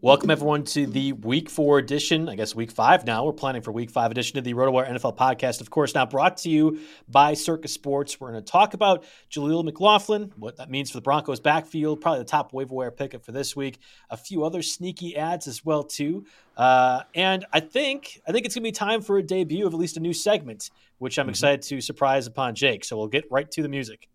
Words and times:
Welcome 0.00 0.30
everyone 0.30 0.62
to 0.64 0.86
the 0.86 1.12
Week 1.12 1.50
Four 1.50 1.78
edition. 1.78 2.28
I 2.28 2.36
guess 2.36 2.54
Week 2.54 2.70
Five 2.70 3.04
now. 3.04 3.24
We're 3.24 3.32
planning 3.32 3.62
for 3.62 3.72
Week 3.72 3.90
Five 3.90 4.12
edition 4.12 4.38
of 4.38 4.44
the 4.44 4.54
RotoWire 4.54 4.88
NFL 4.88 5.16
podcast. 5.16 5.60
Of 5.60 5.70
course, 5.70 5.92
now 5.92 6.06
brought 6.06 6.36
to 6.38 6.48
you 6.48 6.78
by 7.08 7.34
Circa 7.34 7.66
Sports. 7.66 8.20
We're 8.20 8.30
going 8.30 8.44
to 8.44 8.48
talk 8.48 8.74
about 8.74 9.04
Jaleel 9.28 9.64
McLaughlin, 9.64 10.32
what 10.36 10.58
that 10.58 10.70
means 10.70 10.92
for 10.92 10.98
the 10.98 11.02
Broncos' 11.02 11.40
backfield, 11.40 12.00
probably 12.00 12.20
the 12.20 12.26
top 12.26 12.52
waiver 12.52 12.76
wire 12.76 12.92
pickup 12.92 13.24
for 13.24 13.32
this 13.32 13.56
week. 13.56 13.80
A 14.08 14.16
few 14.16 14.44
other 14.44 14.62
sneaky 14.62 15.16
ads 15.16 15.48
as 15.48 15.64
well 15.64 15.82
too, 15.82 16.26
uh, 16.56 17.02
and 17.16 17.44
I 17.52 17.58
think 17.58 18.20
I 18.28 18.30
think 18.30 18.46
it's 18.46 18.54
going 18.54 18.62
to 18.62 18.68
be 18.68 18.72
time 18.72 19.00
for 19.00 19.18
a 19.18 19.22
debut 19.22 19.66
of 19.66 19.74
at 19.74 19.80
least 19.80 19.96
a 19.96 20.00
new 20.00 20.12
segment, 20.12 20.70
which 20.98 21.18
I'm 21.18 21.24
mm-hmm. 21.24 21.30
excited 21.30 21.62
to 21.62 21.80
surprise 21.80 22.28
upon 22.28 22.54
Jake. 22.54 22.84
So 22.84 22.96
we'll 22.96 23.08
get 23.08 23.24
right 23.32 23.50
to 23.50 23.62
the 23.62 23.68
music. 23.68 24.08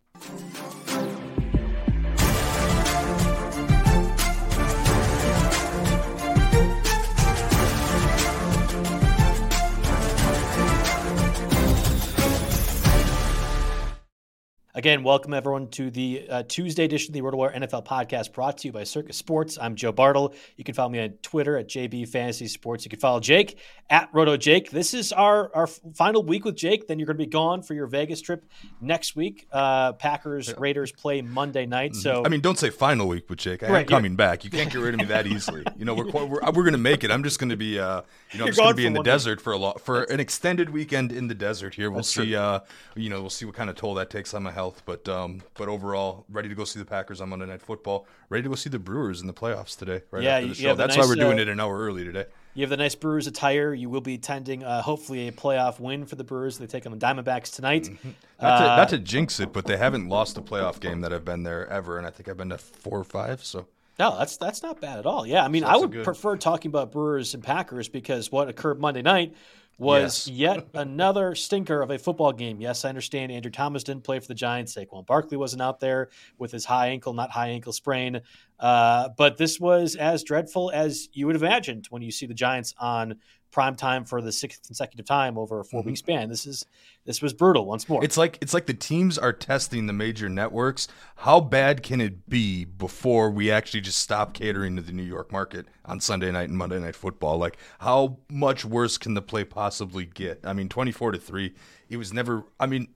Again, 14.75 15.03
welcome 15.03 15.35
everyone 15.35 15.67
to 15.67 15.91
the 15.91 16.27
uh, 16.27 16.43
Tuesday 16.47 16.85
edition 16.85 17.11
of 17.11 17.13
the 17.13 17.21
RotoWire 17.21 17.55
NFL 17.55 17.85
podcast 17.85 18.33
brought 18.33 18.57
to 18.57 18.67
you 18.67 18.71
by 18.71 18.85
Circa 18.85 19.13
Sports. 19.13 19.55
I'm 19.61 19.75
Joe 19.75 19.91
Bartel. 19.91 20.33
You 20.57 20.63
can 20.63 20.73
follow 20.73 20.89
me 20.89 20.99
on 20.99 21.11
Twitter 21.21 21.59
at 21.59 21.67
JB 21.67 22.09
Fantasy 22.09 22.47
Sports. 22.47 22.83
You 22.83 22.89
can 22.89 22.99
follow 22.99 23.19
Jake 23.19 23.59
at 23.91 24.09
Roto 24.13 24.35
Jake. 24.35 24.71
This 24.71 24.95
is 24.95 25.13
our, 25.13 25.55
our 25.55 25.67
final 25.67 26.23
week 26.23 26.43
with 26.43 26.55
Jake. 26.55 26.87
Then 26.87 26.97
you're 26.97 27.05
going 27.05 27.19
to 27.19 27.23
be 27.23 27.29
gone 27.29 27.61
for 27.61 27.75
your 27.75 27.85
Vegas 27.85 28.19
trip 28.19 28.45
next 28.81 29.15
week. 29.15 29.45
Uh, 29.51 29.93
Packers 29.93 30.47
yeah. 30.47 30.55
Raiders 30.57 30.91
play 30.91 31.21
Monday 31.21 31.67
night. 31.67 31.91
Mm-hmm. 31.91 32.01
So 32.01 32.25
I 32.25 32.29
mean, 32.29 32.41
don't 32.41 32.57
say 32.57 32.71
final 32.71 33.07
week 33.07 33.29
with 33.29 33.37
Jake. 33.37 33.61
I 33.61 33.69
right, 33.69 33.79
am 33.81 33.85
coming 33.85 34.15
back. 34.15 34.43
You 34.43 34.49
can't 34.49 34.71
get 34.71 34.81
rid 34.81 34.95
of 34.95 35.01
me 35.01 35.05
that 35.05 35.27
easily. 35.33 35.63
You 35.77 35.85
know, 35.85 35.93
we're 35.93 36.09
we're, 36.09 36.27
we're 36.27 36.51
going 36.51 36.71
to 36.71 36.79
make 36.79 37.03
it. 37.03 37.11
I'm 37.11 37.23
just 37.23 37.37
going 37.37 37.51
to 37.51 37.57
be 37.57 37.77
uh, 37.77 38.01
you 38.31 38.39
know, 38.39 38.45
I'm 38.45 38.49
just 38.49 38.57
going 38.57 38.71
to 38.71 38.75
be 38.75 38.87
in 38.87 38.93
the 38.93 39.03
desert 39.03 39.37
week. 39.37 39.43
for 39.43 39.53
a 39.53 39.57
lot 39.57 39.81
for 39.81 40.01
an 40.05 40.19
extended 40.19 40.71
weekend 40.71 41.11
in 41.11 41.27
the 41.27 41.35
desert 41.35 41.75
here. 41.75 41.91
We'll 41.91 42.01
see. 42.01 42.35
Uh, 42.35 42.61
you 42.95 43.11
know, 43.11 43.21
we'll 43.21 43.29
see 43.29 43.45
what 43.45 43.53
kind 43.53 43.69
of 43.69 43.75
toll 43.75 43.93
that 43.95 44.09
takes 44.09 44.33
on 44.33 44.41
my 44.41 44.51
health, 44.51 44.62
but. 44.85 45.07
Um, 45.09 45.41
but 45.55 45.67
overall, 45.67 46.25
ready 46.29 46.49
to 46.49 46.55
go 46.55 46.63
see 46.63 46.79
the 46.79 46.85
Packers 46.85 47.21
on 47.21 47.29
Monday 47.29 47.45
Night 47.45 47.61
Football. 47.61 48.07
Ready 48.29 48.43
to 48.43 48.49
go 48.49 48.55
see 48.55 48.69
the 48.69 48.79
Brewers 48.79 49.21
in 49.21 49.27
the 49.27 49.33
playoffs 49.33 49.77
today. 49.77 50.01
Right 50.11 50.23
yeah, 50.23 50.37
after 50.37 50.47
the 50.47 50.55
show. 50.55 50.75
That's 50.75 50.95
nice, 50.95 51.05
why 51.05 51.09
we're 51.09 51.15
doing 51.15 51.39
uh, 51.39 51.43
it 51.43 51.47
an 51.49 51.59
hour 51.59 51.77
early 51.77 52.03
today. 52.03 52.25
You 52.53 52.61
have 52.61 52.69
the 52.69 52.77
nice 52.77 52.95
Brewers 52.95 53.27
attire. 53.27 53.73
You 53.73 53.89
will 53.89 54.01
be 54.01 54.15
attending, 54.15 54.63
uh, 54.63 54.81
hopefully, 54.81 55.27
a 55.27 55.31
playoff 55.31 55.79
win 55.79 56.05
for 56.05 56.15
the 56.15 56.23
Brewers. 56.23 56.57
They 56.57 56.67
take 56.67 56.85
on 56.85 56.91
the 56.91 56.97
Diamondbacks 56.97 57.55
tonight. 57.55 57.83
Mm-hmm. 57.83 58.09
Not, 58.41 58.57
to, 58.57 58.63
uh, 58.71 58.75
not 58.75 58.89
to 58.89 58.99
jinx 58.99 59.39
it, 59.39 59.53
but 59.53 59.65
they 59.65 59.77
haven't 59.77 60.09
lost 60.09 60.37
a 60.37 60.41
playoff 60.41 60.79
game 60.79 61.01
that 61.01 61.13
I've 61.13 61.25
been 61.25 61.43
there 61.43 61.67
ever, 61.67 61.97
and 61.97 62.05
I 62.05 62.09
think 62.09 62.29
I've 62.29 62.37
been 62.37 62.49
to 62.49 62.57
four 62.57 62.99
or 62.99 63.03
five. 63.03 63.43
So 63.43 63.67
no, 63.99 64.17
that's 64.17 64.37
that's 64.37 64.63
not 64.63 64.81
bad 64.81 64.99
at 64.99 65.05
all. 65.05 65.25
Yeah, 65.25 65.43
I 65.43 65.47
mean, 65.47 65.63
so 65.63 65.69
I 65.69 65.75
would 65.77 66.03
prefer 66.03 66.35
talking 66.35 66.69
about 66.69 66.91
Brewers 66.91 67.33
and 67.33 67.43
Packers 67.43 67.89
because 67.89 68.31
what 68.31 68.49
occurred 68.49 68.79
Monday 68.79 69.01
night 69.01 69.35
was 69.77 70.27
yes. 70.27 70.55
yet 70.55 70.67
another 70.73 71.35
stinker 71.35 71.81
of 71.81 71.91
a 71.91 71.97
football 71.97 72.31
game. 72.31 72.61
Yes, 72.61 72.85
I 72.85 72.89
understand 72.89 73.31
Andrew 73.31 73.51
Thomas 73.51 73.83
didn't 73.83 74.03
play 74.03 74.19
for 74.19 74.27
the 74.27 74.35
Giants. 74.35 74.75
Saquon 74.75 75.05
Barkley 75.05 75.37
wasn't 75.37 75.61
out 75.61 75.79
there 75.79 76.09
with 76.37 76.51
his 76.51 76.65
high 76.65 76.87
ankle, 76.87 77.13
not 77.13 77.31
high 77.31 77.49
ankle 77.49 77.73
sprain. 77.73 78.21
Uh, 78.59 79.09
but 79.17 79.37
this 79.37 79.59
was 79.59 79.95
as 79.95 80.23
dreadful 80.23 80.71
as 80.71 81.09
you 81.13 81.25
would 81.25 81.35
have 81.35 81.43
imagined 81.43 81.87
when 81.89 82.01
you 82.01 82.11
see 82.11 82.25
the 82.25 82.33
Giants 82.33 82.73
on 82.79 83.15
prime 83.53 83.75
time 83.75 84.03
for 84.03 84.21
the 84.21 84.31
sixth 84.31 84.65
consecutive 84.65 85.05
time 85.05 85.37
over 85.37 85.59
a 85.59 85.63
4 85.63 85.81
week 85.81 85.93
mm-hmm. 85.93 85.95
span. 85.95 86.29
This 86.29 86.45
is 86.45 86.65
this 87.05 87.21
was 87.21 87.33
brutal 87.33 87.65
once 87.65 87.87
more. 87.87 88.03
It's 88.03 88.17
like 88.17 88.37
it's 88.41 88.53
like 88.53 88.65
the 88.65 88.73
teams 88.73 89.17
are 89.17 89.31
testing 89.31 89.85
the 89.85 89.93
major 89.93 90.27
networks. 90.27 90.87
How 91.17 91.39
bad 91.39 91.83
can 91.83 92.01
it 92.01 92.27
be 92.29 92.65
before 92.65 93.29
we 93.29 93.51
actually 93.51 93.81
just 93.81 93.99
stop 93.99 94.33
catering 94.33 94.75
to 94.75 94.81
the 94.81 94.91
New 94.91 95.03
York 95.03 95.31
market 95.31 95.67
on 95.85 95.99
Sunday 95.99 96.31
night 96.31 96.49
and 96.49 96.57
Monday 96.57 96.79
night 96.79 96.95
football? 96.95 97.37
Like 97.37 97.57
how 97.79 98.17
much 98.29 98.65
worse 98.65 98.97
can 98.97 99.13
the 99.13 99.21
play 99.21 99.43
possibly 99.43 100.05
get? 100.05 100.41
I 100.43 100.53
mean, 100.53 100.67
24 100.67 101.13
to 101.13 101.17
3. 101.19 101.53
It 101.89 101.97
was 101.97 102.11
never 102.11 102.43
I 102.59 102.65
mean, 102.65 102.87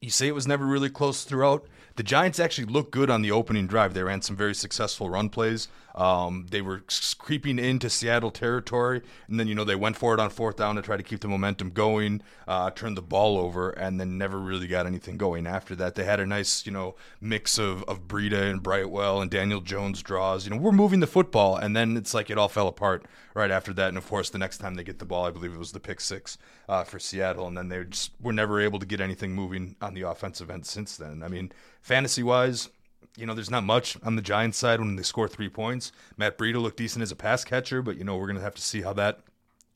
you 0.00 0.10
say 0.10 0.28
it 0.28 0.34
was 0.34 0.46
never 0.46 0.66
really 0.66 0.90
close 0.90 1.24
throughout. 1.24 1.66
The 1.96 2.02
Giants 2.04 2.38
actually 2.38 2.66
looked 2.66 2.92
good 2.92 3.10
on 3.10 3.22
the 3.22 3.32
opening 3.32 3.66
drive. 3.66 3.94
They 3.94 4.04
ran 4.04 4.22
some 4.22 4.36
very 4.36 4.54
successful 4.54 5.10
run 5.10 5.30
plays. 5.30 5.66
Um, 5.98 6.46
they 6.48 6.62
were 6.62 6.84
creeping 7.18 7.58
into 7.58 7.90
Seattle 7.90 8.30
territory, 8.30 9.02
and 9.26 9.38
then 9.38 9.48
you 9.48 9.56
know 9.56 9.64
they 9.64 9.74
went 9.74 9.96
for 9.96 10.14
it 10.14 10.20
on 10.20 10.30
fourth 10.30 10.54
down 10.54 10.76
to 10.76 10.82
try 10.82 10.96
to 10.96 11.02
keep 11.02 11.18
the 11.18 11.26
momentum 11.26 11.70
going, 11.70 12.22
uh, 12.46 12.70
turned 12.70 12.96
the 12.96 13.02
ball 13.02 13.36
over, 13.36 13.70
and 13.70 13.98
then 13.98 14.16
never 14.16 14.38
really 14.38 14.68
got 14.68 14.86
anything 14.86 15.16
going 15.16 15.44
after 15.44 15.74
that. 15.74 15.96
They 15.96 16.04
had 16.04 16.20
a 16.20 16.26
nice 16.26 16.64
you 16.64 16.70
know 16.70 16.94
mix 17.20 17.58
of 17.58 17.82
of 17.84 18.06
Breida 18.06 18.48
and 18.48 18.62
Brightwell 18.62 19.20
and 19.20 19.28
Daniel 19.28 19.60
Jones 19.60 20.00
draws. 20.00 20.46
You 20.46 20.52
know 20.52 20.58
we're 20.58 20.70
moving 20.70 21.00
the 21.00 21.08
football, 21.08 21.56
and 21.56 21.74
then 21.74 21.96
it's 21.96 22.14
like 22.14 22.30
it 22.30 22.38
all 22.38 22.48
fell 22.48 22.68
apart 22.68 23.04
right 23.34 23.50
after 23.50 23.72
that. 23.72 23.88
And 23.88 23.98
of 23.98 24.06
course, 24.06 24.30
the 24.30 24.38
next 24.38 24.58
time 24.58 24.76
they 24.76 24.84
get 24.84 25.00
the 25.00 25.04
ball, 25.04 25.26
I 25.26 25.32
believe 25.32 25.52
it 25.52 25.58
was 25.58 25.72
the 25.72 25.80
pick 25.80 26.00
six 26.00 26.38
uh, 26.68 26.84
for 26.84 27.00
Seattle, 27.00 27.48
and 27.48 27.58
then 27.58 27.70
they 27.70 27.82
just 27.82 28.12
were 28.20 28.32
never 28.32 28.60
able 28.60 28.78
to 28.78 28.86
get 28.86 29.00
anything 29.00 29.32
moving 29.32 29.74
on 29.82 29.94
the 29.94 30.02
offensive 30.02 30.48
end 30.48 30.64
since 30.64 30.96
then. 30.96 31.24
I 31.24 31.28
mean, 31.28 31.50
fantasy 31.82 32.22
wise 32.22 32.68
you 33.18 33.26
know, 33.26 33.34
there's 33.34 33.50
not 33.50 33.64
much 33.64 33.96
on 34.02 34.16
the 34.16 34.22
Giants 34.22 34.58
side 34.58 34.80
when 34.80 34.96
they 34.96 35.02
score 35.02 35.28
three 35.28 35.48
points. 35.48 35.92
Matt 36.16 36.38
Breida 36.38 36.60
looked 36.60 36.76
decent 36.76 37.02
as 37.02 37.10
a 37.10 37.16
pass 37.16 37.44
catcher, 37.44 37.82
but 37.82 37.96
you 37.96 38.04
know 38.04 38.16
we're 38.16 38.28
gonna 38.28 38.40
have 38.40 38.54
to 38.54 38.62
see 38.62 38.82
how 38.82 38.92
that 38.94 39.20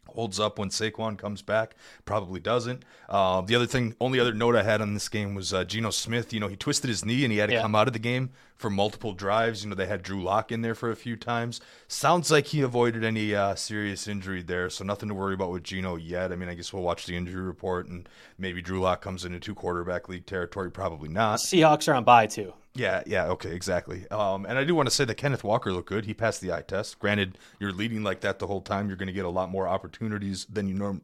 holds 0.08 0.38
up 0.38 0.58
when 0.58 0.68
Saquon 0.68 1.18
comes 1.18 1.42
back. 1.42 1.74
Probably 2.04 2.40
doesn't. 2.40 2.84
Uh, 3.08 3.40
the 3.40 3.54
other 3.54 3.66
thing, 3.66 3.94
only 4.00 4.20
other 4.20 4.34
note 4.34 4.56
I 4.56 4.62
had 4.62 4.80
on 4.80 4.94
this 4.94 5.08
game 5.08 5.34
was 5.34 5.52
uh, 5.52 5.64
Geno 5.64 5.90
Smith. 5.90 6.32
You 6.32 6.40
know, 6.40 6.48
he 6.48 6.56
twisted 6.56 6.88
his 6.88 7.04
knee 7.04 7.24
and 7.24 7.32
he 7.32 7.38
had 7.38 7.48
to 7.48 7.54
yeah. 7.54 7.62
come 7.62 7.74
out 7.74 7.86
of 7.86 7.92
the 7.92 7.98
game 7.98 8.30
for 8.62 8.70
multiple 8.70 9.12
drives. 9.12 9.62
You 9.62 9.70
know, 9.70 9.76
they 9.76 9.86
had 9.86 10.02
Drew 10.02 10.22
Lock 10.22 10.50
in 10.50 10.62
there 10.62 10.74
for 10.74 10.90
a 10.90 10.96
few 10.96 11.16
times. 11.16 11.60
Sounds 11.88 12.30
like 12.30 12.46
he 12.46 12.62
avoided 12.62 13.04
any 13.04 13.34
uh, 13.34 13.54
serious 13.54 14.08
injury 14.08 14.40
there, 14.40 14.70
so 14.70 14.84
nothing 14.84 15.10
to 15.10 15.14
worry 15.14 15.34
about 15.34 15.50
with 15.50 15.64
Geno 15.64 15.96
yet. 15.96 16.32
I 16.32 16.36
mean, 16.36 16.48
I 16.48 16.54
guess 16.54 16.72
we'll 16.72 16.82
watch 16.82 17.04
the 17.04 17.16
injury 17.16 17.42
report 17.42 17.88
and 17.88 18.08
maybe 18.38 18.62
Drew 18.62 18.80
Lock 18.80 19.02
comes 19.02 19.26
into 19.26 19.38
two 19.38 19.54
quarterback 19.54 20.08
league 20.08 20.24
territory. 20.24 20.70
Probably 20.70 21.10
not. 21.10 21.40
Seahawks 21.40 21.88
are 21.88 21.94
on 21.94 22.04
bye 22.04 22.26
too. 22.26 22.54
Yeah, 22.74 23.02
yeah, 23.06 23.26
okay, 23.26 23.54
exactly. 23.54 24.08
Um, 24.10 24.46
and 24.46 24.56
I 24.56 24.64
do 24.64 24.74
want 24.74 24.88
to 24.88 24.94
say 24.94 25.04
that 25.04 25.16
Kenneth 25.16 25.44
Walker 25.44 25.72
looked 25.72 25.90
good. 25.90 26.06
He 26.06 26.14
passed 26.14 26.40
the 26.40 26.52
eye 26.52 26.62
test. 26.62 26.98
Granted, 26.98 27.36
you're 27.60 27.72
leading 27.72 28.02
like 28.02 28.20
that 28.20 28.38
the 28.38 28.46
whole 28.46 28.62
time. 28.62 28.88
You're 28.88 28.96
going 28.96 29.08
to 29.08 29.12
get 29.12 29.26
a 29.26 29.30
lot 29.30 29.50
more 29.50 29.68
opportunities 29.68 30.46
than 30.46 30.68
you 30.68 30.74
norm. 30.74 31.02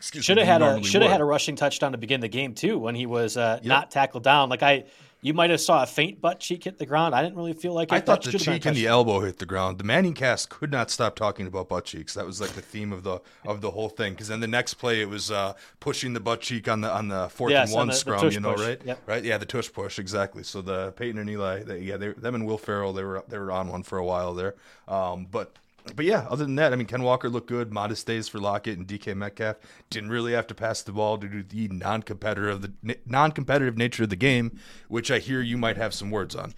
Should 0.00 0.36
have 0.36 0.46
had 0.46 0.60
a 0.60 0.82
should 0.84 1.00
have 1.00 1.10
had 1.10 1.22
a 1.22 1.24
rushing 1.24 1.56
touchdown 1.56 1.92
to 1.92 1.98
begin 1.98 2.20
the 2.20 2.28
game 2.28 2.52
too 2.52 2.78
when 2.78 2.94
he 2.94 3.06
was 3.06 3.38
uh, 3.38 3.60
yep. 3.62 3.64
not 3.64 3.90
tackled 3.90 4.24
down. 4.24 4.50
Like 4.50 4.62
I, 4.62 4.84
you 5.22 5.34
might 5.34 5.50
have 5.50 5.60
saw 5.60 5.82
a 5.82 5.86
faint 5.86 6.20
butt 6.20 6.40
cheek 6.40 6.64
hit 6.64 6.78
the 6.78 6.86
ground. 6.86 7.14
I 7.14 7.22
didn't 7.22 7.36
really 7.36 7.52
feel 7.52 7.72
like 7.72 7.90
it. 7.90 7.94
I 7.94 8.00
thought 8.00 8.22
the 8.22 8.38
cheek 8.38 8.64
and 8.66 8.76
the 8.76 8.86
elbow 8.86 9.20
hit 9.20 9.38
the 9.38 9.46
ground. 9.46 9.78
The 9.78 9.84
ManningCast 9.84 10.48
could 10.48 10.70
not 10.70 10.90
stop 10.90 11.16
talking 11.16 11.46
about 11.46 11.68
butt 11.68 11.84
cheeks. 11.84 12.14
That 12.14 12.26
was 12.26 12.40
like 12.40 12.50
the 12.50 12.62
theme 12.62 12.92
of 12.92 13.02
the 13.02 13.20
of 13.44 13.60
the 13.60 13.70
whole 13.70 13.88
thing. 13.88 14.12
Because 14.12 14.28
then 14.28 14.40
the 14.40 14.46
next 14.46 14.74
play 14.74 15.00
it 15.00 15.08
was 15.08 15.30
uh, 15.30 15.54
pushing 15.80 16.12
the 16.12 16.20
butt 16.20 16.42
cheek 16.42 16.68
on 16.68 16.80
the 16.80 16.92
on 16.92 17.08
the 17.08 17.28
fourth 17.28 17.50
yes, 17.50 17.68
and 17.68 17.76
one 17.76 17.88
the, 17.88 17.94
scrum. 17.94 18.20
The 18.20 18.32
you 18.32 18.40
know, 18.40 18.54
push. 18.54 18.66
right? 18.66 18.80
Yep. 18.84 19.02
Right? 19.06 19.24
Yeah, 19.24 19.38
the 19.38 19.46
tush 19.46 19.72
push 19.72 19.98
exactly. 19.98 20.42
So 20.42 20.62
the 20.62 20.92
Peyton 20.92 21.18
and 21.18 21.30
Eli, 21.30 21.62
they, 21.62 21.80
yeah, 21.80 21.96
they, 21.96 22.08
them 22.12 22.34
and 22.34 22.46
Will 22.46 22.58
Ferrell, 22.58 22.92
they 22.92 23.04
were 23.04 23.24
they 23.28 23.38
were 23.38 23.50
on 23.52 23.68
one 23.68 23.82
for 23.82 23.98
a 23.98 24.04
while 24.04 24.34
there. 24.34 24.54
Um, 24.86 25.26
but 25.30 25.56
but 25.94 26.04
yeah, 26.04 26.26
other 26.28 26.44
than 26.44 26.56
that, 26.56 26.72
I 26.72 26.76
mean, 26.76 26.86
Ken 26.86 27.02
Walker 27.02 27.28
looked 27.28 27.48
good. 27.48 27.72
Modest 27.72 28.06
days 28.06 28.28
for 28.28 28.38
Lockett 28.38 28.78
and 28.78 28.86
DK 28.86 29.16
Metcalf. 29.16 29.56
Didn't 29.90 30.10
really 30.10 30.32
have 30.32 30.46
to 30.48 30.54
pass 30.54 30.82
the 30.82 30.92
ball 30.92 31.16
due 31.16 31.28
to 31.28 31.42
the 31.42 31.68
non-competitive 31.68 32.54
of 32.54 32.62
the 32.62 32.98
non-competitive 33.06 33.76
nature 33.76 34.04
of 34.04 34.10
the 34.10 34.16
game, 34.16 34.58
which 34.88 35.10
I 35.10 35.18
hear 35.18 35.40
you 35.40 35.56
might 35.56 35.76
have 35.76 35.94
some 35.94 36.10
words 36.10 36.34
on. 36.34 36.54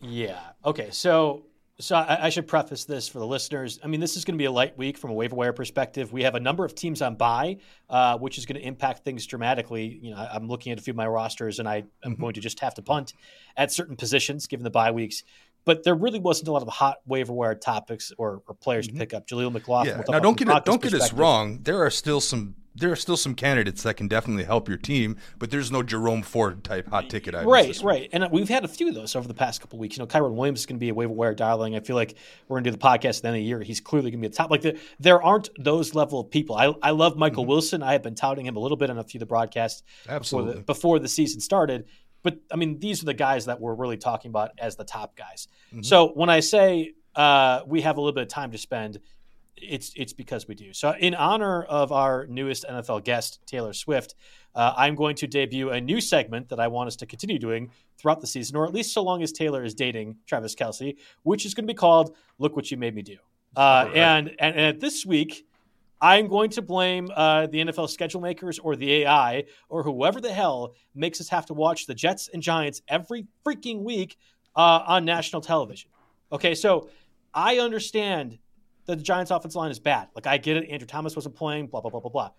Yeah. 0.00 0.40
Okay. 0.64 0.90
So 0.90 1.44
so 1.80 1.96
I, 1.96 2.26
I, 2.26 2.28
should 2.28 2.46
preface 2.46 2.84
this 2.84 3.08
for 3.08 3.18
the 3.18 3.26
listeners. 3.26 3.80
I 3.82 3.86
mean, 3.86 4.00
this 4.00 4.16
is 4.16 4.24
going 4.24 4.34
to 4.34 4.38
be 4.38 4.44
a 4.44 4.52
light 4.52 4.76
week 4.76 4.98
from 4.98 5.10
a 5.10 5.14
waiver 5.14 5.34
wire 5.34 5.52
perspective. 5.52 6.12
We 6.12 6.22
have 6.24 6.34
a 6.34 6.40
number 6.40 6.64
of 6.64 6.74
teams 6.74 7.00
on 7.00 7.14
buy, 7.14 7.56
uh, 7.88 8.18
which 8.18 8.36
is 8.36 8.44
going 8.44 8.60
to 8.60 8.66
impact 8.66 9.02
things 9.02 9.26
dramatically. 9.26 9.98
You 10.02 10.10
know, 10.10 10.28
I'm 10.30 10.46
looking 10.46 10.72
at 10.72 10.78
a 10.78 10.82
few 10.82 10.92
of 10.92 10.96
my 10.96 11.06
rosters, 11.06 11.58
and 11.58 11.66
I 11.66 11.76
am 12.04 12.12
mm-hmm. 12.12 12.20
going 12.20 12.34
to 12.34 12.40
just 12.40 12.60
have 12.60 12.74
to 12.74 12.82
punt 12.82 13.14
at 13.56 13.72
certain 13.72 13.96
positions 13.96 14.46
given 14.46 14.62
the 14.64 14.70
bye 14.70 14.90
weeks. 14.90 15.24
But 15.64 15.84
there 15.84 15.94
really 15.94 16.18
wasn't 16.18 16.48
a 16.48 16.52
lot 16.52 16.62
of 16.62 16.68
hot 16.68 16.98
waiver 17.06 17.32
wire 17.32 17.54
topics 17.54 18.12
or, 18.18 18.42
or 18.46 18.54
players 18.54 18.86
mm-hmm. 18.86 18.96
to 18.96 19.00
pick 19.00 19.14
up. 19.14 19.26
Jaleel 19.26 19.52
McLaughlin. 19.52 19.98
Yeah. 19.98 20.04
Now, 20.08 20.18
don't 20.18 20.36
get 20.36 20.48
it, 20.48 20.64
don't 20.64 20.82
get 20.82 20.94
us 20.94 21.12
wrong. 21.12 21.60
There 21.62 21.84
are 21.84 21.90
still 21.90 22.20
some 22.20 22.54
there 22.74 22.92
are 22.92 22.96
still 22.96 23.16
some 23.16 23.34
candidates 23.34 23.82
that 23.82 23.96
can 23.96 24.08
definitely 24.08 24.44
help 24.44 24.68
your 24.68 24.78
team, 24.78 25.16
but 25.38 25.50
there's 25.50 25.72
no 25.72 25.82
Jerome 25.82 26.22
Ford 26.22 26.62
type 26.62 26.88
hot 26.88 27.10
ticket 27.10 27.34
Right, 27.34 27.78
right. 27.82 28.08
And 28.12 28.28
we've 28.30 28.48
had 28.48 28.64
a 28.64 28.68
few 28.68 28.88
of 28.88 28.94
those 28.94 29.16
over 29.16 29.26
the 29.26 29.34
past 29.34 29.60
couple 29.60 29.78
weeks. 29.78 29.96
You 29.96 30.02
know, 30.02 30.06
Kyren 30.06 30.34
Williams 30.34 30.60
is 30.60 30.66
going 30.66 30.76
to 30.76 30.80
be 30.80 30.88
a 30.88 30.94
waiver 30.94 31.12
wire 31.12 31.34
darling. 31.34 31.74
I 31.74 31.80
feel 31.80 31.96
like 31.96 32.16
we're 32.48 32.56
going 32.56 32.64
to 32.64 32.70
do 32.70 32.76
the 32.76 32.82
podcast 32.82 33.18
at 33.18 33.22
the 33.22 33.28
end 33.28 33.36
of 33.36 33.40
the 33.40 33.44
year. 33.44 33.60
He's 33.62 33.80
clearly 33.80 34.10
going 34.10 34.22
to 34.22 34.28
be 34.28 34.30
the 34.30 34.36
top. 34.36 34.50
Like 34.50 34.62
the, 34.62 34.78
there 34.98 35.22
aren't 35.22 35.50
those 35.58 35.94
level 35.94 36.20
of 36.20 36.30
people. 36.30 36.56
I, 36.56 36.72
I 36.82 36.90
love 36.90 37.16
Michael 37.16 37.42
mm-hmm. 37.42 37.50
Wilson. 37.50 37.82
I 37.82 37.92
have 37.92 38.02
been 38.02 38.14
touting 38.14 38.46
him 38.46 38.56
a 38.56 38.60
little 38.60 38.76
bit 38.76 38.88
on 38.90 38.98
a 38.98 39.04
few 39.04 39.18
of 39.18 39.20
the 39.20 39.26
broadcasts 39.26 39.82
Absolutely. 40.08 40.52
Before 40.52 40.60
the, 40.60 40.64
before 40.64 40.98
the 41.00 41.08
season 41.08 41.40
started. 41.40 41.86
But 42.22 42.38
I 42.52 42.56
mean, 42.56 42.78
these 42.78 43.02
are 43.02 43.06
the 43.06 43.14
guys 43.14 43.46
that 43.46 43.60
we're 43.60 43.74
really 43.74 43.96
talking 43.96 44.30
about 44.30 44.50
as 44.58 44.76
the 44.76 44.84
top 44.84 45.16
guys. 45.16 45.48
Mm-hmm. 45.72 45.82
So 45.82 46.08
when 46.14 46.28
I 46.28 46.40
say 46.40 46.92
uh, 47.14 47.60
we 47.66 47.80
have 47.82 47.96
a 47.96 48.00
little 48.00 48.14
bit 48.14 48.22
of 48.22 48.28
time 48.28 48.52
to 48.52 48.58
spend, 48.58 49.00
it's 49.62 49.92
it's 49.96 50.12
because 50.12 50.48
we 50.48 50.54
do. 50.54 50.72
So, 50.72 50.94
in 50.98 51.14
honor 51.14 51.62
of 51.62 51.92
our 51.92 52.26
newest 52.26 52.64
NFL 52.68 53.04
guest, 53.04 53.40
Taylor 53.46 53.72
Swift, 53.72 54.14
uh, 54.54 54.72
I'm 54.76 54.94
going 54.94 55.16
to 55.16 55.26
debut 55.26 55.70
a 55.70 55.80
new 55.80 56.00
segment 56.00 56.48
that 56.48 56.60
I 56.60 56.68
want 56.68 56.88
us 56.88 56.96
to 56.96 57.06
continue 57.06 57.38
doing 57.38 57.70
throughout 57.98 58.20
the 58.20 58.26
season, 58.26 58.56
or 58.56 58.66
at 58.66 58.72
least 58.72 58.92
so 58.92 59.02
long 59.02 59.22
as 59.22 59.32
Taylor 59.32 59.62
is 59.62 59.74
dating 59.74 60.16
Travis 60.26 60.54
Kelce, 60.54 60.96
which 61.22 61.44
is 61.44 61.54
going 61.54 61.66
to 61.66 61.72
be 61.72 61.76
called 61.76 62.16
"Look 62.38 62.56
What 62.56 62.70
You 62.70 62.76
Made 62.76 62.94
Me 62.94 63.02
Do." 63.02 63.16
Uh, 63.56 63.84
right. 63.86 63.96
and, 63.96 64.30
and 64.38 64.56
and 64.56 64.80
this 64.80 65.04
week, 65.04 65.46
I'm 66.00 66.28
going 66.28 66.50
to 66.50 66.62
blame 66.62 67.10
uh, 67.14 67.46
the 67.46 67.58
NFL 67.58 67.90
schedule 67.90 68.20
makers 68.20 68.58
or 68.58 68.74
the 68.74 69.02
AI 69.02 69.44
or 69.68 69.82
whoever 69.82 70.20
the 70.20 70.32
hell 70.32 70.74
makes 70.94 71.20
us 71.20 71.28
have 71.28 71.46
to 71.46 71.54
watch 71.54 71.86
the 71.86 71.94
Jets 71.94 72.28
and 72.32 72.42
Giants 72.42 72.80
every 72.88 73.26
freaking 73.44 73.82
week 73.82 74.16
uh, 74.56 74.82
on 74.86 75.04
national 75.04 75.42
television. 75.42 75.90
Okay, 76.32 76.54
so 76.54 76.88
I 77.34 77.58
understand 77.58 78.38
that 78.86 78.96
the 78.96 79.02
Giants' 79.02 79.30
offensive 79.30 79.56
line 79.56 79.70
is 79.70 79.78
bad. 79.78 80.08
Like, 80.14 80.26
I 80.26 80.38
get 80.38 80.56
it. 80.56 80.70
Andrew 80.70 80.86
Thomas 80.86 81.14
wasn't 81.14 81.34
playing, 81.34 81.66
blah, 81.66 81.80
blah, 81.80 81.90
blah, 81.90 82.00
blah, 82.00 82.10
blah. 82.10 82.30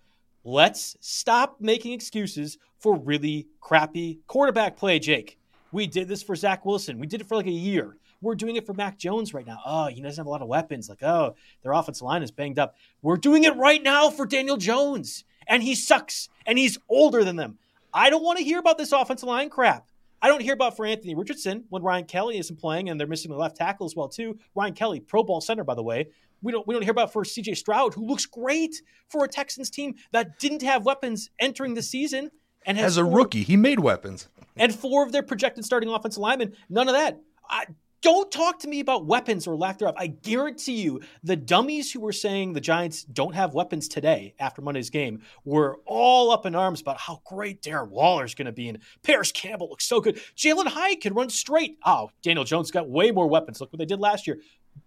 Let's 0.44 0.96
stop 1.00 1.60
making 1.60 1.92
excuses 1.92 2.58
for 2.78 2.96
really 2.96 3.46
crappy 3.60 4.20
quarterback 4.26 4.76
play, 4.76 4.98
Jake. 4.98 5.38
We 5.70 5.86
did 5.86 6.08
this 6.08 6.22
for 6.22 6.34
Zach 6.34 6.66
Wilson. 6.66 6.98
We 6.98 7.06
did 7.06 7.20
it 7.20 7.28
for 7.28 7.36
like 7.36 7.46
a 7.46 7.50
year. 7.50 7.96
We're 8.22 8.34
doing 8.34 8.56
it 8.56 8.64
for 8.64 8.72
Mac 8.72 8.98
Jones 8.98 9.34
right 9.34 9.46
now. 9.46 9.58
Oh, 9.66 9.86
he 9.86 10.00
doesn't 10.00 10.20
have 10.20 10.26
a 10.26 10.30
lot 10.30 10.40
of 10.40 10.48
weapons. 10.48 10.88
Like, 10.88 11.02
oh, 11.02 11.34
their 11.62 11.72
offensive 11.72 12.06
line 12.06 12.22
is 12.22 12.30
banged 12.30 12.58
up. 12.58 12.76
We're 13.02 13.16
doing 13.16 13.44
it 13.44 13.56
right 13.56 13.82
now 13.82 14.08
for 14.08 14.24
Daniel 14.24 14.56
Jones, 14.56 15.24
and 15.46 15.62
he 15.62 15.74
sucks, 15.74 16.28
and 16.46 16.56
he's 16.56 16.78
older 16.88 17.24
than 17.24 17.36
them. 17.36 17.58
I 17.92 18.08
don't 18.08 18.22
want 18.22 18.38
to 18.38 18.44
hear 18.44 18.58
about 18.58 18.78
this 18.78 18.92
offensive 18.92 19.28
line 19.28 19.50
crap. 19.50 19.86
I 20.22 20.28
don't 20.28 20.40
hear 20.40 20.54
about 20.54 20.76
for 20.76 20.86
Anthony 20.86 21.14
Richardson 21.16 21.64
when 21.68 21.82
Ryan 21.82 22.04
Kelly 22.04 22.38
isn't 22.38 22.60
playing 22.60 22.88
and 22.88 22.98
they're 22.98 23.08
missing 23.08 23.32
the 23.32 23.36
left 23.36 23.56
tackle 23.56 23.86
as 23.86 23.96
well 23.96 24.08
too. 24.08 24.38
Ryan 24.54 24.72
Kelly, 24.72 25.00
Pro 25.00 25.24
Bowl 25.24 25.40
center 25.40 25.64
by 25.64 25.74
the 25.74 25.82
way, 25.82 26.06
we 26.42 26.52
don't 26.52 26.64
we 26.64 26.74
don't 26.74 26.82
hear 26.82 26.92
about 26.92 27.12
for 27.12 27.24
CJ 27.24 27.56
Stroud, 27.56 27.94
who 27.94 28.06
looks 28.06 28.24
great 28.24 28.82
for 29.08 29.24
a 29.24 29.28
Texans 29.28 29.68
team 29.68 29.96
that 30.12 30.38
didn't 30.38 30.62
have 30.62 30.86
weapons 30.86 31.28
entering 31.40 31.74
the 31.74 31.82
season 31.82 32.30
and 32.66 32.78
as 32.78 32.96
a 32.96 33.02
four, 33.02 33.12
rookie, 33.12 33.42
he 33.42 33.56
made 33.56 33.80
weapons. 33.80 34.28
And 34.56 34.74
four 34.74 35.04
of 35.04 35.12
their 35.12 35.22
projected 35.22 35.64
starting 35.64 35.88
offensive 35.88 36.20
linemen, 36.20 36.54
none 36.68 36.88
of 36.88 36.94
that. 36.94 37.20
I, 37.48 37.66
don't 38.02 38.30
talk 38.32 38.58
to 38.58 38.68
me 38.68 38.80
about 38.80 39.06
weapons 39.06 39.46
or 39.46 39.56
lack 39.56 39.78
thereof. 39.78 39.94
I 39.96 40.08
guarantee 40.08 40.82
you, 40.82 41.00
the 41.22 41.36
dummies 41.36 41.92
who 41.92 42.00
were 42.00 42.12
saying 42.12 42.52
the 42.52 42.60
Giants 42.60 43.04
don't 43.04 43.34
have 43.34 43.54
weapons 43.54 43.86
today 43.86 44.34
after 44.40 44.60
Monday's 44.60 44.90
game 44.90 45.22
were 45.44 45.78
all 45.86 46.32
up 46.32 46.44
in 46.44 46.54
arms 46.56 46.80
about 46.80 46.98
how 46.98 47.22
great 47.24 47.62
Darren 47.62 47.88
Waller 47.88 48.24
is 48.24 48.34
going 48.34 48.46
to 48.46 48.52
be. 48.52 48.68
And 48.68 48.78
Parris 49.02 49.30
Campbell 49.30 49.70
looks 49.70 49.86
so 49.86 50.00
good. 50.00 50.20
Jalin 50.36 50.66
Hyatt 50.66 51.00
can 51.00 51.14
run 51.14 51.30
straight. 51.30 51.78
Oh, 51.86 52.10
Daniel 52.22 52.44
Jones 52.44 52.72
got 52.72 52.90
way 52.90 53.12
more 53.12 53.28
weapons. 53.28 53.60
Look 53.60 53.72
what 53.72 53.78
they 53.78 53.86
did 53.86 54.00
last 54.00 54.26
year. 54.26 54.40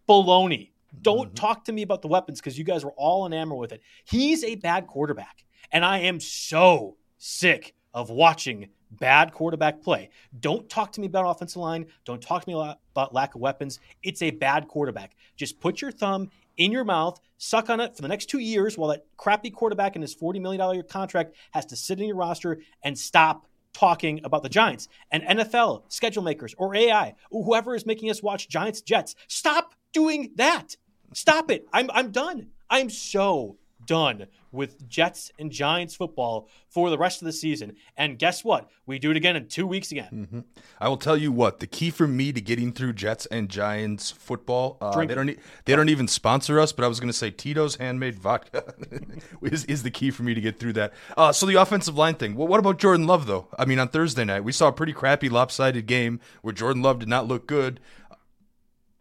Baloney. 0.08 0.72
Don't 1.02 1.28
mm-hmm. 1.28 1.36
talk 1.36 1.66
to 1.66 1.72
me 1.72 1.82
about 1.82 2.02
the 2.02 2.08
weapons 2.10 2.40
because 2.40 2.58
you 2.58 2.64
guys 2.66 2.84
were 2.84 2.94
all 2.98 3.26
enamored 3.26 3.60
with 3.60 3.72
it. 3.72 3.82
He's 4.04 4.44
a 4.44 4.56
bad 4.56 4.88
quarterback. 4.88 5.46
And 5.72 5.84
I 5.84 6.00
am 6.00 6.20
so 6.20 6.98
sick 7.18 7.76
of 7.94 8.10
watching 8.10 8.70
bad 8.92 9.34
quarterback 9.34 9.82
play. 9.82 10.10
Don't 10.40 10.70
talk 10.70 10.92
to 10.94 11.02
me 11.02 11.08
about 11.08 11.30
offensive 11.30 11.62
line. 11.62 11.86
Don't 12.06 12.22
talk 12.22 12.46
to 12.46 12.50
me 12.50 12.76
about 12.92 13.14
lack 13.14 13.36
of 13.36 13.42
weapons. 13.42 13.80
It's 14.04 14.22
a 14.22 14.32
bad 14.32 14.68
quarterback. 14.68 15.16
Just 15.36 15.60
put 15.60 15.82
your 15.82 15.92
thumb 15.92 16.30
in 16.58 16.72
your 16.72 16.84
mouth, 16.84 17.20
suck 17.38 17.70
on 17.70 17.80
it 17.80 17.96
for 17.96 18.02
the 18.02 18.08
next 18.08 18.28
two 18.28 18.40
years 18.40 18.78
while 18.78 18.90
that 18.90 19.06
crappy 19.18 19.50
quarterback 19.50 19.96
in 19.96 20.02
his 20.02 20.16
$40 20.16 20.42
million 20.42 20.84
contract 20.84 21.36
has 21.52 21.66
to 21.68 21.76
sit 21.76 22.00
in 22.00 22.08
your 22.08 22.16
roster 22.16 22.60
and 22.84 22.98
stop 22.98 23.46
talking 23.74 24.22
about 24.24 24.42
the 24.42 24.50
Giants. 24.50 24.88
And 25.12 25.24
NFL, 25.24 25.84
schedule 25.92 26.24
makers, 26.24 26.56
or 26.58 26.74
AI, 26.74 27.16
or 27.30 27.44
whoever 27.44 27.76
is 27.76 27.86
making 27.86 28.10
us 28.10 28.24
watch 28.24 28.48
Giants 28.48 28.82
Jets, 28.82 29.16
stop 29.28 29.76
doing 29.94 30.32
that. 30.36 30.78
Stop 31.14 31.52
it. 31.52 31.68
I'm 31.72 31.90
I'm 31.94 32.12
done. 32.12 32.48
I'm 32.70 32.90
so 32.90 33.58
done 33.86 34.28
with 34.52 34.88
Jets 34.90 35.32
and 35.38 35.52
Giants 35.52 35.96
football 35.96 36.48
for 36.70 36.90
the 36.90 36.98
rest 36.98 37.22
of 37.22 37.26
the 37.26 37.34
season. 37.34 37.76
And 37.98 38.18
guess 38.18 38.44
what? 38.44 38.70
We 38.86 39.00
do 39.00 39.12
it 39.12 39.18
again 39.18 39.36
in 39.36 39.48
two 39.48 39.68
weeks 39.68 39.92
again. 39.92 40.10
Mm-hmm. 40.12 40.40
I 40.80 40.88
will 40.88 40.98
tell 40.98 41.18
you 41.18 41.32
what 41.32 41.60
the 41.60 41.68
key 41.68 41.90
for 41.92 42.08
me 42.08 42.32
to 42.32 42.42
getting 42.42 42.72
through 42.72 42.94
Jets 42.94 43.26
and 43.28 43.50
Giants 43.50 44.12
football. 44.12 44.78
Uh, 44.82 45.06
they 45.06 45.14
don't 45.14 45.38
they 45.66 45.76
don't 45.76 45.90
even 45.90 46.08
sponsor 46.08 46.60
us, 46.60 46.72
but 46.72 46.86
I 46.86 46.88
was 46.88 47.00
going 47.00 47.10
to 47.10 47.18
say 47.18 47.32
Tito's 47.32 47.76
handmade 47.76 48.16
vodka 48.16 48.74
is, 49.42 49.66
is 49.66 49.84
the 49.84 49.92
key 49.92 50.12
for 50.12 50.24
me 50.24 50.34
to 50.34 50.42
get 50.42 50.60
through 50.60 50.74
that. 50.74 50.94
Uh, 51.18 51.32
so 51.32 51.46
the 51.46 51.56
offensive 51.56 51.98
line 51.98 52.16
thing. 52.16 52.36
Well, 52.36 52.48
what 52.48 52.60
about 52.60 52.80
Jordan 52.80 53.08
Love 53.08 53.26
though? 53.28 53.48
I 53.58 53.66
mean, 53.66 53.80
on 53.80 53.90
Thursday 53.90 54.24
night 54.24 54.44
we 54.44 54.52
saw 54.52 54.70
a 54.70 54.74
pretty 54.74 54.94
crappy 54.94 55.30
lopsided 55.30 55.86
game 55.86 56.20
where 56.42 56.54
Jordan 56.54 56.82
Love 56.82 57.00
did 57.00 57.10
not 57.10 57.28
look 57.28 57.48
good. 57.48 57.80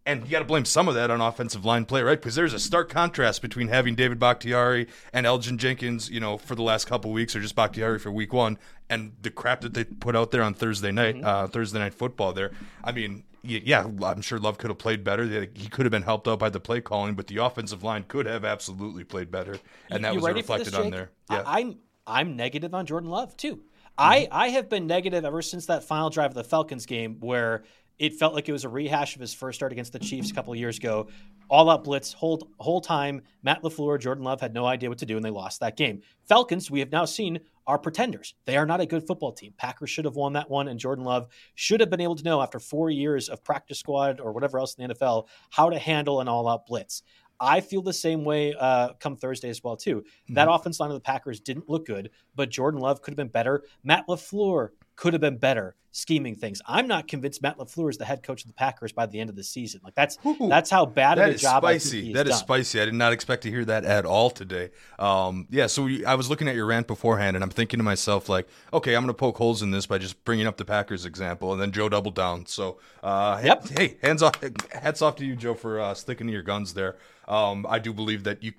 And 0.07 0.25
you 0.25 0.31
got 0.31 0.41
to 0.41 0.45
blame 0.45 0.67
some 0.67 0.87
of 0.87 0.95
that 0.97 1.11
on 1.11 1.23
offensive 1.23 1.65
line 1.65 1.87
play, 1.87 2.03
right? 2.03 2.21
Because 2.21 2.35
there's 2.35 2.53
a 2.53 2.59
stark 2.59 2.91
contrast 2.91 3.41
between 3.41 3.69
having 3.69 3.95
David 3.95 4.19
Bakhtiari 4.19 4.87
and 5.15 5.25
Elgton 5.25 5.57
Jenkins, 5.57 6.11
you 6.11 6.21
know, 6.21 6.37
for 6.37 6.55
the 6.55 6.63
last 6.63 6.87
couple 6.87 7.11
weeks, 7.11 7.35
or 7.35 7.41
just 7.41 7.57
Bakhtiari 7.57 7.99
for 7.99 8.13
week 8.13 8.33
one, 8.33 8.59
and 8.91 9.13
the 9.23 9.31
crap 9.31 9.63
that 9.63 9.73
they 9.73 9.85
put 9.85 10.15
out 10.15 10.31
there 10.31 10.43
on 10.43 10.53
Thursday 10.53 10.93
night, 10.93 11.15
mm-hmm. 11.15 11.27
uh, 11.27 11.47
Thursday 11.47 11.79
night 11.79 11.95
football. 11.95 12.35
There, 12.35 12.51
I 12.83 12.93
mean, 12.93 13.25
yeah, 13.43 13.87
I'm 14.03 14.21
sure 14.21 14.39
Love 14.39 14.59
could 14.59 14.71
have 14.71 14.79
played 14.79 15.05
better. 15.05 15.25
He 15.55 15.69
could 15.69 15.87
have 15.87 15.91
been 15.91 16.03
helped 16.03 16.29
out 16.29 16.39
by 16.39 16.51
the 16.51 16.61
play 16.61 16.83
calling, 16.83 17.15
but 17.15 17.27
the 17.27 17.39
offensive 17.39 17.83
line 17.83 18.05
could 18.07 18.27
have 18.27 18.45
absolutely 18.45 19.05
played 19.05 19.31
better, 19.31 19.59
and 19.91 20.05
that 20.05 20.15
you 20.15 20.21
was 20.21 20.35
reflected 20.35 20.75
this, 20.75 20.75
on 20.75 20.91
there. 20.91 21.11
Yeah, 21.31 21.45
I'm 21.47 21.79
I'm 22.07 22.37
negative 22.37 22.75
on 22.75 22.85
Jordan 22.87 23.09
Love 23.11 23.37
too. 23.37 23.57
Mm-hmm. 23.57 23.63
I 23.97 24.29
I 24.31 24.49
have 24.49 24.69
been 24.69 24.87
negative 24.87 25.25
ever 25.25 25.41
since 25.41 25.67
that 25.67 25.85
final 25.85 26.11
drive 26.11 26.33
of 26.33 26.35
the 26.35 26.45
Falcons 26.45 26.85
game 26.87 27.17
where 27.21 27.65
it 27.99 28.15
felt 28.15 28.35
like 28.35 28.49
it 28.49 28.53
was 28.53 28.65
a 28.65 28.69
rehash 28.69 29.15
of 29.15 29.21
his 29.21 29.33
first 29.33 29.57
start 29.57 29.73
against 29.73 29.93
the 29.93 29.99
Chiefs 29.99 30.31
a 30.31 30.35
couple 30.35 30.53
of 30.53 30.59
years 30.59 30.79
ago. 30.79 31.09
All 31.49 31.71
out 31.71 31.85
blitz, 31.85 32.13
whole 32.13 32.49
whole 32.59 32.81
time. 32.81 33.23
Matt 33.43 33.63
LaFleur, 33.63 34.01
Jordan 34.01 34.25
Love 34.25 34.41
had 34.41 34.55
no 34.55 34.65
idea 34.67 34.89
what 34.89 34.99
to 34.99 35.07
do, 35.07 35.17
and 35.17 35.25
they 35.25 35.31
lost 35.31 35.61
that 35.61 35.77
game. 35.77 36.03
Falcons, 36.29 36.71
we 36.71 36.81
have 36.81 36.91
now 36.91 37.05
seen, 37.05 37.41
are 37.67 37.79
pretenders. 37.79 38.35
They 38.47 38.57
are 38.57 38.67
not 38.67 38.81
a 38.81 38.87
good 38.87 39.07
football 39.07 39.33
team. 39.33 39.53
Packers 39.57 39.91
should 39.91 40.05
have 40.05 40.17
won 40.17 40.33
that 40.35 40.51
one, 40.51 40.69
and 40.69 40.79
Jordan 40.79 41.05
Love 41.05 41.29
should 41.55 41.81
have 41.81 41.91
been 41.91 42.01
able 42.01 42.17
to 42.17 42.25
know 42.25 42.43
after 42.43 42.59
four 42.59 42.91
years 42.91 43.29
of 43.29 43.45
practice 43.45 43.79
squad 43.79 44.21
or 44.21 44.33
whatever 44.33 44.59
else 44.59 44.75
in 44.75 44.89
the 44.89 44.95
NFL 44.95 45.29
how 45.51 45.71
to 45.71 45.79
handle 45.79 46.21
an 46.21 46.29
all 46.29 46.49
out 46.49 46.67
blitz. 46.67 47.03
I 47.41 47.61
feel 47.61 47.83
the 47.83 47.93
same 47.93 48.25
way 48.25 48.55
uh, 48.59 48.93
come 49.01 49.17
Thursday 49.17 49.49
as 49.49 49.63
well 49.63 49.77
too. 49.77 50.01
Mm-hmm. 50.01 50.35
That 50.35 50.51
offense 50.51 50.79
line 50.81 50.91
of 50.91 50.95
the 50.95 51.01
Packers 51.01 51.41
didn't 51.41 51.69
look 51.69 51.87
good, 51.87 52.11
but 52.35 52.51
Jordan 52.51 52.81
Love 52.81 53.03
could 53.03 53.13
have 53.13 53.17
been 53.17 53.29
better. 53.29 53.65
Matt 53.83 54.07
LaFleur 54.09 54.71
could 54.97 55.13
have 55.13 55.21
been 55.21 55.39
better 55.39 55.77
scheming 55.95 56.35
things. 56.35 56.61
I'm 56.67 56.89
not 56.89 57.07
convinced 57.07 57.41
Matt 57.41 57.57
LaFleur 57.57 57.89
is 57.89 57.99
the 57.99 58.05
head 58.05 58.25
coach 58.25 58.43
of 58.43 58.49
the 58.49 58.55
Packers 58.55 58.93
by 58.93 59.07
the 59.07 59.21
end 59.21 59.31
of 59.31 59.37
the 59.37 59.45
season. 59.45 59.81
Like 59.85 59.95
that's 59.95 60.19
Ooh, 60.27 60.49
that's 60.49 60.69
how 60.69 60.87
bad 60.87 61.19
of 61.19 61.29
a 61.29 61.35
job 61.35 61.63
spicy. 61.63 62.13
That 62.13 62.27
is 62.27 62.33
done. 62.33 62.41
spicy. 62.41 62.81
I 62.81 62.85
did 62.85 62.95
not 62.95 63.13
expect 63.13 63.45
to 63.45 63.51
hear 63.51 63.65
that 63.65 63.85
at 63.85 64.05
all 64.05 64.29
today. 64.31 64.71
Um, 64.99 65.47
yeah, 65.51 65.69
so 65.69 65.85
we, 65.85 66.05
I 66.05 66.17
was 66.17 66.29
looking 66.29 66.49
at 66.49 66.57
your 66.57 66.67
rant 66.67 66.89
beforehand, 66.89 67.37
and 67.37 67.45
I'm 67.45 67.51
thinking 67.51 67.79
to 67.79 67.85
myself 67.85 68.29
like, 68.29 68.49
okay, 68.73 68.97
I'm 68.97 69.03
going 69.03 69.09
to 69.09 69.15
poke 69.15 69.37
holes 69.37 69.63
in 69.63 69.71
this 69.71 69.87
by 69.87 69.99
just 69.99 70.23
bringing 70.25 70.47
up 70.47 70.57
the 70.57 70.65
Packers 70.65 71.07
example, 71.07 71.53
and 71.53 71.63
then 71.63 71.71
Joe 71.71 71.89
doubled 71.89 72.17
down. 72.17 72.47
So, 72.47 72.79
uh, 73.03 73.41
yep. 73.45 73.69
hey, 73.69 73.97
hands 74.03 74.23
off, 74.23 74.35
hats 74.73 75.01
off 75.01 75.15
to 75.17 75.25
you, 75.25 75.37
Joe, 75.37 75.55
for 75.55 75.81
uh, 75.81 75.95
sticking 75.95 76.27
to 76.27 76.33
your 76.33 76.43
guns 76.43 76.75
there. 76.75 76.97
Um, 77.29 77.67
I 77.69 77.79
do 77.79 77.93
believe 77.93 78.25
that 78.25 78.43
you 78.43 78.53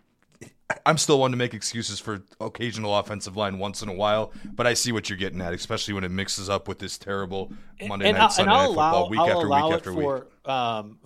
I'm 0.86 0.98
still 0.98 1.19
one 1.19 1.31
to 1.31 1.38
make 1.38 1.53
excuses 1.53 2.00
for 2.00 2.24
occasional 2.41 2.98
offensive 2.98 3.38
line 3.38 3.60
once 3.60 3.84
in 3.84 3.89
a 3.89 3.93
while, 3.93 4.31
but 4.55 4.65
I 4.65 4.74
see 4.74 4.91
what 4.91 5.10
you're 5.10 5.17
getting 5.17 5.39
at, 5.41 5.53
especially 5.53 5.93
when 5.93 6.03
it 6.03 6.10
mixes 6.10 6.50
up 6.50 6.67
with 6.67 6.79
this 6.79 6.98
terrible 6.98 7.51
Monday 7.88 8.10
and 8.10 8.17
night, 8.17 8.24
I'll, 8.24 8.29
Sunday 8.31 8.51
night 8.51 8.67
football 8.67 9.10
week 9.10 9.19
I'll 9.19 9.29
after 9.29 9.48
week 9.48 9.74
after 9.74 9.93
for, 9.93 10.15
week. 10.15 10.50
Um, 10.50 11.00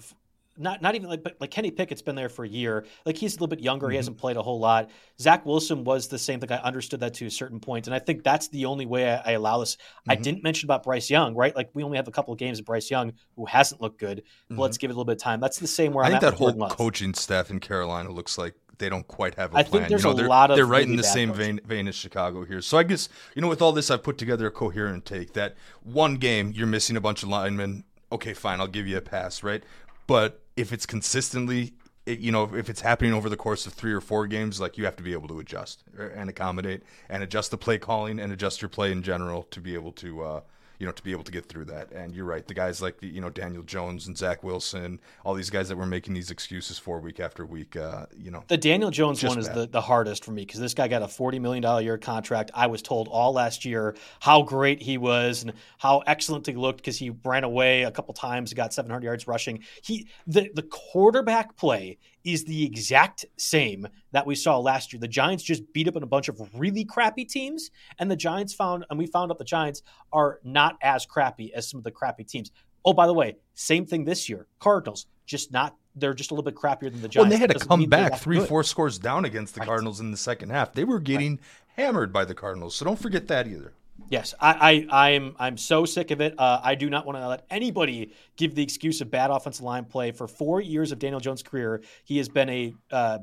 not 0.59 0.81
not 0.81 0.95
even 0.95 1.09
like 1.09 1.25
like 1.39 1.51
Kenny 1.51 1.71
Pickett's 1.71 2.01
been 2.01 2.15
there 2.15 2.29
for 2.29 2.43
a 2.45 2.47
year. 2.47 2.85
Like 3.05 3.17
he's 3.17 3.33
a 3.33 3.35
little 3.35 3.47
bit 3.47 3.61
younger. 3.61 3.87
Mm-hmm. 3.87 3.91
He 3.91 3.97
hasn't 3.97 4.17
played 4.17 4.37
a 4.37 4.41
whole 4.41 4.59
lot. 4.59 4.89
Zach 5.19 5.45
Wilson 5.45 5.83
was 5.83 6.07
the 6.07 6.19
same 6.19 6.39
thing. 6.39 6.51
I 6.51 6.57
understood 6.57 6.99
that 6.99 7.13
to 7.15 7.25
a 7.25 7.31
certain 7.31 7.59
point, 7.59 7.87
and 7.87 7.95
I 7.95 7.99
think 7.99 8.23
that's 8.23 8.49
the 8.49 8.65
only 8.65 8.85
way 8.85 9.09
I, 9.09 9.17
I 9.25 9.31
allow 9.31 9.59
this. 9.59 9.75
Mm-hmm. 9.75 10.11
I 10.11 10.15
didn't 10.15 10.43
mention 10.43 10.67
about 10.67 10.83
Bryce 10.83 11.09
Young, 11.09 11.33
right? 11.35 11.55
Like 11.55 11.69
we 11.73 11.83
only 11.83 11.97
have 11.97 12.07
a 12.07 12.11
couple 12.11 12.33
of 12.33 12.39
games 12.39 12.59
of 12.59 12.65
Bryce 12.65 12.91
Young 12.91 13.13
who 13.35 13.45
hasn't 13.45 13.81
looked 13.81 13.99
good. 13.99 14.23
But 14.47 14.53
mm-hmm. 14.53 14.61
let's 14.61 14.77
give 14.77 14.89
it 14.89 14.93
a 14.93 14.95
little 14.95 15.05
bit 15.05 15.13
of 15.13 15.21
time. 15.21 15.39
That's 15.39 15.59
the 15.59 15.67
same 15.67 15.93
where 15.93 16.03
I 16.03 16.07
I'm 16.07 16.19
think 16.19 16.21
that 16.21 16.33
whole 16.33 16.53
coaching 16.69 17.13
staff 17.13 17.49
in 17.49 17.59
Carolina 17.59 18.11
looks 18.11 18.37
like 18.37 18.53
they 18.79 18.89
don't 18.89 19.07
quite 19.07 19.35
have 19.35 19.53
a 19.53 19.57
I 19.57 19.63
plan. 19.63 19.81
think 19.81 19.89
there's 19.89 20.03
you 20.03 20.13
know, 20.15 20.25
a 20.25 20.27
lot 20.27 20.49
of 20.49 20.55
they're 20.55 20.65
right 20.65 20.87
in 20.87 20.95
the 20.95 21.03
same 21.03 21.31
vein, 21.31 21.59
vein 21.63 21.87
as 21.87 21.95
Chicago 21.95 22.43
here. 22.43 22.61
So 22.61 22.77
I 22.77 22.83
guess 22.83 23.07
you 23.35 23.41
know 23.41 23.47
with 23.47 23.61
all 23.61 23.71
this, 23.71 23.91
I've 23.91 24.03
put 24.03 24.17
together 24.17 24.47
a 24.47 24.51
coherent 24.51 25.05
take 25.05 25.33
that 25.33 25.55
one 25.83 26.15
game 26.15 26.51
you're 26.55 26.67
missing 26.67 26.97
a 26.97 27.01
bunch 27.01 27.21
of 27.21 27.29
linemen. 27.29 27.83
Okay, 28.11 28.33
fine, 28.33 28.59
I'll 28.59 28.67
give 28.67 28.87
you 28.87 28.97
a 28.97 29.01
pass, 29.01 29.43
right? 29.43 29.63
But 30.07 30.41
if 30.57 30.73
it's 30.73 30.87
consistently, 30.87 31.73
it, 32.07 32.19
you 32.19 32.31
know, 32.31 32.55
if 32.55 32.69
it's 32.69 32.81
happening 32.81 33.13
over 33.13 33.29
the 33.29 33.37
course 33.37 33.67
of 33.67 33.73
three 33.73 33.93
or 33.93 34.01
four 34.01 34.25
games, 34.25 34.59
like 34.59 34.77
you 34.77 34.85
have 34.85 34.95
to 34.95 35.03
be 35.03 35.13
able 35.13 35.27
to 35.27 35.39
adjust 35.39 35.83
and 36.15 36.29
accommodate 36.29 36.81
and 37.07 37.21
adjust 37.21 37.51
the 37.51 37.57
play 37.57 37.77
calling 37.77 38.19
and 38.19 38.33
adjust 38.33 38.61
your 38.61 38.69
play 38.69 38.91
in 38.91 39.03
general 39.03 39.43
to 39.51 39.59
be 39.61 39.75
able 39.75 39.91
to. 39.91 40.23
Uh, 40.23 40.41
you 40.79 40.85
know, 40.85 40.91
to 40.93 41.03
be 41.03 41.11
able 41.11 41.25
to 41.25 41.31
get 41.31 41.45
through 41.45 41.65
that. 41.65 41.91
And 41.91 42.15
you're 42.15 42.25
right, 42.25 42.47
the 42.47 42.53
guys 42.53 42.81
like 42.81 42.97
you 43.01 43.19
know 43.19 43.29
Daniel 43.29 43.63
Jones 43.63 44.07
and 44.07 44.17
Zach 44.17 44.43
Wilson, 44.43 44.99
all 45.25 45.33
these 45.33 45.49
guys 45.49 45.67
that 45.67 45.75
were 45.75 45.85
making 45.85 46.13
these 46.13 46.31
excuses 46.31 46.79
for 46.79 46.99
week 46.99 47.19
after 47.19 47.45
week, 47.45 47.75
uh, 47.75 48.05
you 48.17 48.31
know, 48.31 48.43
The 48.47 48.57
Daniel 48.57 48.89
Jones 48.89 49.23
one 49.23 49.37
is 49.37 49.49
the, 49.49 49.67
the 49.67 49.81
hardest 49.81 50.23
for 50.23 50.31
me 50.31 50.45
because 50.45 50.61
this 50.61 50.73
guy 50.73 50.87
got 50.87 51.01
a 51.01 51.07
$40 51.07 51.39
million 51.41 51.65
a 51.65 51.81
year 51.81 51.97
contract. 51.97 52.51
I 52.53 52.67
was 52.67 52.81
told 52.81 53.09
all 53.09 53.33
last 53.33 53.65
year 53.65 53.95
how 54.21 54.41
great 54.41 54.81
he 54.81 54.97
was 54.97 55.43
and 55.43 55.53
how 55.77 55.99
excellent 56.07 56.47
he 56.47 56.53
looked 56.53 56.79
because 56.79 56.97
he 56.97 57.11
ran 57.25 57.43
away 57.43 57.83
a 57.83 57.91
couple 57.91 58.13
times, 58.13 58.53
got 58.53 58.73
700 58.73 59.03
yards 59.03 59.27
rushing. 59.27 59.63
He 59.83 60.07
the, 60.25 60.49
the 60.53 60.63
quarterback 60.63 61.57
play 61.57 61.97
is 62.23 62.43
the 62.45 62.65
exact 62.65 63.25
same 63.37 63.87
that 64.11 64.25
we 64.25 64.35
saw 64.35 64.57
last 64.57 64.91
year. 64.93 64.99
The 64.99 65.07
Giants 65.07 65.43
just 65.43 65.71
beat 65.73 65.87
up 65.87 65.95
on 65.95 66.03
a 66.03 66.07
bunch 66.07 66.27
of 66.29 66.39
really 66.53 66.83
crappy 66.85 67.25
teams, 67.25 67.71
and 67.97 68.09
the 68.11 68.15
Giants 68.15 68.53
found, 68.53 68.85
and 68.89 68.99
we 68.99 69.05
found 69.07 69.31
out 69.31 69.37
the 69.37 69.43
Giants 69.45 69.81
are 70.11 70.39
not 70.43 70.77
as 70.81 71.05
crappy 71.05 71.53
as 71.53 71.69
some 71.69 71.77
of 71.77 71.83
the 71.83 71.91
crappy 71.91 72.23
teams. 72.23 72.51
Oh, 72.85 72.93
by 72.93 73.07
the 73.07 73.13
way, 73.13 73.35
same 73.55 73.85
thing 73.85 74.05
this 74.05 74.29
year. 74.29 74.47
Cardinals, 74.59 75.05
just 75.25 75.51
not, 75.51 75.75
they're 75.95 76.13
just 76.13 76.31
a 76.31 76.33
little 76.33 76.49
bit 76.49 76.55
crappier 76.55 76.91
than 76.91 77.01
the 77.01 77.07
Giants. 77.07 77.15
well, 77.17 77.23
and 77.23 77.31
they 77.31 77.37
had 77.37 77.51
to 77.51 77.65
come 77.67 77.85
back 77.85 78.15
three, 78.19 78.37
good. 78.37 78.47
four 78.47 78.63
scores 78.63 78.97
down 78.99 79.25
against 79.25 79.53
the 79.55 79.59
Right. 79.61 79.67
Cardinals 79.67 79.99
in 79.99 80.11
the 80.11 80.17
second 80.17 80.49
half. 80.49 80.73
They 80.73 80.83
were 80.83 80.99
getting 80.99 81.39
hammered 81.75 82.11
by 82.13 82.25
the 82.25 82.33
Cardinals, 82.35 82.75
so 82.75 82.85
don't 82.85 82.99
forget 82.99 83.27
that 83.27 83.47
either. 83.47 83.73
Yes, 84.09 84.33
I, 84.39 84.85
I, 84.89 85.07
I'm, 85.07 85.35
I'm 85.37 85.57
so 85.57 85.85
sick 85.85 86.11
of 86.11 86.21
it. 86.21 86.33
Uh, 86.37 86.59
I 86.63 86.75
do 86.75 86.89
not 86.89 87.05
want 87.05 87.17
to 87.17 87.27
let 87.27 87.45
anybody 87.49 88.13
give 88.37 88.55
the 88.55 88.63
excuse 88.63 89.01
of 89.01 89.11
bad 89.11 89.29
offensive 89.29 89.63
line 89.63 89.85
play. 89.85 90.11
For 90.11 90.27
four 90.27 90.61
years 90.61 90.91
of 90.91 90.99
Daniel 90.99 91.19
Jones' 91.19 91.43
career, 91.43 91.81
he 92.05 92.17
has 92.17 92.29
been 92.29 92.49
a 92.49 92.73
uh, 92.91 93.19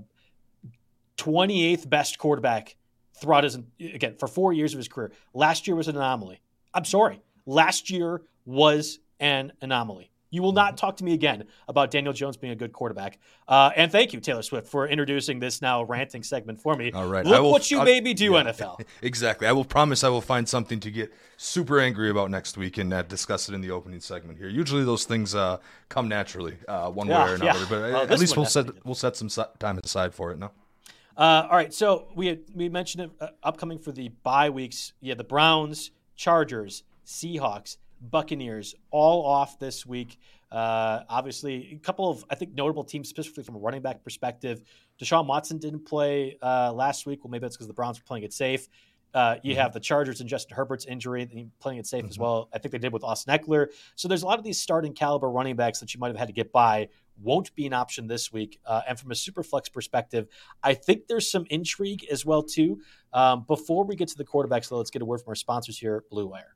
28th 1.16 1.88
best 1.88 2.18
quarterback 2.18 2.76
throughout 3.14 3.44
his 3.44 3.58
again 3.80 4.14
for 4.18 4.28
four 4.28 4.52
years 4.52 4.74
of 4.74 4.78
his 4.78 4.88
career. 4.88 5.12
Last 5.34 5.66
year 5.66 5.74
was 5.74 5.88
an 5.88 5.96
anomaly. 5.96 6.40
I'm 6.74 6.84
sorry. 6.84 7.20
Last 7.46 7.90
year 7.90 8.22
was 8.44 8.98
an 9.18 9.52
anomaly. 9.60 10.10
You 10.30 10.42
will 10.42 10.52
not 10.52 10.76
talk 10.76 10.96
to 10.96 11.04
me 11.04 11.14
again 11.14 11.44
about 11.68 11.90
Daniel 11.90 12.12
Jones 12.12 12.36
being 12.36 12.52
a 12.52 12.56
good 12.56 12.72
quarterback. 12.72 13.18
Uh, 13.46 13.70
and 13.76 13.92
thank 13.92 14.12
you, 14.12 14.20
Taylor 14.20 14.42
Swift, 14.42 14.66
for 14.66 14.88
introducing 14.88 15.38
this 15.38 15.62
now 15.62 15.84
ranting 15.84 16.22
segment 16.22 16.60
for 16.60 16.74
me. 16.74 16.90
All 16.92 17.06
right, 17.06 17.24
Look 17.24 17.42
will- 17.42 17.52
what 17.52 17.70
you 17.70 17.80
I- 17.80 17.84
made 17.84 18.02
me 18.04 18.12
do, 18.12 18.32
yeah. 18.32 18.42
NFL. 18.44 18.80
Exactly. 19.02 19.46
I 19.46 19.52
will 19.52 19.64
promise 19.64 20.02
I 20.02 20.08
will 20.08 20.20
find 20.20 20.48
something 20.48 20.80
to 20.80 20.90
get 20.90 21.12
super 21.36 21.78
angry 21.80 22.10
about 22.10 22.30
next 22.30 22.56
week 22.56 22.76
and 22.78 22.92
uh, 22.92 23.02
discuss 23.02 23.48
it 23.48 23.54
in 23.54 23.60
the 23.60 23.70
opening 23.70 24.00
segment 24.00 24.38
here. 24.38 24.48
Usually 24.48 24.84
those 24.84 25.04
things 25.04 25.34
uh, 25.34 25.58
come 25.88 26.08
naturally, 26.08 26.56
uh, 26.66 26.90
one 26.90 27.06
Yeah, 27.06 27.24
way 27.24 27.30
or 27.32 27.36
yeah. 27.36 27.42
another. 27.52 27.66
But 27.68 27.92
Well, 27.92 28.02
at 28.12 28.18
least 28.18 28.36
we'll 28.36 28.46
set 28.46 28.84
we'll 28.84 28.94
set 28.96 29.16
some 29.16 29.28
time 29.58 29.78
aside 29.84 30.12
for 30.14 30.32
it. 30.32 30.38
No. 30.38 30.50
Uh, 31.16 31.46
all 31.50 31.56
right, 31.56 31.72
so 31.72 32.08
we 32.14 32.26
had, 32.26 32.40
we 32.54 32.68
mentioned 32.68 33.04
it 33.04 33.10
uh, 33.20 33.28
upcoming 33.42 33.78
for 33.78 33.90
the 33.92 34.08
bye 34.22 34.50
weeks. 34.50 34.92
Yeah, 35.00 35.14
the 35.14 35.24
Browns, 35.24 35.90
Chargers, 36.14 36.82
Seahawks, 37.06 37.76
Buccaneers, 38.10 38.74
all 38.90 39.24
off 39.24 39.58
this 39.58 39.84
week. 39.86 40.18
Uh, 40.50 41.00
obviously, 41.08 41.72
a 41.72 41.84
couple 41.84 42.08
of 42.10 42.24
I 42.30 42.34
think 42.34 42.54
notable 42.54 42.84
teams, 42.84 43.08
specifically 43.08 43.44
from 43.44 43.56
a 43.56 43.58
running 43.58 43.82
back 43.82 44.02
perspective. 44.02 44.62
Deshaun 45.00 45.26
Watson 45.26 45.58
didn't 45.58 45.84
play 45.86 46.38
uh, 46.42 46.72
last 46.72 47.06
week. 47.06 47.24
Well, 47.24 47.30
maybe 47.30 47.42
that's 47.42 47.56
because 47.56 47.66
the 47.66 47.74
Browns 47.74 47.98
were 47.98 48.04
playing 48.04 48.24
it 48.24 48.32
safe. 48.32 48.68
Uh, 49.14 49.36
you 49.42 49.56
have 49.56 49.72
the 49.72 49.80
Chargers 49.80 50.20
and 50.20 50.28
Justin 50.28 50.56
Herbert's 50.56 50.84
injury, 50.84 51.50
playing 51.58 51.78
it 51.78 51.86
safe 51.86 52.04
as 52.04 52.18
well. 52.18 52.50
I 52.52 52.58
think 52.58 52.72
they 52.72 52.78
did 52.78 52.92
with 52.92 53.02
Austin 53.02 53.36
Ekeler. 53.36 53.68
So 53.94 54.08
there's 54.08 54.22
a 54.22 54.26
lot 54.26 54.38
of 54.38 54.44
these 54.44 54.60
starting 54.60 54.92
caliber 54.92 55.30
running 55.30 55.56
backs 55.56 55.80
that 55.80 55.94
you 55.94 56.00
might 56.00 56.08
have 56.08 56.18
had 56.18 56.28
to 56.28 56.34
get 56.34 56.52
by 56.52 56.88
won't 57.22 57.54
be 57.54 57.66
an 57.66 57.72
option 57.72 58.06
this 58.06 58.32
week. 58.32 58.58
Uh, 58.64 58.82
and 58.88 58.98
from 58.98 59.10
a 59.10 59.14
super 59.14 59.42
flex 59.42 59.68
perspective, 59.68 60.28
I 60.62 60.74
think 60.74 61.06
there's 61.06 61.30
some 61.30 61.46
intrigue 61.50 62.06
as 62.10 62.24
well 62.24 62.42
too. 62.42 62.80
Um, 63.12 63.44
before 63.46 63.84
we 63.84 63.96
get 63.96 64.08
to 64.08 64.16
the 64.16 64.24
quarterbacks, 64.24 64.68
though, 64.68 64.76
let's 64.76 64.90
get 64.90 65.02
a 65.02 65.06
word 65.06 65.18
from 65.18 65.30
our 65.30 65.34
sponsors 65.34 65.78
here, 65.78 66.04
Blue 66.10 66.26
Wire. 66.26 66.55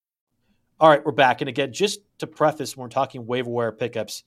All 0.81 0.89
right, 0.89 1.05
we're 1.05 1.11
back. 1.11 1.41
And 1.41 1.47
again, 1.47 1.71
just 1.71 1.99
to 2.17 2.25
preface, 2.25 2.75
when 2.75 2.85
we're 2.85 2.89
talking 2.89 3.27
waiver 3.27 3.51
wire 3.51 3.71
pickups, 3.71 4.23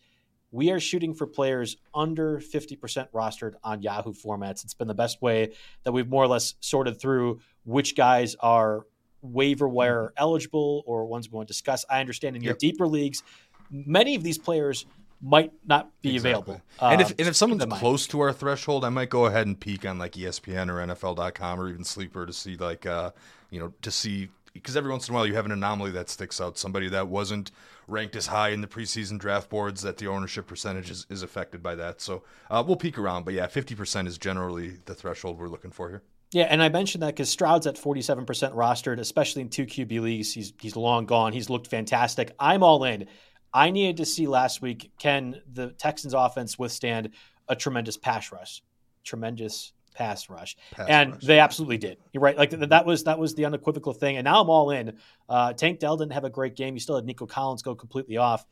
we 0.53 0.71
are 0.71 0.79
shooting 0.79 1.13
for 1.13 1.27
players 1.27 1.77
under 1.93 2.39
50% 2.39 3.09
rostered 3.11 3.55
on 3.65 3.83
Yahoo 3.83 4.13
formats. 4.13 4.63
It's 4.63 4.73
been 4.73 4.87
the 4.87 4.95
best 4.95 5.21
way 5.21 5.53
that 5.83 5.91
we've 5.91 6.09
more 6.09 6.23
or 6.23 6.29
less 6.29 6.55
sorted 6.61 7.01
through 7.01 7.41
which 7.65 7.97
guys 7.97 8.37
are 8.39 8.87
waiver 9.21 9.69
wire 9.69 10.13
eligible 10.17 10.85
or 10.87 11.07
ones 11.07 11.29
we 11.29 11.35
want 11.35 11.49
to 11.49 11.53
discuss. 11.53 11.85
I 11.91 11.99
understand 11.99 12.37
in 12.37 12.43
your 12.43 12.53
Yep. 12.53 12.59
deeper 12.61 12.87
leagues, 12.87 13.25
many 13.69 14.15
of 14.15 14.23
these 14.23 14.39
players 14.39 14.87
might 15.21 15.53
not 15.67 15.91
be 16.03 16.17
available. 16.17 16.63
and 16.81 17.01
if 17.01 17.09
Um, 17.09 17.15
and 17.19 17.29
if 17.29 17.35
someone's 17.35 17.63
keep 17.63 17.65
in 17.65 17.69
mind. 17.71 17.81
close 17.81 18.07
to 18.07 18.21
our 18.21 18.33
threshold, 18.33 18.85
I 18.85 18.91
might 18.91 19.11
go 19.11 19.27
ahead 19.27 19.49
and 19.49 19.59
peek 19.59 19.85
on 19.85 19.99
like 19.99 20.13
ESPN 20.13 20.71
or 20.71 20.79
NFL.com 20.81 21.59
or 21.59 21.69
even 21.69 21.83
Sleeper 21.83 22.27
to 22.27 22.33
see 22.33 22.57
like 22.57 22.87
uh 22.87 23.11
you 23.51 23.59
know 23.59 23.73
to 23.83 23.91
see 23.91 24.29
because 24.55 24.77
every 24.77 24.91
once 24.91 25.09
in 25.09 25.15
a 25.15 25.17
while 25.17 25.27
you 25.27 25.35
have 25.35 25.45
an 25.45 25.53
anomaly 25.53 25.91
that 25.91 26.09
sticks 26.09 26.41
out, 26.41 26.57
somebody 26.57 26.89
that 26.89 27.09
wasn't 27.09 27.51
ranked 27.87 28.17
as 28.17 28.29
high 28.29 28.49
in 28.51 28.61
the 28.63 28.67
preseason 28.67 29.19
draft 29.19 29.51
boards 29.51 29.83
that 29.83 29.99
the 29.99 30.07
ownership 30.07 30.47
percentage 30.47 30.91
is, 30.91 31.07
is 31.11 31.23
affected 31.23 31.63
by 31.63 31.75
that. 31.75 32.01
So 32.01 32.23
uh, 32.51 32.63
we'll 32.67 32.77
peek 32.77 32.97
around, 32.97 33.25
but 33.25 33.35
yeah, 33.35 33.47
fifty 33.49 33.75
percent 33.75 34.09
is 34.09 34.17
generally 34.17 34.79
the 34.87 34.95
threshold 34.95 35.39
we're 35.39 35.49
looking 35.49 35.71
for 35.73 35.91
here. 35.91 36.03
Yeah, 36.33 36.45
and 36.45 36.63
I 36.63 36.69
mentioned 36.69 37.03
that 37.03 37.15
because 37.15 37.29
Stroud's 37.29 37.69
at 37.69 37.77
47% 37.77 38.27
rostered, 38.55 38.99
especially 38.99 39.43
in 39.43 39.51
two 39.51 39.67
QB 39.67 40.01
leagues. 40.01 40.33
He's 40.33 40.53
he's 40.61 40.75
long 40.75 41.07
gone. 41.07 41.33
He's 41.33 41.51
looked 41.51 41.69
fantastic. 41.69 42.33
I'm 42.41 42.63
all 42.63 42.83
in. 42.85 43.07
I 43.53 43.71
needed 43.71 43.99
to 43.99 44.05
see 44.05 44.27
last 44.27 44.61
week 44.61 44.91
can 44.99 45.41
the 45.53 45.71
Texans 45.71 46.13
offense 46.13 46.59
withstand 46.59 47.11
a 47.49 47.55
tremendous 47.55 47.97
pass 47.97 48.33
rush, 48.33 48.63
tremendous 49.05 49.73
pass 49.95 50.29
rush, 50.29 50.57
Pass 50.73 50.89
and 50.89 51.13
rush. 51.13 51.23
they 51.23 51.39
absolutely 51.39 51.79
did. 51.79 51.99
You're 52.13 52.23
right. 52.23 52.37
Like 52.37 52.51
th- 52.51 52.69
that 52.69 52.85
was 52.85 53.05
that 53.05 53.19
was 53.19 53.35
the 53.35 53.45
unequivocal 53.47 53.93
thing. 53.95 54.17
And 54.19 54.25
now 54.25 54.41
I'm 54.43 54.51
all 54.51 54.71
in. 54.71 54.99
Uh, 55.29 55.53
Tank 55.55 55.79
Dell 55.79 55.97
didn't 55.97 56.13
have 56.13 56.25
a 56.25 56.31
great 56.31 56.57
game. 56.57 56.75
You 56.75 56.81
still 56.81 56.97
had 56.97 57.05
Nico 57.05 57.27
Collins 57.27 57.63
go 57.63 57.75
completely 57.75 58.17
off. 58.17 58.45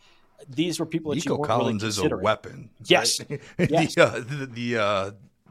These 0.48 0.80
were 0.80 0.86
people 0.86 1.10
that 1.10 1.16
you 1.16 1.22
Nico 1.30 1.36
weren't 1.38 1.48
Collins 1.48 1.82
really 1.82 1.88
is 2.08 2.12
a 2.12 2.16
weapon. 2.16 2.70
Yes. 2.86 3.20
right? 3.28 3.40
Yes. 3.70 3.94
the, 3.96 4.02
uh, 4.04 4.10
the 4.20 4.46
the 4.46 4.76
uh, 4.78 5.10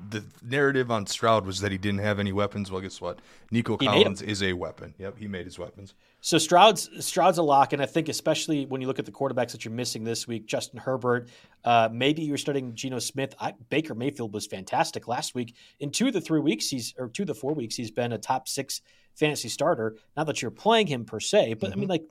the 0.09 0.23
narrative 0.43 0.89
on 0.91 1.05
Stroud 1.05 1.45
was 1.45 1.61
that 1.61 1.71
he 1.71 1.77
didn't 1.77 1.99
have 1.99 2.19
any 2.19 2.31
weapons. 2.31 2.71
Well, 2.71 2.81
guess 2.81 2.99
what? 2.99 3.19
Nico 3.51 3.77
He 3.77 3.85
made 3.87 3.97
'em. 3.97 4.01
Collins 4.03 4.21
is 4.23 4.41
a 4.43 4.53
weapon. 4.53 4.93
Yep, 4.97 5.17
he 5.19 5.27
made 5.27 5.45
his 5.45 5.59
weapons. 5.59 5.93
So 6.23 6.37
Stroud's 6.37 6.87
Stroud's 7.03 7.39
a 7.39 7.43
lock, 7.43 7.73
and 7.73 7.81
I 7.81 7.87
think 7.87 8.07
especially 8.07 8.67
when 8.67 8.79
you 8.79 8.85
look 8.85 8.99
at 8.99 9.05
the 9.05 9.11
quarterbacks 9.11 9.51
that 9.53 9.65
you're 9.65 9.73
missing 9.73 10.03
this 10.03 10.27
week, 10.27 10.45
Justin 10.45 10.79
Herbert, 10.79 11.29
uh, 11.65 11.89
maybe 11.91 12.21
you're 12.21 12.37
starting 12.37 12.75
Geno 12.75 12.99
Smith. 12.99 13.33
I, 13.39 13.55
Baker 13.69 13.95
Mayfield 13.95 14.31
was 14.31 14.45
fantastic 14.45 15.07
last 15.07 15.33
week. 15.33 15.55
In 15.79 15.89
two 15.89 16.07
of 16.07 16.13
the 16.13 16.21
three 16.21 16.39
weeks, 16.39 16.67
he's 16.67 16.93
or 16.99 17.09
two 17.09 17.23
of 17.23 17.27
the 17.27 17.33
four 17.33 17.55
weeks, 17.55 17.75
he's 17.75 17.89
been 17.89 18.13
a 18.13 18.19
top 18.19 18.47
six 18.47 18.81
fantasy 19.15 19.49
starter. 19.49 19.95
Not 20.15 20.27
that 20.27 20.43
you're 20.43 20.51
playing 20.51 20.85
him 20.87 21.05
per 21.05 21.19
se, 21.19 21.55
but 21.55 21.71
I 21.71 21.75
mean, 21.75 21.89
like, 21.89 22.03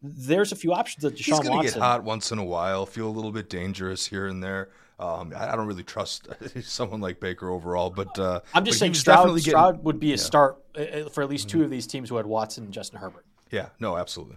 there's 0.00 0.52
a 0.52 0.56
few 0.56 0.72
options 0.72 1.02
that 1.02 1.18
He's 1.18 1.26
Deshaun 1.26 1.42
going 1.42 1.44
to 1.44 1.50
Watson. 1.50 1.74
get 1.74 1.82
hot 1.82 2.04
once 2.04 2.30
in 2.30 2.38
a 2.38 2.44
while, 2.44 2.86
feel 2.86 3.08
a 3.08 3.10
little 3.10 3.32
bit 3.32 3.50
dangerous 3.50 4.06
here 4.06 4.28
and 4.28 4.40
there. 4.44 4.68
Um, 5.00 5.32
I, 5.36 5.52
I 5.52 5.56
don't 5.56 5.66
really 5.66 5.82
trust 5.82 6.28
someone 6.62 7.00
like 7.00 7.18
Baker 7.18 7.50
overall, 7.50 7.90
but 7.90 8.16
uh, 8.16 8.40
I'm 8.54 8.64
just 8.64 8.76
but 8.76 8.80
saying 8.80 8.94
Stroud, 8.94 9.26
getting- 9.26 9.42
Stroud 9.42 9.82
would 9.82 9.98
be 9.98 10.08
a 10.08 10.10
yeah. 10.10 10.16
start 10.22 10.62
uh, 10.76 11.08
for 11.08 11.22
at 11.22 11.28
least 11.28 11.48
two 11.48 11.64
of 11.64 11.70
these 11.70 11.88
teams 11.88 12.08
who 12.08 12.16
had 12.16 12.26
Watson 12.26 12.64
and 12.64 12.72
Justin 12.72 13.00
Herbert. 13.00 13.24
Yeah, 13.50 13.68
no, 13.78 13.96
absolutely. 13.96 14.36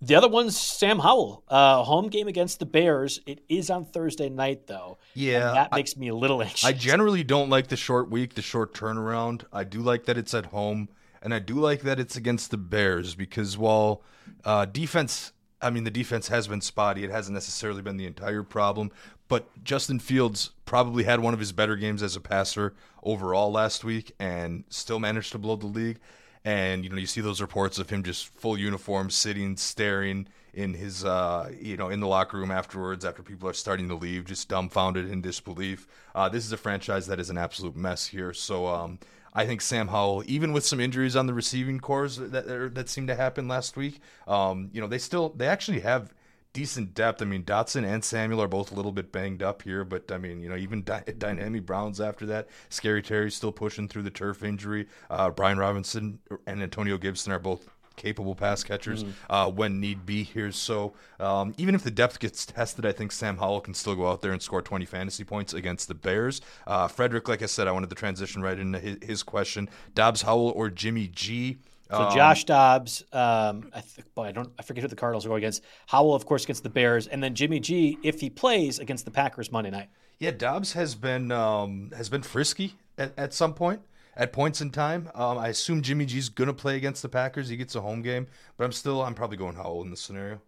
The 0.00 0.16
other 0.16 0.28
one's 0.28 0.60
Sam 0.60 0.98
Howell, 0.98 1.44
uh, 1.48 1.82
home 1.82 2.08
game 2.08 2.28
against 2.28 2.58
the 2.58 2.66
Bears. 2.66 3.20
It 3.26 3.42
is 3.48 3.70
on 3.70 3.86
Thursday 3.86 4.28
night, 4.28 4.66
though. 4.66 4.98
Yeah, 5.14 5.48
and 5.48 5.56
that 5.56 5.68
I- 5.72 5.76
makes 5.76 5.96
me 5.96 6.08
a 6.08 6.14
little 6.14 6.42
anxious. 6.42 6.64
I 6.64 6.72
generally 6.72 7.24
don't 7.24 7.48
like 7.48 7.68
the 7.68 7.76
short 7.76 8.10
week, 8.10 8.34
the 8.34 8.42
short 8.42 8.74
turnaround. 8.74 9.44
I 9.52 9.64
do 9.64 9.80
like 9.80 10.04
that 10.04 10.18
it's 10.18 10.34
at 10.34 10.46
home, 10.46 10.90
and 11.22 11.32
I 11.32 11.38
do 11.38 11.54
like 11.54 11.80
that 11.82 11.98
it's 11.98 12.16
against 12.16 12.50
the 12.50 12.58
Bears 12.58 13.14
because 13.14 13.56
while 13.56 14.02
uh, 14.44 14.66
defense, 14.66 15.32
I 15.62 15.70
mean, 15.70 15.84
the 15.84 15.90
defense 15.90 16.28
has 16.28 16.48
been 16.48 16.60
spotty. 16.60 17.02
It 17.04 17.10
hasn't 17.10 17.32
necessarily 17.34 17.80
been 17.80 17.96
the 17.96 18.06
entire 18.06 18.42
problem, 18.42 18.90
but 19.28 19.48
Justin 19.64 20.00
Fields 20.00 20.50
probably 20.66 21.04
had 21.04 21.20
one 21.20 21.32
of 21.32 21.40
his 21.40 21.52
better 21.52 21.76
games 21.76 22.02
as 22.02 22.14
a 22.14 22.20
passer 22.20 22.74
overall 23.02 23.50
last 23.50 23.84
week 23.84 24.12
and 24.20 24.64
still 24.68 24.98
managed 25.00 25.32
to 25.32 25.38
blow 25.38 25.56
the 25.56 25.66
league. 25.66 25.98
And 26.44 26.84
you 26.84 26.90
know, 26.90 26.96
you 26.96 27.06
see 27.06 27.20
those 27.20 27.40
reports 27.40 27.78
of 27.78 27.88
him 27.88 28.02
just 28.02 28.26
full 28.26 28.58
uniform, 28.58 29.10
sitting, 29.10 29.56
staring 29.56 30.28
in 30.52 30.74
his, 30.74 31.04
uh, 31.04 31.50
you 31.58 31.76
know, 31.76 31.88
in 31.88 32.00
the 32.00 32.06
locker 32.06 32.36
room 32.36 32.50
afterwards 32.50 33.04
after 33.04 33.22
people 33.22 33.48
are 33.48 33.54
starting 33.54 33.88
to 33.88 33.94
leave, 33.94 34.24
just 34.26 34.48
dumbfounded 34.48 35.10
in 35.10 35.20
disbelief. 35.20 35.88
Uh, 36.14 36.28
this 36.28 36.44
is 36.44 36.52
a 36.52 36.56
franchise 36.56 37.06
that 37.06 37.18
is 37.18 37.30
an 37.30 37.38
absolute 37.38 37.74
mess 37.74 38.06
here. 38.06 38.32
So 38.32 38.66
um, 38.66 38.98
I 39.32 39.46
think 39.46 39.60
Sam 39.60 39.88
Howell, 39.88 40.22
even 40.26 40.52
with 40.52 40.64
some 40.64 40.80
injuries 40.80 41.16
on 41.16 41.26
the 41.26 41.34
receiving 41.34 41.80
cores 41.80 42.16
that 42.16 42.32
that, 42.32 42.74
that 42.74 42.88
seemed 42.88 43.08
to 43.08 43.16
happen 43.16 43.48
last 43.48 43.76
week, 43.76 44.00
um, 44.28 44.70
you 44.72 44.80
know, 44.80 44.86
they 44.86 44.98
still 44.98 45.30
they 45.30 45.46
actually 45.46 45.80
have 45.80 46.12
decent 46.54 46.94
depth. 46.94 47.20
I 47.20 47.26
mean, 47.26 47.44
Dotson 47.44 47.84
and 47.84 48.02
Samuel 48.02 48.40
are 48.40 48.48
both 48.48 48.72
a 48.72 48.74
little 48.74 48.92
bit 48.92 49.12
banged 49.12 49.42
up 49.42 49.60
here, 49.60 49.84
but 49.84 50.10
I 50.10 50.16
mean, 50.16 50.40
you 50.40 50.48
know, 50.48 50.56
even 50.56 50.82
Dy- 50.82 51.02
Dyami 51.06 51.64
Brown's 51.64 52.00
after 52.00 52.24
that. 52.26 52.48
Scary 52.70 53.02
Terry's 53.02 53.34
still 53.34 53.52
pushing 53.52 53.88
through 53.88 54.04
the 54.04 54.10
turf 54.10 54.42
injury. 54.42 54.86
Uh, 55.10 55.28
Brian 55.28 55.58
Robinson 55.58 56.20
and 56.46 56.62
Antonio 56.62 56.96
Gibson 56.96 57.32
are 57.32 57.38
both 57.38 57.68
capable 57.96 58.34
pass 58.34 58.64
catchers 58.64 59.04
uh, 59.30 59.50
when 59.50 59.80
need 59.80 60.06
be 60.06 60.22
here. 60.22 60.50
So 60.52 60.94
um, 61.20 61.54
even 61.58 61.74
if 61.74 61.82
the 61.82 61.90
depth 61.90 62.18
gets 62.18 62.46
tested, 62.46 62.86
I 62.86 62.92
think 62.92 63.12
Sam 63.12 63.36
Howell 63.36 63.60
can 63.60 63.74
still 63.74 63.94
go 63.94 64.08
out 64.08 64.22
there 64.22 64.32
and 64.32 64.42
score 64.42 64.62
20 64.62 64.84
fantasy 64.84 65.24
points 65.24 65.54
against 65.54 65.88
the 65.88 65.94
Bears. 65.94 66.40
Uh, 66.66 66.88
Frederick, 66.88 67.28
like 67.28 67.42
I 67.42 67.46
said, 67.46 67.68
I 67.68 67.72
wanted 67.72 67.90
to 67.90 67.96
transition 67.96 68.42
right 68.42 68.58
into 68.58 68.78
his, 68.78 68.98
his 69.02 69.22
question: 69.22 69.68
Dobbs 69.94 70.22
Howell 70.22 70.52
or 70.56 70.70
Jimmy 70.70 71.08
G? 71.08 71.58
So 71.96 72.02
Um, 72.04 72.14
Josh 72.14 72.44
Dobbs, 72.44 73.04
um, 73.12 73.70
I 73.74 73.80
think, 73.80 74.14
boy, 74.14 74.24
I 74.24 74.32
don't, 74.32 74.52
I 74.58 74.62
forget 74.62 74.82
who 74.82 74.88
the 74.88 74.96
Cardinals 74.96 75.24
are 75.24 75.28
going 75.28 75.38
against. 75.38 75.62
Howell, 75.86 76.14
of 76.14 76.26
course, 76.26 76.44
against 76.44 76.62
the 76.62 76.70
Bears, 76.70 77.06
and 77.06 77.22
then 77.22 77.34
Jimmy 77.34 77.60
G, 77.60 77.98
if 78.02 78.20
he 78.20 78.30
plays 78.30 78.78
against 78.78 79.04
the 79.04 79.10
Packers 79.10 79.50
Monday 79.52 79.70
night. 79.70 79.88
Yeah, 80.18 80.30
Dobbs 80.30 80.72
has 80.72 80.94
been 80.94 81.32
um, 81.32 81.90
has 81.96 82.08
been 82.08 82.22
frisky 82.22 82.74
at, 82.98 83.12
at 83.18 83.34
some 83.34 83.52
point, 83.54 83.80
at 84.16 84.32
points 84.32 84.60
in 84.60 84.70
time. 84.70 85.10
Um, 85.14 85.38
I 85.38 85.48
assume 85.48 85.82
Jimmy 85.82 86.06
G's 86.06 86.28
gonna 86.28 86.54
play 86.54 86.76
against 86.76 87.02
the 87.02 87.08
Packers. 87.08 87.48
He 87.48 87.56
gets 87.56 87.74
a 87.74 87.80
home 87.80 88.02
game, 88.02 88.26
but 88.56 88.64
I'm 88.64 88.72
still 88.72 89.02
I'm 89.02 89.14
probably 89.14 89.36
going 89.36 89.56
Howell 89.56 89.82
in 89.82 89.90
this 89.90 90.00
scenario. 90.00 90.40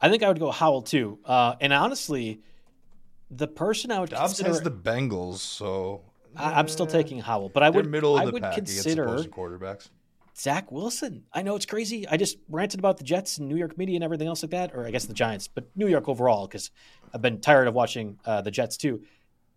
I 0.00 0.10
think 0.10 0.22
I 0.22 0.28
would 0.28 0.38
go 0.38 0.50
Howell 0.50 0.82
too. 0.82 1.18
Uh, 1.24 1.54
and 1.60 1.72
honestly, 1.72 2.42
the 3.30 3.48
person 3.48 3.90
I 3.90 4.00
would 4.00 4.10
Dobbs 4.10 4.34
consider, 4.34 4.50
has 4.50 4.60
the 4.60 4.70
Bengals, 4.70 5.38
so 5.38 6.02
I, 6.36 6.52
I'm 6.52 6.68
still 6.68 6.86
taking 6.86 7.18
Howell, 7.20 7.48
but 7.48 7.62
I 7.62 7.70
would, 7.70 7.90
middle 7.90 8.16
of 8.16 8.22
I 8.22 8.26
the 8.26 8.32
would 8.32 8.42
pack 8.42 8.54
consider 8.56 9.06
quarterbacks. 9.06 9.88
Zach 10.38 10.70
Wilson. 10.70 11.24
I 11.32 11.42
know 11.42 11.56
it's 11.56 11.64
crazy. 11.66 12.06
I 12.06 12.16
just 12.16 12.36
ranted 12.48 12.78
about 12.78 12.98
the 12.98 13.04
Jets 13.04 13.38
and 13.38 13.48
New 13.48 13.56
York 13.56 13.78
media 13.78 13.94
and 13.96 14.04
everything 14.04 14.28
else 14.28 14.42
like 14.42 14.50
that, 14.50 14.74
or 14.74 14.86
I 14.86 14.90
guess 14.90 15.06
the 15.06 15.14
Giants, 15.14 15.48
but 15.48 15.64
New 15.74 15.86
York 15.86 16.08
overall 16.08 16.46
because 16.46 16.70
I've 17.14 17.22
been 17.22 17.40
tired 17.40 17.68
of 17.68 17.74
watching 17.74 18.18
uh, 18.26 18.42
the 18.42 18.50
Jets 18.50 18.76
too. 18.76 19.02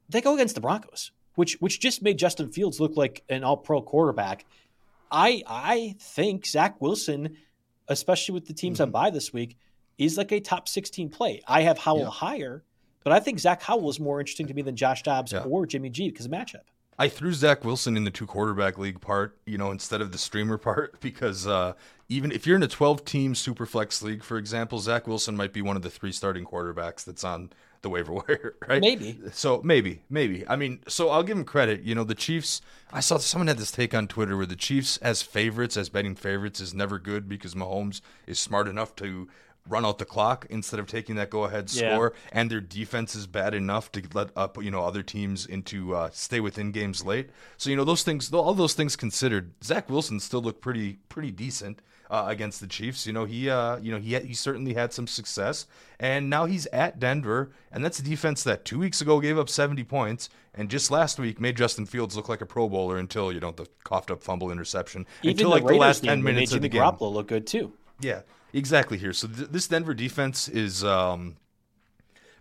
They 0.08 0.22
go 0.22 0.34
against 0.36 0.56
the 0.56 0.62
Broncos, 0.62 1.12
which 1.36 1.58
which 1.60 1.80
just 1.80 2.02
made 2.02 2.18
Justin 2.18 2.52
Fields 2.52 2.80
look 2.80 2.96
like 2.96 3.24
an 3.30 3.44
All 3.44 3.58
Pro 3.58 3.82
quarterback. 3.82 4.46
I 5.12 5.44
I 5.46 5.96
think 6.00 6.46
Zach 6.46 6.80
Wilson, 6.80 7.36
especially 7.88 8.34
with 8.34 8.48
the 8.48 8.54
teams 8.54 8.80
on 8.80 8.92
bye 8.92 9.10
this 9.10 9.34
week, 9.34 9.58
is 9.98 10.18
like 10.18 10.32
a 10.32 10.40
top 10.40 10.68
sixteen 10.70 11.10
play. 11.10 11.42
I 11.48 11.62
have 11.64 11.78
Howell 11.78 12.00
Yeah. 12.04 12.10
higher, 12.10 12.64
but 13.04 13.12
I 13.12 13.20
think 13.20 13.40
Zach 13.40 13.62
Howell 13.62 13.90
is 13.90 14.00
more 14.00 14.20
interesting 14.22 14.48
to 14.48 14.54
me 14.54 14.62
than 14.62 14.76
Josh 14.78 15.04
Dobbs 15.04 15.34
Yeah. 15.34 15.44
or 15.44 15.66
Jimmy 15.66 15.90
G 15.90 16.10
because 16.10 16.26
of 16.26 16.32
matchup. 16.32 16.62
I 17.00 17.08
threw 17.08 17.32
Zach 17.32 17.64
Wilson 17.64 17.96
in 17.96 18.04
the 18.04 18.12
two 18.12 18.28
quarterback 18.28 18.78
league 18.78 19.00
part, 19.00 19.38
you 19.46 19.58
know, 19.58 19.72
instead 19.72 20.02
of 20.02 20.12
the 20.12 20.18
streamer 20.18 20.58
part, 20.60 21.00
because 21.00 21.48
uh, 21.48 21.74
even 22.10 22.32
if 22.32 22.46
you're 22.46 22.58
in 22.58 22.64
a 22.64 22.68
12 22.68 23.06
team 23.06 23.34
super 23.36 23.66
flex 23.66 24.02
league, 24.04 24.22
for 24.22 24.38
example, 24.38 24.80
Zach 24.80 25.08
Wilson 25.08 25.38
might 25.38 25.54
be 25.54 25.62
one 25.62 25.78
of 25.78 25.82
the 25.82 25.90
three 25.90 26.12
starting 26.12 26.44
quarterbacks 26.44 27.06
that's 27.06 27.24
on 27.24 27.52
the 27.82 27.90
waiver 27.90 28.12
wire, 28.28 28.56
right? 28.68 28.82
Maybe. 28.82 29.18
So 29.32 29.62
maybe, 29.64 30.02
maybe. 30.10 30.46
I 30.48 30.58
mean, 30.58 30.82
so 30.90 31.10
I'll 31.10 31.24
give 31.24 31.38
him 31.38 31.46
credit. 31.46 31.84
You 31.84 31.96
know, 31.96 32.04
the 32.04 32.16
Chiefs. 32.16 32.62
I 32.92 33.00
saw 33.00 33.18
someone 33.18 33.48
had 33.48 33.60
this 33.60 33.72
take 33.72 33.94
on 33.94 34.08
Twitter 34.08 34.36
where 34.36 34.46
the 34.46 34.58
Chiefs 34.58 34.98
as 34.98 35.22
favorites, 35.22 35.78
as 35.78 35.88
betting 35.88 36.16
favorites, 36.16 36.60
is 36.60 36.74
never 36.74 37.00
good 37.00 37.30
because 37.30 37.56
Mahomes 37.56 38.02
is 38.28 38.40
smart 38.40 38.68
enough 38.68 38.94
to 38.98 39.30
run 39.70 39.86
out 39.86 39.98
the 40.00 40.06
clock 40.06 40.46
instead 40.50 40.80
of 40.80 40.88
taking 40.88 41.16
that 41.16 41.30
go-ahead 41.30 41.72
Yeah. 41.72 41.94
score, 41.94 42.14
and 42.32 42.50
their 42.52 42.60
defense 42.62 43.16
is 43.16 43.28
bad 43.28 43.54
enough 43.54 43.92
to 43.94 44.02
let 44.14 44.30
up, 44.36 44.62
you 44.62 44.72
know, 44.72 44.84
other 44.84 45.04
teams 45.04 45.46
into 45.46 45.96
uh, 45.96 46.10
stay 46.12 46.40
within 46.40 46.72
games 46.72 47.06
late. 47.06 47.30
So 47.58 47.70
you 47.70 47.76
know 47.76 47.86
those 47.86 48.04
things, 48.04 48.34
all 48.34 48.54
those 48.54 48.74
things 48.74 48.96
considered, 48.96 49.52
Zach 49.64 49.90
Wilson 49.90 50.20
still 50.20 50.42
looked 50.42 50.62
pretty 50.62 51.00
pretty 51.10 51.32
decent. 51.32 51.82
uh, 52.12 52.26
against 52.28 52.60
the 52.60 52.66
Chiefs. 52.66 53.06
You 53.06 53.14
know, 53.14 53.26
he 53.26 53.52
uh, 53.52 53.78
you 53.78 53.92
know 53.92 54.00
he 54.00 54.14
had, 54.14 54.26
he 54.26 54.34
certainly 54.34 54.74
had 54.74 54.92
some 54.92 55.06
success, 55.06 55.68
and 56.00 56.28
now 56.28 56.46
he's 56.48 56.66
at 56.74 57.00
Denver, 57.00 57.52
and 57.72 57.86
that's 57.86 58.00
a 58.00 58.02
defense 58.04 58.42
that 58.46 58.66
two 58.66 58.80
weeks 58.80 59.00
ago 59.00 59.20
gave 59.20 59.38
up 59.38 59.48
70 59.48 59.84
points, 59.84 60.28
and 60.56 60.70
just 60.72 60.90
last 60.90 61.20
week 61.20 61.40
made 61.40 61.56
Justin 61.56 61.86
Fields 61.86 62.16
look 62.16 62.28
like 62.28 62.42
a 62.42 62.48
Pro 62.48 62.68
Bowler 62.68 62.98
until 62.98 63.32
you 63.32 63.40
know 63.40 63.52
the 63.52 63.68
coughed 63.84 64.10
up 64.10 64.24
fumble 64.24 64.50
interception. 64.50 65.06
Even 65.22 65.34
until 65.34 65.50
the 65.52 65.56
like 65.58 65.64
Raiders 65.66 65.76
the 65.76 65.80
last 65.82 66.04
10 66.04 66.18
they 66.18 66.24
minutes 66.32 66.52
of 66.52 66.64
the 66.64 66.68
game. 66.70 66.82
Garoppolo 66.82 67.14
look 67.14 67.28
good 67.28 67.46
too. 67.46 67.74
Yeah, 68.02 68.22
exactly. 68.54 68.98
Here, 68.98 69.14
so 69.14 69.28
th- 69.28 69.50
this 69.50 69.68
Denver 69.68 69.94
defense 69.94 70.48
is, 70.48 70.84
um, 70.84 71.38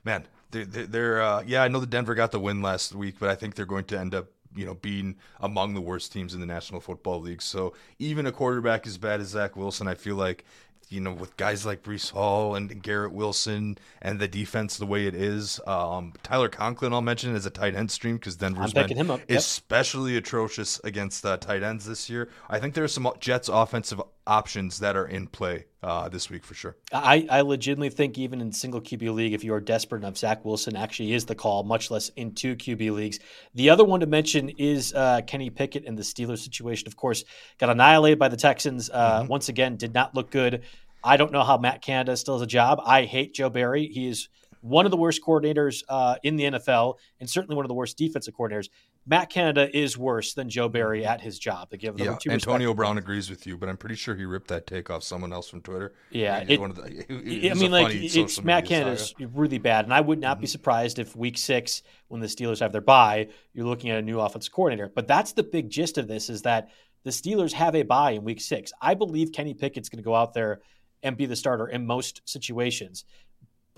man, 0.04 0.26
they're, 0.50 0.64
they're, 0.64 1.22
uh, 1.22 1.42
yeah. 1.46 1.62
I 1.62 1.68
know 1.68 1.80
the 1.80 1.86
Denver 1.86 2.14
got 2.14 2.32
the 2.32 2.40
win 2.40 2.62
last 2.62 2.94
week, 2.94 3.16
but 3.18 3.28
I 3.28 3.34
think 3.34 3.54
they're 3.54 3.66
going 3.66 3.84
to 3.86 3.98
end 3.98 4.14
up, 4.14 4.28
you 4.54 4.66
know, 4.66 4.74
being 4.74 5.16
among 5.40 5.74
the 5.74 5.80
worst 5.80 6.12
teams 6.12 6.34
in 6.34 6.40
the 6.40 6.46
National 6.46 6.80
Football 6.80 7.20
League. 7.20 7.42
So 7.42 7.74
even 7.98 8.26
a 8.26 8.32
quarterback 8.32 8.86
as 8.86 8.98
bad 8.98 9.20
as 9.20 9.28
Zach 9.28 9.56
Wilson, 9.56 9.88
I 9.88 9.94
feel 9.94 10.16
like. 10.16 10.44
You 10.90 11.00
know, 11.00 11.12
with 11.12 11.36
guys 11.36 11.66
like 11.66 11.82
Breece 11.82 12.12
Hall 12.12 12.54
and 12.54 12.82
Garrett 12.82 13.12
Wilson 13.12 13.76
and 14.00 14.18
the 14.18 14.26
defense 14.26 14.78
the 14.78 14.86
way 14.86 15.06
it 15.06 15.14
is, 15.14 15.60
um, 15.66 16.14
Tyler 16.22 16.48
Conklin 16.48 16.94
I'll 16.94 17.02
mention 17.02 17.34
as 17.34 17.44
a 17.44 17.50
tight 17.50 17.74
end 17.74 17.90
stream 17.90 18.16
because 18.16 18.36
Denver's 18.36 18.72
been 18.72 18.96
him 18.96 19.10
up, 19.10 19.20
yep. 19.28 19.38
especially 19.38 20.16
atrocious 20.16 20.80
against 20.84 21.26
uh, 21.26 21.36
tight 21.36 21.62
ends 21.62 21.84
this 21.84 22.08
year. 22.08 22.30
I 22.48 22.58
think 22.58 22.72
there 22.72 22.84
are 22.84 22.88
some 22.88 23.06
Jets 23.20 23.50
offensive 23.50 24.00
options 24.26 24.78
that 24.78 24.96
are 24.96 25.06
in 25.06 25.26
play 25.26 25.66
uh, 25.82 26.08
this 26.08 26.28
week 26.28 26.44
for 26.44 26.54
sure. 26.54 26.76
I, 26.92 27.26
I 27.30 27.40
legitimately 27.42 27.90
think 27.90 28.18
even 28.18 28.40
in 28.40 28.52
single 28.52 28.80
QB 28.80 29.14
league, 29.14 29.32
if 29.32 29.44
you 29.44 29.54
are 29.54 29.60
desperate 29.60 29.98
enough, 29.98 30.16
Zach 30.16 30.44
Wilson 30.44 30.76
actually 30.76 31.12
is 31.12 31.26
the 31.26 31.34
call, 31.34 31.62
much 31.62 31.90
less 31.90 32.08
in 32.10 32.34
two 32.34 32.56
QB 32.56 32.92
leagues. 32.92 33.20
The 33.54 33.70
other 33.70 33.84
one 33.84 34.00
to 34.00 34.06
mention 34.06 34.48
is 34.50 34.92
uh, 34.94 35.20
Kenny 35.26 35.50
Pickett 35.50 35.84
and 35.86 35.96
the 35.96 36.02
Steelers 36.02 36.38
situation. 36.38 36.88
Of 36.88 36.96
course, 36.96 37.24
got 37.58 37.70
annihilated 37.70 38.18
by 38.18 38.28
the 38.28 38.36
Texans. 38.36 38.90
Uh, 38.90 39.08
Mm-hmm. 39.08 39.28
Once 39.28 39.48
again, 39.48 39.76
did 39.76 39.94
not 39.94 40.14
look 40.14 40.30
good. 40.30 40.62
I 41.02 41.16
don't 41.16 41.32
know 41.32 41.42
how 41.42 41.56
Matt 41.58 41.82
Canada 41.82 42.16
still 42.16 42.34
has 42.34 42.42
a 42.42 42.46
job. 42.46 42.80
I 42.84 43.04
hate 43.04 43.34
Joe 43.34 43.48
Barry. 43.48 43.86
He 43.86 44.06
is 44.08 44.28
one 44.60 44.84
of 44.84 44.90
the 44.90 44.96
worst 44.96 45.22
coordinators 45.22 45.82
uh, 45.88 46.16
in 46.22 46.36
the 46.36 46.44
NFL, 46.44 46.96
and 47.20 47.30
certainly 47.30 47.56
one 47.56 47.64
of 47.64 47.68
the 47.68 47.74
worst 47.74 47.96
defensive 47.96 48.34
coordinators. 48.34 48.68
Matt 49.08 49.30
Canada 49.30 49.74
is 49.74 49.96
worse 49.96 50.34
than 50.34 50.50
Joe 50.50 50.68
Barry 50.68 51.04
at 51.06 51.20
his 51.22 51.38
job. 51.38 51.70
To 51.70 51.78
give 51.78 51.96
them 51.96 52.18
Yeah, 52.26 52.32
Antonio 52.32 52.74
Brown 52.74 52.98
agrees 52.98 53.30
with 53.30 53.46
you, 53.46 53.56
but 53.56 53.68
I'm 53.70 53.78
pretty 53.78 53.94
sure 53.94 54.14
he 54.14 54.26
ripped 54.26 54.48
that 54.48 54.66
take 54.66 54.90
off 54.90 55.02
someone 55.02 55.32
else 55.32 55.48
from 55.48 55.62
Twitter. 55.62 55.94
Yeah, 56.10 56.44
it- 56.46 56.60
one 56.60 56.70
of 56.70 56.76
the- 56.76 57.04
he- 57.08 57.50
I 57.50 57.54
mean, 57.54 57.70
like 57.70 57.94
it's 57.94 58.42
Matt 58.42 58.66
Canada's 58.66 59.08
saga. 59.10 59.28
really 59.28 59.56
bad, 59.58 59.86
and 59.86 59.94
I 59.94 60.02
would 60.02 60.20
not 60.20 60.38
be 60.38 60.44
Mm-hmm. 60.46 60.50
surprised 60.52 60.98
if 60.98 61.16
Week 61.16 61.38
Six, 61.38 61.82
when 62.08 62.20
the 62.20 62.26
Steelers 62.26 62.60
have 62.60 62.72
their 62.72 62.82
bye, 62.82 63.28
you're 63.54 63.66
looking 63.66 63.88
at 63.90 63.98
a 63.98 64.02
new 64.02 64.20
offensive 64.20 64.52
coordinator. 64.52 64.92
But 64.94 65.06
that's 65.08 65.32
the 65.32 65.42
big 65.42 65.70
gist 65.70 65.96
of 65.96 66.06
this: 66.06 66.28
is 66.28 66.42
that 66.42 66.68
the 67.04 67.10
Steelers 67.10 67.52
have 67.52 67.74
a 67.74 67.84
bye 67.84 68.10
in 68.10 68.24
Week 68.24 68.40
Six. 68.42 68.72
I 68.82 68.92
believe 68.92 69.32
Kenny 69.32 69.54
Pickett's 69.54 69.88
going 69.88 70.02
to 70.02 70.04
go 70.04 70.14
out 70.14 70.34
there 70.34 70.60
and 71.02 71.16
be 71.16 71.24
the 71.26 71.36
starter 71.36 71.68
in 71.68 71.86
most 71.86 72.20
situations, 72.26 73.04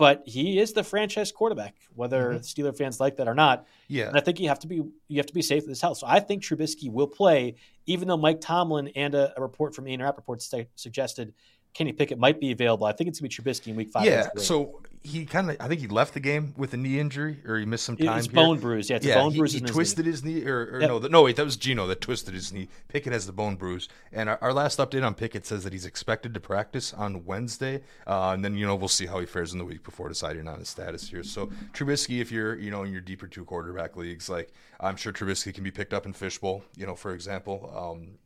but 0.01 0.23
he 0.25 0.57
is 0.57 0.73
the 0.73 0.83
franchise 0.83 1.31
quarterback, 1.31 1.75
whether 1.93 2.39
Steeler 2.39 2.75
fans 2.75 2.99
like 2.99 3.17
that 3.17 3.27
or 3.27 3.35
not. 3.35 3.59
Mm-hmm. 3.59 3.69
Yeah, 3.89 4.07
And 4.07 4.17
I 4.17 4.21
think 4.21 4.39
you 4.39 4.47
have 4.47 4.57
to 4.61 4.67
be 4.67 4.77
you 5.07 5.17
have 5.17 5.27
to 5.27 5.33
be 5.33 5.43
safe 5.43 5.61
in 5.61 5.69
this 5.69 5.79
house. 5.79 5.99
So 5.99 6.07
I 6.09 6.19
think 6.19 6.41
Trubisky 6.41 6.91
will 6.91 7.05
play, 7.05 7.53
even 7.85 8.07
though 8.07 8.17
Mike 8.17 8.41
Tomlin 8.41 8.87
and 8.95 9.13
a, 9.13 9.31
a 9.37 9.41
report 9.43 9.75
from 9.75 9.87
Ian 9.87 10.01
Rapoport 10.01 10.41
sta- 10.41 10.65
suggested 10.75 11.35
Kenny 11.73 11.93
Pickett 11.93 12.17
might 12.19 12.39
be 12.39 12.51
available. 12.51 12.85
I 12.85 12.91
think 12.91 13.07
it's 13.09 13.19
gonna 13.19 13.29
be 13.29 13.35
Trubisky 13.35 13.67
in 13.67 13.75
Week 13.75 13.91
Five. 13.91 14.05
yeah. 14.05 14.27
So 14.37 14.81
he 15.03 15.25
kind 15.25 15.49
of, 15.49 15.57
I 15.59 15.67
think 15.67 15.81
he 15.81 15.87
left 15.87 16.13
the 16.13 16.19
game 16.19 16.53
with 16.57 16.73
a 16.73 16.77
knee 16.77 16.99
injury, 16.99 17.37
or 17.47 17.57
he 17.57 17.65
missed 17.65 17.85
some 17.85 17.97
time. 17.97 18.17
it's 18.19 18.27
here. 18.27 18.35
bone 18.35 18.59
bruise. 18.59 18.87
Yeah, 18.89 18.97
it's 18.97 19.05
a 19.05 19.09
yeah, 19.09 19.15
bone 19.15 19.31
he, 19.31 19.37
bruise. 19.39 19.53
he 19.53 19.57
in 19.59 19.63
his 19.63 19.71
twisted 19.71 20.05
knee. 20.05 20.11
his 20.11 20.23
knee, 20.23 20.45
or, 20.45 20.65
or 20.73 20.79
Yep. 20.81 20.89
no, 20.89 20.99
th- 20.99 21.11
no, 21.11 21.23
wait, 21.23 21.37
that 21.37 21.45
was 21.45 21.55
Geno 21.55 21.87
that 21.87 22.01
twisted 22.01 22.33
his 22.35 22.51
knee. 22.53 22.67
Pickett 22.89 23.11
has 23.13 23.25
the 23.25 23.31
bone 23.31 23.55
bruise, 23.55 23.87
and 24.11 24.29
our, 24.29 24.37
our 24.41 24.53
last 24.53 24.77
update 24.79 25.03
on 25.03 25.15
Pickett 25.15 25.45
says 25.45 25.63
that 25.63 25.73
he's 25.73 25.85
expected 25.85 26.33
to 26.35 26.39
practice 26.39 26.93
on 26.93 27.25
Wednesday, 27.25 27.81
uh, 28.05 28.29
and 28.31 28.43
then 28.45 28.55
you 28.57 28.67
know 28.67 28.75
we'll 28.75 28.87
see 28.89 29.07
how 29.07 29.19
he 29.19 29.25
fares 29.25 29.53
in 29.53 29.57
the 29.57 29.65
week 29.65 29.83
before 29.83 30.07
deciding 30.09 30.47
on 30.47 30.59
his 30.59 30.69
status 30.69 31.09
here. 31.09 31.23
So 31.23 31.47
Trubisky, 31.73 32.19
if 32.21 32.31
you're 32.31 32.55
you 32.59 32.69
know 32.69 32.83
in 32.83 32.91
your 32.91 33.01
deeper 33.01 33.25
two 33.27 33.45
quarterback 33.45 33.95
leagues, 33.95 34.29
like 34.29 34.51
I'm 34.79 34.97
sure 34.97 35.11
Trubisky 35.13 35.51
can 35.53 35.63
be 35.63 35.71
picked 35.71 35.93
up 35.95 36.05
in 36.05 36.13
fishbowl, 36.13 36.63
you 36.75 36.85
know, 36.85 36.95
for 36.95 37.13
example, 37.15 37.73
um, 37.75 38.19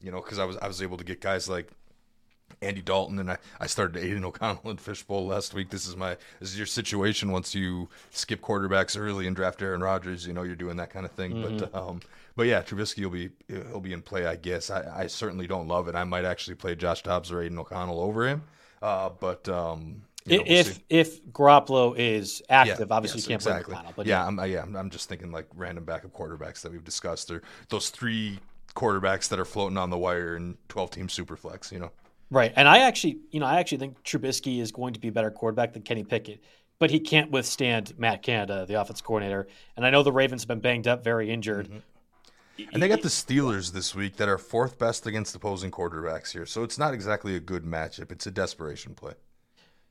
you 0.00 0.10
know, 0.10 0.22
because 0.22 0.38
I 0.38 0.46
was 0.46 0.56
I 0.56 0.66
was 0.66 0.80
able 0.80 0.96
to 0.96 1.04
get 1.04 1.20
guys 1.20 1.46
like 1.48 1.68
Andy 2.62 2.80
Dalton, 2.80 3.18
and 3.18 3.30
I, 3.32 3.38
I 3.60 3.66
started 3.66 4.02
Aidan 4.02 4.24
O'Connell 4.24 4.70
in 4.70 4.76
Fishbowl 4.76 5.26
last 5.26 5.52
week. 5.52 5.70
This 5.70 5.86
is 5.86 5.96
my 5.96 6.16
this 6.40 6.50
is 6.50 6.56
your 6.56 6.66
situation 6.66 7.30
once 7.32 7.54
you 7.54 7.88
skip 8.10 8.40
quarterbacks 8.40 8.98
early 8.98 9.26
and 9.26 9.34
draft 9.36 9.60
Aaron 9.60 9.82
Rodgers. 9.82 10.26
You 10.26 10.32
know 10.32 10.42
you're 10.42 10.54
doing 10.56 10.76
that 10.76 10.90
kind 10.90 11.04
of 11.04 11.12
thing. 11.12 11.42
But 11.42 11.74
um, 11.74 12.00
but 12.36 12.46
yeah, 12.46 12.62
Trubisky 12.62 13.02
will 13.04 13.10
be 13.10 13.30
he'll 13.48 13.80
be 13.80 13.92
in 13.92 14.02
play. 14.02 14.26
I 14.26 14.36
guess 14.36 14.70
I, 14.70 15.02
I 15.02 15.06
certainly 15.08 15.46
don't 15.46 15.68
love 15.68 15.88
it. 15.88 15.94
I 15.94 16.04
might 16.04 16.24
actually 16.24 16.54
play 16.54 16.74
Josh 16.74 17.02
Dobbs 17.02 17.32
or 17.32 17.42
Aidan 17.42 17.58
O'Connell 17.58 18.00
over 18.00 18.28
him. 18.28 18.42
Uh, 18.80 19.10
but 19.20 19.48
um, 19.48 20.02
you 20.24 20.38
know, 20.38 20.44
we'll 20.46 20.58
if 20.58 20.74
see. 20.74 20.82
if 20.88 21.24
Garoppolo 21.26 21.96
is 21.96 22.42
active, 22.48 22.88
Yeah, 22.88 22.96
obviously 22.96 23.18
yes, 23.18 23.26
you 23.26 23.28
can't 23.30 23.42
exactly. 23.42 23.74
play 23.74 23.82
McConnell. 23.82 23.96
But 23.96 24.06
yeah, 24.06 24.26
I'm, 24.26 24.38
uh, 24.38 24.44
yeah, 24.44 24.62
I'm, 24.62 24.76
I'm 24.76 24.90
just 24.90 25.08
thinking 25.08 25.32
like 25.32 25.46
random 25.54 25.84
backup 25.84 26.12
quarterbacks 26.12 26.62
that 26.62 26.72
we've 26.72 26.84
discussed. 26.84 27.28
They're 27.28 27.42
those 27.68 27.90
three 27.90 28.38
quarterbacks 28.74 29.28
that 29.28 29.38
are 29.38 29.44
floating 29.44 29.76
on 29.76 29.90
the 29.90 29.98
wire 29.98 30.36
in 30.36 30.56
12 30.68 30.90
team 30.90 31.08
superflex. 31.08 31.72
You 31.72 31.80
know. 31.80 31.90
Right. 32.32 32.52
And 32.56 32.66
I 32.66 32.78
actually, 32.78 33.18
you 33.30 33.40
know, 33.40 33.46
I 33.46 33.60
actually 33.60 33.78
think 33.78 34.02
Trubisky 34.04 34.60
is 34.60 34.72
going 34.72 34.94
to 34.94 35.00
be 35.00 35.08
a 35.08 35.12
better 35.12 35.30
quarterback 35.30 35.74
than 35.74 35.82
Kenny 35.82 36.02
Pickett, 36.02 36.42
but 36.78 36.90
he 36.90 36.98
can't 36.98 37.30
withstand 37.30 37.92
Matt 37.98 38.22
Canada, 38.22 38.64
the 38.66 38.80
offense 38.80 39.02
coordinator. 39.02 39.46
And 39.76 39.84
I 39.84 39.90
know 39.90 40.02
the 40.02 40.12
Ravens 40.12 40.42
have 40.42 40.48
been 40.48 40.60
banged 40.60 40.88
up, 40.88 41.04
very 41.04 41.30
injured. 41.30 41.82
And 42.72 42.82
they 42.82 42.88
got 42.88 43.02
the 43.02 43.08
Steelers 43.08 43.72
this 43.72 43.94
week 43.94 44.16
that 44.16 44.28
are 44.30 44.38
fourth 44.38 44.78
best 44.78 45.06
against 45.06 45.34
opposing 45.34 45.70
quarterbacks 45.70 46.32
here. 46.32 46.46
So 46.46 46.62
it's 46.62 46.78
not 46.78 46.94
exactly 46.94 47.36
a 47.36 47.40
good 47.40 47.64
matchup. 47.64 48.10
It's 48.10 48.26
a 48.26 48.30
desperation 48.30 48.94
play. 48.94 49.12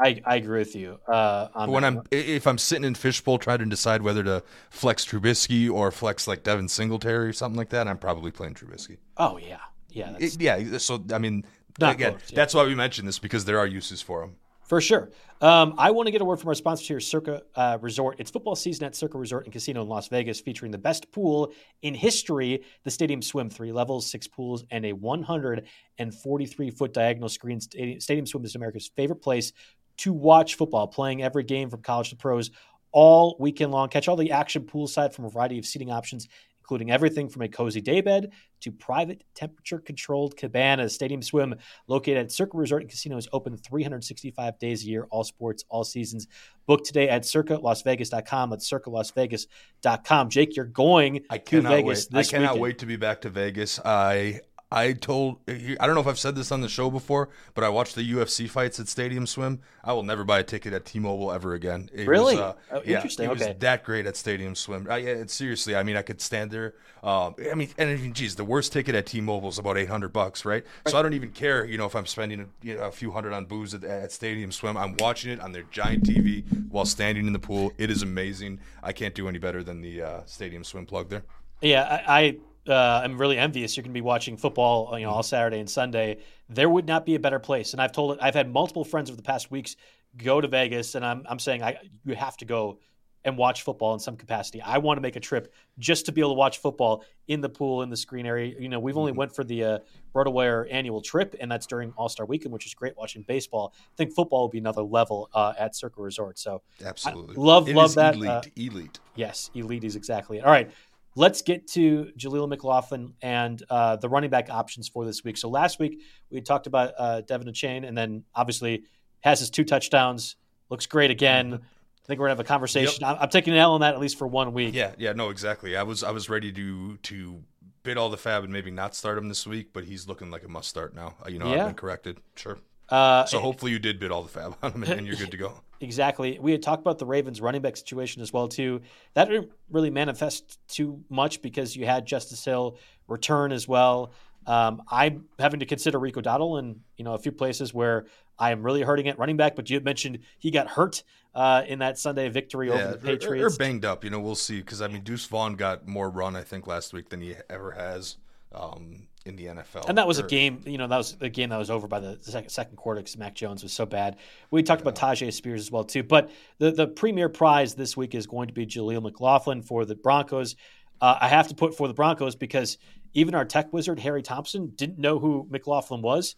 I, 0.03 0.19
I 0.25 0.37
agree 0.37 0.59
with 0.59 0.75
you. 0.75 0.99
Uh, 1.07 1.49
on 1.53 1.69
when 1.69 1.81
that 1.83 1.87
I'm 1.87 1.95
one. 1.97 2.05
if 2.09 2.47
I'm 2.47 2.57
sitting 2.57 2.85
in 2.85 2.95
fishbowl 2.95 3.37
trying 3.37 3.59
to 3.59 3.65
decide 3.65 4.01
whether 4.01 4.23
to 4.23 4.41
flex 4.71 5.05
Trubisky 5.05 5.71
or 5.71 5.91
flex 5.91 6.27
like 6.27 6.41
Devin 6.41 6.69
Singletary 6.69 7.27
or 7.29 7.33
something 7.33 7.57
like 7.57 7.69
that, 7.69 7.87
I'm 7.87 7.99
probably 7.99 8.31
playing 8.31 8.55
Trubisky. 8.55 8.97
oh 9.17 9.37
yeah, 9.37 9.59
yeah, 9.89 10.13
that's, 10.13 10.35
It- 10.35 10.41
yeah, 10.41 10.77
so 10.79 11.03
I 11.13 11.19
mean, 11.19 11.45
Not 11.79 11.95
again, 11.95 12.13
yeah. 12.13 12.35
that's 12.35 12.53
why 12.53 12.65
we 12.65 12.75
mentioned 12.75 13.07
this 13.07 13.19
because 13.19 13.45
there 13.45 13.59
are 13.59 13.67
uses 13.67 14.01
for 14.01 14.21
them. 14.21 14.35
For 14.71 14.79
sure. 14.79 15.11
Um, 15.41 15.73
I 15.77 15.91
want 15.91 16.07
to 16.07 16.11
get 16.11 16.21
a 16.21 16.23
word 16.23 16.39
from 16.39 16.47
our 16.47 16.55
sponsor 16.55 16.93
here, 16.93 16.99
Circa 17.01 17.41
uh, 17.55 17.77
Resort. 17.81 18.17
It's 18.19 18.31
football 18.31 18.55
season 18.55 18.85
at 18.85 18.95
Circa 18.95 19.17
Resort 19.17 19.43
and 19.43 19.51
Casino 19.51 19.81
in 19.81 19.89
Las 19.89 20.07
Vegas, 20.07 20.39
featuring 20.39 20.71
the 20.71 20.77
best 20.77 21.11
pool 21.11 21.51
in 21.81 21.93
history. 21.93 22.63
The 22.85 22.91
stadium 22.91 23.21
swim 23.21 23.49
three 23.49 23.73
levels, 23.73 24.09
six 24.09 24.27
pools, 24.27 24.63
and 24.71 24.85
a 24.85 24.93
143 24.93 26.69
foot 26.71 26.93
diagonal 26.93 27.27
screen. 27.27 27.59
Stadium, 27.59 27.99
stadium 27.99 28.25
swim 28.25 28.45
is 28.45 28.55
America's 28.55 28.89
favorite 28.95 29.21
place 29.21 29.51
to 29.97 30.13
watch 30.13 30.55
football, 30.55 30.87
playing 30.87 31.21
every 31.21 31.43
game 31.43 31.69
from 31.69 31.81
college 31.81 32.11
to 32.11 32.15
pros 32.15 32.51
all 32.93 33.35
weekend 33.39 33.71
long. 33.73 33.89
Catch 33.89 34.07
all 34.07 34.15
the 34.15 34.31
action 34.31 34.63
poolside 34.63 35.13
from 35.13 35.25
a 35.25 35.29
variety 35.29 35.59
of 35.59 35.65
seating 35.65 35.91
options, 35.91 36.29
including 36.71 36.89
everything 36.89 37.27
from 37.27 37.41
a 37.41 37.49
cozy 37.49 37.81
daybed 37.81 38.29
to 38.61 38.71
private 38.71 39.25
temperature 39.35 39.77
controlled 39.77 40.37
cabanas. 40.37 40.95
Stadium 40.95 41.21
Swim, 41.21 41.53
located 41.87 42.19
at 42.19 42.31
Circa 42.31 42.55
Resort 42.55 42.83
and 42.83 42.89
Casino, 42.89 43.17
is 43.17 43.27
open 43.33 43.57
365 43.57 44.57
days 44.57 44.85
a 44.85 44.87
year, 44.87 45.05
all 45.11 45.25
sports, 45.25 45.65
all 45.67 45.83
seasons. 45.83 46.29
Book 46.67 46.85
today 46.85 47.09
at 47.09 47.23
circalasvegas.com. 47.23 48.51
That's 48.51 48.71
circalasvegas.com. 48.71 50.29
Jake, 50.29 50.55
you're 50.55 50.63
going 50.63 51.25
I 51.29 51.39
to 51.39 51.43
cannot 51.43 51.73
Vegas 51.73 52.07
wait. 52.09 52.19
I 52.19 52.23
cannot 52.23 52.51
weekend. 52.51 52.61
wait 52.61 52.79
to 52.79 52.85
be 52.85 52.95
back 52.95 53.19
to 53.21 53.29
Vegas. 53.29 53.77
I 53.83 54.39
I 54.71 54.93
told 54.93 55.39
I 55.49 55.75
don't 55.85 55.95
know 55.95 56.01
if 56.01 56.07
I've 56.07 56.19
said 56.19 56.35
this 56.35 56.51
on 56.51 56.61
the 56.61 56.69
show 56.69 56.89
before, 56.89 57.29
but 57.53 57.63
I 57.63 57.69
watched 57.69 57.95
the 57.95 58.09
UFC 58.09 58.49
fights 58.49 58.79
at 58.79 58.87
Stadium 58.87 59.27
Swim. 59.27 59.59
I 59.83 59.91
will 59.91 60.03
never 60.03 60.23
buy 60.23 60.39
a 60.39 60.43
ticket 60.43 60.71
at 60.73 60.85
T-Mobile 60.85 61.31
ever 61.33 61.53
again. 61.53 61.89
It 61.93 62.07
Really? 62.07 62.35
Was, 62.35 62.41
uh, 62.41 62.53
Oh, 62.71 62.81
yeah, 62.85 62.95
interesting. 62.95 63.25
It 63.25 63.33
was 63.33 63.47
that 63.59 63.83
great 63.83 64.05
at 64.05 64.15
Stadium 64.15 64.55
Swim. 64.55 64.87
I, 64.89 64.97
yeah, 64.97 65.23
seriously. 65.27 65.75
I 65.75 65.83
mean, 65.83 65.97
I 65.97 66.01
could 66.01 66.21
stand 66.21 66.51
there. 66.51 66.75
Um, 67.03 67.35
I 67.51 67.55
mean, 67.55 67.69
and 67.77 67.89
I 67.89 67.95
mean, 67.97 68.13
geez, 68.13 68.35
the 68.35 68.45
worst 68.45 68.71
ticket 68.71 68.95
at 68.95 69.07
T-Mobile 69.07 69.49
is 69.49 69.57
about 69.57 69.77
eight 69.77 69.89
hundred 69.89 70.13
bucks, 70.13 70.45
right? 70.45 70.63
So 70.87 70.97
I 70.97 71.01
don't 71.01 71.13
even 71.13 71.31
care, 71.31 71.65
you 71.65 71.77
know, 71.77 71.85
if 71.85 71.95
I'm 71.95 72.05
spending 72.05 72.49
you 72.61 72.77
know, 72.77 72.83
a 72.83 72.91
few 72.91 73.11
hundred 73.11 73.33
on 73.33 73.45
booze 73.45 73.73
at, 73.73 73.83
at 73.83 74.11
Stadium 74.11 74.51
Swim. 74.51 74.77
I'm 74.77 74.95
watching 74.99 75.31
it 75.31 75.41
on 75.41 75.51
their 75.51 75.63
giant 75.71 76.05
TV 76.05 76.43
while 76.69 76.85
standing 76.85 77.27
in 77.27 77.33
the 77.33 77.39
pool. 77.39 77.73
It 77.77 77.89
is 77.89 78.03
amazing. 78.03 78.59
I 78.81 78.93
can't 78.93 79.13
do 79.15 79.27
any 79.27 79.39
better 79.39 79.63
than 79.63 79.81
the 79.81 80.01
uh, 80.01 80.21
Stadium 80.25 80.63
Swim 80.63 80.85
plug 80.85 81.09
there. 81.09 81.23
Yeah, 81.61 82.03
I, 82.07 82.19
I 82.19 82.37
uh, 82.67 83.01
am 83.03 83.17
really 83.17 83.37
envious. 83.37 83.75
You're 83.75 83.83
going 83.83 83.91
to 83.93 83.97
be 83.97 84.01
watching 84.01 84.37
football, 84.37 84.97
you 84.97 85.05
know, 85.05 85.11
all 85.11 85.23
Saturday 85.23 85.59
and 85.59 85.69
Sunday. 85.69 86.17
There 86.49 86.69
would 86.69 86.87
not 86.87 87.05
be 87.05 87.15
a 87.15 87.19
better 87.19 87.39
place. 87.39 87.73
And 87.73 87.81
I've 87.81 87.91
told 87.91 88.13
it. 88.13 88.19
I've 88.21 88.35
had 88.35 88.51
multiple 88.51 88.83
friends 88.83 89.09
over 89.09 89.17
the 89.17 89.23
past 89.23 89.51
weeks 89.51 89.75
go 90.17 90.41
to 90.41 90.47
Vegas, 90.47 90.95
and 90.95 91.05
I'm 91.05 91.25
I'm 91.29 91.39
saying 91.39 91.63
I 91.63 91.77
you 92.03 92.15
have 92.15 92.37
to 92.37 92.45
go 92.45 92.79
and 93.23 93.37
watch 93.37 93.61
football 93.61 93.93
in 93.93 93.99
some 93.99 94.17
capacity. 94.17 94.61
I 94.61 94.79
want 94.79 94.97
to 94.97 95.01
make 95.01 95.15
a 95.15 95.19
trip 95.19 95.53
just 95.77 96.07
to 96.07 96.11
be 96.11 96.21
able 96.21 96.31
to 96.31 96.35
watch 96.37 96.57
football 96.57 97.03
in 97.27 97.39
the 97.39 97.49
pool 97.49 97.83
in 97.83 97.89
the 97.89 97.95
screen 97.95 98.25
area. 98.25 98.55
You 98.59 98.67
know, 98.67 98.79
we've 98.79 98.97
only 98.97 99.11
went 99.11 99.33
for 99.35 99.43
the 99.43 99.63
uh, 99.63 99.79
RotoWire 100.15 100.67
annual 100.71 101.01
trip, 101.01 101.35
and 101.39 101.51
that's 101.51 101.67
during 101.67 101.93
All 101.97 102.09
Star 102.09 102.25
Weekend, 102.25 102.51
which 102.51 102.65
is 102.65 102.73
great 102.73 102.97
watching 102.97 103.21
baseball. 103.21 103.73
I 103.77 103.95
think 103.95 104.13
football 104.13 104.41
will 104.41 104.49
be 104.49 104.57
another 104.57 104.81
level 104.81 105.29
uh, 105.33 105.53
at 105.57 105.75
Circa 105.75 106.01
Resort. 106.01 106.39
So 106.39 106.61
Absolutely. 106.83 107.35
love- 107.35 107.69
It 107.69 107.75
love 107.75 107.93
that, 107.95 108.15
Elite. 108.15 108.29
uh, 108.29 108.41
elite. 108.55 108.99
Yes, 109.15 109.51
elite 109.53 109.83
is 109.83 109.95
exactly 109.95 110.39
it. 110.39 110.43
All 110.43 110.51
right. 110.51 110.71
Let's 111.15 111.41
get 111.41 111.67
to 111.71 112.11
Jaleel 112.17 112.47
McLaughlin 112.47 113.13
and 113.21 113.61
uh, 113.69 113.97
the 113.97 114.07
running 114.07 114.29
back 114.29 114.49
options 114.49 114.87
for 114.87 115.05
this 115.05 115.23
week. 115.23 115.37
So 115.37 115.49
last 115.49 115.79
week 115.79 116.01
we 116.29 116.39
talked 116.41 116.67
about 116.67 116.93
uh, 116.97 117.21
De'Von 117.27 117.49
Achane, 117.49 117.85
and 117.85 117.97
then 117.97 118.23
obviously 118.33 118.83
has 119.21 119.39
his 119.39 119.49
two 119.49 119.65
touchdowns, 119.65 120.37
looks 120.69 120.85
great 120.85 121.11
again. 121.11 121.53
I 121.53 122.07
think 122.07 122.19
we're 122.19 122.27
gonna 122.27 122.37
have 122.37 122.39
a 122.39 122.43
conversation. 122.45 123.01
Yep. 123.01 123.09
I'm, 123.09 123.23
I'm, 123.23 123.29
taking 123.29 123.53
an 123.53 123.59
L 123.59 123.73
on 123.73 123.81
that 123.81 123.93
at 123.93 123.99
least 123.99 124.17
for 124.17 124.25
one 124.25 124.53
week. 124.53 124.73
Yeah, 124.73 124.93
yeah, 124.97 125.13
no, 125.13 125.29
exactly. 125.29 125.75
I 125.75 125.83
was 125.83 126.03
I 126.03 126.11
was 126.11 126.29
ready 126.29 126.51
to 126.51 126.97
to 126.97 127.43
bid 127.83 127.97
all 127.97 128.09
the 128.09 128.17
FAAB 128.17 128.43
and 128.43 128.53
maybe 128.53 128.71
not 128.71 128.95
start 128.95 129.17
him 129.17 129.27
this 129.27 129.45
week, 129.45 129.73
but 129.73 129.83
he's 129.83 130.07
looking 130.07 130.31
like 130.31 130.43
a 130.43 130.47
must 130.47 130.69
start 130.69 130.95
now. 130.95 131.15
You 131.27 131.39
know, 131.39 131.53
yeah. 131.53 131.61
I've 131.61 131.67
been 131.67 131.75
corrected. 131.75 132.19
Sure. 132.35 132.57
Uh, 132.89 133.25
so 133.25 133.39
hopefully 133.39 133.71
you 133.71 133.79
did 133.79 133.99
bid 133.99 134.11
all 134.11 134.23
the 134.23 134.39
FAAB 134.39 134.55
on 134.61 134.71
him 134.71 134.83
and 134.83 135.07
you're 135.07 135.15
good 135.15 135.31
to 135.31 135.37
go. 135.37 135.61
Exactly. 135.81 136.37
We 136.39 136.51
had 136.51 136.61
talked 136.61 136.81
about 136.81 136.99
the 136.99 137.05
Ravens 137.05 137.41
running 137.41 137.61
back 137.61 137.75
situation 137.75 138.21
as 138.21 138.31
well 138.31 138.47
too. 138.47 138.81
That 139.15 139.27
didn't 139.27 139.51
really 139.71 139.89
manifest 139.89 140.59
too 140.67 141.03
much 141.09 141.41
because 141.41 141.75
you 141.75 141.85
had 141.87 142.05
Justice 142.05 142.45
Hill 142.45 142.77
return 143.07 143.51
as 143.51 143.67
well. 143.67 144.13
Um, 144.45 144.83
I'm 144.89 145.25
having 145.39 145.59
to 145.59 145.65
consider 145.65 145.99
Rico 145.99 146.21
Dowdle 146.21 146.59
in 146.59 146.81
you 146.97 147.03
know 147.03 147.13
a 147.13 147.19
few 147.19 147.31
places 147.31 147.73
where 147.73 148.05
I 148.39 148.51
am 148.51 148.63
really 148.63 148.81
hurting 148.83 149.07
at 149.07 149.17
running 149.19 149.37
back. 149.37 149.55
But 149.55 149.69
you 149.69 149.79
mentioned 149.81 150.19
he 150.39 150.51
got 150.51 150.67
hurt 150.67 151.03
uh, 151.33 151.63
in 151.67 151.79
that 151.79 151.97
Sunday 151.97 152.29
victory 152.29 152.69
yeah, 152.69 152.73
over 152.73 152.91
the 152.93 152.97
Patriots. 152.97 153.55
Or 153.55 153.57
banged 153.57 153.85
up. 153.85 154.03
You 154.03 154.09
know, 154.09 154.19
we'll 154.19 154.35
see 154.35 154.59
because 154.59 154.81
I 154.81 154.87
mean 154.87 155.01
Deuce 155.01 155.25
Vaughn 155.25 155.55
got 155.55 155.87
more 155.87 156.09
run 156.09 156.35
I 156.35 156.43
think 156.43 156.67
last 156.67 156.93
week 156.93 157.09
than 157.09 157.21
he 157.21 157.35
ever 157.49 157.71
has. 157.71 158.17
Um, 158.51 159.07
in 159.25 159.35
the 159.35 159.45
NFL. 159.45 159.87
And 159.87 159.97
that 159.97 160.07
was 160.07 160.19
or, 160.19 160.25
a 160.25 160.27
game, 160.27 160.61
you 160.65 160.77
know, 160.77 160.87
that 160.87 160.97
was 160.97 161.15
a 161.21 161.29
game 161.29 161.49
that 161.49 161.57
was 161.57 161.69
over 161.69 161.87
by 161.87 161.99
the 161.99 162.17
second, 162.21 162.49
second 162.49 162.75
quarter 162.75 163.01
because 163.01 163.17
Mac 163.17 163.35
Jones 163.35 163.63
was 163.63 163.71
so 163.71 163.85
bad. 163.85 164.17
We 164.49 164.63
talked 164.63 164.81
yeah. 164.81 164.89
about 164.89 164.95
Tyjae 164.95 165.31
Spears 165.31 165.61
as 165.61 165.71
well 165.71 165.83
too. 165.83 166.03
But 166.03 166.31
the 166.57 166.71
the 166.71 166.87
premier 166.87 167.29
prize 167.29 167.75
this 167.75 167.95
week 167.95 168.15
is 168.15 168.27
going 168.27 168.47
to 168.47 168.53
be 168.53 168.65
Jaleel 168.65 169.01
McLaughlin 169.01 169.61
for 169.61 169.85
the 169.85 169.95
Broncos. 169.95 170.55
Uh, 170.99 171.17
I 171.19 171.27
have 171.27 171.47
to 171.49 171.55
put 171.55 171.75
for 171.75 171.87
the 171.87 171.93
Broncos 171.93 172.35
because 172.35 172.77
even 173.13 173.35
our 173.35 173.45
tech 173.45 173.71
wizard 173.73 173.99
Harry 173.99 174.21
Thompson 174.21 174.71
didn't 174.75 174.99
know 174.99 175.19
who 175.19 175.47
McLaughlin 175.49 176.01
was 176.01 176.35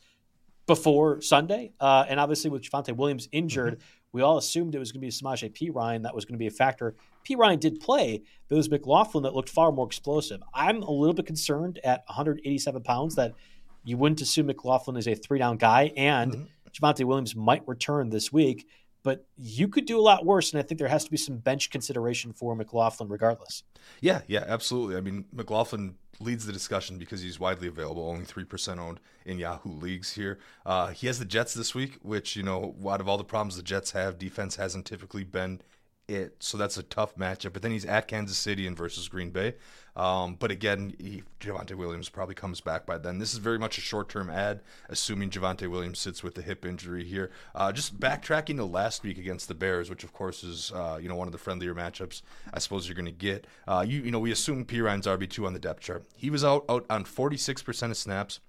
before 0.66 1.22
Sunday, 1.22 1.74
uh, 1.80 2.06
and 2.08 2.20
obviously 2.20 2.50
with 2.50 2.64
Javonte 2.64 2.96
Williams 2.96 3.28
injured, 3.32 3.76
mm-hmm. 3.76 3.84
we 4.14 4.22
all 4.22 4.38
assumed 4.38 4.76
it 4.76 4.80
was 4.80 4.92
going 4.92 5.02
to 5.02 5.06
be 5.06 5.12
Samaje 5.12 5.52
Perine 5.52 6.04
that 6.04 6.16
was 6.16 6.26
going 6.26 6.36
to 6.36 6.40
be 6.40 6.48
a 6.48 6.52
factor. 6.52 6.96
Perine 7.24 7.60
did 7.60 7.80
play, 7.80 8.22
but 8.48 8.56
it 8.56 8.58
was 8.58 8.70
McLaughlin 8.70 9.24
that 9.24 9.34
looked 9.34 9.50
far 9.50 9.72
more 9.72 9.86
explosive. 9.86 10.42
I'm 10.54 10.82
a 10.84 10.92
little 10.92 11.14
bit 11.14 11.26
concerned 11.26 11.80
at 11.84 12.04
187 12.08 12.84
pounds 12.84 13.16
that 13.16 13.34
you 13.84 13.98
wouldn't 13.98 14.22
assume 14.22 14.48
McLaughlin 14.48 14.98
is 14.98 15.08
a 15.08 15.16
three 15.16 15.40
down 15.40 15.58
guy, 15.58 15.92
and 15.98 16.34
mm-hmm. 16.34 16.44
Javonte 16.72 17.06
Williams 17.06 17.36
might 17.36 17.68
return 17.68 18.10
this 18.10 18.32
week. 18.32 18.68
But 19.04 19.26
you 19.38 19.68
could 19.68 19.86
do 19.86 20.00
a 20.00 20.02
lot 20.02 20.26
worse, 20.26 20.54
and 20.54 20.60
I 20.62 20.64
think 20.64 20.80
there 20.80 20.88
has 20.88 21.04
to 21.04 21.12
be 21.12 21.18
some 21.18 21.38
bench 21.38 21.70
consideration 21.70 22.32
for 22.32 22.56
McLaughlin, 22.56 23.10
regardless. 23.10 23.64
Yeah, 24.00 24.22
yeah, 24.28 24.46
absolutely. 24.48 24.96
I 24.96 25.02
mean, 25.02 25.26
McLaughlin 25.34 25.96
leads 26.22 26.46
the 26.46 26.54
discussion 26.54 26.98
because 26.98 27.22
he's 27.22 27.38
widely 27.38 27.68
available, 27.68 28.08
only 28.08 28.24
3% 28.24 28.80
owned 28.80 29.02
in 29.26 29.40
Yahoo 29.40 29.74
leagues 29.74 30.14
here. 30.14 30.40
Uh, 30.66 30.88
he 30.88 31.08
has 31.08 31.20
the 31.20 31.26
Jets 31.26 31.54
this 31.54 31.76
week, 31.76 32.00
which, 32.02 32.38
you 32.38 32.44
know, 32.44 32.76
out 32.88 33.02
of 33.02 33.10
all 33.10 33.18
the 33.18 33.26
problems 33.26 33.58
the 33.58 33.64
Jets 33.64 33.92
have, 33.92 34.18
defense 34.18 34.56
hasn't 34.56 34.86
typically 34.86 35.26
been 35.26 35.62
it. 36.08 36.36
So 36.40 36.58
that's 36.58 36.78
a 36.78 36.84
tough 36.84 37.16
matchup. 37.16 37.54
But 37.54 37.62
then 37.62 37.72
he's 37.72 37.86
at 37.86 38.08
Kansas 38.08 38.38
City 38.38 38.68
and 38.68 38.78
versus 38.78 39.08
Green 39.08 39.30
Bay. 39.32 39.56
Um, 39.96 40.36
but 40.40 40.50
again, 40.50 40.96
he, 41.00 41.24
Javonte 41.40 41.76
Williams 41.76 42.10
probably 42.10 42.34
comes 42.34 42.62
back 42.62 42.86
by 42.86 42.98
then. 42.98 43.20
This 43.20 43.32
is 43.32 43.40
very 43.40 43.60
much 43.60 43.78
a 43.78 43.82
short 43.82 44.10
term 44.10 44.30
ad, 44.30 44.62
assuming 44.90 45.30
Javonte 45.30 45.70
Williams 45.70 46.00
sits 46.00 46.24
with 46.24 46.36
the 46.36 46.42
hip 46.42 46.66
injury 46.66 47.04
here. 47.04 47.32
Uh, 47.54 47.72
just 47.72 48.00
backtracking 48.00 48.58
to 48.58 48.66
last 48.66 49.04
week 49.04 49.18
against 49.18 49.48
the 49.48 49.54
Bears, 49.54 49.90
which 49.90 50.04
of 50.04 50.12
course 50.12 50.44
is 50.44 50.72
uh, 50.74 50.98
you 51.00 51.08
know 51.08 51.16
one 51.16 51.28
of 51.28 51.32
the 51.32 51.38
friendlier 51.38 51.76
matchups 51.76 52.24
I 52.54 52.60
suppose 52.60 52.88
you're 52.88 52.96
going 52.96 53.06
to 53.06 53.12
get. 53.12 53.46
Uh, 53.68 53.86
you 53.88 54.02
you 54.02 54.12
know 54.12 54.20
we 54.20 54.32
assume 54.32 54.66
Perine's 54.66 55.06
RB 55.06 55.30
two 55.30 55.46
on 55.46 55.54
the 55.54 55.60
depth 55.60 55.82
chart. 55.82 56.06
He 56.16 56.30
was 56.30 56.44
out 56.44 56.66
out 56.70 56.86
on 56.90 57.04
46% 57.04 57.92
of 57.92 57.98
snaps 57.98 58.40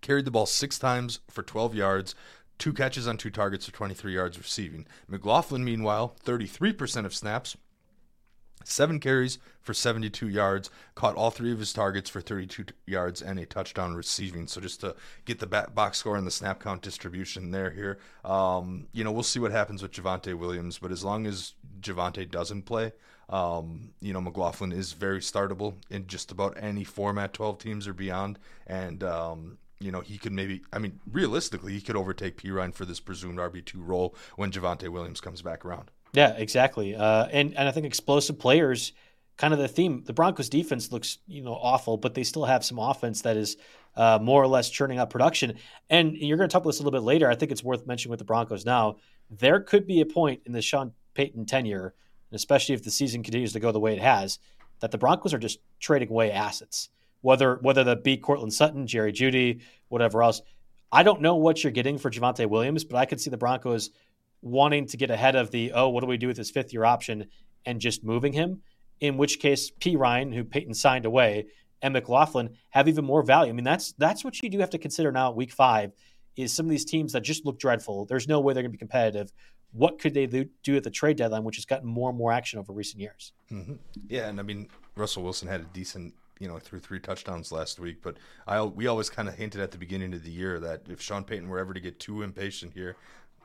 carried 0.00 0.24
the 0.24 0.30
ball 0.30 0.46
six 0.46 0.78
times 0.78 1.20
for 1.28 1.42
12 1.42 1.74
yards, 1.74 2.14
two 2.58 2.72
catches 2.72 3.06
on 3.06 3.16
two 3.16 3.30
targets 3.30 3.66
for 3.66 3.72
23 3.72 4.14
yards 4.14 4.38
receiving. 4.38 4.86
McLaughlin, 5.06 5.64
meanwhile, 5.64 6.16
33% 6.24 7.04
of 7.04 7.14
snaps, 7.14 7.56
seven 8.64 9.00
carries 9.00 9.38
for 9.60 9.72
72 9.72 10.28
yards, 10.28 10.70
caught 10.94 11.14
all 11.14 11.30
three 11.30 11.52
of 11.52 11.58
his 11.58 11.72
targets 11.72 12.10
for 12.10 12.20
32 12.20 12.66
yards 12.86 13.22
and 13.22 13.38
a 13.38 13.46
touchdown 13.46 13.94
receiving. 13.94 14.46
So 14.46 14.60
just 14.60 14.80
to 14.80 14.94
get 15.24 15.38
the 15.38 15.46
box 15.46 15.98
score 15.98 16.16
and 16.16 16.26
the 16.26 16.30
snap 16.30 16.62
count 16.62 16.82
distribution 16.82 17.50
there 17.50 17.70
here, 17.70 17.98
um, 18.24 18.88
you 18.92 19.04
know, 19.04 19.12
we'll 19.12 19.22
see 19.22 19.40
what 19.40 19.52
happens 19.52 19.82
with 19.82 19.92
Javonte 19.92 20.34
Williams. 20.34 20.78
But 20.78 20.92
as 20.92 21.04
long 21.04 21.26
as 21.26 21.54
Javonte 21.80 22.30
doesn't 22.30 22.62
play, 22.62 22.92
um, 23.28 23.90
you 24.00 24.12
know, 24.12 24.20
McLaughlin 24.20 24.72
is 24.72 24.92
very 24.92 25.20
startable 25.20 25.74
in 25.90 26.06
just 26.06 26.30
about 26.32 26.56
any 26.58 26.84
format, 26.84 27.32
12 27.34 27.58
teams 27.58 27.86
or 27.86 27.92
beyond. 27.92 28.38
And, 28.66 29.02
um, 29.04 29.58
you 29.80 29.92
know, 29.92 30.00
he 30.00 30.18
could 30.18 30.32
maybe, 30.32 30.62
I 30.72 30.78
mean, 30.78 31.00
realistically, 31.10 31.72
he 31.72 31.80
could 31.80 31.96
overtake 31.96 32.40
Perine 32.40 32.74
for 32.74 32.84
this 32.84 33.00
presumed 33.00 33.38
RB2 33.38 33.74
role 33.76 34.14
when 34.36 34.50
Javonte 34.50 34.88
Williams 34.88 35.20
comes 35.20 35.42
back 35.42 35.64
around. 35.64 35.90
Yeah, 36.12 36.34
exactly. 36.36 36.96
Uh, 36.96 37.26
and, 37.26 37.56
and 37.56 37.68
I 37.68 37.70
think 37.70 37.86
explosive 37.86 38.38
players, 38.38 38.92
kind 39.36 39.52
of 39.52 39.60
the 39.60 39.68
theme. 39.68 40.02
The 40.04 40.12
Broncos 40.12 40.48
defense 40.48 40.90
looks, 40.90 41.18
you 41.26 41.42
know, 41.42 41.54
awful, 41.54 41.96
but 41.96 42.14
they 42.14 42.24
still 42.24 42.44
have 42.44 42.64
some 42.64 42.78
offense 42.78 43.22
that 43.22 43.36
is 43.36 43.56
uh, 43.94 44.18
more 44.20 44.42
or 44.42 44.48
less 44.48 44.68
churning 44.70 44.98
out 44.98 45.10
production. 45.10 45.54
And 45.90 46.16
you're 46.16 46.38
going 46.38 46.48
to 46.48 46.52
talk 46.52 46.62
about 46.62 46.70
this 46.70 46.80
a 46.80 46.82
little 46.82 46.98
bit 46.98 47.04
later. 47.04 47.30
I 47.30 47.36
think 47.36 47.52
it's 47.52 47.62
worth 47.62 47.86
mentioning 47.86 48.10
with 48.10 48.18
the 48.18 48.24
Broncos 48.24 48.64
now. 48.64 48.96
There 49.30 49.60
could 49.60 49.86
be 49.86 50.00
a 50.00 50.06
point 50.06 50.42
in 50.46 50.52
the 50.52 50.62
Sean 50.62 50.92
Payton 51.14 51.46
tenure, 51.46 51.94
especially 52.32 52.74
if 52.74 52.82
the 52.82 52.90
season 52.90 53.22
continues 53.22 53.52
to 53.52 53.60
go 53.60 53.70
the 53.70 53.80
way 53.80 53.92
it 53.92 54.00
has, 54.00 54.38
that 54.80 54.90
the 54.90 54.98
Broncos 54.98 55.34
are 55.34 55.38
just 55.38 55.60
trading 55.78 56.08
away 56.08 56.32
assets 56.32 56.88
whether 57.20 57.56
whether 57.62 57.84
that 57.84 58.04
be 58.04 58.16
Courtland 58.16 58.52
Sutton, 58.52 58.86
Jerry 58.86 59.12
Jeudy, 59.12 59.60
whatever 59.88 60.22
else. 60.22 60.40
I 60.90 61.02
don't 61.02 61.20
know 61.20 61.36
what 61.36 61.62
you're 61.62 61.72
getting 61.72 61.98
for 61.98 62.10
Javonte 62.10 62.48
Williams, 62.48 62.84
but 62.84 62.96
I 62.96 63.04
could 63.04 63.20
see 63.20 63.30
the 63.30 63.36
Broncos 63.36 63.90
wanting 64.40 64.86
to 64.86 64.96
get 64.96 65.10
ahead 65.10 65.36
of 65.36 65.50
the 65.50 65.72
oh, 65.74 65.88
what 65.88 66.00
do 66.00 66.06
we 66.06 66.16
do 66.16 66.28
with 66.28 66.36
this 66.36 66.50
fifth 66.50 66.72
year 66.72 66.84
option 66.84 67.26
and 67.66 67.80
just 67.80 68.04
moving 68.04 68.32
him. 68.32 68.62
In 69.00 69.16
which 69.16 69.38
case, 69.38 69.70
Perine, 69.70 70.34
who 70.34 70.42
Payton 70.42 70.74
signed 70.74 71.04
away, 71.04 71.46
and 71.82 71.92
McLaughlin 71.92 72.56
have 72.70 72.88
even 72.88 73.04
more 73.04 73.22
value. 73.22 73.50
I 73.50 73.54
mean, 73.54 73.64
that's 73.64 73.92
that's 73.92 74.24
what 74.24 74.42
you 74.42 74.50
do 74.50 74.58
have 74.58 74.70
to 74.70 74.78
consider 74.78 75.12
now 75.12 75.30
at 75.30 75.36
week 75.36 75.52
five. 75.52 75.92
Is 76.36 76.52
some 76.52 76.66
of 76.66 76.70
these 76.70 76.84
teams 76.84 77.12
that 77.12 77.22
just 77.22 77.44
look 77.44 77.58
dreadful. 77.58 78.06
There's 78.06 78.28
no 78.28 78.40
way 78.40 78.54
they're 78.54 78.62
going 78.62 78.70
to 78.70 78.76
be 78.76 78.78
competitive. 78.78 79.32
What 79.72 79.98
could 79.98 80.14
they 80.14 80.26
do 80.26 80.76
at 80.76 80.82
the 80.82 80.90
trade 80.90 81.16
deadline, 81.16 81.44
which 81.44 81.56
has 81.56 81.66
gotten 81.66 81.88
more 81.88 82.08
and 82.08 82.18
more 82.18 82.32
action 82.32 82.58
over 82.58 82.72
recent 82.72 83.00
years? 83.00 83.32
Mm-hmm. 83.52 83.74
Yeah, 84.08 84.28
and 84.28 84.40
I 84.40 84.42
mean, 84.42 84.68
Russell 84.96 85.24
Wilson 85.24 85.48
had 85.48 85.60
a 85.60 85.64
decent 85.64 86.14
you 86.38 86.48
know 86.48 86.58
threw 86.58 86.78
three 86.78 87.00
touchdowns 87.00 87.52
last 87.52 87.78
week. 87.78 87.98
But 88.02 88.16
I 88.46 88.62
we 88.62 88.86
always 88.86 89.10
kind 89.10 89.28
of 89.28 89.34
hinted 89.34 89.60
at 89.60 89.70
the 89.70 89.78
beginning 89.78 90.14
of 90.14 90.24
the 90.24 90.30
year 90.30 90.58
that 90.60 90.82
if 90.88 91.00
Sean 91.00 91.24
Payton 91.24 91.48
were 91.48 91.58
ever 91.58 91.74
to 91.74 91.80
get 91.80 91.98
too 91.98 92.22
impatient 92.22 92.72
here, 92.74 92.96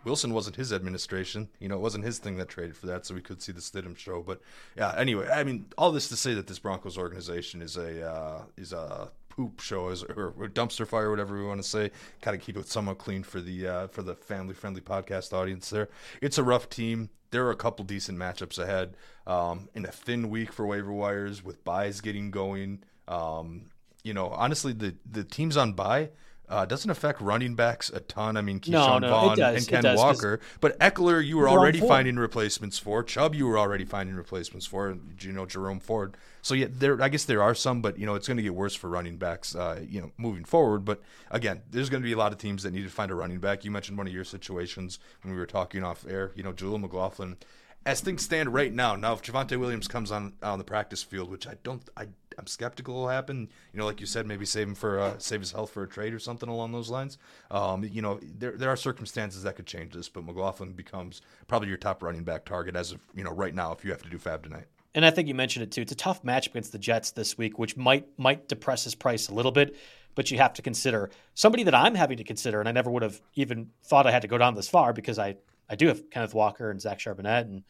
Wilson 0.04 0.34
wasn't 0.34 0.56
his 0.56 0.74
administration. 0.74 1.50
You 1.60 1.70
know, 1.70 1.76
it 1.76 1.82
wasn't 1.82 2.04
his 2.04 2.20
thing 2.20 2.38
that 2.38 2.50
traded 2.50 2.76
for 2.76 2.88
that, 2.88 3.06
so 3.06 3.14
we 3.14 3.22
could 3.22 3.42
see 3.42 3.52
the 3.52 3.62
Stidham 3.62 3.98
show. 3.98 4.22
But 4.22 4.42
yeah, 4.76 4.94
anyway, 4.98 5.30
I 5.30 5.44
mean, 5.44 5.66
all 5.78 5.92
this 5.92 6.10
to 6.10 6.16
say 6.16 6.34
that 6.34 6.48
this 6.48 6.60
Broncos 6.60 6.98
organization 6.98 7.62
is 7.62 7.78
a 7.78 8.10
uh, 8.10 8.42
is 8.58 8.74
a 8.74 9.12
poop 9.36 9.60
show 9.60 9.86
or, 9.86 10.34
or 10.38 10.48
dumpster 10.48 10.86
fire, 10.88 11.10
whatever 11.10 11.38
we 11.38 11.46
want 11.46 11.62
to 11.62 11.68
say. 11.68 11.92
Kind 12.22 12.36
of 12.38 12.44
keep 12.44 12.56
it 12.56 12.68
somewhat 12.68 13.00
clean 13.00 13.24
for 13.24 13.42
the 13.42 13.68
uh, 13.68 13.88
for 13.88 14.02
the 14.02 14.16
family 14.16 14.54
friendly 14.54 14.82
podcast 14.82 15.34
audience. 15.34 15.70
There, 15.70 15.90
it's 16.22 16.38
a 16.38 16.44
rough 16.44 16.70
team. 16.70 17.10
There 17.32 17.46
are 17.48 17.52
a 17.52 17.56
couple 17.56 17.84
decent 17.84 18.18
matchups 18.18 18.60
ahead. 18.60 18.96
Um, 19.26 19.70
in 19.74 19.86
a 19.86 19.92
thin 19.92 20.30
week 20.30 20.52
for 20.52 20.68
waiver 20.68 20.94
wires 20.94 21.44
with 21.44 21.64
buys 21.64 22.02
getting 22.02 22.30
going. 22.30 22.84
Um, 23.08 23.72
you 24.04 24.14
know, 24.14 24.30
honestly, 24.30 24.74
the 24.74 24.96
the 25.10 25.24
teams 25.24 25.58
on 25.58 25.74
buy 25.74 26.10
uh, 26.50 26.66
doesn't 26.66 26.92
affect 26.92 27.22
running 27.22 27.56
backs 27.56 27.90
a 27.90 28.00
ton. 28.02 28.38
I 28.38 28.42
mean, 28.42 28.60
Ke'Shawn 28.60 29.02
no, 29.02 29.08
no, 29.08 29.10
Vaughn 29.10 29.42
and 29.42 29.68
Ken 29.68 29.84
does, 29.84 29.98
Walker, 29.98 30.40
but 30.60 30.78
Ekeler, 30.80 31.26
you 31.26 31.38
were 31.38 31.50
already 31.50 31.80
finding 31.80 32.18
replacements 32.18 32.78
for. 32.78 33.04
Chubb, 33.04 33.34
you 33.34 33.48
were 33.48 33.58
already 33.58 33.86
finding 33.86 34.16
replacements 34.16 34.66
for. 34.66 34.98
You 35.20 35.32
know, 35.32 35.46
Jerome 35.46 35.80
Ford. 35.80 36.16
So 36.42 36.54
yeah, 36.54 36.68
there. 36.70 37.02
I 37.02 37.10
guess 37.10 37.24
there 37.24 37.42
are 37.42 37.56
some, 37.56 37.82
but 37.82 37.98
you 37.98 38.06
know, 38.06 38.16
it's 38.16 38.28
going 38.28 38.38
to 38.38 38.44
get 38.44 38.54
worse 38.54 38.76
for 38.76 38.90
running 38.90 39.18
backs. 39.18 39.56
Uh, 39.56 39.82
you 39.88 40.02
know, 40.02 40.12
moving 40.18 40.44
forward. 40.44 40.84
But 40.84 41.02
again, 41.32 41.62
there's 41.72 41.90
going 41.90 42.04
to 42.04 42.06
be 42.06 42.14
a 42.14 42.18
lot 42.18 42.34
of 42.34 42.38
teams 42.38 42.64
that 42.64 42.74
need 42.74 42.84
to 42.84 42.90
find 42.90 43.10
a 43.10 43.16
running 43.16 43.40
back. 43.40 43.64
You 43.64 43.72
mentioned 43.72 43.98
one 43.98 44.08
of 44.08 44.14
your 44.14 44.26
situations 44.26 45.00
when 45.24 45.34
we 45.34 45.40
were 45.40 45.46
talking 45.46 45.84
off 45.84 46.06
air. 46.08 46.32
You 46.36 46.44
know, 46.44 46.52
Jaleel 46.52 46.82
McLaughlin. 46.82 47.38
As 47.86 48.00
things 48.00 48.24
stand 48.24 48.54
right 48.54 48.72
now, 48.72 48.96
now 48.96 49.12
if 49.14 49.22
Javonte 49.22 49.60
Williams 49.60 49.88
comes 49.88 50.12
on 50.12 50.34
on 50.42 50.58
the 50.58 50.64
practice 50.64 51.04
field, 51.04 51.30
which 51.30 51.48
I 51.48 51.56
don't, 51.64 51.82
I 51.98 52.08
I'm 52.38 52.48
skeptical 52.48 52.96
will 52.96 53.08
happen. 53.08 53.50
You 53.74 53.80
know, 53.80 53.86
like 53.86 54.00
you 54.00 54.06
said, 54.06 54.26
maybe 54.26 54.46
save 54.46 54.68
him 54.68 54.76
for 54.76 55.00
uh, 55.00 55.18
save 55.18 55.40
his 55.40 55.52
health 55.52 55.72
for 55.72 55.84
a 55.84 55.88
trade 55.88 56.14
or 56.14 56.20
something 56.20 56.50
along 56.50 56.72
those 56.72 56.90
lines. 56.90 57.18
Um, 57.52 57.84
you 57.84 58.02
know, 58.02 58.20
there 58.22 58.52
there 58.52 58.70
are 58.70 58.76
circumstances 58.76 59.44
that 59.44 59.56
could 59.56 59.68
change 59.68 59.94
this, 59.94 60.10
but 60.10 60.26
McLaughlin 60.26 60.74
becomes 60.74 61.22
probably 61.48 61.70
your 61.70 61.78
top 61.78 62.04
running 62.04 62.24
back 62.24 62.46
target 62.46 62.76
as 62.76 62.92
of 62.92 63.00
you 63.16 63.24
know 63.24 63.32
right 63.32 63.54
now 63.54 63.72
if 63.72 63.84
you 63.84 63.92
have 63.92 64.04
to 64.04 64.10
do 64.10 64.18
FAAB 64.18 64.44
tonight. 64.44 64.66
And 64.96 65.06
I 65.06 65.10
think 65.10 65.28
you 65.28 65.34
mentioned 65.34 65.64
it 65.64 65.72
too. 65.72 65.82
It's 65.82 65.92
a 65.92 65.96
tough 65.96 66.24
match 66.24 66.48
against 66.48 66.72
the 66.72 66.78
Jets 66.78 67.12
this 67.12 67.38
week, 67.38 67.58
which 67.58 67.76
might 67.76 68.08
might 68.18 68.48
depress 68.48 68.84
his 68.84 68.96
price 68.96 69.30
a 69.30 69.34
little 69.34 69.52
bit. 69.52 69.76
But 70.16 70.30
you 70.30 70.38
have 70.38 70.54
to 70.54 70.62
consider 70.62 71.10
somebody 71.34 71.64
that 71.64 71.74
I'm 71.74 71.96
having 71.96 72.18
to 72.18 72.24
consider, 72.24 72.60
and 72.60 72.70
I 72.70 72.72
never 72.72 72.92
would 72.92 73.02
have 73.02 73.20
even 73.34 73.72
thought 73.84 74.06
I 74.06 74.12
had 74.12 74.22
to 74.22 74.28
go 74.28 74.38
down 74.38 74.54
this 74.54 74.70
far 74.70 74.94
because 74.94 75.18
I 75.18 75.38
I 75.70 75.76
do 75.76 75.88
have 75.88 76.10
Kenneth 76.10 76.34
Walker 76.34 76.70
and 76.70 76.80
Zach 76.80 77.00
Charbonnet 77.00 77.42
and 77.42 77.64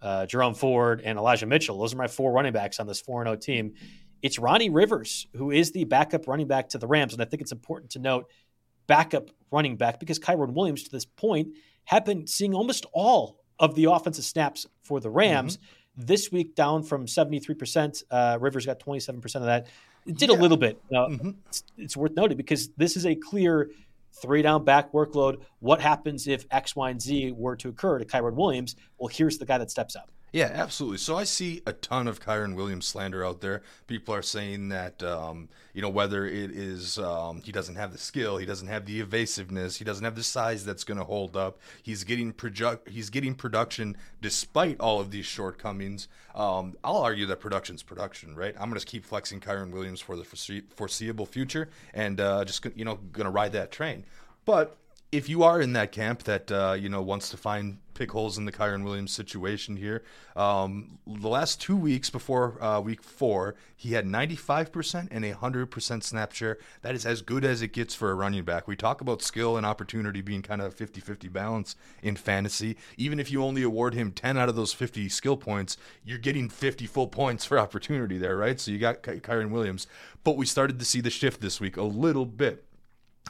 uh, 0.00 0.26
Jerome 0.26 0.54
Ford, 0.54 1.00
and 1.04 1.18
Elijah 1.18 1.46
Mitchell. 1.46 1.78
Those 1.78 1.94
are 1.94 1.96
my 1.96 2.08
four 2.08 2.32
running 2.32 2.52
backs 2.52 2.80
on 2.80 2.86
this 2.86 3.00
4 3.00 3.24
0 3.24 3.36
team. 3.36 3.74
It's 4.22 4.38
Ronnie 4.38 4.70
Rivers, 4.70 5.26
who 5.36 5.50
is 5.50 5.72
the 5.72 5.84
backup 5.84 6.26
running 6.26 6.48
back 6.48 6.70
to 6.70 6.78
the 6.78 6.86
Rams. 6.86 7.12
And 7.12 7.22
I 7.22 7.24
think 7.24 7.40
it's 7.40 7.52
important 7.52 7.92
to 7.92 7.98
note 7.98 8.28
backup 8.86 9.30
running 9.50 9.76
back 9.76 10.00
because 10.00 10.18
Kyren 10.18 10.54
Williams, 10.54 10.82
to 10.84 10.90
this 10.90 11.04
point, 11.04 11.48
have 11.84 12.04
been 12.04 12.26
seeing 12.26 12.54
almost 12.54 12.86
all 12.92 13.38
of 13.58 13.74
the 13.74 13.84
offensive 13.84 14.24
snaps 14.24 14.66
for 14.82 15.00
the 15.00 15.10
Rams. 15.10 15.56
Mm-hmm. 15.56 15.64
This 16.00 16.30
week, 16.30 16.54
down 16.54 16.84
from 16.84 17.06
73%. 17.06 18.04
Uh, 18.10 18.38
Rivers 18.40 18.66
got 18.66 18.78
27% 18.78 19.24
of 19.36 19.42
that. 19.42 19.66
It 20.06 20.16
did 20.16 20.30
yeah. 20.30 20.36
a 20.36 20.38
little 20.38 20.56
bit. 20.56 20.80
Uh, 20.92 21.06
mm-hmm. 21.06 21.30
it's, 21.46 21.64
it's 21.76 21.96
worth 21.96 22.12
noting 22.12 22.36
because 22.36 22.68
this 22.76 22.96
is 22.96 23.04
a 23.04 23.14
clear 23.14 23.70
three 24.12 24.42
down 24.42 24.64
back 24.64 24.92
workload. 24.92 25.42
What 25.60 25.80
happens 25.80 26.26
if 26.26 26.46
X, 26.50 26.74
Y, 26.76 26.90
and 26.90 27.00
Z 27.00 27.32
were 27.36 27.56
to 27.56 27.68
occur 27.68 27.98
to 27.98 28.04
Kyren 28.04 28.34
Williams? 28.34 28.76
Well, 28.98 29.08
here's 29.08 29.38
the 29.38 29.46
guy 29.46 29.58
that 29.58 29.70
steps 29.70 29.96
up. 29.96 30.10
Yeah, 30.30 30.50
absolutely. 30.52 30.98
So 30.98 31.16
I 31.16 31.24
see 31.24 31.62
a 31.66 31.72
ton 31.72 32.06
of 32.06 32.20
Kyren 32.20 32.54
Williams 32.54 32.86
slander 32.86 33.24
out 33.24 33.40
there. 33.40 33.62
People 33.86 34.14
are 34.14 34.20
saying 34.20 34.68
that, 34.68 35.02
um, 35.02 35.48
you 35.72 35.80
know, 35.80 35.88
whether 35.88 36.26
it 36.26 36.50
is 36.50 36.98
um, 36.98 37.40
he 37.42 37.50
doesn't 37.50 37.76
have 37.76 37.92
the 37.92 37.98
skill, 37.98 38.36
he 38.36 38.44
doesn't 38.44 38.68
have 38.68 38.84
the 38.84 39.00
evasiveness, 39.00 39.76
he 39.76 39.84
doesn't 39.84 40.04
have 40.04 40.16
the 40.16 40.22
size 40.22 40.66
that's 40.66 40.84
going 40.84 40.98
to 40.98 41.04
hold 41.04 41.34
up. 41.34 41.58
He's 41.82 42.04
getting 42.04 42.32
project, 42.32 42.90
he's 42.90 43.08
getting 43.08 43.34
production 43.34 43.96
despite 44.20 44.78
all 44.80 45.00
of 45.00 45.10
these 45.10 45.24
shortcomings. 45.24 46.08
Um, 46.34 46.76
I'll 46.84 46.98
argue 46.98 47.24
that 47.26 47.40
production's 47.40 47.82
production, 47.82 48.36
right? 48.36 48.54
I'm 48.60 48.68
going 48.68 48.80
to 48.80 48.86
keep 48.86 49.06
flexing 49.06 49.40
Kyren 49.40 49.70
Williams 49.70 50.00
for 50.00 50.14
the 50.14 50.24
foreseeable 50.24 51.26
future, 51.26 51.70
and 51.94 52.20
uh, 52.20 52.44
just 52.44 52.66
you 52.76 52.84
know, 52.84 52.96
going 53.12 53.24
to 53.24 53.30
ride 53.30 53.52
that 53.52 53.72
train. 53.72 54.04
But 54.44 54.76
if 55.10 55.28
you 55.28 55.42
are 55.42 55.60
in 55.60 55.72
that 55.72 55.90
camp 55.90 56.24
that 56.24 56.52
uh, 56.52 56.76
you 56.78 56.88
know 56.88 57.00
wants 57.00 57.30
to 57.30 57.36
find 57.36 57.78
pick 57.94 58.12
holes 58.12 58.38
in 58.38 58.44
the 58.44 58.52
Kyren 58.52 58.84
Williams 58.84 59.10
situation 59.10 59.76
here, 59.76 60.04
um, 60.36 60.98
the 61.06 61.28
last 61.28 61.60
two 61.60 61.76
weeks 61.76 62.10
before 62.10 62.62
uh, 62.62 62.80
week 62.80 63.02
four, 63.02 63.56
he 63.74 63.94
had 63.94 64.06
95% 64.06 65.08
and 65.10 65.24
100% 65.24 66.02
snap 66.04 66.32
share. 66.32 66.58
That 66.82 66.94
is 66.94 67.04
as 67.04 67.22
good 67.22 67.44
as 67.44 67.60
it 67.60 67.72
gets 67.72 67.94
for 67.94 68.12
a 68.12 68.14
running 68.14 68.44
back. 68.44 68.68
We 68.68 68.76
talk 68.76 69.00
about 69.00 69.20
skill 69.20 69.56
and 69.56 69.66
opportunity 69.66 70.20
being 70.20 70.42
kind 70.42 70.62
of 70.62 70.74
50 70.74 71.00
50 71.00 71.28
balance 71.28 71.74
in 72.02 72.14
fantasy. 72.14 72.76
Even 72.96 73.18
if 73.18 73.32
you 73.32 73.42
only 73.42 73.62
award 73.62 73.94
him 73.94 74.12
10 74.12 74.36
out 74.36 74.48
of 74.48 74.54
those 74.56 74.72
50 74.72 75.08
skill 75.08 75.36
points, 75.36 75.76
you're 76.04 76.18
getting 76.18 76.48
50 76.48 76.86
full 76.86 77.08
points 77.08 77.44
for 77.44 77.58
opportunity 77.58 78.18
there, 78.18 78.36
right? 78.36 78.60
So 78.60 78.70
you 78.70 78.78
got 78.78 79.02
Ky- 79.02 79.20
Kyren 79.20 79.50
Williams. 79.50 79.86
But 80.22 80.36
we 80.36 80.46
started 80.46 80.78
to 80.78 80.84
see 80.84 81.00
the 81.00 81.10
shift 81.10 81.40
this 81.40 81.60
week 81.60 81.76
a 81.76 81.82
little 81.82 82.26
bit 82.26 82.67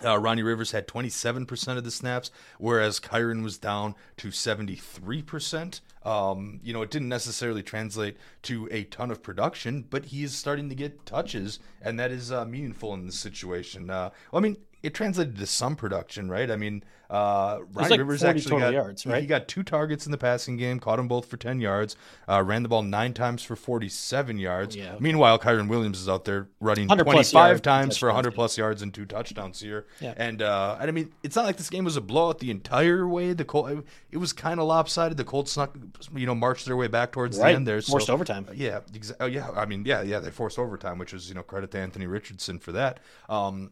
uh, 0.04 0.18
Ronnie 0.18 0.42
Rivers 0.42 0.72
had 0.72 0.86
27% 0.86 1.76
of 1.76 1.84
the 1.84 1.90
snaps, 1.90 2.30
whereas 2.58 3.00
Kyren 3.00 3.42
was 3.42 3.58
down 3.58 3.94
to 4.18 4.28
73%. 4.28 5.80
Um, 6.04 6.60
you 6.62 6.72
know, 6.72 6.82
it 6.82 6.90
didn't 6.90 7.08
necessarily 7.08 7.62
translate 7.62 8.16
to 8.42 8.68
a 8.70 8.84
ton 8.84 9.10
of 9.10 9.22
production, 9.22 9.84
but 9.88 10.06
he 10.06 10.22
is 10.22 10.34
starting 10.34 10.68
to 10.68 10.74
get 10.74 11.04
touches, 11.04 11.58
and 11.82 11.98
that 11.98 12.10
is 12.10 12.30
uh, 12.30 12.44
meaningful 12.44 12.94
in 12.94 13.06
this 13.06 13.18
situation. 13.18 13.90
Uh, 13.90 14.10
well, 14.30 14.40
I 14.40 14.42
mean, 14.42 14.56
it 14.82 14.94
translated 14.94 15.36
to 15.36 15.46
some 15.46 15.76
production, 15.76 16.30
right? 16.30 16.50
I 16.50 16.56
mean, 16.56 16.84
uh, 17.10 17.60
Ryan 17.72 17.90
like 17.90 17.98
Rivers 17.98 18.22
actually 18.22 18.60
got 18.60 18.72
yards, 18.72 19.06
right? 19.06 19.20
He 19.20 19.26
got 19.26 19.48
two 19.48 19.62
targets 19.62 20.04
in 20.04 20.12
the 20.12 20.18
passing 20.18 20.58
game, 20.58 20.78
caught 20.78 20.96
them 20.96 21.08
both 21.08 21.24
for 21.26 21.38
ten 21.38 21.58
yards, 21.58 21.96
uh, 22.28 22.42
ran 22.42 22.62
the 22.62 22.68
ball 22.68 22.82
nine 22.82 23.14
times 23.14 23.42
for 23.42 23.56
forty-seven 23.56 24.38
yards. 24.38 24.76
Yeah. 24.76 24.96
Meanwhile, 25.00 25.38
Kyren 25.38 25.68
Williams 25.68 26.00
is 26.00 26.08
out 26.08 26.26
there 26.26 26.48
running 26.60 26.86
twenty-five 26.86 27.62
times 27.62 27.96
for 27.96 28.10
hundred 28.10 28.34
plus 28.34 28.58
yards 28.58 28.82
and 28.82 28.92
two 28.92 29.06
touchdowns 29.06 29.60
here. 29.60 29.86
Yeah. 30.00 30.14
And 30.16 30.42
uh, 30.42 30.76
I 30.78 30.90
mean, 30.90 31.12
it's 31.22 31.34
not 31.34 31.46
like 31.46 31.56
this 31.56 31.70
game 31.70 31.84
was 31.84 31.96
a 31.96 32.02
blowout 32.02 32.40
the 32.40 32.50
entire 32.50 33.08
way. 33.08 33.32
The 33.32 33.44
Col- 33.44 33.82
it 34.10 34.18
was 34.18 34.32
kind 34.34 34.60
of 34.60 34.66
lopsided. 34.66 35.16
The 35.16 35.24
Colts 35.24 35.52
snuck, 35.52 35.76
you 36.14 36.26
know, 36.26 36.34
marched 36.34 36.66
their 36.66 36.76
way 36.76 36.88
back 36.88 37.12
towards 37.12 37.38
right. 37.38 37.52
the 37.52 37.56
end 37.56 37.66
there. 37.66 37.80
Forced 37.80 38.08
so, 38.08 38.14
overtime. 38.14 38.46
Yeah, 38.54 38.80
exa- 38.92 39.16
oh, 39.18 39.26
yeah. 39.26 39.50
I 39.56 39.64
mean, 39.64 39.84
yeah, 39.86 40.02
yeah. 40.02 40.20
They 40.20 40.30
forced 40.30 40.58
overtime, 40.58 40.98
which 40.98 41.14
was 41.14 41.28
you 41.28 41.34
know 41.34 41.42
credit 41.42 41.70
to 41.70 41.78
Anthony 41.78 42.06
Richardson 42.06 42.58
for 42.58 42.72
that. 42.72 43.00
Um, 43.30 43.70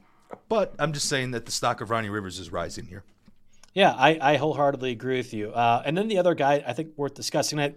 but 0.49 0.75
I'm 0.79 0.93
just 0.93 1.09
saying 1.09 1.33
that 1.33 1.47
the 1.47 1.53
stock 1.53 1.81
of 1.81 1.91
Ronnie 1.91 2.11
Rivers 2.11 2.39
is 2.39 2.51
rising 2.51 2.87
here. 2.87 3.05
Yeah, 3.75 3.93
I, 3.93 4.19
I 4.21 4.37
wholeheartedly 4.37 4.91
agree 4.91 5.19
with 5.19 5.35
you. 5.35 5.51
Uh, 5.51 5.83
and 5.85 5.97
then 5.97 6.09
the 6.09 6.19
other 6.19 6.35
guy 6.35 6.65
I 6.67 6.73
think 6.73 6.97
worth 6.97 7.15
discussing. 7.15 7.61
I, 7.61 7.75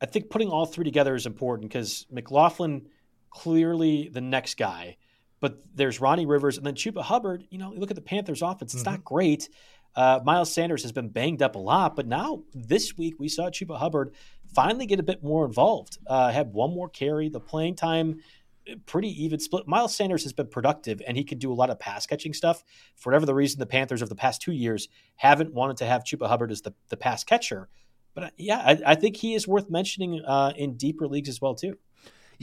I 0.00 0.06
think 0.06 0.30
putting 0.30 0.48
all 0.48 0.66
three 0.66 0.84
together 0.84 1.14
is 1.14 1.26
important 1.26 1.68
because 1.68 2.06
McLaughlin 2.10 2.86
clearly 3.30 4.08
the 4.12 4.20
next 4.20 4.56
guy, 4.56 4.96
but 5.40 5.58
there's 5.74 6.00
Ronnie 6.00 6.26
Rivers 6.26 6.56
and 6.56 6.64
then 6.64 6.74
Chuba 6.74 7.02
Hubbard. 7.02 7.46
You 7.50 7.58
know, 7.58 7.72
you 7.72 7.80
look 7.80 7.90
at 7.90 7.96
the 7.96 8.02
Panthers' 8.02 8.42
offense; 8.42 8.74
it's 8.74 8.84
mm-hmm. 8.84 8.92
not 8.92 9.04
great. 9.04 9.48
Uh, 9.96 10.20
Miles 10.24 10.52
Sanders 10.52 10.82
has 10.82 10.92
been 10.92 11.08
banged 11.08 11.42
up 11.42 11.54
a 11.54 11.58
lot, 11.58 11.96
but 11.96 12.06
now 12.06 12.42
this 12.52 12.96
week 12.96 13.14
we 13.18 13.28
saw 13.28 13.50
Chuba 13.50 13.78
Hubbard 13.78 14.12
finally 14.54 14.86
get 14.86 15.00
a 15.00 15.04
bit 15.04 15.22
more 15.22 15.44
involved. 15.44 15.98
Uh, 16.06 16.30
had 16.30 16.52
one 16.52 16.70
more 16.72 16.88
carry. 16.88 17.28
The 17.28 17.40
playing 17.40 17.76
time 17.76 18.20
pretty 18.86 19.08
even 19.22 19.38
split. 19.38 19.66
Miles 19.66 19.94
Sanders 19.94 20.22
has 20.22 20.32
been 20.32 20.46
productive 20.46 21.02
and 21.06 21.16
he 21.16 21.24
can 21.24 21.38
do 21.38 21.52
a 21.52 21.54
lot 21.54 21.70
of 21.70 21.78
pass 21.78 22.06
catching 22.06 22.32
stuff. 22.32 22.62
For 22.96 23.10
whatever 23.10 23.26
the 23.26 23.34
reason, 23.34 23.58
the 23.58 23.66
Panthers 23.66 24.02
of 24.02 24.08
the 24.08 24.14
past 24.14 24.42
two 24.42 24.52
years 24.52 24.88
haven't 25.16 25.52
wanted 25.52 25.76
to 25.78 25.86
have 25.86 26.04
Chuba 26.04 26.28
Hubbard 26.28 26.50
as 26.50 26.62
the, 26.62 26.74
the 26.88 26.96
pass 26.96 27.24
catcher. 27.24 27.68
But 28.14 28.24
uh, 28.24 28.30
yeah, 28.36 28.58
I, 28.58 28.92
I 28.92 28.94
think 28.94 29.16
he 29.16 29.34
is 29.34 29.48
worth 29.48 29.70
mentioning 29.70 30.22
uh, 30.24 30.52
in 30.56 30.76
deeper 30.76 31.06
leagues 31.08 31.28
as 31.28 31.40
well 31.40 31.54
too. 31.54 31.78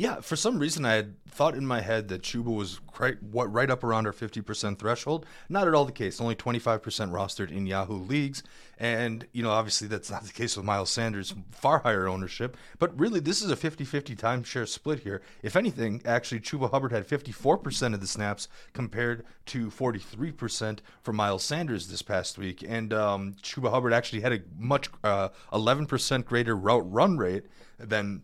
Yeah, 0.02 0.20
for 0.20 0.36
some 0.36 0.58
reason 0.58 0.84
I 0.84 0.94
had 0.94 1.24
thought 1.28 1.54
in 1.54 1.64
my 1.64 1.80
head 1.80 2.08
that 2.08 2.24
Chuba 2.24 2.46
was 2.46 2.80
right, 2.98 3.22
what, 3.22 3.54
right 3.54 3.70
up 3.70 3.84
around 3.84 4.08
our 4.08 4.12
50% 4.12 4.80
threshold. 4.80 5.28
Not 5.48 5.68
at 5.68 5.76
all 5.76 5.86
the 5.86 5.92
case. 5.92 6.20
Only 6.20 6.34
25% 6.34 6.82
rostered 7.12 7.52
in 7.52 7.68
Yahoo 7.68 8.00
leagues. 8.00 8.42
And, 8.80 9.28
you 9.32 9.44
know, 9.44 9.52
obviously 9.52 9.88
that's 9.88 10.10
not 10.10 10.24
the 10.24 10.34
case 10.34 10.58
with 10.58 10.66
Miles 10.66 10.90
Sanders, 10.90 11.36
far 11.52 11.78
higher 11.78 12.08
ownership. 12.08 12.58
But 12.80 13.00
really, 13.00 13.20
this 13.20 13.44
is 13.44 13.52
a 13.52 13.56
50 13.56 13.86
50 13.86 14.16
timeshare 14.16 14.68
split 14.68 15.02
here. 15.02 15.22
If 15.44 15.56
anything, 15.56 16.02
actually, 16.04 16.40
Chuba 16.40 16.72
Hubbard 16.72 16.94
had 16.94 17.08
54% 17.08 17.94
of 17.94 18.02
the 18.02 18.08
snaps 18.08 18.48
compared 18.74 19.24
to 19.46 19.68
43% 19.68 20.80
for 21.04 21.14
Miles 21.14 21.44
Sanders 21.44 21.90
this 21.90 22.02
past 22.02 22.40
week. 22.40 22.66
And 22.68 22.92
um, 22.92 23.36
Chuba 23.44 23.70
Hubbard 23.70 23.94
actually 23.94 24.22
had 24.22 24.34
a 24.34 24.40
much 24.58 24.90
uh, 25.04 25.30
11% 25.54 26.26
greater 26.26 26.56
route 26.56 26.92
run 26.92 27.20
rate 27.20 27.44
than 27.78 28.24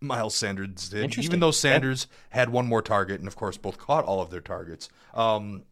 Miles 0.00 0.34
Sanders 0.34 0.88
did, 0.88 1.16
even 1.18 1.40
though 1.40 1.50
Sanders 1.50 2.06
yeah. 2.10 2.38
had 2.38 2.50
one 2.50 2.66
more 2.66 2.82
target, 2.82 3.20
and 3.20 3.28
of 3.28 3.36
course 3.36 3.56
both 3.56 3.78
caught 3.78 4.04
all 4.04 4.20
of 4.20 4.30
their 4.30 4.40
targets. 4.40 4.88
Um, 5.14 5.64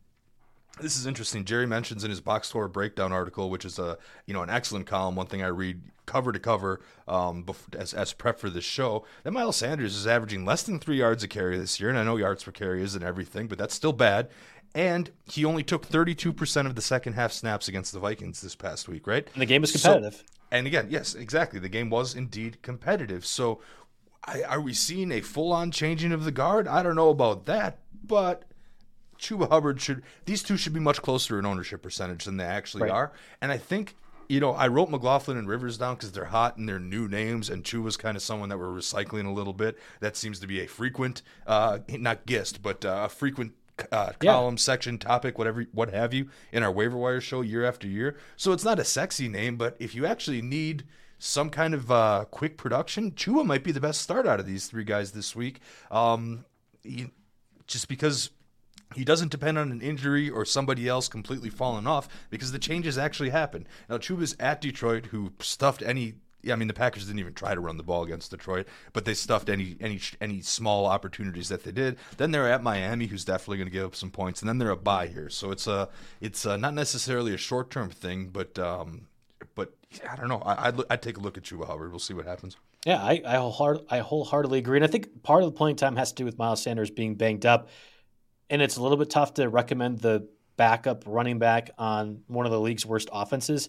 this 0.81 0.97
is 0.97 1.07
interesting. 1.07 1.45
Jerry 1.45 1.67
mentions 1.67 2.05
in 2.05 2.11
his 2.11 2.21
box 2.21 2.49
score 2.49 2.69
breakdown 2.69 3.13
article, 3.13 3.51
which 3.51 3.65
is 3.65 3.79
a 3.79 3.99
you 4.27 4.35
know 4.35 4.43
an 4.43 4.51
excellent 4.51 4.87
column. 4.87 5.17
One 5.17 5.27
thing 5.27 5.43
I 5.43 5.49
read 5.49 5.81
cover 6.07 6.33
to 6.33 6.39
cover 6.39 6.81
um, 7.07 7.47
as 7.77 7.95
as 7.95 8.13
prep 8.13 8.39
for 8.39 8.51
this 8.51 8.65
show. 8.65 9.05
That 9.23 9.33
Miles 9.33 9.57
Sanders 9.57 9.95
is 9.95 10.07
averaging 10.07 10.45
less 10.45 10.63
than 10.63 10.79
three 10.79 10.99
yards 10.99 11.23
a 11.23 11.29
carry 11.29 11.59
this 11.59 11.81
year, 11.81 11.89
and 11.89 11.99
I 11.99 12.05
know 12.05 12.17
yards 12.17 12.45
per 12.45 12.51
carry 12.53 12.83
isn't 12.83 13.03
everything, 13.03 13.47
but 13.47 13.59
that's 13.59 13.75
still 13.75 13.93
bad. 13.93 14.29
And 14.75 15.11
he 15.25 15.47
only 15.47 15.63
took 15.63 15.89
32% 15.89 16.67
of 16.67 16.75
the 16.75 16.83
second 16.83 17.15
half 17.15 17.33
snaps 17.33 17.69
against 17.69 17.93
the 17.95 17.99
Vikings 17.99 18.43
this 18.43 18.55
past 18.55 18.87
week, 18.87 19.07
right? 19.07 19.27
And 19.33 19.41
the 19.41 19.47
game 19.47 19.63
was 19.63 19.73
competitive. 19.73 20.17
So, 20.17 20.23
and 20.51 20.67
again, 20.67 20.89
yes, 20.91 21.15
exactly. 21.15 21.59
The 21.59 21.71
game 21.71 21.91
was 21.91 22.15
indeed 22.15 22.61
competitive. 22.63 23.25
So 23.25 23.61
I, 24.25 24.43
are 24.43 24.61
we 24.61 24.75
seeing 24.75 25.13
a 25.13 25.21
full 25.21 25.53
on 25.53 25.71
changing 25.71 26.13
of 26.13 26.25
the 26.25 26.33
guard? 26.33 26.69
I 26.69 26.83
don't 26.83 26.97
know 26.97 27.11
about 27.11 27.47
that, 27.47 27.79
but 28.05 28.45
Chuba 29.19 29.49
Hubbard 29.49 29.81
should, 29.81 30.03
these 30.27 30.43
two 30.43 30.57
should 30.57 30.73
be 30.73 30.81
much 30.81 31.03
closer 31.03 31.39
in 31.39 31.47
ownership 31.47 31.83
percentage 31.83 32.25
than 32.25 32.37
they 32.37 32.45
actually 32.45 32.83
right. 32.85 32.93
are. 32.93 33.13
And 33.41 33.51
I 33.51 33.59
think, 33.59 33.97
you 34.29 34.41
know, 34.41 34.53
I 34.53 34.69
wrote 34.69 34.91
McLaughlin 34.91 35.39
and 35.39 35.49
Rivers 35.49 35.79
down 35.79 35.95
because 35.95 36.13
they're 36.13 36.27
hot 36.27 36.57
and 36.57 36.69
they're 36.69 36.79
new 36.79 37.09
names, 37.09 37.49
and 37.49 37.65
Chuba's 37.65 37.97
kind 37.97 38.17
of 38.17 38.23
someone 38.23 38.51
that 38.51 38.59
we're 38.59 38.67
recycling 38.67 39.27
a 39.27 39.31
little 39.31 39.55
bit. 39.55 39.79
That 40.01 40.17
seems 40.17 40.39
to 40.41 40.47
be 40.47 40.61
a 40.61 40.67
frequent, 40.67 41.23
uh, 41.47 41.79
not 41.89 42.27
gist, 42.27 42.61
but 42.61 42.85
uh, 42.85 43.05
a 43.07 43.09
frequent 43.09 43.55
uh, 43.91 44.13
column, 44.19 44.55
yeah. 44.55 44.59
section, 44.59 44.99
topic, 44.99 45.39
whatever, 45.39 45.65
what 45.73 45.95
have 45.95 46.13
you, 46.13 46.29
in 46.53 46.63
our 46.63 46.71
waiver 46.71 46.97
wire 46.97 47.21
show 47.21 47.41
year 47.41 47.65
after 47.65 47.87
year. 47.87 48.19
So 48.37 48.53
it's 48.53 48.65
not 48.65 48.79
a 48.79 48.85
sexy 48.85 49.29
name, 49.29 49.57
but 49.57 49.77
if 49.79 49.95
you 49.95 50.05
actually 50.05 50.43
need 50.43 50.85
some 51.19 51.51
kind 51.51 51.75
of 51.75 51.91
uh, 51.91 52.25
quick 52.31 52.57
production, 52.57 53.13
Chuba 53.13 53.45
might 53.45 53.65
be 53.65 53.73
the 53.73 53.81
best 53.81 54.01
start 54.01 54.27
out 54.27 54.41
of 54.41 54.47
these 54.47 54.67
three 54.67 54.85
guys 54.85 55.13
this 55.13 55.35
week. 55.35 55.61
Um, 55.91 56.45
he, 56.83 57.11
just 57.67 57.89
because 57.89 58.31
he 58.95 59.05
doesn't 59.05 59.31
depend 59.31 59.59
on 59.59 59.71
an 59.71 59.81
injury 59.81 60.31
or 60.31 60.45
somebody 60.45 60.89
else 60.89 61.09
completely 61.09 61.51
falling 61.51 61.87
off 61.87 62.09
because 62.31 62.53
the 62.53 62.59
changes 62.59 62.97
actually 62.97 63.31
happen. 63.31 63.67
Now 63.89 63.99
Chuba's 63.99 64.35
at 64.41 64.61
Detroit, 64.61 65.07
who 65.07 65.33
stuffed 65.41 65.83
any. 65.83 66.15
Yeah, 66.41 66.55
I 66.55 66.57
mean 66.57 66.69
the 66.69 66.75
Packers 66.75 67.05
didn't 67.05 67.19
even 67.19 67.35
try 67.35 67.55
to 67.55 67.61
run 67.61 67.79
the 67.79 67.83
ball 67.83 68.05
against 68.05 68.31
Detroit, 68.31 68.69
but 68.93 69.05
they 69.05 69.13
stuffed 69.13 69.49
any 69.49 69.77
any 69.81 70.01
any 70.21 70.41
small 70.41 70.87
opportunities 70.87 71.49
that 71.49 71.65
they 71.65 71.73
did. 71.73 71.99
Then 72.17 72.31
they're 72.31 72.51
at 72.51 72.63
Miami, 72.63 73.07
who's 73.07 73.25
definitely 73.25 73.59
going 73.59 73.67
to 73.67 73.73
give 73.73 73.85
up 73.85 73.97
some 73.97 74.11
points, 74.11 74.41
and 74.41 74.49
then 74.49 74.59
they're 74.59 74.71
a 74.71 74.77
bye 74.77 75.09
here. 75.09 75.29
So 75.29 75.51
it's 75.51 75.67
a 75.67 75.89
it's 76.21 76.47
a, 76.47 76.57
not 76.57 76.75
necessarily 76.75 77.35
a 77.35 77.39
short 77.39 77.71
term 77.71 77.91
thing, 77.91 78.29
but 78.29 78.57
um, 78.59 79.08
but 79.59 79.75
I 80.09 80.15
don't 80.15 80.29
know. 80.29 80.39
I, 80.39 80.71
would 80.71 80.87
I'd 80.89 81.03
take 81.03 81.17
a 81.17 81.21
look 81.21 81.37
at 81.37 81.43
Chuba 81.43 81.67
Hubbard. 81.67 81.91
We'll 81.91 81.99
see 81.99 82.15
what 82.15 82.27
happens. 82.27 82.57
Yeah, 82.87 83.03
I 83.03 83.21
I, 83.27 83.35
wholeheart, 83.35 83.87
I 83.91 83.99
wholeheartedly 83.99 84.61
agree, 84.61 84.79
and 84.79 84.85
I 84.85 84.89
think 84.89 85.25
part 85.25 85.43
of 85.43 85.53
the 85.53 85.57
playing 85.57 85.75
time 85.75 85.97
has 85.97 86.11
to 86.13 86.15
do 86.15 86.25
with 86.25 86.39
Miles 86.39 86.63
Sanders 86.63 86.93
being 86.93 87.17
banged 87.17 87.45
up, 87.45 87.69
and 88.49 88.63
it's 88.63 88.77
a 88.77 88.83
little 88.83 88.97
bit 88.97 89.11
tough 89.11 89.35
to 89.35 89.49
recommend 89.49 89.99
the 89.99 90.29
backup 90.57 91.03
running 91.07 91.41
back 91.41 91.71
on 91.77 92.23
one 92.29 92.47
of 92.47 92.53
the 92.53 92.61
league's 92.61 92.87
worst 92.87 93.09
offenses. 93.13 93.69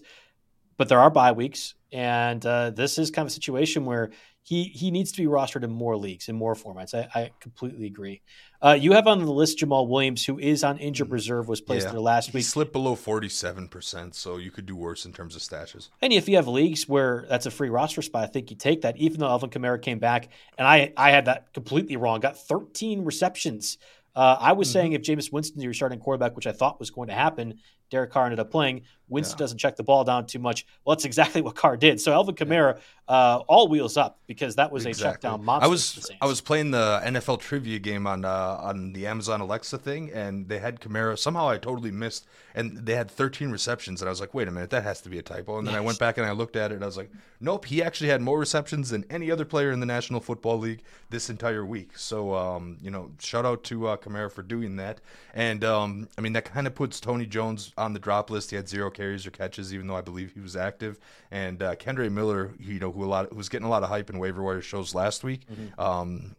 But 0.80 0.88
there 0.88 0.98
are 0.98 1.10
bye 1.10 1.32
weeks, 1.32 1.74
and 1.92 2.40
uh, 2.46 2.70
this 2.70 2.96
is 2.96 3.10
kind 3.10 3.26
of 3.26 3.30
a 3.30 3.34
situation 3.34 3.84
where 3.84 4.12
he 4.42 4.64
he 4.64 4.90
needs 4.90 5.12
to 5.12 5.20
be 5.20 5.28
rostered 5.28 5.62
in 5.62 5.70
more 5.70 5.94
leagues 5.94 6.30
in 6.30 6.36
more 6.36 6.54
formats. 6.54 6.94
I, 6.94 7.06
I 7.14 7.30
completely 7.38 7.84
agree. 7.84 8.22
Uh, 8.62 8.78
you 8.80 8.92
have 8.92 9.06
on 9.06 9.18
the 9.18 9.30
list 9.30 9.58
Jamaal 9.58 9.88
Williams, 9.88 10.24
who 10.24 10.38
is 10.38 10.64
on 10.64 10.78
injured 10.78 11.10
mm. 11.10 11.12
reserve, 11.12 11.48
was 11.48 11.60
placed 11.60 11.84
yeah. 11.84 11.92
there 11.92 12.00
last 12.00 12.28
week. 12.28 12.44
He 12.44 12.48
slipped 12.48 12.72
below 12.72 12.94
forty 12.94 13.28
seven 13.28 13.68
percent, 13.68 14.14
so 14.14 14.38
you 14.38 14.50
could 14.50 14.64
do 14.64 14.74
worse 14.74 15.04
in 15.04 15.12
terms 15.12 15.36
of 15.36 15.42
stashes. 15.42 15.90
And 16.00 16.14
if 16.14 16.30
you 16.30 16.36
have 16.36 16.48
leagues 16.48 16.88
where 16.88 17.26
that's 17.28 17.44
a 17.44 17.50
free 17.50 17.68
roster 17.68 18.00
spot, 18.00 18.24
I 18.24 18.28
think 18.28 18.50
you 18.50 18.56
take 18.56 18.80
that. 18.80 18.96
Even 18.96 19.20
though 19.20 19.28
Alvin 19.28 19.50
Kamara 19.50 19.82
came 19.82 19.98
back, 19.98 20.30
and 20.56 20.66
I 20.66 20.94
I 20.96 21.10
had 21.10 21.26
that 21.26 21.52
completely 21.52 21.96
wrong. 21.96 22.20
Got 22.20 22.38
thirteen 22.38 23.04
receptions. 23.04 23.76
Uh, 24.16 24.36
I 24.40 24.52
was 24.52 24.68
mm-hmm. 24.68 24.72
saying 24.72 24.92
if 24.94 25.02
Jameis 25.02 25.30
Winston 25.30 25.60
your 25.60 25.74
starting 25.74 26.00
quarterback, 26.00 26.36
which 26.36 26.46
I 26.46 26.52
thought 26.52 26.80
was 26.80 26.90
going 26.90 27.08
to 27.08 27.14
happen, 27.14 27.58
Derek 27.90 28.10
Carr 28.12 28.26
ended 28.26 28.40
up 28.40 28.50
playing. 28.50 28.82
Winston 29.10 29.36
yeah. 29.36 29.38
doesn't 29.40 29.58
check 29.58 29.76
the 29.76 29.82
ball 29.82 30.04
down 30.04 30.26
too 30.26 30.38
much. 30.38 30.64
Well, 30.84 30.94
that's 30.94 31.04
exactly 31.04 31.42
what 31.42 31.56
Carr 31.56 31.76
did. 31.76 32.00
So 32.00 32.12
Alvin 32.12 32.36
Kamara, 32.36 32.78
uh, 33.08 33.42
all 33.48 33.66
wheels 33.68 33.96
up 33.96 34.20
because 34.26 34.54
that 34.54 34.70
was 34.70 34.86
exactly. 34.86 35.08
a 35.08 35.12
check 35.12 35.20
down 35.20 35.44
monster. 35.44 35.64
I 35.64 35.68
was 35.68 36.10
I 36.22 36.26
was 36.26 36.40
playing 36.40 36.70
the 36.70 37.00
NFL 37.04 37.40
trivia 37.40 37.80
game 37.80 38.06
on 38.06 38.24
uh, 38.24 38.58
on 38.62 38.92
the 38.92 39.08
Amazon 39.08 39.40
Alexa 39.40 39.78
thing, 39.78 40.10
and 40.12 40.48
they 40.48 40.60
had 40.60 40.80
Kamara. 40.80 41.18
Somehow 41.18 41.48
I 41.48 41.58
totally 41.58 41.90
missed, 41.90 42.26
and 42.54 42.78
they 42.86 42.94
had 42.94 43.10
13 43.10 43.50
receptions, 43.50 44.00
and 44.00 44.08
I 44.08 44.10
was 44.10 44.20
like, 44.20 44.32
wait 44.32 44.46
a 44.46 44.52
minute, 44.52 44.70
that 44.70 44.84
has 44.84 45.00
to 45.02 45.08
be 45.08 45.18
a 45.18 45.22
typo. 45.22 45.58
And 45.58 45.66
then 45.66 45.74
yes. 45.74 45.82
I 45.82 45.84
went 45.84 45.98
back 45.98 46.18
and 46.18 46.26
I 46.26 46.30
looked 46.30 46.54
at 46.54 46.70
it, 46.70 46.76
and 46.76 46.84
I 46.84 46.86
was 46.86 46.96
like, 46.96 47.10
nope, 47.40 47.64
he 47.64 47.82
actually 47.82 48.10
had 48.10 48.20
more 48.20 48.38
receptions 48.38 48.90
than 48.90 49.04
any 49.10 49.30
other 49.30 49.44
player 49.44 49.72
in 49.72 49.80
the 49.80 49.86
National 49.86 50.20
Football 50.20 50.58
League 50.58 50.82
this 51.10 51.28
entire 51.28 51.66
week. 51.66 51.98
So 51.98 52.34
um, 52.34 52.78
you 52.80 52.92
know, 52.92 53.10
shout 53.18 53.44
out 53.44 53.64
to 53.64 53.88
uh, 53.88 53.96
Kamara 53.96 54.30
for 54.30 54.42
doing 54.42 54.76
that. 54.76 55.00
And 55.34 55.64
um, 55.64 56.08
I 56.16 56.20
mean, 56.20 56.32
that 56.34 56.44
kind 56.44 56.68
of 56.68 56.76
puts 56.76 57.00
Tony 57.00 57.26
Jones 57.26 57.72
on 57.80 57.92
the 57.92 57.98
drop 57.98 58.30
list. 58.30 58.50
He 58.50 58.56
had 58.56 58.68
zero 58.68 58.90
carries 58.90 59.26
or 59.26 59.30
catches, 59.30 59.74
even 59.74 59.86
though 59.86 59.96
I 59.96 60.02
believe 60.02 60.32
he 60.32 60.40
was 60.40 60.56
active. 60.56 61.00
And 61.30 61.62
uh, 61.62 61.74
Kendre 61.76 62.10
Miller, 62.10 62.54
you 62.58 62.78
know, 62.78 62.92
who 62.92 63.04
a 63.04 63.06
lot 63.06 63.28
who 63.30 63.36
was 63.36 63.48
getting 63.48 63.66
a 63.66 63.70
lot 63.70 63.82
of 63.82 63.88
hype 63.88 64.10
in 64.10 64.18
waiver 64.18 64.42
wire 64.42 64.60
shows 64.60 64.94
last 64.94 65.24
week. 65.24 65.46
Mm-hmm. 65.50 65.80
Um, 65.80 66.36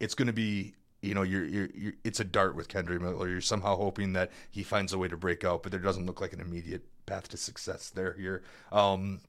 it's 0.00 0.14
going 0.14 0.28
to 0.28 0.32
be 0.32 0.74
you 1.02 1.12
know, 1.12 1.22
you're, 1.22 1.44
you're, 1.44 1.68
you're, 1.74 1.92
it's 2.02 2.20
a 2.20 2.24
dart 2.24 2.56
with 2.56 2.68
Kendre 2.68 2.98
Miller. 2.98 3.28
You're 3.28 3.42
somehow 3.42 3.76
hoping 3.76 4.14
that 4.14 4.30
he 4.50 4.62
finds 4.62 4.94
a 4.94 4.98
way 4.98 5.06
to 5.08 5.18
break 5.18 5.44
out, 5.44 5.62
but 5.62 5.70
there 5.70 5.80
doesn't 5.80 6.06
look 6.06 6.22
like 6.22 6.32
an 6.32 6.40
immediate 6.40 6.82
path 7.04 7.28
to 7.28 7.36
success 7.36 7.90
there 7.90 8.14
here. 8.14 8.42
Um, 8.72 9.20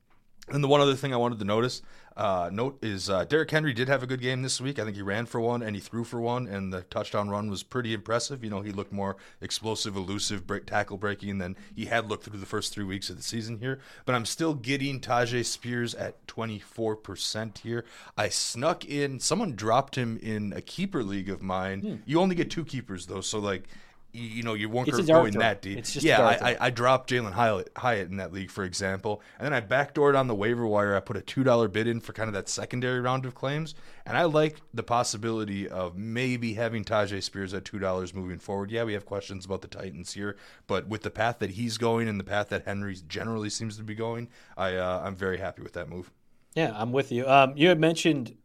and 0.50 0.64
the 0.64 0.68
one 0.68 0.82
other 0.82 0.96
thing 0.96 1.14
I 1.14 1.18
wanted 1.18 1.40
to 1.40 1.46
notice, 1.46 1.82
uh, 2.16 2.50
note 2.54 2.78
is 2.82 3.10
uh, 3.10 3.26
Derrick 3.26 3.52
Henry 3.52 3.74
did 3.74 3.90
have 3.90 4.02
a 4.02 4.08
good 4.08 4.22
game 4.22 4.42
this 4.42 4.62
week. 4.62 4.80
I 4.80 4.84
think 4.84 4.96
he 4.96 5.02
ran 5.02 5.26
for 5.26 5.42
one 5.42 5.62
and 5.62 5.76
he 5.76 5.82
threw 5.82 6.04
for 6.04 6.22
one, 6.22 6.48
and 6.48 6.72
the 6.72 6.84
touchdown 6.84 7.30
run 7.30 7.50
was 7.50 7.64
pretty 7.64 7.94
impressive. 7.94 8.44
You 8.44 8.50
know, 8.50 8.62
he 8.62 8.72
looked 8.72 8.94
more 8.94 9.18
explosive, 9.42 9.96
elusive, 9.96 10.48
break, 10.48 10.66
tackle 10.66 10.98
breaking 10.98 11.40
than 11.40 11.58
he 11.76 11.86
had 11.86 12.08
looked 12.08 12.26
through 12.26 12.40
the 12.40 12.46
first 12.46 12.74
three 12.74 12.86
weeks 12.86 13.10
of 13.10 13.18
the 13.18 13.24
season 13.24 13.58
here. 13.58 13.80
But 14.06 14.16
I'm 14.16 14.26
still 14.26 14.54
getting 14.54 15.02
Tyjae 15.02 15.44
Spears 15.44 15.94
at 15.96 16.26
24% 16.28 17.58
here. 17.58 17.84
I 18.18 18.30
snuck 18.30 18.86
in, 18.86 19.20
someone 19.20 19.56
dropped 19.56 19.96
him 19.96 20.18
in 20.22 20.54
a 20.54 20.62
keeper 20.62 21.04
league 21.04 21.30
of 21.30 21.42
mine. 21.42 21.82
Hmm. 21.82 21.96
You 22.06 22.22
only 22.22 22.36
get 22.36 22.50
two 22.50 22.66
keepers 22.66 23.08
though, 23.08 23.22
so 23.22 23.40
like 23.40 23.68
you 24.16 24.44
know 24.44 24.54
you 24.54 24.70
weren't 24.70 24.90
going 25.08 25.34
that 25.34 25.62
deep. 25.62 25.84
yeah, 25.96 26.22
I, 26.22 26.52
I, 26.52 26.58
I, 26.62 26.70
dropped 26.70 27.10
Jalin 27.10 27.34
Hyatt, 27.34 27.70
Hyatt 27.76 28.10
in 28.10 28.18
that 28.18 28.32
league, 28.32 28.50
for 28.50 28.64
example, 28.64 29.22
and 29.38 29.46
then 29.46 29.54
I 29.54 29.62
backdoored 29.62 30.18
on 30.18 30.28
the 30.28 30.36
waiver 30.36 30.66
wire. 30.66 30.96
I 30.96 31.00
put 31.00 31.18
a 31.18 31.22
two 31.22 31.44
dollar 31.44 31.68
bid 31.68 31.88
in 31.88 32.00
for 32.00 32.14
kind 32.14 32.28
of 32.28 32.34
that 32.34 32.50
secondary 32.50 33.00
round 33.02 33.26
of 33.26 33.36
claims, 33.36 33.76
and 34.06 34.18
I 34.18 34.24
like 34.24 34.62
the 34.74 34.84
possibility 34.84 35.68
of 35.68 35.98
maybe 35.98 36.54
having 36.54 36.84
Tyjae 36.84 37.22
Spears 37.22 37.54
at 37.54 37.66
two 37.66 37.80
dollars 37.80 38.14
moving 38.14 38.40
forward. 38.40 38.72
Yeah, 38.72 38.84
we 38.84 38.94
have 38.94 39.06
questions 39.06 39.46
about 39.46 39.62
the 39.62 39.68
Titans 39.68 40.14
here, 40.14 40.38
but 40.68 40.88
with 40.88 41.02
the 41.02 41.12
path 41.12 41.40
that 41.40 41.52
he's 41.52 41.78
going 41.78 42.08
and 42.08 42.20
the 42.20 42.24
path 42.24 42.50
that 42.50 42.66
Henry 42.66 42.96
generally 43.08 43.50
seems 43.50 43.78
to 43.78 43.84
be 43.84 43.96
going, 43.96 44.30
I 44.58 44.76
uh, 44.76 45.02
I'm 45.06 45.16
very 45.16 45.38
happy 45.38 45.62
with 45.62 45.74
that 45.74 45.90
move. 45.90 46.12
Yeah, 46.56 46.72
I'm 46.74 46.92
with 46.94 47.12
you. 47.12 47.28
Um, 47.28 47.54
you 47.58 47.68
had 47.68 47.80
mentioned 47.80 48.38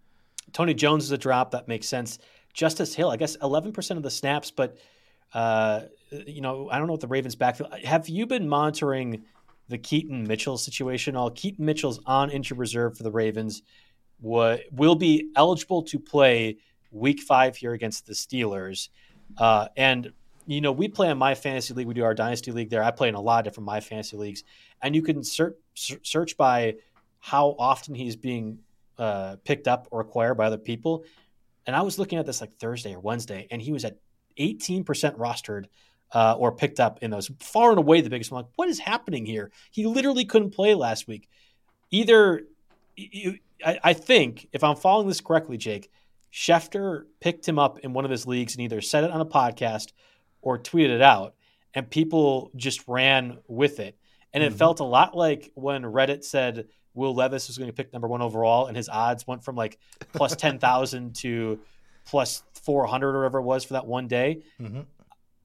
Tony 0.53 0.75
Jones 0.75 1.05
is 1.05 1.13
a 1.13 1.19
drop 1.19 1.53
that 1.53 1.69
makes 1.69 1.89
sense. 1.89 2.19
Justice 2.53 2.95
Hill, 2.95 3.11
I 3.11 3.17
guess, 3.17 3.37
11% 3.37 3.97
of 3.97 4.03
the 4.03 4.11
snaps, 4.11 4.51
but 4.51 4.77
uh, 5.33 5.83
you 6.11 6.41
know, 6.41 6.69
I 6.71 6.79
don't 6.79 6.87
know 6.87 6.95
what 6.95 7.01
the 7.01 7.09
Ravens 7.09 7.37
backfield. 7.37 7.73
Have 7.85 8.09
you 8.09 8.27
been 8.27 8.49
monitoring 8.49 9.25
the 9.69 9.79
Keaton 9.79 10.27
Mitchell 10.27 10.59
situation? 10.59 11.17
All 11.17 11.31
Keaton 11.31 11.65
Mitchell's 11.65 12.01
on 12.07 12.31
injured 12.31 12.59
reserve 12.59 12.97
for 12.97 13.03
the 13.03 13.13
Ravens. 13.13 13.63
What 14.21 14.63
will 14.73 14.97
be 14.97 15.31
eligible 15.37 15.83
to 15.85 15.99
play 15.99 16.59
Week 16.91 17.21
Five 17.21 17.57
here 17.57 17.73
against 17.73 18.07
the 18.07 18.13
Steelers, 18.13 18.89
uh, 19.39 19.69
and 19.77 20.13
you 20.47 20.61
know 20.61 20.73
we 20.73 20.89
play 20.89 21.09
in 21.09 21.17
my 21.17 21.35
fantasy 21.35 21.73
league. 21.73 21.87
We 21.87 21.95
do 21.95 22.05
our 22.05 22.15
dynasty 22.15 22.51
league 22.51 22.71
there. 22.71 22.83
I 22.83 22.91
play 22.91 23.09
in 23.09 23.15
a 23.15 23.21
lot 23.21 23.39
of 23.39 23.45
different 23.45 23.67
my 23.67 23.81
fantasy 23.81 24.17
leagues, 24.17 24.43
and 24.83 24.95
you 24.95 25.03
can 25.03 25.23
search 25.23 25.55
search 25.75 26.37
by 26.37 26.77
how 27.21 27.55
often 27.59 27.95
he's 27.95 28.17
being 28.17 28.59
uh, 28.99 29.37
picked 29.45 29.69
up 29.69 29.87
or 29.91 30.01
acquired 30.01 30.35
by 30.35 30.47
other 30.47 30.59
people. 30.59 31.05
And 31.67 31.77
I 31.77 31.83
was 31.83 31.99
looking 31.99 32.19
at 32.19 32.27
this 32.27 32.41
like 32.41 32.57
Thursday 32.59 32.95
or 32.95 33.01
Wednesday, 33.01 33.47
and 33.51 33.63
he 33.63 33.73
was 33.73 33.85
at 33.85 33.97
18% 34.39 34.85
rostered 35.17 35.67
uh, 36.13 36.35
or 36.39 36.53
picked 36.53 36.81
up 36.81 36.99
in 37.03 37.11
those. 37.11 37.31
Far 37.41 37.71
and 37.71 37.79
away 37.79 38.01
the 38.01 38.11
biggest. 38.11 38.31
I'm 38.31 38.37
like, 38.37 38.47
what 38.57 38.69
is 38.69 38.79
happening 38.79 39.27
here? 39.27 39.51
He 39.71 39.87
literally 39.87 40.25
couldn't 40.25 40.51
play 40.51 40.75
last 40.75 41.07
week. 41.07 41.29
Either, 41.91 42.43
you, 42.97 43.39
I, 43.65 43.79
I 43.83 43.93
think, 43.93 44.49
if 44.53 44.65
I'm 44.65 44.77
following 44.77 45.09
this 45.09 45.21
correctly, 45.21 45.57
Jake, 45.57 45.91
Schefter 46.33 47.05
picked 47.21 47.49
him 47.49 47.59
up 47.59 47.79
in 47.81 47.93
one 47.93 48.05
of 48.05 48.11
his 48.11 48.27
leagues 48.27 48.55
and 48.55 48.63
either 48.63 48.81
said 48.81 49.05
it 49.05 49.11
on 49.11 49.21
a 49.21 49.27
podcast 49.27 49.93
or 50.43 50.59
tweeted 50.59 50.91
it 50.91 51.03
out, 51.03 51.35
and 51.75 51.91
people 51.91 52.51
just 52.57 52.87
ran 52.87 53.39
with 53.47 53.81
it. 53.81 53.97
And 54.33 54.43
it 54.43 54.51
mm-hmm. 54.51 54.59
felt 54.59 54.81
a 54.81 54.85
lot 54.85 55.17
like 55.17 55.51
when 55.55 55.83
Reddit 55.83 56.25
said 56.25 56.69
Will 56.95 57.15
Levis 57.15 57.49
was 57.49 57.59
going 57.59 57.69
to 57.69 57.75
pick 57.75 57.93
number 57.93 58.09
one 58.09 58.23
overall, 58.23 58.67
and 58.67 58.77
his 58.77 58.89
odds 58.89 59.27
went 59.27 59.45
from 59.45 59.57
like 59.57 59.79
plus 60.13 60.35
10,000 60.37 61.15
to 61.17 61.61
plus 62.05 62.43
400 62.65 63.15
or 63.15 63.21
whatever 63.21 63.39
it 63.39 63.43
was 63.43 63.65
for 63.65 63.75
that 63.75 63.87
one 63.87 64.09
day. 64.09 64.43
Mm-hmm. 64.61 64.81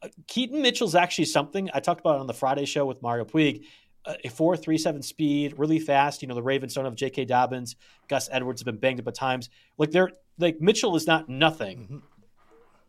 Uh, 0.01 0.07
Keaton 0.27 0.61
Mitchell's 0.61 0.95
actually 0.95 1.25
something 1.25 1.69
I 1.73 1.79
talked 1.79 2.01
about 2.01 2.19
on 2.19 2.27
the 2.27 2.33
Friday 2.33 2.65
show 2.65 2.85
with 2.85 3.01
Mario 3.01 3.25
Puig. 3.25 3.65
Uh, 4.05 4.13
a 4.23 4.29
four 4.29 4.55
three 4.55 4.77
seven 4.77 5.01
speed, 5.01 5.55
really 5.57 5.79
fast. 5.79 6.21
You 6.21 6.27
know 6.27 6.35
the 6.35 6.43
Ravens 6.43 6.75
don't 6.75 6.85
have 6.85 6.95
J.K. 6.95 7.25
Dobbins. 7.25 7.75
Gus 8.07 8.29
Edwards 8.31 8.61
have 8.61 8.65
been 8.65 8.77
banged 8.77 8.99
up 8.99 9.07
at 9.07 9.15
times. 9.15 9.49
Like 9.79 9.89
they're 9.89 10.11
like 10.37 10.61
Mitchell 10.61 10.95
is 10.95 11.07
not 11.07 11.27
nothing. 11.27 11.79
Mm-hmm 11.79 11.97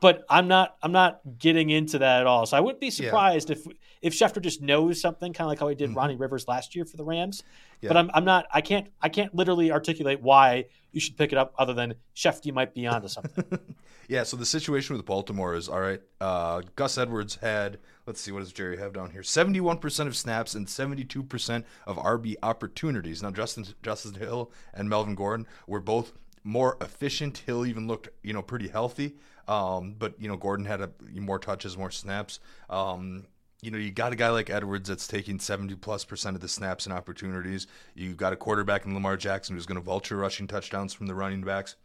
but 0.01 0.25
I'm 0.29 0.49
not 0.49 0.77
I'm 0.83 0.93
not 0.93 1.21
getting 1.39 1.71
into 1.71 1.99
that 1.99 2.21
at 2.21 2.27
all. 2.27 2.47
So 2.47 2.57
I 2.57 2.61
wouldn't 2.61 2.81
be 2.81 2.91
surprised 2.91 3.51
yeah. 3.51 3.57
if 3.57 3.67
if 4.03 4.15
Schefter 4.15 4.43
just 4.43 4.61
knows 4.61 5.01
something, 5.01 5.33
kind 5.33 5.47
of 5.47 5.49
like 5.49 5.59
how 5.59 5.69
he 5.69 5.75
did 5.75 5.91
mm-hmm. 5.91 5.99
Ronnie 5.99 6.17
Rivers 6.17 6.47
last 6.47 6.77
year 6.77 6.85
for 6.85 6.97
the 6.97 7.05
Rams. 7.05 7.43
Yeah. 7.81 7.89
But 7.89 7.97
I'm 7.97 8.11
I'm 8.13 8.25
not 8.25 8.47
I 8.53 8.61
can't 8.61 8.89
I 9.01 9.09
can't 9.09 9.35
literally 9.35 9.73
articulate 9.73 10.21
why 10.21 10.67
you 10.93 11.01
should 11.01 11.17
pick 11.17 11.33
it 11.33 11.39
up 11.39 11.55
other 11.59 11.73
than 11.73 11.95
Schefter 12.15 12.53
might 12.53 12.75
be 12.75 12.87
onto 12.87 13.09
something. 13.09 13.59
yeah. 14.09 14.23
So 14.23 14.37
the 14.37 14.47
situation 14.47 14.97
with 14.97 15.05
Baltimore 15.07 15.55
is 15.55 15.69
all 15.69 15.81
right. 15.81 16.01
Uh, 16.21 16.63
Gus 16.75 16.99
Edwards 16.99 17.37
had 17.37 17.79
let's 18.07 18.21
see 18.21 18.33
what 18.33 18.41
does 18.41 18.53
Jerry 18.53 18.77
have 18.77 18.93
down 18.93 19.11
here 19.11 19.23
71% 19.23 20.07
of 20.07 20.17
snaps 20.17 20.55
and 20.55 20.67
72% 20.67 21.65
of 21.87 21.97
RB 21.97 22.35
opportunities. 22.43 23.23
Now 23.23 23.31
Justin 23.31 23.67
Justin 23.83 24.15
Hill 24.15 24.53
and 24.75 24.91
Melvin 24.91 25.15
Gordon 25.15 25.47
were 25.67 25.81
both 25.81 26.13
more 26.45 26.77
efficient. 26.81 27.39
Hill 27.39 27.65
even 27.65 27.89
looked 27.89 28.09
you 28.23 28.35
know 28.35 28.43
pretty 28.43 28.69
healthy. 28.69 29.17
Um, 29.49 29.95
but 29.99 30.15
you 30.21 30.29
know, 30.29 30.37
Gordon 30.37 30.67
had 30.67 30.81
a, 30.81 30.91
more 31.15 31.39
touches, 31.39 31.77
more 31.77 31.91
snaps. 31.91 32.41
Um, 32.69 33.27
you 33.63 33.71
know, 33.71 33.79
you 33.79 33.91
got 33.91 34.13
a 34.13 34.17
guy 34.17 34.29
like 34.29 34.51
Edwards 34.51 34.89
that's 34.89 35.07
taking 35.07 35.39
70 35.39 35.75
plus 35.77 36.05
percent 36.05 36.37
of 36.37 36.43
the 36.43 36.49
snaps 36.49 36.87
and 36.87 36.93
opportunities. 36.93 37.67
You 37.95 38.15
got 38.15 38.33
a 38.33 38.37
quarterback 38.37 38.85
in 38.87 38.95
Lamar 38.95 39.17
Jackson 39.17 39.57
who's 39.57 39.67
going 39.67 39.81
to 39.81 39.85
vulture 39.85 40.17
rushing 40.17 40.47
touchdowns 40.47 40.93
from 40.93 41.07
the 41.07 41.15
running 41.15 41.43
backs. 41.43 41.77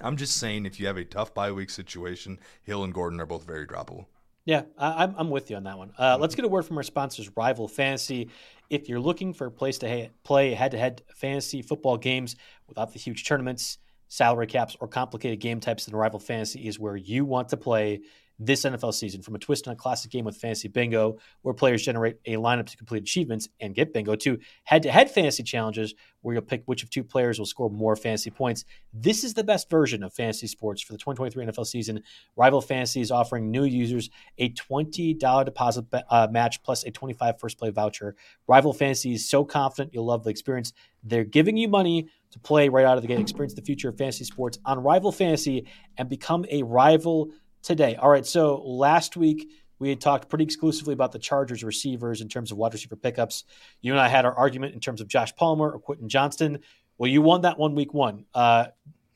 I'm 0.00 0.16
just 0.16 0.36
saying, 0.38 0.66
if 0.66 0.80
you 0.80 0.86
have 0.86 0.96
a 0.96 1.04
tough 1.04 1.34
bye 1.34 1.52
week 1.52 1.70
situation, 1.70 2.40
Hill 2.62 2.84
and 2.84 2.92
Gordon 2.92 3.20
are 3.20 3.26
both 3.26 3.46
very 3.46 3.66
droppable. 3.66 4.06
Yeah, 4.44 4.62
I, 4.76 5.04
am 5.04 5.14
I'm 5.16 5.30
with 5.30 5.50
you 5.50 5.56
on 5.56 5.64
that 5.64 5.78
one. 5.78 5.92
Uh, 5.98 6.18
let's 6.20 6.34
get 6.34 6.44
a 6.44 6.48
word 6.48 6.64
from 6.64 6.76
our 6.76 6.82
sponsors, 6.82 7.30
Rival 7.36 7.66
Fantasy. 7.66 8.28
If 8.68 8.88
you're 8.88 9.00
looking 9.00 9.32
for 9.32 9.46
a 9.46 9.50
place 9.50 9.78
to 9.78 10.10
play 10.22 10.52
head 10.52 10.72
to 10.72 10.78
head 10.78 11.02
fantasy 11.14 11.62
football 11.62 11.96
games 11.96 12.36
without 12.68 12.92
the 12.92 12.98
huge 12.98 13.24
tournaments, 13.24 13.78
salary 14.14 14.46
caps, 14.46 14.76
or 14.78 14.86
complicated 14.86 15.40
game 15.40 15.58
types, 15.58 15.86
then 15.86 15.96
Rival 15.96 16.20
Fantasy 16.20 16.68
is 16.68 16.78
where 16.78 16.94
you 16.94 17.24
want 17.24 17.48
to 17.48 17.56
play 17.56 18.02
this 18.38 18.64
NFL 18.64 18.94
season. 18.94 19.22
From 19.22 19.34
a 19.34 19.38
twist 19.38 19.68
on 19.68 19.74
a 19.74 19.76
classic 19.76 20.10
game 20.10 20.24
with 20.24 20.36
Fantasy 20.36 20.68
Bingo, 20.68 21.18
where 21.42 21.54
players 21.54 21.82
generate 21.82 22.16
a 22.26 22.34
lineup 22.34 22.66
to 22.66 22.76
complete 22.76 23.02
achievements 23.02 23.48
and 23.60 23.74
get 23.74 23.92
bingo, 23.92 24.14
to 24.16 24.38
head 24.64 24.82
to 24.82 24.90
head 24.90 25.10
fantasy 25.10 25.42
challenges, 25.42 25.94
where 26.22 26.34
you'll 26.34 26.42
pick 26.42 26.62
which 26.66 26.82
of 26.82 26.90
two 26.90 27.04
players 27.04 27.38
will 27.38 27.46
score 27.46 27.70
more 27.70 27.96
fantasy 27.96 28.30
points. 28.30 28.64
This 28.92 29.24
is 29.24 29.34
the 29.34 29.44
best 29.44 29.70
version 29.70 30.02
of 30.02 30.12
fantasy 30.12 30.46
sports 30.46 30.82
for 30.82 30.92
the 30.92 30.98
2023 30.98 31.46
NFL 31.46 31.66
season. 31.66 32.02
Rival 32.36 32.60
Fantasy 32.60 33.00
is 33.00 33.10
offering 33.10 33.50
new 33.50 33.64
users 33.64 34.10
a 34.38 34.50
$20 34.50 35.44
deposit 35.44 35.84
uh, 36.10 36.28
match 36.30 36.62
plus 36.62 36.84
a 36.84 36.90
25 36.90 37.38
first 37.38 37.58
play 37.58 37.70
voucher. 37.70 38.16
Rival 38.48 38.72
Fantasy 38.72 39.12
is 39.12 39.28
so 39.28 39.44
confident 39.44 39.92
you'll 39.92 40.06
love 40.06 40.24
the 40.24 40.30
experience. 40.30 40.72
They're 41.02 41.24
giving 41.24 41.56
you 41.56 41.68
money 41.68 42.08
to 42.30 42.38
play 42.40 42.68
right 42.68 42.84
out 42.84 42.96
of 42.96 43.02
the 43.02 43.08
gate. 43.08 43.20
Experience 43.20 43.54
the 43.54 43.62
future 43.62 43.90
of 43.90 43.98
fantasy 43.98 44.24
sports 44.24 44.58
on 44.64 44.80
Rival 44.80 45.12
Fantasy 45.12 45.66
and 45.98 46.08
become 46.08 46.44
a 46.50 46.62
rival 46.62 47.30
today. 47.64 47.96
All 47.96 48.10
right, 48.10 48.24
so 48.24 48.62
last 48.62 49.16
week 49.16 49.50
we 49.80 49.88
had 49.88 50.00
talked 50.00 50.28
pretty 50.28 50.44
exclusively 50.44 50.92
about 50.92 51.10
the 51.10 51.18
Chargers 51.18 51.64
receivers 51.64 52.20
in 52.20 52.28
terms 52.28 52.52
of 52.52 52.58
wide 52.58 52.72
receiver 52.72 52.94
pickups. 52.94 53.44
You 53.80 53.92
and 53.92 54.00
I 54.00 54.08
had 54.08 54.24
our 54.24 54.34
argument 54.34 54.74
in 54.74 54.80
terms 54.80 55.00
of 55.00 55.08
Josh 55.08 55.34
Palmer 55.34 55.70
or 55.70 55.80
Quentin 55.80 56.08
Johnston. 56.08 56.60
Well, 56.98 57.10
you 57.10 57.22
won 57.22 57.40
that 57.40 57.58
one 57.58 57.74
week 57.74 57.92
one. 57.92 58.26
Uh, 58.32 58.66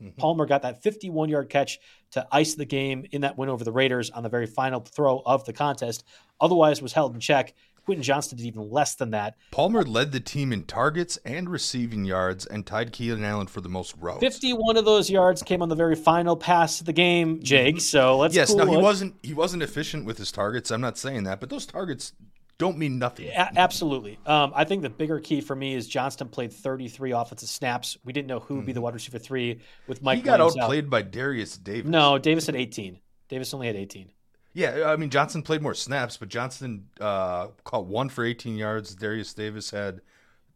mm-hmm. 0.03 0.09
Palmer 0.16 0.46
got 0.46 0.62
that 0.62 0.82
51 0.82 1.28
yard 1.28 1.49
catch 1.49 1.78
to 2.12 2.26
ice 2.32 2.55
the 2.55 2.64
game 2.64 3.07
in 3.12 3.20
that 3.20 3.38
win 3.38 3.51
over 3.51 3.62
the 3.62 3.72
Raiders 3.72 4.11
on 4.11 4.22
the 4.22 4.28
very 4.28 4.46
final 4.46 4.80
throw 4.80 5.22
of 5.24 5.44
the 5.44 5.53
contest. 5.53 6.05
Otherwise, 6.40 6.82
was 6.82 6.92
held 6.92 7.14
in 7.14 7.20
check. 7.20 7.55
Quentin 7.89 8.03
Johnston 8.03 8.36
did 8.36 8.45
even 8.45 8.68
less 8.70 8.97
than 8.97 9.12
that. 9.12 9.36
Palmer 9.51 9.82
led 9.82 10.12
the 10.12 10.20
team 10.20 10.53
in 10.53 10.64
targets 10.64 11.18
and 11.24 11.49
receiving 11.49 12.05
yards 12.05 12.45
and 12.45 12.66
tied 12.66 12.93
Keenan 12.93 13.24
Allen 13.24 13.47
for 13.47 13.62
the 13.62 13.70
most 13.70 13.95
routes. 13.99 14.20
51 14.20 14.76
of 14.76 14.84
those 14.84 15.09
yards 15.09 15.43
came 15.43 15.62
on 15.62 15.70
the 15.70 15.74
very 15.74 15.95
final 15.95 16.36
pass 16.36 16.80
of 16.80 16.84
the 16.84 16.93
game, 16.93 17.43
Jake. 17.43 17.76
Mm-hmm. 17.76 17.80
So 17.80 18.18
let's 18.18 18.34
Yes, 18.34 18.51
cool 18.51 18.59
no, 18.59 18.66
he 18.66 18.76
wasn't 18.76 19.14
he 19.22 19.32
wasn't 19.32 19.62
efficient 19.62 20.05
with 20.05 20.18
his 20.18 20.30
targets. 20.30 20.70
I'm 20.70 20.82
not 20.82 20.99
saying 20.99 21.22
that, 21.22 21.41
but 21.41 21.49
those 21.49 21.64
targets 21.64 22.12
don't 22.59 22.76
mean 22.76 22.99
nothing. 22.99 23.28
A- 23.28 23.53
absolutely. 23.57 24.18
Um, 24.26 24.53
I 24.55 24.64
think 24.64 24.82
the 24.82 24.91
bigger 24.91 25.18
key 25.18 25.41
for 25.41 25.57
me 25.57 25.72
is 25.72 25.89
Johnston 25.89 26.28
played 26.28 26.53
33 26.53 27.12
offensive 27.12 27.49
snaps. 27.49 27.97
We 28.05 28.12
didn't 28.12 28.28
know 28.28 28.41
who 28.41 28.57
would 28.57 28.66
be 28.66 28.72
the 28.72 28.80
mm-hmm. 28.80 28.84
wide 28.84 28.95
receiver 28.95 29.18
three 29.18 29.62
with 29.86 30.03
Mike. 30.03 30.16
He 30.16 30.22
got 30.24 30.41
Williams 30.41 30.59
outplayed 30.59 30.84
out. 30.84 30.91
by 30.91 31.01
Darius 31.01 31.57
Davis. 31.57 31.91
No, 31.91 32.18
Davis 32.18 32.45
had 32.45 32.55
18. 32.55 32.99
Davis 33.30 33.55
only 33.55 33.66
had 33.66 33.76
18. 33.76 34.11
Yeah, 34.53 34.84
I 34.86 34.96
mean 34.96 35.11
Johnson 35.11 35.42
played 35.42 35.62
more 35.62 35.74
snaps, 35.74 36.16
but 36.16 36.28
Johnson 36.28 36.88
uh, 37.01 37.49
caught 37.64 37.86
one 37.86 38.09
for 38.09 38.24
18 38.24 38.57
yards. 38.57 38.94
Darius 38.94 39.34
Davis 39.34 39.70
had 39.70 40.01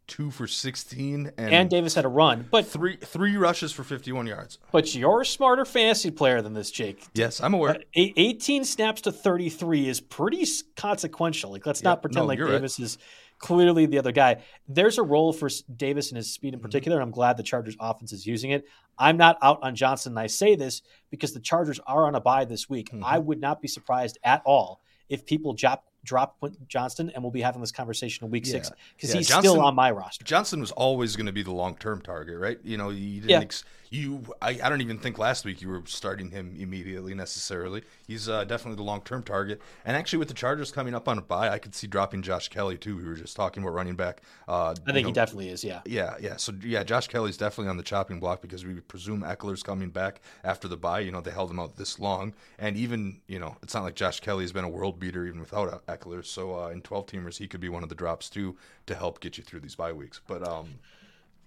two 0.06 0.30
for 0.30 0.46
16, 0.46 1.32
and, 1.36 1.54
and 1.54 1.70
Davis 1.70 1.94
had 1.94 2.04
a 2.04 2.08
run, 2.08 2.46
but 2.50 2.66
three 2.66 2.96
three 2.96 3.36
rushes 3.36 3.72
for 3.72 3.84
51 3.84 4.26
yards. 4.26 4.58
But 4.72 4.94
you're 4.94 5.20
a 5.20 5.26
smarter 5.26 5.64
fantasy 5.64 6.10
player 6.10 6.42
than 6.42 6.54
this, 6.54 6.70
Jake. 6.70 7.06
Yes, 7.14 7.40
I'm 7.40 7.54
aware. 7.54 7.76
Uh, 7.76 7.78
18 7.94 8.64
snaps 8.64 9.02
to 9.02 9.12
33 9.12 9.88
is 9.88 10.00
pretty 10.00 10.46
consequential. 10.76 11.52
Like, 11.52 11.66
let's 11.66 11.82
not 11.82 12.02
pretend 12.02 12.24
no, 12.24 12.28
like 12.28 12.38
Davis 12.38 12.78
right. 12.78 12.84
is 12.84 12.98
clearly 13.42 13.84
the 13.84 13.98
other 13.98 14.12
guy. 14.12 14.38
There's 14.66 14.96
a 14.96 15.02
role 15.02 15.32
for 15.32 15.50
Davis 15.76 16.10
and 16.10 16.16
his 16.16 16.32
speed 16.32 16.54
in 16.54 16.60
mm-hmm. 16.60 16.64
particular, 16.64 16.96
and 16.96 17.02
I'm 17.02 17.10
glad 17.10 17.36
the 17.36 17.42
Chargers 17.42 17.76
offense 17.78 18.12
is 18.12 18.26
using 18.26 18.52
it. 18.52 18.64
I'm 18.98 19.18
not 19.18 19.36
out 19.42 19.58
on 19.62 19.74
Johnson, 19.74 20.12
and 20.12 20.18
I 20.18 20.28
say 20.28 20.54
this 20.54 20.80
because 21.10 21.34
the 21.34 21.40
Chargers 21.40 21.78
are 21.86 22.06
on 22.06 22.14
a 22.14 22.20
bye 22.20 22.46
this 22.46 22.70
week. 22.70 22.90
Mm-hmm. 22.90 23.04
I 23.04 23.18
would 23.18 23.40
not 23.40 23.60
be 23.60 23.68
surprised 23.68 24.16
at 24.24 24.40
all 24.46 24.80
if 25.10 25.26
people 25.26 25.52
drop 25.52 25.84
drop 26.04 26.38
Quentin 26.38 26.64
Johnston, 26.68 27.10
and 27.10 27.22
we'll 27.22 27.32
be 27.32 27.42
having 27.42 27.60
this 27.60 27.72
conversation 27.72 28.24
in 28.24 28.30
week 28.30 28.46
yeah. 28.46 28.52
six 28.52 28.70
because 28.96 29.10
yeah. 29.10 29.18
he's 29.18 29.28
Johnson, 29.28 29.50
still 29.50 29.62
on 29.62 29.74
my 29.74 29.90
roster. 29.90 30.24
Johnson 30.24 30.60
was 30.60 30.70
always 30.72 31.16
going 31.16 31.26
to 31.26 31.32
be 31.32 31.42
the 31.42 31.52
long 31.52 31.76
term 31.76 32.00
target, 32.00 32.38
right? 32.38 32.58
You 32.62 32.76
know, 32.78 32.90
you 32.90 33.20
didn't 33.20 33.30
yeah. 33.30 33.40
Ex- 33.40 33.64
you 33.92 34.24
I, 34.40 34.58
I 34.62 34.68
don't 34.70 34.80
even 34.80 34.98
think 34.98 35.18
last 35.18 35.44
week 35.44 35.60
you 35.60 35.68
were 35.68 35.82
starting 35.84 36.30
him 36.30 36.56
immediately 36.58 37.14
necessarily. 37.14 37.82
He's 38.06 38.26
uh, 38.26 38.44
definitely 38.44 38.76
the 38.76 38.82
long 38.84 39.02
term 39.02 39.22
target. 39.22 39.60
And 39.84 39.96
actually, 39.96 40.18
with 40.20 40.28
the 40.28 40.34
Chargers 40.34 40.72
coming 40.72 40.94
up 40.94 41.08
on 41.08 41.18
a 41.18 41.22
bye, 41.22 41.50
I 41.50 41.58
could 41.58 41.74
see 41.74 41.86
dropping 41.86 42.22
Josh 42.22 42.48
Kelley 42.48 42.78
too. 42.78 42.96
We 42.96 43.04
were 43.04 43.14
just 43.14 43.36
talking 43.36 43.62
about 43.62 43.74
running 43.74 43.94
back. 43.94 44.22
Uh, 44.48 44.70
I 44.70 44.92
think 44.92 45.04
know, 45.04 45.08
he 45.08 45.12
definitely 45.12 45.50
is. 45.50 45.62
Yeah. 45.62 45.82
Yeah. 45.84 46.14
Yeah. 46.20 46.36
So 46.36 46.54
yeah, 46.62 46.82
Josh 46.84 47.06
Kelley's 47.06 47.36
definitely 47.36 47.68
on 47.68 47.76
the 47.76 47.82
chopping 47.82 48.18
block 48.18 48.40
because 48.40 48.64
we 48.64 48.74
presume 48.80 49.22
Ekeler's 49.22 49.62
coming 49.62 49.90
back 49.90 50.22
after 50.42 50.68
the 50.68 50.76
bye. 50.78 51.00
You 51.00 51.12
know, 51.12 51.20
they 51.20 51.30
held 51.30 51.50
him 51.50 51.60
out 51.60 51.76
this 51.76 51.98
long, 52.00 52.32
and 52.58 52.76
even 52.78 53.20
you 53.26 53.38
know, 53.38 53.56
it's 53.62 53.74
not 53.74 53.84
like 53.84 53.94
Josh 53.94 54.20
Kelley 54.20 54.44
has 54.44 54.52
been 54.52 54.64
a 54.64 54.70
world 54.70 54.98
beater 54.98 55.26
even 55.26 55.40
without 55.40 55.86
Ekeler. 55.86 56.24
So 56.24 56.58
uh, 56.58 56.68
in 56.68 56.80
twelve 56.80 57.06
teamers, 57.06 57.36
he 57.36 57.46
could 57.46 57.60
be 57.60 57.68
one 57.68 57.82
of 57.82 57.90
the 57.90 57.94
drops 57.94 58.30
too 58.30 58.56
to 58.86 58.94
help 58.94 59.20
get 59.20 59.36
you 59.36 59.44
through 59.44 59.60
these 59.60 59.74
bye 59.74 59.92
weeks. 59.92 60.20
But 60.26 60.48
um, 60.48 60.78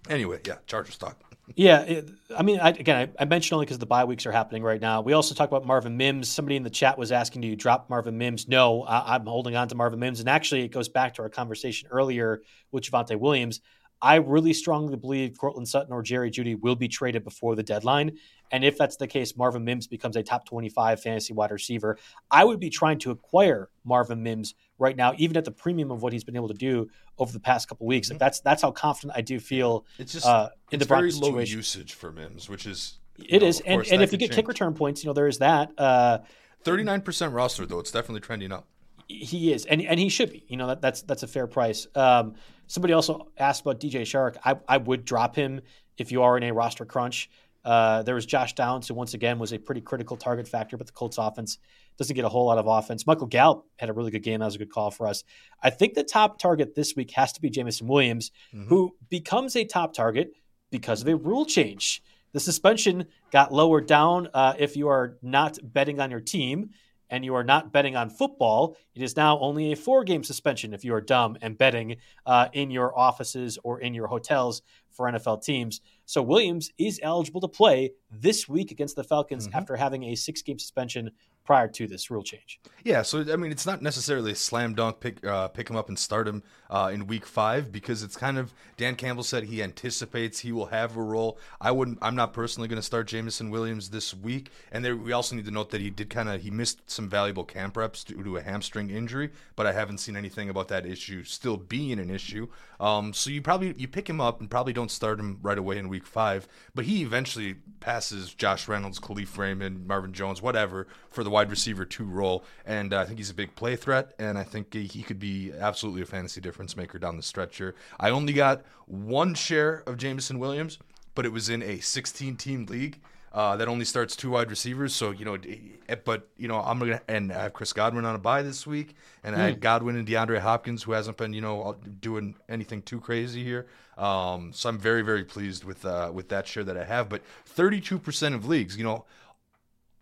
anyway, 0.08 0.40
yeah, 0.44 0.56
Chargers 0.66 0.96
talk 0.96 1.16
yeah, 1.54 1.82
it, 1.82 2.10
I 2.36 2.42
mean, 2.42 2.58
I, 2.58 2.70
again, 2.70 3.08
I, 3.18 3.22
I, 3.22 3.24
mentioned 3.24 3.54
only 3.54 3.66
because 3.66 3.78
the 3.78 3.86
bye 3.86 4.04
weeks 4.04 4.26
are 4.26 4.32
happening 4.32 4.64
right 4.64 4.80
now. 4.80 5.00
We 5.00 5.12
also 5.12 5.34
talk 5.34 5.48
about 5.48 5.64
Marvin 5.64 5.96
Mims. 5.96 6.28
Somebody 6.28 6.56
in 6.56 6.64
the 6.64 6.70
chat 6.70 6.98
was 6.98 7.12
asking, 7.12 7.42
"Do 7.42 7.48
you 7.48 7.54
drop 7.54 7.88
Marvin 7.88 8.18
Mims?" 8.18 8.48
No, 8.48 8.82
I, 8.82 9.14
am 9.14 9.26
holding 9.26 9.54
on 9.54 9.68
to 9.68 9.76
Marvin 9.76 10.00
Mims, 10.00 10.18
and 10.18 10.28
actually, 10.28 10.62
it 10.62 10.72
goes 10.72 10.88
back 10.88 11.14
to 11.14 11.22
our 11.22 11.28
conversation 11.28 11.88
earlier 11.92 12.42
with 12.72 12.84
Javonte 12.84 13.18
Williams. 13.18 13.60
I 14.02 14.16
really 14.16 14.52
strongly 14.52 14.96
believe 14.96 15.38
Courtland 15.38 15.68
Sutton 15.68 15.92
or 15.92 16.02
Jerry 16.02 16.30
Jeudy 16.30 16.60
will 16.60 16.76
be 16.76 16.88
traded 16.88 17.24
before 17.24 17.54
the 17.54 17.62
deadline. 17.62 18.18
And 18.50 18.64
if 18.64 18.78
that's 18.78 18.96
the 18.96 19.06
case, 19.06 19.36
Marvin 19.36 19.64
Mims 19.64 19.86
becomes 19.86 20.16
a 20.16 20.22
top 20.22 20.46
25 20.46 21.00
fantasy 21.00 21.32
wide 21.32 21.50
receiver. 21.50 21.98
I 22.30 22.44
would 22.44 22.60
be 22.60 22.70
trying 22.70 22.98
to 23.00 23.10
acquire 23.10 23.70
Marvin 23.84 24.22
Mims 24.22 24.54
right 24.78 24.96
now, 24.96 25.14
even 25.16 25.36
at 25.36 25.44
the 25.44 25.50
premium 25.50 25.90
of 25.90 26.02
what 26.02 26.12
he's 26.12 26.24
been 26.24 26.36
able 26.36 26.48
to 26.48 26.54
do 26.54 26.88
over 27.18 27.32
the 27.32 27.40
past 27.40 27.68
couple 27.68 27.86
weeks. 27.86 28.08
Like 28.08 28.16
mm-hmm. 28.16 28.24
that's 28.24 28.40
that's 28.40 28.62
how 28.62 28.70
confident 28.70 29.16
I 29.16 29.22
do 29.22 29.40
feel. 29.40 29.84
It's 29.98 30.12
just 30.12 30.26
uh, 30.26 30.50
in 30.70 30.76
it's 30.76 30.86
the 30.86 30.94
very 30.94 31.12
low 31.12 31.38
usage 31.38 31.94
for 31.94 32.12
Mims, 32.12 32.48
which 32.48 32.66
is 32.66 32.98
it 33.18 33.40
know, 33.40 33.48
is, 33.48 33.60
and 33.60 33.86
and 33.86 34.02
if 34.02 34.12
you 34.12 34.18
get 34.18 34.26
change. 34.26 34.36
kick 34.36 34.48
return 34.48 34.74
points, 34.74 35.02
you 35.02 35.08
know 35.08 35.14
there 35.14 35.28
is 35.28 35.38
that. 35.38 35.72
Uh, 35.78 36.18
Thirty 36.62 36.82
nine 36.82 37.00
percent 37.00 37.32
roster 37.32 37.66
though, 37.66 37.78
it's 37.78 37.92
definitely 37.92 38.20
trending 38.20 38.52
up. 38.52 38.66
He 39.08 39.52
is, 39.52 39.66
and 39.66 39.80
and 39.82 40.00
he 40.00 40.08
should 40.08 40.32
be. 40.32 40.44
You 40.48 40.56
know 40.56 40.66
that, 40.68 40.80
that's 40.80 41.02
that's 41.02 41.22
a 41.22 41.28
fair 41.28 41.46
price. 41.46 41.86
Um, 41.94 42.34
somebody 42.66 42.92
also 42.92 43.28
asked 43.38 43.62
about 43.62 43.80
DJ 43.80 44.02
Chark. 44.02 44.36
I 44.44 44.56
I 44.68 44.78
would 44.78 45.04
drop 45.04 45.36
him 45.36 45.60
if 45.96 46.12
you 46.12 46.22
are 46.22 46.36
in 46.36 46.42
a 46.42 46.52
roster 46.52 46.84
crunch. 46.84 47.30
Uh, 47.66 48.04
there 48.04 48.14
was 48.14 48.24
Josh 48.24 48.54
Downs, 48.54 48.86
who 48.86 48.94
once 48.94 49.12
again 49.12 49.40
was 49.40 49.52
a 49.52 49.58
pretty 49.58 49.80
critical 49.80 50.16
target 50.16 50.46
factor, 50.46 50.76
but 50.76 50.86
the 50.86 50.92
Colts 50.92 51.18
offense 51.18 51.58
doesn't 51.98 52.14
get 52.14 52.24
a 52.24 52.28
whole 52.28 52.46
lot 52.46 52.58
of 52.58 52.68
offense. 52.68 53.08
Michael 53.08 53.26
Gallup 53.26 53.66
had 53.76 53.90
a 53.90 53.92
really 53.92 54.12
good 54.12 54.22
game. 54.22 54.38
That 54.38 54.46
was 54.46 54.54
a 54.54 54.58
good 54.58 54.70
call 54.70 54.92
for 54.92 55.08
us. 55.08 55.24
I 55.64 55.70
think 55.70 55.94
the 55.94 56.04
top 56.04 56.38
target 56.38 56.76
this 56.76 56.94
week 56.94 57.10
has 57.12 57.32
to 57.32 57.40
be 57.40 57.50
Jameson 57.50 57.88
Williams, 57.88 58.30
mm-hmm. 58.54 58.68
who 58.68 58.94
becomes 59.08 59.56
a 59.56 59.64
top 59.64 59.94
target 59.94 60.30
because 60.70 61.02
of 61.02 61.08
a 61.08 61.16
rule 61.16 61.44
change. 61.44 62.04
The 62.32 62.38
suspension 62.38 63.06
got 63.32 63.52
lowered 63.52 63.86
down 63.86 64.28
uh, 64.32 64.54
if 64.58 64.76
you 64.76 64.86
are 64.86 65.16
not 65.20 65.58
betting 65.64 65.98
on 65.98 66.12
your 66.12 66.20
team 66.20 66.70
and 67.10 67.24
you 67.24 67.34
are 67.34 67.44
not 67.44 67.72
betting 67.72 67.96
on 67.96 68.10
football, 68.10 68.76
it 68.94 69.02
is 69.02 69.16
now 69.16 69.38
only 69.40 69.72
a 69.72 69.76
four 69.76 70.04
game 70.04 70.22
suspension 70.22 70.72
if 70.72 70.84
you 70.84 70.94
are 70.94 71.00
dumb 71.00 71.36
and 71.42 71.58
betting 71.58 71.96
uh, 72.26 72.48
in 72.52 72.70
your 72.70 72.96
offices 72.96 73.58
or 73.64 73.80
in 73.80 73.92
your 73.92 74.06
hotels 74.06 74.62
for 74.96 75.10
NFL 75.10 75.42
teams. 75.42 75.80
So 76.06 76.22
Williams 76.22 76.72
is 76.78 76.98
eligible 77.02 77.40
to 77.42 77.48
play 77.48 77.92
this 78.10 78.48
week 78.48 78.70
against 78.70 78.96
the 78.96 79.04
Falcons 79.04 79.48
mm-hmm. 79.48 79.58
after 79.58 79.76
having 79.76 80.04
a 80.04 80.14
six 80.14 80.42
game 80.42 80.58
suspension 80.58 81.10
prior 81.46 81.68
to 81.68 81.86
this 81.86 82.10
rule 82.10 82.22
change. 82.22 82.60
Yeah, 82.84 83.02
so 83.02 83.24
I 83.32 83.36
mean, 83.36 83.52
it's 83.52 83.64
not 83.64 83.80
necessarily 83.80 84.32
a 84.32 84.34
slam 84.34 84.74
dunk 84.74 85.00
pick 85.00 85.24
uh, 85.24 85.48
pick 85.48 85.70
him 85.70 85.76
up 85.76 85.88
and 85.88 85.98
start 85.98 86.28
him 86.28 86.42
uh, 86.68 86.90
in 86.92 87.06
week 87.06 87.24
five 87.24 87.72
because 87.72 88.02
it's 88.02 88.16
kind 88.16 88.36
of 88.36 88.52
Dan 88.76 88.96
Campbell 88.96 89.22
said 89.22 89.44
he 89.44 89.62
anticipates 89.62 90.40
he 90.40 90.52
will 90.52 90.66
have 90.66 90.96
a 90.96 91.02
role. 91.02 91.38
I 91.60 91.70
wouldn't. 91.70 91.98
I'm 92.02 92.16
not 92.16 92.32
personally 92.32 92.68
going 92.68 92.80
to 92.80 92.86
start 92.86 93.06
Jameson 93.06 93.50
Williams 93.50 93.90
this 93.90 94.12
week, 94.12 94.50
and 94.72 94.84
there 94.84 94.96
we 94.96 95.12
also 95.12 95.36
need 95.36 95.46
to 95.46 95.50
note 95.50 95.70
that 95.70 95.80
he 95.80 95.88
did 95.88 96.10
kind 96.10 96.28
of 96.28 96.42
he 96.42 96.50
missed 96.50 96.90
some 96.90 97.08
valuable 97.08 97.44
camp 97.44 97.76
reps 97.76 98.04
due 98.04 98.22
to 98.22 98.36
a 98.36 98.42
hamstring 98.42 98.90
injury, 98.90 99.30
but 99.54 99.66
I 99.66 99.72
haven't 99.72 99.98
seen 99.98 100.16
anything 100.16 100.50
about 100.50 100.68
that 100.68 100.84
issue 100.84 101.22
still 101.24 101.56
being 101.56 101.98
an 101.98 102.10
issue. 102.10 102.48
Um, 102.80 103.12
so 103.12 103.30
you 103.30 103.40
probably 103.40 103.74
you 103.78 103.88
pick 103.88 104.10
him 104.10 104.20
up 104.20 104.40
and 104.40 104.50
probably 104.50 104.72
don't 104.72 104.85
start 104.88 105.20
him 105.20 105.38
right 105.42 105.58
away 105.58 105.78
in 105.78 105.88
week 105.88 106.06
five, 106.06 106.48
but 106.74 106.84
he 106.84 107.02
eventually 107.02 107.56
passes 107.80 108.34
Josh 108.34 108.68
Reynolds, 108.68 108.98
Kalif 108.98 109.36
Raymond, 109.36 109.86
Marvin 109.86 110.12
Jones, 110.12 110.42
whatever 110.42 110.86
for 111.10 111.24
the 111.24 111.30
wide 111.30 111.50
receiver 111.50 111.84
two 111.84 112.04
role, 112.04 112.44
and 112.64 112.92
uh, 112.92 113.00
I 113.00 113.04
think 113.04 113.18
he's 113.18 113.30
a 113.30 113.34
big 113.34 113.54
play 113.54 113.76
threat, 113.76 114.14
and 114.18 114.38
I 114.38 114.44
think 114.44 114.74
he 114.74 115.02
could 115.02 115.18
be 115.18 115.52
absolutely 115.52 116.02
a 116.02 116.06
fantasy 116.06 116.40
difference 116.40 116.76
maker 116.76 116.98
down 116.98 117.16
the 117.16 117.22
stretch 117.22 117.58
here. 117.58 117.74
I 117.98 118.10
only 118.10 118.32
got 118.32 118.64
one 118.86 119.34
share 119.34 119.82
of 119.86 119.96
Jameson 119.96 120.38
Williams, 120.38 120.78
but 121.14 121.26
it 121.26 121.32
was 121.32 121.48
in 121.48 121.62
a 121.62 121.80
16 121.80 122.36
team 122.36 122.66
league. 122.66 123.00
Uh, 123.36 123.54
that 123.54 123.68
only 123.68 123.84
starts 123.84 124.16
two 124.16 124.30
wide 124.30 124.48
receivers. 124.48 124.94
So 124.94 125.10
you 125.10 125.26
know, 125.26 125.34
eh, 125.34 125.96
but 126.06 126.26
you 126.38 126.48
know, 126.48 126.58
I'm 126.58 126.78
gonna 126.78 127.02
and 127.06 127.30
I 127.30 127.42
have 127.42 127.52
Chris 127.52 127.74
Godwin 127.74 128.06
on 128.06 128.14
a 128.14 128.18
bye 128.18 128.40
this 128.40 128.66
week, 128.66 128.94
and 129.22 129.36
mm. 129.36 129.38
I 129.38 129.42
had 129.42 129.54
hmm. 129.56 129.60
Godwin 129.60 129.96
and 129.96 130.08
DeAndre 130.08 130.38
Hopkins, 130.38 130.84
who 130.84 130.92
hasn't 130.92 131.18
been 131.18 131.34
you 131.34 131.42
know 131.42 131.76
doing 132.00 132.34
anything 132.48 132.80
too 132.80 132.98
crazy 132.98 133.44
here. 133.44 133.66
Um, 133.98 134.52
so 134.54 134.70
I'm 134.70 134.78
very 134.78 135.02
very 135.02 135.22
pleased 135.22 135.64
with 135.64 135.84
uh, 135.84 136.10
with 136.14 136.30
that 136.30 136.46
share 136.46 136.64
that 136.64 136.78
I 136.78 136.84
have. 136.84 137.10
But 137.10 137.20
32% 137.54 138.34
of 138.34 138.48
leagues, 138.48 138.78
you 138.78 138.84
know, 138.84 139.04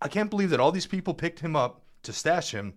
I 0.01 0.07
can't 0.07 0.31
believe 0.31 0.51
that 0.51 0.61
all 0.61 0.71
these 0.71 0.87
people 0.87 1.13
picked 1.13 1.41
him 1.41 1.57
up 1.57 1.83
to 2.05 2.13
stash 2.13 2.53
him, 2.53 2.75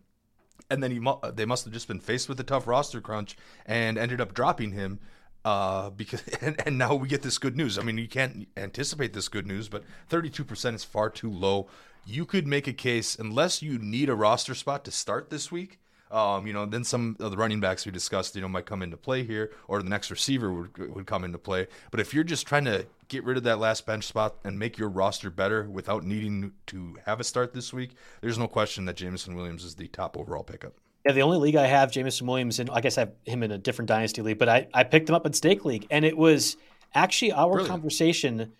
and 0.71 0.81
then 0.81 0.89
he 0.89 0.99
mu- 0.99 1.19
they 1.35 1.45
must 1.45 1.65
have 1.65 1.73
just 1.73 1.87
been 1.87 1.99
faced 1.99 2.27
with 2.27 2.39
a 2.39 2.43
tough 2.43 2.65
roster 2.65 2.99
crunch 2.99 3.37
and 3.67 3.95
ended 3.95 4.19
up 4.19 4.33
dropping 4.33 4.71
him. 4.71 5.01
Uh, 5.47 5.89
because 5.91 6.21
and, 6.41 6.61
and 6.65 6.77
now 6.77 6.93
we 6.93 7.07
get 7.07 7.21
this 7.21 7.37
good 7.37 7.55
news. 7.55 7.77
I 7.77 7.81
mean, 7.83 7.97
you 7.97 8.07
can't 8.07 8.47
anticipate 8.57 9.13
this 9.13 9.29
good 9.29 9.47
news, 9.47 9.69
but 9.69 9.83
32% 10.09 10.73
is 10.75 10.83
far 10.83 11.09
too 11.09 11.31
low. 11.31 11.67
You 12.05 12.25
could 12.25 12.47
make 12.47 12.67
a 12.67 12.73
case 12.73 13.15
unless 13.17 13.61
you 13.61 13.77
need 13.77 14.09
a 14.09 14.15
roster 14.15 14.55
spot 14.55 14.83
to 14.85 14.91
start 14.91 15.29
this 15.29 15.51
week 15.51 15.79
um, 16.09 16.47
you 16.47 16.53
know, 16.53 16.65
then 16.65 16.83
some 16.83 17.17
of 17.19 17.31
the 17.31 17.37
running 17.37 17.59
backs 17.59 17.85
we 17.85 17.91
discussed, 17.91 18.35
you 18.35 18.41
know, 18.41 18.47
might 18.47 18.65
come 18.65 18.81
into 18.81 18.97
play 18.97 19.23
here, 19.23 19.51
or 19.67 19.81
the 19.81 19.89
next 19.89 20.09
receiver 20.09 20.53
would, 20.53 20.95
would 20.95 21.05
come 21.05 21.23
into 21.23 21.37
play. 21.37 21.67
But 21.91 21.99
if 21.99 22.13
you're 22.13 22.23
just 22.23 22.47
trying 22.47 22.65
to 22.65 22.85
get 23.09 23.23
rid 23.23 23.37
of 23.37 23.43
that 23.43 23.59
last 23.59 23.85
bench 23.85 24.05
spot 24.05 24.35
and 24.43 24.57
make 24.57 24.77
your 24.77 24.89
roster 24.89 25.29
better 25.29 25.69
without 25.69 26.05
needing 26.05 26.53
to 26.67 26.97
have 27.05 27.19
a 27.19 27.23
start 27.23 27.53
this 27.53 27.73
week, 27.73 27.91
there's 28.21 28.37
no 28.37 28.47
question 28.47 28.85
that 28.85 28.95
Jameson 28.95 29.35
Williams 29.35 29.65
is 29.65 29.75
the 29.75 29.87
top 29.87 30.17
overall 30.17 30.43
pickup. 30.43 30.73
Yeah, 31.07 31.13
the 31.13 31.21
only 31.21 31.37
league 31.37 31.55
I 31.55 31.67
have 31.67 31.89
Jameson 31.89 32.27
Williams 32.27 32.59
in, 32.59 32.69
I 32.69 32.81
guess 32.81 32.97
I 32.97 33.01
have 33.01 33.13
him 33.23 33.41
in 33.41 33.51
a 33.51 33.57
different 33.57 33.87
dynasty 33.87 34.21
league, 34.21 34.37
but 34.37 34.49
I, 34.49 34.67
I 34.73 34.83
picked 34.83 35.07
him 35.07 35.15
up 35.15 35.25
in 35.25 35.31
stake 35.31 35.63
league, 35.63 35.87
and 35.89 36.03
it 36.03 36.17
was 36.17 36.57
actually 36.93 37.31
our 37.31 37.47
Brilliant. 37.47 37.69
conversation 37.69 38.51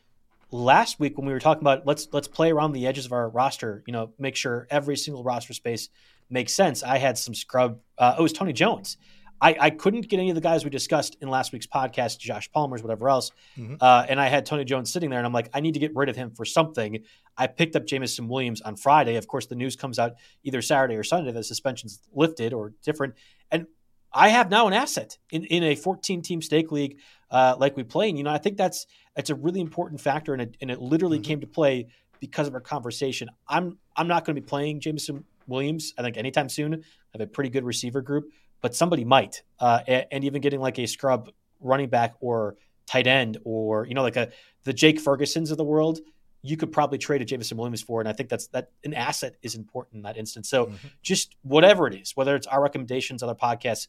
last 0.50 0.98
week 0.98 1.18
when 1.18 1.28
we 1.28 1.34
were 1.34 1.42
talking 1.42 1.62
about 1.62 1.86
let's 1.86 2.08
let's 2.14 2.30
play 2.30 2.50
around 2.50 2.72
the 2.72 2.88
edges 2.88 3.06
of 3.06 3.12
our 3.12 3.28
roster, 3.28 3.84
you 3.86 3.92
know, 3.92 4.14
make 4.18 4.38
sure 4.38 4.66
every 4.70 4.96
single 4.96 5.26
roster 5.26 5.54
space 5.54 5.90
makes 6.30 6.54
sense. 6.54 6.84
I 6.84 7.00
had 7.00 7.18
some 7.18 7.36
scrub. 7.36 7.80
Uh, 7.98 8.16
it 8.18 8.22
was 8.22 8.32
Tony 8.32 8.54
Jones. 8.54 8.96
I, 9.40 9.56
I 9.60 9.70
couldn't 9.70 10.08
get 10.10 10.20
any 10.20 10.30
of 10.30 10.36
the 10.36 10.42
guys 10.42 10.64
we 10.64 10.70
discussed 10.70 11.18
in 11.22 11.28
last 11.28 11.54
week's 11.54 11.68
podcast, 11.68 12.20
Josh 12.20 12.52
Palmer's, 12.52 12.82
whatever 12.82 13.10
else. 13.10 13.32
Mm-hmm. 13.58 13.76
Uh, 13.80 14.06
and 14.10 14.20
I 14.20 14.28
had 14.28 14.46
Tony 14.46 14.66
Jones 14.66 14.92
sitting 14.92 15.10
there, 15.10 15.20
and 15.20 15.26
I'm 15.26 15.34
like, 15.34 15.50
I 15.54 15.60
need 15.60 15.74
to 15.76 15.80
get 15.80 15.96
rid 15.96 16.10
of 16.10 16.16
him 16.16 16.32
for 16.32 16.46
something. 16.46 17.04
I 17.38 17.48
picked 17.48 17.76
up 17.76 17.86
Jameson 17.86 18.28
Williams 18.28 18.62
on 18.62 18.76
Friday. 18.76 19.16
Of 19.16 19.28
course, 19.28 19.46
the 19.46 19.56
news 19.56 19.76
comes 19.76 20.00
out 20.00 20.14
either 20.44 20.62
Saturday 20.62 20.96
or 20.96 21.04
Sunday 21.04 21.32
that 21.32 21.44
suspension's 21.44 22.00
lifted 22.14 22.54
or 22.54 22.74
different. 22.84 23.14
And 23.52 23.68
I 24.12 24.30
have 24.30 24.50
now 24.50 24.68
an 24.68 24.74
asset 24.74 25.18
in, 25.32 25.44
in 25.46 25.64
a 25.64 25.76
14 25.76 26.22
team 26.22 26.42
stake 26.42 26.72
league 26.72 26.98
uh, 27.30 27.56
like 27.60 27.78
we 27.78 27.84
play. 27.84 28.10
And, 28.10 28.18
you 28.18 28.24
know, 28.24 28.32
I 28.32 28.38
think 28.38 28.58
that's 28.58 28.88
that's 29.16 29.30
a 29.30 29.36
really 29.36 29.62
important 29.62 30.00
factor, 30.00 30.34
and 30.34 30.42
it, 30.42 30.58
and 30.62 30.72
it 30.72 30.80
literally 30.80 31.18
mm-hmm. 31.18 31.24
came 31.24 31.42
to 31.42 31.48
play 31.48 31.88
because 32.20 32.48
of 32.48 32.54
our 32.54 32.62
conversation. 32.62 33.30
I'm 33.48 33.78
I'm 33.96 34.08
not 34.08 34.26
going 34.26 34.36
to 34.36 34.42
be 34.42 34.46
playing 34.46 34.80
Jameson 34.80 35.26
Williams. 35.48 35.94
I 35.98 36.02
think 36.02 36.18
anytime 36.18 36.50
soon. 36.50 36.74
I 36.74 36.78
have 37.14 37.22
a 37.22 37.28
pretty 37.28 37.50
good 37.50 37.64
receiver 37.64 38.02
group, 38.02 38.26
but 38.62 38.76
somebody 38.76 39.06
might, 39.06 39.44
uh, 39.60 39.80
and, 39.88 40.24
even 40.24 40.42
getting 40.42 40.60
like 40.60 40.80
a 40.80 40.88
scrub 40.88 41.30
running 41.60 41.90
back 41.90 42.16
or 42.20 42.56
tight 42.86 43.08
end, 43.08 43.38
or 43.44 43.86
you 43.86 43.94
know, 43.94 44.04
like 44.04 44.16
a 44.16 44.32
the 44.64 44.74
Jake 44.74 45.00
Fergusons 45.00 45.52
of 45.52 45.58
the 45.58 45.64
world. 45.64 46.00
You 46.44 46.56
could 46.56 46.72
probably 46.72 46.98
trade 46.98 47.22
a 47.22 47.26
Jameson 47.26 47.58
Williams 47.58 47.82
for, 47.82 48.00
and 48.00 48.08
I 48.08 48.14
think 48.14 48.30
that's 48.30 48.48
that 48.48 48.70
an 48.84 48.94
asset 48.94 49.36
is 49.42 49.56
important 49.56 49.96
in 49.96 50.02
that 50.04 50.18
instance. 50.18 50.48
So 50.48 50.68
mm-hmm. 50.68 50.88
just 51.02 51.36
whatever 51.42 51.88
it 51.88 51.96
is, 51.96 52.16
whether 52.16 52.36
it's 52.36 52.48
our 52.48 52.62
recommendations, 52.62 53.24
other 53.24 53.36
podcasts, 53.36 53.88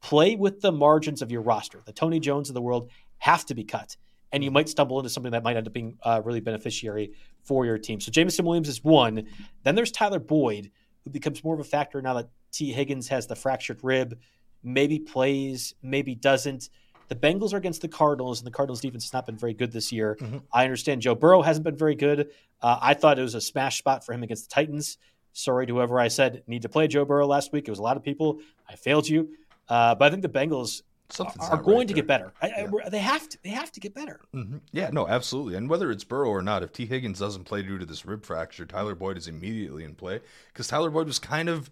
play 0.00 0.36
with 0.36 0.60
the 0.60 0.72
margins 0.72 1.22
of 1.22 1.30
your 1.32 1.42
roster. 1.42 1.82
The 1.84 1.92
Tony 1.92 2.20
Jones 2.20 2.48
of 2.48 2.54
the 2.54 2.62
world 2.62 2.90
have 3.18 3.44
to 3.46 3.54
be 3.54 3.64
cut 3.64 3.96
and 4.32 4.44
you 4.44 4.50
might 4.50 4.68
stumble 4.68 4.98
into 4.98 5.10
something 5.10 5.32
that 5.32 5.42
might 5.42 5.56
end 5.56 5.66
up 5.66 5.72
being 5.72 5.98
uh, 6.02 6.20
really 6.24 6.40
beneficiary 6.40 7.12
for 7.42 7.64
your 7.64 7.78
team. 7.78 8.00
So 8.00 8.10
Jameson 8.10 8.44
Williams 8.44 8.68
is 8.68 8.84
one. 8.84 9.26
Then 9.64 9.74
there's 9.74 9.90
Tyler 9.90 10.18
Boyd, 10.18 10.70
who 11.04 11.10
becomes 11.10 11.42
more 11.44 11.54
of 11.54 11.60
a 11.60 11.64
factor 11.64 12.00
now 12.02 12.14
that 12.14 12.28
Tee 12.52 12.72
Higgins 12.72 13.08
has 13.08 13.26
the 13.26 13.36
fractured 13.36 13.80
rib, 13.82 14.18
maybe 14.62 14.98
plays, 14.98 15.74
maybe 15.82 16.14
doesn't. 16.14 16.70
The 17.08 17.14
Bengals 17.14 17.54
are 17.54 17.56
against 17.56 17.80
the 17.80 17.88
Cardinals, 17.88 18.40
and 18.40 18.46
the 18.46 18.50
Cardinals 18.50 18.80
defense 18.80 19.04
has 19.04 19.12
not 19.12 19.24
been 19.24 19.36
very 19.36 19.54
good 19.54 19.72
this 19.72 19.90
year. 19.92 20.16
Mm-hmm. 20.20 20.38
I 20.52 20.64
understand 20.64 21.00
Joe 21.00 21.14
Burrow 21.14 21.40
hasn't 21.42 21.64
been 21.64 21.76
very 21.76 21.94
good. 21.94 22.30
Uh, 22.60 22.78
I 22.80 22.94
thought 22.94 23.18
it 23.18 23.22
was 23.22 23.34
a 23.34 23.40
smash 23.40 23.78
spot 23.78 24.04
for 24.04 24.12
him 24.12 24.22
against 24.22 24.48
the 24.48 24.54
Titans. 24.54 24.98
Sorry 25.32 25.66
to 25.66 25.74
whoever 25.74 25.98
I 26.00 26.08
said 26.08 26.42
need 26.46 26.62
to 26.62 26.68
play 26.68 26.86
Joe 26.88 27.04
Burrow 27.04 27.26
last 27.26 27.52
week. 27.52 27.66
It 27.66 27.70
was 27.70 27.78
a 27.78 27.82
lot 27.82 27.96
of 27.96 28.02
people. 28.02 28.40
I 28.68 28.76
failed 28.76 29.08
you. 29.08 29.30
Uh, 29.68 29.94
but 29.94 30.06
I 30.06 30.10
think 30.10 30.22
the 30.22 30.28
Bengals 30.28 30.82
Something's 31.10 31.48
are 31.48 31.56
going 31.56 31.78
right 31.78 31.88
to 31.88 31.94
get 31.94 32.06
better. 32.06 32.32
I, 32.42 32.48
yeah. 32.48 32.70
I, 32.84 32.88
they 32.90 32.98
have 32.98 33.28
to. 33.30 33.38
They 33.42 33.50
have 33.50 33.72
to 33.72 33.80
get 33.80 33.94
better. 33.94 34.20
Mm-hmm. 34.34 34.58
Yeah, 34.72 34.90
no, 34.92 35.08
absolutely. 35.08 35.54
And 35.54 35.68
whether 35.68 35.90
it's 35.90 36.04
Burrow 36.04 36.28
or 36.28 36.42
not, 36.42 36.62
if 36.62 36.72
Tee 36.72 36.86
Higgins 36.86 37.18
doesn't 37.18 37.44
play 37.44 37.62
due 37.62 37.78
to 37.78 37.86
this 37.86 38.04
rib 38.04 38.24
fracture, 38.24 38.66
Tyler 38.66 38.94
Boyd 38.94 39.16
is 39.16 39.26
immediately 39.26 39.84
in 39.84 39.94
play 39.94 40.20
because 40.52 40.68
Tyler 40.68 40.90
Boyd 40.90 41.06
was 41.06 41.18
kind 41.18 41.48
of 41.48 41.70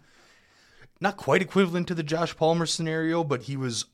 not 1.00 1.18
quite 1.18 1.42
equivalent 1.42 1.86
to 1.88 1.94
the 1.94 2.02
Josh 2.02 2.34
Palmer 2.36 2.66
scenario, 2.66 3.22
but 3.22 3.42
he 3.42 3.56
was 3.56 3.84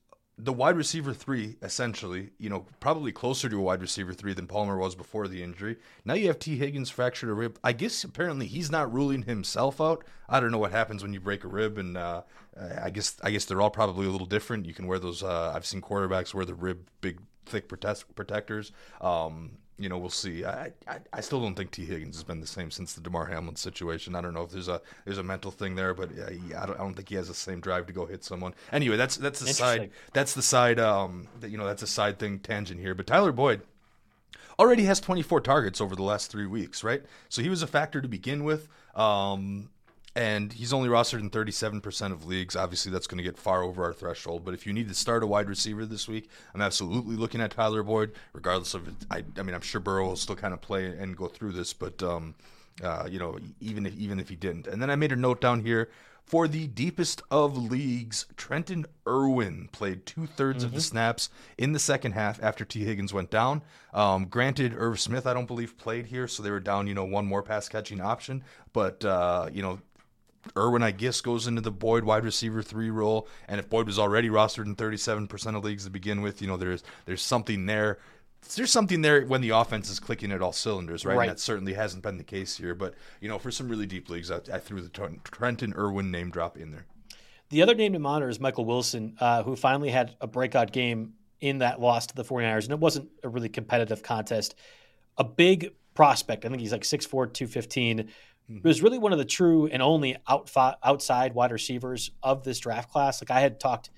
the 0.45 0.53
wide 0.53 0.77
receiver 0.77 1.15
three, 1.15 1.57
essentially, 1.63 2.31
you 2.39 2.51
know, 2.51 2.67
probably 2.81 3.13
closer 3.13 3.49
to 3.49 3.59
a 3.59 3.63
wide 3.63 3.81
receiver 3.81 4.13
three 4.13 4.33
than 4.35 4.49
Palmer 4.49 4.77
was 4.77 4.97
before 4.97 5.29
the 5.29 5.43
injury. 5.43 5.77
Now 6.05 6.15
you 6.15 6.27
have 6.27 6.41
Tee 6.41 6.57
Higgins 6.57 6.91
fractured 6.91 7.31
a 7.31 7.35
rib. 7.35 7.59
I 7.63 7.73
guess 7.73 8.03
apparently 8.03 8.47
he's 8.47 8.71
not 8.71 8.93
ruling 8.93 9.23
himself 9.23 9.81
out. 9.81 10.05
I 10.29 10.41
don't 10.41 10.51
know 10.51 10.59
what 10.59 10.73
happens 10.73 11.03
when 11.03 11.13
you 11.13 11.21
break 11.21 11.45
a 11.45 11.49
rib, 11.49 11.79
and 11.79 11.97
uh, 11.97 12.23
I 12.83 12.91
guess 12.91 13.17
I 13.23 13.31
guess 13.31 13.45
they're 13.45 13.61
all 13.61 13.71
probably 13.71 14.07
a 14.07 14.11
little 14.11 14.27
different. 14.27 14.67
You 14.67 14.75
can 14.75 14.89
wear 14.89 14.99
those. 14.99 15.23
Uh, 15.23 15.53
I've 15.55 15.67
seen 15.67 15.81
quarterbacks 15.81 16.35
wear 16.35 16.45
the 16.45 16.55
rib 16.55 16.89
big 17.01 17.21
thick 17.47 17.69
protect- 17.69 18.15
protectors. 18.17 18.73
Um, 19.01 19.59
you 19.79 19.89
know, 19.89 19.99
we'll 19.99 20.11
see. 20.11 20.45
I, 20.45 20.73
I, 20.87 20.99
I 21.13 21.21
still 21.21 21.41
don't 21.41 21.55
think 21.55 21.71
Tee 21.71 21.85
Higgins 21.85 22.17
has 22.17 22.23
been 22.23 22.41
the 22.41 22.47
same 22.47 22.71
since 22.71 22.93
the 22.93 23.01
Damar 23.01 23.27
Hamlin 23.27 23.57
situation. 23.57 24.15
I 24.15 24.21
don't 24.21 24.35
know 24.35 24.43
if 24.43 24.51
there's 24.51 24.69
a 24.69 24.81
there's 25.05 25.19
a 25.19 25.23
mental 25.23 25.51
thing 25.51 25.75
there, 25.75 25.95
but 25.95 26.11
uh, 26.11 26.27
I, 26.59 26.67
don't, 26.67 26.79
I 26.79 26.83
don't 26.83 26.95
think 26.95 27.09
he 27.09 27.15
has 27.17 27.29
the 27.29 27.35
same 27.35 27.61
drive 27.61 27.87
to 27.87 27.93
go 27.93 28.07
hit 28.07 28.23
someone. 28.23 28.55
Anyway, 28.71 28.97
that's 28.97 29.17
that's 29.17 29.41
the 29.41 29.53
side 29.53 29.91
that's 30.13 30.35
the 30.35 30.43
side 30.43 30.79
um 30.79 31.27
that, 31.41 31.51
you 31.51 31.59
know 31.59 31.67
that's 31.67 31.83
a 31.83 31.87
side 31.87 32.19
thing 32.19 32.39
tangent 32.39 32.81
here. 32.81 32.95
But 32.95 33.07
Tyler 33.07 33.33
Boyd 33.33 33.63
already 34.59 34.85
has 34.85 35.01
24 35.01 35.41
targets 35.41 35.81
over 35.81 35.97
the 35.97 36.03
last 36.03 36.31
three 36.31 36.47
weeks, 36.47 36.85
right? 36.85 37.03
So 37.29 37.43
he 37.43 37.49
was 37.49 37.63
a 37.63 37.67
factor 37.67 38.01
to 38.01 38.09
begin 38.09 38.45
with. 38.45 38.69
Um, 38.95 39.71
and 40.15 40.53
he's 40.53 40.73
only 40.73 40.89
rostered 40.89 41.21
in 41.21 41.31
37% 41.31 42.13
of 42.13 42.27
leagues. 42.27 42.55
Obviously, 42.55 42.93
that's 42.93 43.07
going 43.07 43.19
to 43.19 43.25
get 43.25 43.39
far 43.39 43.63
over 43.63 43.85
our 43.85 43.93
threshold. 43.93 44.45
But 44.45 44.55
if 44.55 44.67
you 44.67 44.73
need 44.73 44.89
to 44.89 44.95
start 44.95 45.23
a 45.23 45.27
wide 45.27 45.49
receiver 45.49 45.87
this 45.87 46.07
week, 46.07 46.29
I'm 46.55 46.61
absolutely 46.61 47.17
looking 47.17 47.41
at 47.41 47.53
Tyler 47.53 47.83
Boyd, 47.83 48.13
regardless 48.33 48.75
of. 48.75 48.89
I, 49.11 49.25
I 49.39 49.43
mean, 49.43 49.55
I'm 49.55 49.63
sure 49.63 49.81
Burrow 49.81 50.09
will 50.09 50.17
still 50.17 50.37
kind 50.37 50.53
of 50.53 50.61
play 50.61 50.87
and 50.87 51.17
go 51.17 51.29
through 51.29 51.53
this, 51.53 51.73
but 51.73 52.03
um, 52.03 52.35
uh, 52.83 53.09
you 53.11 53.19
know, 53.19 53.39
even 53.61 53.87
if 53.87 53.97
even 53.97 54.21
if 54.21 54.29
he 54.29 54.37
didn't. 54.37 54.67
And 54.67 54.83
then 54.83 54.91
I 54.91 54.97
made 54.97 55.13
a 55.13 55.17
note 55.17 55.41
down 55.41 55.61
here 55.61 55.89
for 56.25 56.47
the 56.47 56.67
deepest 56.67 57.23
of 57.31 57.57
leagues. 57.57 58.27
Trenton 58.37 58.87
Irwin 59.07 59.69
played 59.73 60.07
two 60.07 60.27
thirds 60.27 60.59
mm-hmm. 60.59 60.67
of 60.67 60.73
the 60.73 60.79
mm-hmm. 60.79 60.83
snaps 60.83 61.31
in 61.59 61.73
the 61.73 61.79
second 61.79 62.13
half 62.13 62.43
after 62.43 62.65
Tee 62.65 62.85
Higgins 62.85 63.13
went 63.13 63.31
down. 63.31 63.63
Um, 63.93 64.27
granted, 64.27 64.75
Irv 64.77 65.01
Smith, 65.01 65.27
I 65.27 65.35
don't 65.35 65.47
believe, 65.47 65.77
played 65.77 66.07
here, 66.07 66.29
so 66.29 66.43
they 66.43 66.51
were 66.51 66.61
down, 66.61 66.87
you 66.87 66.95
know, 66.95 67.05
one 67.05 67.27
more 67.27 67.43
pass 67.43 67.69
catching 67.69 68.01
option. 68.01 68.45
But 68.73 69.05
uh, 69.05 69.49
you 69.53 69.63
know, 69.63 69.81
Irwin, 70.57 70.83
I 70.83 70.91
guess, 70.91 71.21
goes 71.21 71.47
into 71.47 71.61
the 71.61 71.71
Boyd 71.71 72.05
wide 72.05 72.25
receiver 72.25 72.63
three 72.63 72.91
role. 72.91 73.29
And 73.49 73.61
if 73.61 73.69
Boyd 73.69 73.87
was 73.87 73.99
already 73.99 74.29
rostered 74.29 74.67
in 74.67 74.77
37% 74.77 75.57
of 75.57 75.65
leagues 75.65 75.85
to 75.85 75.91
begin 75.91 76.23
with, 76.23 76.43
you 76.43 76.49
know, 76.49 76.57
there's 76.57 76.83
there's 77.07 77.23
something 77.23 77.67
there. 77.67 77.99
There's 78.57 78.73
something 78.73 79.03
there 79.03 79.25
when 79.25 79.41
the 79.41 79.51
offense 79.51 79.89
is 79.89 80.01
clicking 80.01 80.33
at 80.33 80.43
all 80.43 80.53
cylinders, 80.53 81.05
right? 81.05 81.17
right. 81.17 81.29
And 81.29 81.37
that 81.37 81.41
certainly 81.41 81.75
hasn't 81.75 82.03
been 82.03 82.17
the 82.17 82.25
case 82.25 82.57
here. 82.57 82.75
But, 82.75 82.95
you 83.21 83.29
know, 83.29 83.39
for 83.39 83.53
some 83.53 83.69
really 83.69 83.87
deep 83.87 84.11
leagues, 84.11 84.33
I, 84.33 84.41
I 84.53 84.59
threw 84.59 84.81
the 84.81 84.89
Trenton 84.89 85.75
Irwin 85.77 86.11
name 86.11 86.31
drop 86.31 86.59
in 86.59 86.73
there. 86.73 86.87
The 87.51 87.63
other 87.63 87.77
name 87.77 87.93
to 87.93 88.01
monitor 88.01 88.29
is 88.29 88.41
Michael 88.41 88.65
Wilson, 88.65 89.17
uh, 89.21 89.45
who 89.45 89.55
finally 89.55 89.91
had 89.91 90.17
a 90.21 90.27
breakout 90.27 90.73
game 90.73 91.13
in 91.41 91.59
that 91.59 91.81
loss 91.81 92.07
to 92.09 92.17
the 92.17 92.25
49ers. 92.25 92.65
And 92.65 92.73
it 92.73 92.81
wasn't 92.81 93.11
a 93.23 93.29
really 93.29 93.49
competitive 93.49 94.03
contest. 94.03 94.57
A 95.19 95.25
big 95.25 95.73
prospect. 95.95 96.45
I 96.45 96.49
think 96.49 96.61
he's 96.61 96.73
like 96.73 96.83
6'4, 96.83 97.33
215 97.33 98.09
mm-hmm. 98.51 98.67
was 98.67 98.83
really 98.83 98.99
one 98.99 99.13
of 99.13 99.19
the 99.19 99.25
true 99.25 99.67
and 99.67 99.83
only 99.83 100.17
out, 100.29 100.51
outside 100.83 101.35
wide 101.35 101.53
receivers 101.53 102.11
of 102.23 102.45
this 102.45 102.59
draft 102.59 102.91
class. 102.91 103.23
Like 103.23 103.31
I 103.31 103.41
had 103.41 103.61
talked 103.61 103.91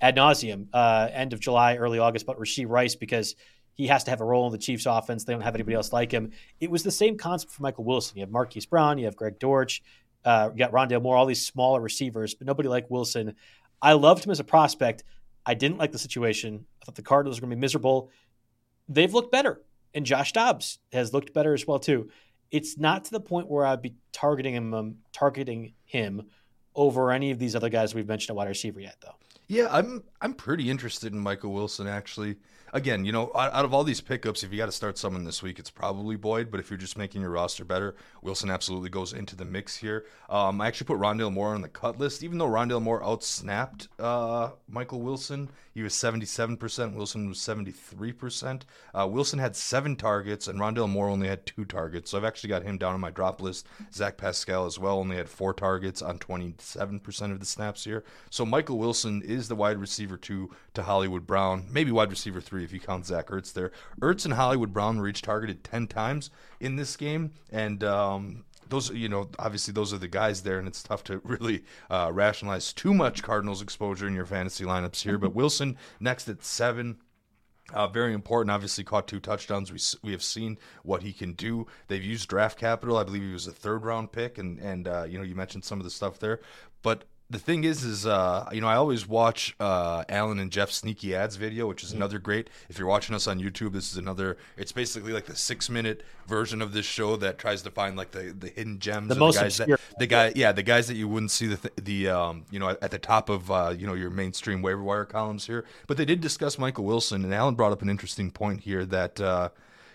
ad 0.00 0.16
nauseum 0.16 0.68
uh, 0.72 1.08
end 1.12 1.32
of 1.32 1.40
July, 1.40 1.76
early 1.76 1.98
August 1.98 2.24
about 2.24 2.38
Rashee 2.38 2.68
Rice 2.68 2.94
because 2.94 3.36
he 3.74 3.86
has 3.86 4.04
to 4.04 4.10
have 4.10 4.20
a 4.20 4.24
role 4.24 4.46
in 4.46 4.52
the 4.52 4.58
Chiefs 4.58 4.86
offense. 4.86 5.24
They 5.24 5.32
don't 5.32 5.42
have 5.42 5.54
anybody 5.54 5.74
else 5.74 5.92
like 5.92 6.12
him. 6.12 6.32
It 6.60 6.70
was 6.70 6.82
the 6.82 6.90
same 6.90 7.16
concept 7.16 7.52
for 7.52 7.62
Michael 7.62 7.84
Wilson. 7.84 8.18
You 8.18 8.22
have 8.22 8.30
Marquise 8.30 8.66
Brown, 8.66 8.98
you 8.98 9.06
have 9.06 9.16
Greg 9.16 9.38
Dortch, 9.38 9.82
uh, 10.24 10.50
you 10.52 10.58
got 10.58 10.72
Rondale 10.72 11.02
Moore, 11.02 11.16
all 11.16 11.26
these 11.26 11.44
smaller 11.44 11.80
receivers, 11.80 12.34
but 12.34 12.46
nobody 12.46 12.68
like 12.68 12.90
Wilson. 12.90 13.34
I 13.80 13.94
loved 13.94 14.24
him 14.24 14.30
as 14.30 14.40
a 14.40 14.44
prospect. 14.44 15.04
I 15.44 15.54
didn't 15.54 15.78
like 15.78 15.92
the 15.92 15.98
situation. 15.98 16.66
I 16.80 16.84
thought 16.84 16.94
the 16.94 17.02
Cardinals 17.02 17.38
were 17.38 17.46
going 17.46 17.50
to 17.50 17.56
be 17.56 17.60
miserable. 17.60 18.10
They've 18.88 19.12
looked 19.12 19.32
better, 19.32 19.62
and 19.94 20.06
Josh 20.06 20.32
Dobbs 20.32 20.78
has 20.92 21.12
looked 21.12 21.32
better 21.32 21.54
as 21.54 21.66
well 21.66 21.78
too. 21.78 22.10
It's 22.52 22.78
not 22.78 23.06
to 23.06 23.10
the 23.10 23.20
point 23.20 23.48
where 23.48 23.66
I'd 23.66 23.82
be 23.82 23.94
targeting 24.12 24.54
him, 24.54 24.74
um, 24.74 24.96
targeting 25.12 25.72
him 25.84 26.28
over 26.74 27.10
any 27.10 27.30
of 27.30 27.38
these 27.38 27.56
other 27.56 27.68
guys 27.68 27.94
we've 27.94 28.06
mentioned 28.06 28.30
at 28.30 28.36
wide 28.36 28.48
receiver 28.48 28.80
yet, 28.80 28.96
though. 29.02 29.14
Yeah, 29.48 29.68
I'm 29.70 30.04
I'm 30.20 30.34
pretty 30.34 30.70
interested 30.70 31.12
in 31.12 31.18
Michael 31.18 31.52
Wilson 31.52 31.86
actually 31.86 32.36
again, 32.72 33.04
you 33.04 33.12
know, 33.12 33.30
out, 33.34 33.64
of 33.64 33.74
all 33.74 33.84
these 33.84 34.00
pickups, 34.00 34.42
if 34.42 34.52
you 34.52 34.58
got 34.58 34.66
to 34.66 34.72
start 34.72 34.98
someone 34.98 35.24
this 35.24 35.42
week, 35.42 35.58
it's 35.58 35.70
probably 35.70 36.16
Boyd. 36.16 36.50
But 36.50 36.60
if 36.60 36.70
you're 36.70 36.78
just 36.78 36.96
making 36.96 37.20
your 37.20 37.30
roster 37.30 37.64
better, 37.64 37.94
Wilson 38.22 38.50
absolutely 38.50 38.90
goes 38.90 39.12
into 39.12 39.36
the 39.36 39.44
mix 39.44 39.76
here. 39.76 40.04
Um, 40.30 40.60
I 40.60 40.66
actually 40.66 40.86
put 40.86 40.98
Rondale 40.98 41.32
Moore 41.32 41.54
on 41.54 41.62
the 41.62 41.68
cut 41.68 41.98
list, 41.98 42.22
even 42.22 42.38
though 42.38 42.48
Rondale 42.48 42.82
Moore 42.82 43.02
outsnapped 43.02 43.88
uh, 43.98 44.50
Michael 44.68 45.00
Wilson. 45.00 45.48
He 45.74 45.82
was 45.82 45.94
77%. 45.94 46.94
Wilson 46.94 47.28
was 47.28 47.38
73%. 47.38 48.62
Uh, 48.94 49.08
Wilson 49.10 49.38
had 49.38 49.56
seven 49.56 49.96
targets, 49.96 50.46
and 50.48 50.58
Rondale 50.58 50.88
Moore 50.88 51.08
only 51.08 51.28
had 51.28 51.46
two 51.46 51.64
targets. 51.64 52.10
So 52.10 52.18
I've 52.18 52.24
actually 52.24 52.48
got 52.48 52.62
him 52.62 52.76
down 52.76 52.92
on 52.92 53.00
my 53.00 53.10
drop 53.10 53.40
list. 53.40 53.66
Zach 53.92 54.18
Pascal 54.18 54.66
as 54.66 54.78
well 54.78 54.98
only 54.98 55.16
had 55.16 55.30
four 55.30 55.54
targets 55.54 56.02
on 56.02 56.18
27% 56.18 57.32
of 57.32 57.40
the 57.40 57.46
snaps 57.46 57.84
here. 57.84 58.04
So 58.28 58.44
Michael 58.44 58.78
Wilson 58.78 59.22
is 59.22 59.48
the 59.48 59.56
wide 59.56 59.78
receiver 59.78 60.18
two 60.18 60.50
to 60.74 60.82
Hollywood 60.82 61.26
Brown, 61.26 61.66
maybe 61.70 61.90
wide 61.90 62.10
receiver 62.10 62.40
three 62.40 62.61
if 62.64 62.72
you 62.72 62.80
count 62.80 63.06
Zach 63.06 63.28
Ertz 63.28 63.52
there. 63.52 63.72
Ertz 64.00 64.24
and 64.24 64.34
Hollywood 64.34 64.72
Brown 64.72 64.98
were 64.98 65.08
each 65.08 65.22
targeted 65.22 65.64
10 65.64 65.86
times 65.86 66.30
in 66.60 66.76
this 66.76 66.96
game. 66.96 67.32
And, 67.50 67.82
um, 67.84 68.44
those 68.68 68.90
you 68.90 69.08
know 69.08 69.28
obviously 69.38 69.74
those 69.74 69.92
are 69.92 69.98
the 69.98 70.08
guys 70.08 70.44
there 70.44 70.58
and 70.58 70.66
it's 70.66 70.82
tough 70.82 71.04
to 71.04 71.20
really 71.24 71.62
uh, 71.90 72.10
rationalize 72.10 72.72
too 72.72 72.94
much 72.94 73.22
cardinals 73.22 73.60
exposure 73.60 74.06
in 74.06 74.14
your 74.14 74.24
fantasy 74.24 74.64
lineups 74.64 75.02
here 75.02 75.18
but 75.18 75.34
wilson 75.34 75.76
next 76.00 76.26
at 76.26 76.42
seven 76.42 76.96
uh, 77.72 77.86
very 77.86 78.12
important. 78.12 78.50
Obviously, 78.50 78.84
caught 78.84 79.08
two 79.08 79.20
touchdowns. 79.20 79.72
We 79.72 79.78
we 80.06 80.12
have 80.12 80.22
seen 80.22 80.58
what 80.82 81.02
he 81.02 81.12
can 81.12 81.32
do. 81.34 81.66
They've 81.88 82.02
used 82.02 82.28
draft 82.28 82.58
capital. 82.58 82.96
I 82.96 83.04
believe 83.04 83.22
he 83.22 83.32
was 83.32 83.46
a 83.46 83.52
third 83.52 83.84
round 83.84 84.12
pick, 84.12 84.38
and 84.38 84.58
and 84.58 84.88
uh, 84.88 85.04
you 85.08 85.18
know 85.18 85.24
you 85.24 85.34
mentioned 85.34 85.64
some 85.64 85.78
of 85.78 85.84
the 85.84 85.90
stuff 85.90 86.18
there, 86.18 86.40
but 86.82 87.04
the 87.32 87.38
thing 87.38 87.64
is, 87.64 87.82
is 87.82 88.06
uh, 88.06 88.48
you 88.52 88.60
know, 88.60 88.68
I 88.68 88.76
always 88.76 89.08
watch 89.08 89.56
uh, 89.58 90.04
Alan 90.08 90.38
and 90.38 90.50
Jeff 90.50 90.70
sneaky 90.70 91.14
ads 91.16 91.36
video, 91.36 91.66
which 91.66 91.82
is 91.82 91.88
mm-hmm. 91.88 91.98
another 91.98 92.18
great. 92.18 92.50
If 92.68 92.78
you're 92.78 92.86
watching 92.86 93.14
us 93.14 93.26
on 93.26 93.40
YouTube, 93.40 93.72
this 93.72 93.90
is 93.90 93.96
another. 93.96 94.36
It's 94.56 94.72
basically 94.72 95.12
like 95.12 95.24
the 95.24 95.34
six 95.34 95.70
minute 95.70 96.02
version 96.26 96.60
of 96.60 96.72
this 96.72 96.84
show 96.84 97.16
that 97.16 97.38
tries 97.38 97.62
to 97.62 97.70
find 97.70 97.96
like 97.96 98.10
the, 98.10 98.34
the 98.38 98.48
hidden 98.48 98.78
gems. 98.78 99.08
The 99.08 99.14
most 99.14 99.36
the 99.36 99.42
guys 99.42 99.60
obscure. 99.60 99.78
that 99.78 99.98
the 99.98 100.06
guy, 100.06 100.32
yeah, 100.36 100.52
the 100.52 100.62
guys 100.62 100.88
that 100.88 100.94
you 100.94 101.08
wouldn't 101.08 101.30
see 101.30 101.46
the 101.46 101.70
the 101.80 102.10
um, 102.10 102.44
you 102.50 102.58
know 102.58 102.68
at 102.68 102.90
the 102.90 102.98
top 102.98 103.30
of 103.30 103.50
uh, 103.50 103.74
you 103.76 103.86
know 103.86 103.94
your 103.94 104.10
mainstream 104.10 104.60
waiver 104.60 104.82
wire 104.82 105.06
columns 105.06 105.46
here. 105.46 105.64
But 105.86 105.96
they 105.96 106.04
did 106.04 106.20
discuss 106.20 106.58
Michael 106.58 106.84
Wilson, 106.84 107.24
and 107.24 107.32
Alan 107.32 107.54
brought 107.54 107.72
up 107.72 107.82
an 107.82 107.88
interesting 107.88 108.30
point 108.30 108.60
here 108.60 108.84
that. 108.86 109.52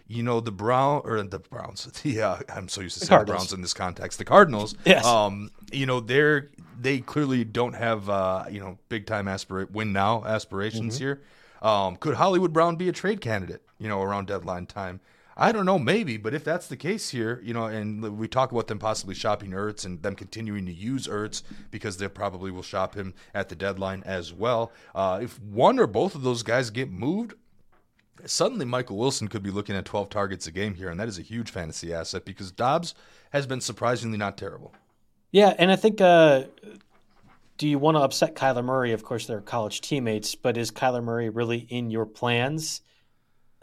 You 0.08 0.24
know 0.24 0.40
the 0.40 0.52
Brown 0.52 1.02
or 1.04 1.22
the 1.22 1.40
Browns. 1.40 1.88
The 2.04 2.22
uh, 2.22 2.38
I'm 2.54 2.70
so 2.70 2.82
used 2.82 3.00
to 3.00 3.06
saying 3.06 3.26
Browns 3.26 3.54
in 3.54 3.62
this 3.62 3.74
context. 3.74 4.20
The 4.20 4.26
Cardinals. 4.26 4.76
Yes. 4.86 5.06
Um, 5.06 5.52
you 5.72 5.86
know 5.86 6.00
they're 6.00 6.50
they 6.80 7.00
clearly 7.00 7.44
don't 7.44 7.74
have 7.74 8.10
uh, 8.10 8.46
you 8.50 8.60
know 8.60 8.78
big 8.90 9.06
time 9.06 9.26
aspira- 9.26 9.70
win 9.72 9.94
now 9.94 10.24
aspirations 10.26 10.96
mm-hmm. 10.96 11.04
here. 11.04 11.22
Um, 11.62 11.96
could 11.96 12.16
Hollywood 12.16 12.54
Brown 12.54 12.76
be 12.76 12.88
a 12.88 12.92
trade 12.92 13.22
candidate? 13.22 13.64
You 13.80 13.88
know 13.88 14.02
around 14.02 14.28
deadline 14.28 14.66
time. 14.66 15.02
I 15.40 15.52
don't 15.52 15.68
know, 15.68 15.78
maybe, 15.78 16.18
but 16.18 16.34
if 16.34 16.44
that's 16.44 16.66
the 16.66 16.76
case 16.76 17.10
here, 17.10 17.40
you 17.44 17.54
know, 17.54 17.66
and 17.66 18.18
we 18.18 18.28
talk 18.28 18.52
about 18.52 18.66
them 18.66 18.80
possibly 18.80 19.14
shopping 19.14 19.52
Ertz 19.52 19.86
and 19.86 20.02
them 20.02 20.16
continuing 20.16 20.66
to 20.66 20.74
use 20.74 21.08
Ertz 21.08 21.44
because 21.70 21.98
they 21.98 22.08
probably 22.08 22.50
will 22.50 22.64
shop 22.64 22.96
him 22.96 23.14
at 23.36 23.48
the 23.48 23.56
deadline 23.56 24.02
as 24.04 24.34
well. 24.34 24.72
Uh, 24.96 25.20
if 25.22 25.40
one 25.40 25.78
or 25.78 25.86
both 25.86 26.16
of 26.16 26.24
those 26.24 26.42
guys 26.42 26.72
get 26.72 26.90
moved, 26.90 27.36
suddenly 28.26 28.66
Michael 28.66 28.98
Wilson 28.98 29.28
could 29.28 29.44
be 29.44 29.52
looking 29.52 29.76
at 29.76 29.86
12 29.86 30.10
targets 30.10 30.48
a 30.48 30.52
game 30.52 30.76
here, 30.76 30.90
and 30.90 31.00
that 31.00 31.08
is 31.08 31.18
a 31.18 31.22
huge 31.22 31.52
fantasy 31.52 31.94
asset 31.94 32.26
because 32.26 32.52
Dobbs 32.52 32.94
has 33.32 33.46
been 33.46 33.62
surprisingly 33.62 34.18
not 34.18 34.38
terrible. 34.38 34.74
Yeah, 35.32 35.54
and 35.58 35.72
I 35.72 35.76
think 35.76 36.02
uh, 36.02 36.44
do 37.58 37.68
you 37.68 37.80
want 37.80 37.98
to 37.98 38.02
upset 38.02 38.36
Kyler 38.36 38.64
Murray? 38.64 38.94
Of 38.94 39.04
course, 39.04 39.26
they're 39.26 39.42
college 39.42 39.82
teammates, 39.82 40.36
but 40.36 40.58
is 40.58 40.72
Kyler 40.72 41.04
Murray 41.04 41.30
really 41.30 41.58
in 41.58 41.90
your 41.90 42.06
plans 42.06 42.82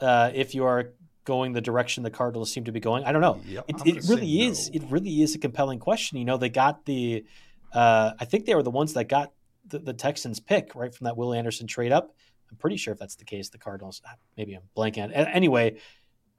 uh, 0.01 0.31
if 0.35 0.55
you 0.55 0.65
are 0.65 0.93
going 1.25 1.53
the 1.53 1.61
direction 1.61 2.03
the 2.03 2.11
Cardinals 2.11 2.53
seem 2.53 2.65
to 2.65 2.73
be 2.73 2.81
going? 2.81 3.05
I 3.05 3.13
don't 3.13 3.23
know. 3.23 3.41
Yep, 3.47 3.65
it, 3.69 3.87
it 3.87 4.05
really 4.09 4.43
is. 4.43 4.69
It 4.73 4.83
really 4.91 5.23
is 5.23 5.35
a 5.35 5.39
compelling 5.39 5.79
question. 5.79 6.19
You 6.19 6.25
know, 6.25 6.37
they 6.37 6.49
got 6.49 6.85
the. 6.85 7.25
Uh, 7.73 8.13
I 8.19 8.25
think 8.25 8.47
they 8.47 8.55
were 8.55 8.63
the 8.63 8.71
ones 8.71 8.95
that 8.95 9.09
got 9.09 9.33
the, 9.67 9.79
the 9.79 9.95
Texans 9.95 10.39
pick 10.41 10.75
right 10.75 10.95
from 10.95 11.07
that 11.07 11.17
Will 11.17 11.33
Anderson 11.33 11.67
trade 11.67 11.93
up. 11.93 12.15
I'm 12.55 12.59
pretty 12.59 12.77
sure 12.77 12.93
if 12.93 13.01
that's 13.01 13.17
the 13.17 13.25
case, 13.25 13.49
the 13.49 13.59
Cardinals, 13.59 14.01
ah, 14.07 14.15
maybe 14.37 14.55
I'm 14.55 14.63
blanking. 14.77 15.11
Anyway, 15.13 15.79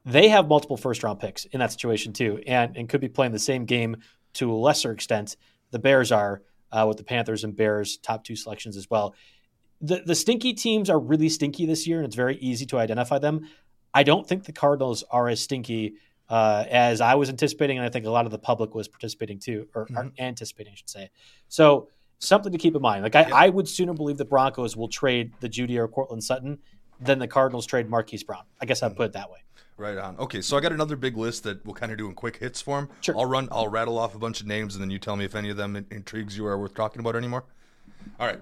they 0.05 0.30
have 0.30 0.47
multiple 0.47 0.78
first 0.78 1.03
round 1.03 1.20
picks 1.20 1.43
in 1.43 1.59
that 1.59 1.74
situation 1.74 2.13
too, 2.13 2.41
and, 2.47 2.78
and 2.78 2.88
could 2.88 3.01
be 3.01 3.09
playing 3.09 3.34
the 3.34 3.39
same 3.39 3.66
game 3.66 3.97
to 4.36 4.49
a 4.49 4.55
lesser 4.55 4.91
extent. 4.91 5.36
The 5.72 5.80
Bears 5.80 6.13
are 6.13 6.41
uh, 6.72 6.86
with 6.88 6.95
the 6.95 7.03
Panthers 7.03 7.43
and 7.43 7.53
Bears 7.53 7.97
top 7.97 8.24
two 8.24 8.38
selections 8.38 8.78
as 8.78 8.89
well. 8.89 9.13
The 9.82 10.03
the 10.05 10.16
stinky 10.16 10.53
teams 10.53 10.89
are 10.89 10.99
really 10.99 11.28
stinky 11.28 11.66
this 11.66 11.86
year, 11.86 11.97
and 11.97 12.05
it's 12.05 12.16
very 12.16 12.38
easy 12.38 12.66
to 12.68 12.78
identify 12.78 13.20
them. 13.20 13.47
I 13.93 14.03
don't 14.03 14.26
think 14.26 14.45
the 14.45 14.53
Cardinals 14.53 15.03
are 15.11 15.28
as 15.28 15.41
stinky 15.41 15.95
uh, 16.30 16.63
as 16.70 17.01
I 17.01 17.16
was 17.16 17.30
anticipating, 17.30 17.78
and 17.78 17.86
I 17.86 17.89
think 17.89 18.05
a 18.05 18.09
lot 18.09 18.26
of 18.26 18.32
the 18.32 18.39
public 18.39 18.74
was 18.74 18.88
participating 18.88 19.39
too, 19.39 19.68
or, 19.76 19.86
mm-hmm. 19.86 20.09
anticipating, 20.18 20.74
I 20.74 20.76
should 20.76 20.89
say. 20.89 21.09
So 21.49 21.89
something 22.20 22.51
to 22.51 22.57
keep 22.57 22.76
in 22.76 22.82
mind. 22.82 23.03
Like 23.03 23.16
I, 23.16 23.30
I 23.45 23.49
would 23.49 23.68
sooner 23.68 23.93
believe 23.93 24.18
the 24.18 24.26
Broncos 24.26 24.76
will 24.76 24.88
trade 24.88 25.32
the 25.39 25.49
Jeudy 25.49 25.78
or 25.78 25.88
Courtland 25.88 26.24
Sutton 26.24 26.59
than 26.99 27.20
the 27.20 27.28
Cardinals 27.28 27.66
trade 27.66 27.89
Marquise 27.89 28.24
Brown. 28.24 28.43
I 28.61 28.66
guess 28.66 28.84
I'd 28.84 28.93
mm. 28.93 28.97
put 28.97 29.05
it 29.07 29.13
that 29.13 29.30
way. 29.30 29.39
Right 29.78 29.97
on. 29.97 30.18
Okay, 30.18 30.41
so 30.41 30.55
I 30.55 30.61
got 30.61 30.72
another 30.72 30.95
big 30.95 31.18
list 31.18 31.43
that 31.43 31.66
we'll 31.66 31.76
kind 31.76 31.91
of 31.91 31.97
do 31.97 32.07
in 32.07 32.16
quick 32.16 32.38
hits 32.38 32.61
form. 32.61 32.89
Sure. 33.01 33.18
I'll 33.18 33.26
run. 33.26 33.49
I'll 33.51 33.68
rattle 33.68 33.97
off 33.97 34.16
a 34.16 34.18
bunch 34.18 34.39
of 34.39 34.47
names, 34.47 34.76
and 34.76 34.82
then 34.82 34.89
you 34.89 34.99
tell 34.99 35.18
me 35.18 35.26
if 35.26 35.36
any 35.36 35.49
of 35.49 35.57
them 35.57 35.76
intrigues 35.91 36.38
you 36.38 36.45
or 36.45 36.53
are 36.53 36.57
worth 36.57 36.74
talking 36.74 37.01
about 37.01 37.18
anymore. 37.18 37.43
All 38.18 38.28
right. 38.28 38.39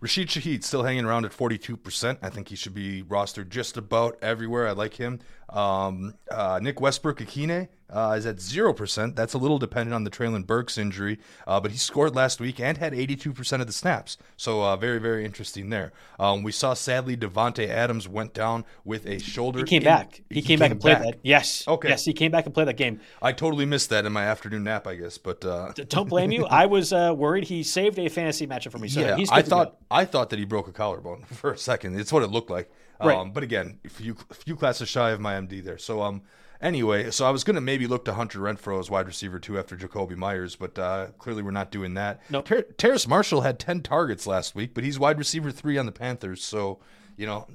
Rashid 0.00 0.28
Shaheed 0.28 0.64
still 0.64 0.82
hanging 0.82 1.04
around 1.04 1.24
at 1.24 1.32
42%. 1.32 2.18
I 2.22 2.30
think 2.30 2.48
he 2.48 2.56
should 2.56 2.74
be 2.74 3.02
rostered 3.02 3.48
just 3.48 3.76
about 3.76 4.18
everywhere. 4.22 4.66
I 4.68 4.72
like 4.72 4.94
him. 4.94 5.20
Um, 5.48 6.14
uh, 6.30 6.58
Nick 6.62 6.80
Westbrook-Ikhine 6.80 7.68
uh, 7.90 8.14
is 8.18 8.26
at 8.26 8.36
0%. 8.36 9.14
That's 9.14 9.34
a 9.34 9.38
little 9.38 9.58
dependent 9.58 9.94
on 9.94 10.04
the 10.04 10.10
Treylon 10.10 10.46
Burks 10.46 10.76
injury, 10.78 11.18
uh, 11.46 11.60
but 11.60 11.70
he 11.70 11.76
scored 11.76 12.14
last 12.16 12.40
week 12.40 12.58
and 12.58 12.78
had 12.78 12.92
82% 12.92 13.60
of 13.60 13.66
the 13.66 13.72
snaps. 13.72 14.16
So 14.36 14.62
uh, 14.64 14.76
very, 14.76 14.98
very 14.98 15.24
interesting 15.24 15.70
there. 15.70 15.92
Um, 16.18 16.42
we 16.42 16.50
saw, 16.50 16.74
sadly, 16.74 17.16
Davante 17.16 17.68
Adams 17.68 18.08
went 18.08 18.34
down 18.34 18.64
with 18.84 19.06
a 19.06 19.20
shoulder. 19.20 19.60
He 19.60 19.64
came 19.64 19.82
in, 19.82 19.84
back. 19.84 20.22
He, 20.28 20.36
he 20.36 20.42
came, 20.42 20.46
came, 20.46 20.58
back 20.58 20.70
and 20.72 20.80
played 20.80 20.94
back. 20.94 21.02
that. 21.02 21.18
Yes. 21.22 21.66
Okay. 21.68 21.88
Yes, 21.88 22.04
he 22.04 22.12
came 22.12 22.32
back 22.32 22.46
and 22.46 22.54
played 22.54 22.68
that 22.68 22.76
game. 22.76 23.00
I 23.22 23.32
totally 23.32 23.66
missed 23.66 23.90
that 23.90 24.04
in 24.06 24.12
my 24.12 24.24
afternoon 24.24 24.64
nap, 24.64 24.86
I 24.86 24.96
guess. 24.96 25.18
But 25.18 25.44
uh, 25.44 25.72
don't 25.88 26.08
blame 26.08 26.32
you. 26.32 26.46
I 26.46 26.66
was 26.66 26.92
uh, 26.92 27.14
worried. 27.16 27.44
He 27.44 27.62
saved 27.62 27.98
a 27.98 28.08
fantasy 28.08 28.46
matchup 28.46 28.72
for 28.72 28.78
me. 28.78 28.88
So 28.88 29.00
yeah, 29.00 29.16
I 29.30 29.42
thought 29.42 29.76
I 29.90 30.04
thought 30.04 30.30
that 30.30 30.38
he 30.38 30.44
broke 30.44 30.68
a 30.68 30.72
collarbone 30.72 31.22
for 31.32 31.52
a 31.52 31.58
second. 31.58 31.98
It's 31.98 32.12
what 32.12 32.22
it 32.22 32.30
looked 32.30 32.50
like. 32.50 32.70
Right. 33.00 33.16
Um, 33.16 33.32
but 33.32 33.42
again, 33.42 33.78
a 33.84 33.88
few, 33.88 34.16
a 34.30 34.34
few 34.34 34.56
classes 34.56 34.88
shy 34.88 35.10
of 35.10 35.20
my 35.20 35.34
MD 35.34 35.62
there. 35.62 35.78
So 35.78 36.02
um, 36.02 36.22
anyway, 36.60 37.10
so 37.10 37.26
I 37.26 37.30
was 37.30 37.44
going 37.44 37.54
to 37.54 37.60
maybe 37.60 37.86
look 37.86 38.04
to 38.06 38.14
Hunter 38.14 38.40
Renfrow 38.40 38.80
as 38.80 38.90
wide 38.90 39.06
receiver 39.06 39.38
too 39.38 39.58
after 39.58 39.76
Jakobi 39.76 40.16
Meyers, 40.16 40.56
but 40.56 40.78
uh, 40.78 41.08
clearly 41.18 41.42
we're 41.42 41.50
not 41.50 41.70
doing 41.70 41.94
that. 41.94 42.20
No. 42.30 42.40
Ter- 42.40 42.62
Terrace 42.62 43.06
Marshall 43.06 43.42
had 43.42 43.58
10 43.58 43.82
targets 43.82 44.26
last 44.26 44.54
week, 44.54 44.74
but 44.74 44.84
he's 44.84 44.98
wide 44.98 45.18
receiver 45.18 45.50
three 45.50 45.78
on 45.78 45.86
the 45.86 45.92
Panthers. 45.92 46.42
So, 46.42 46.80
you 47.16 47.26
know, 47.26 47.46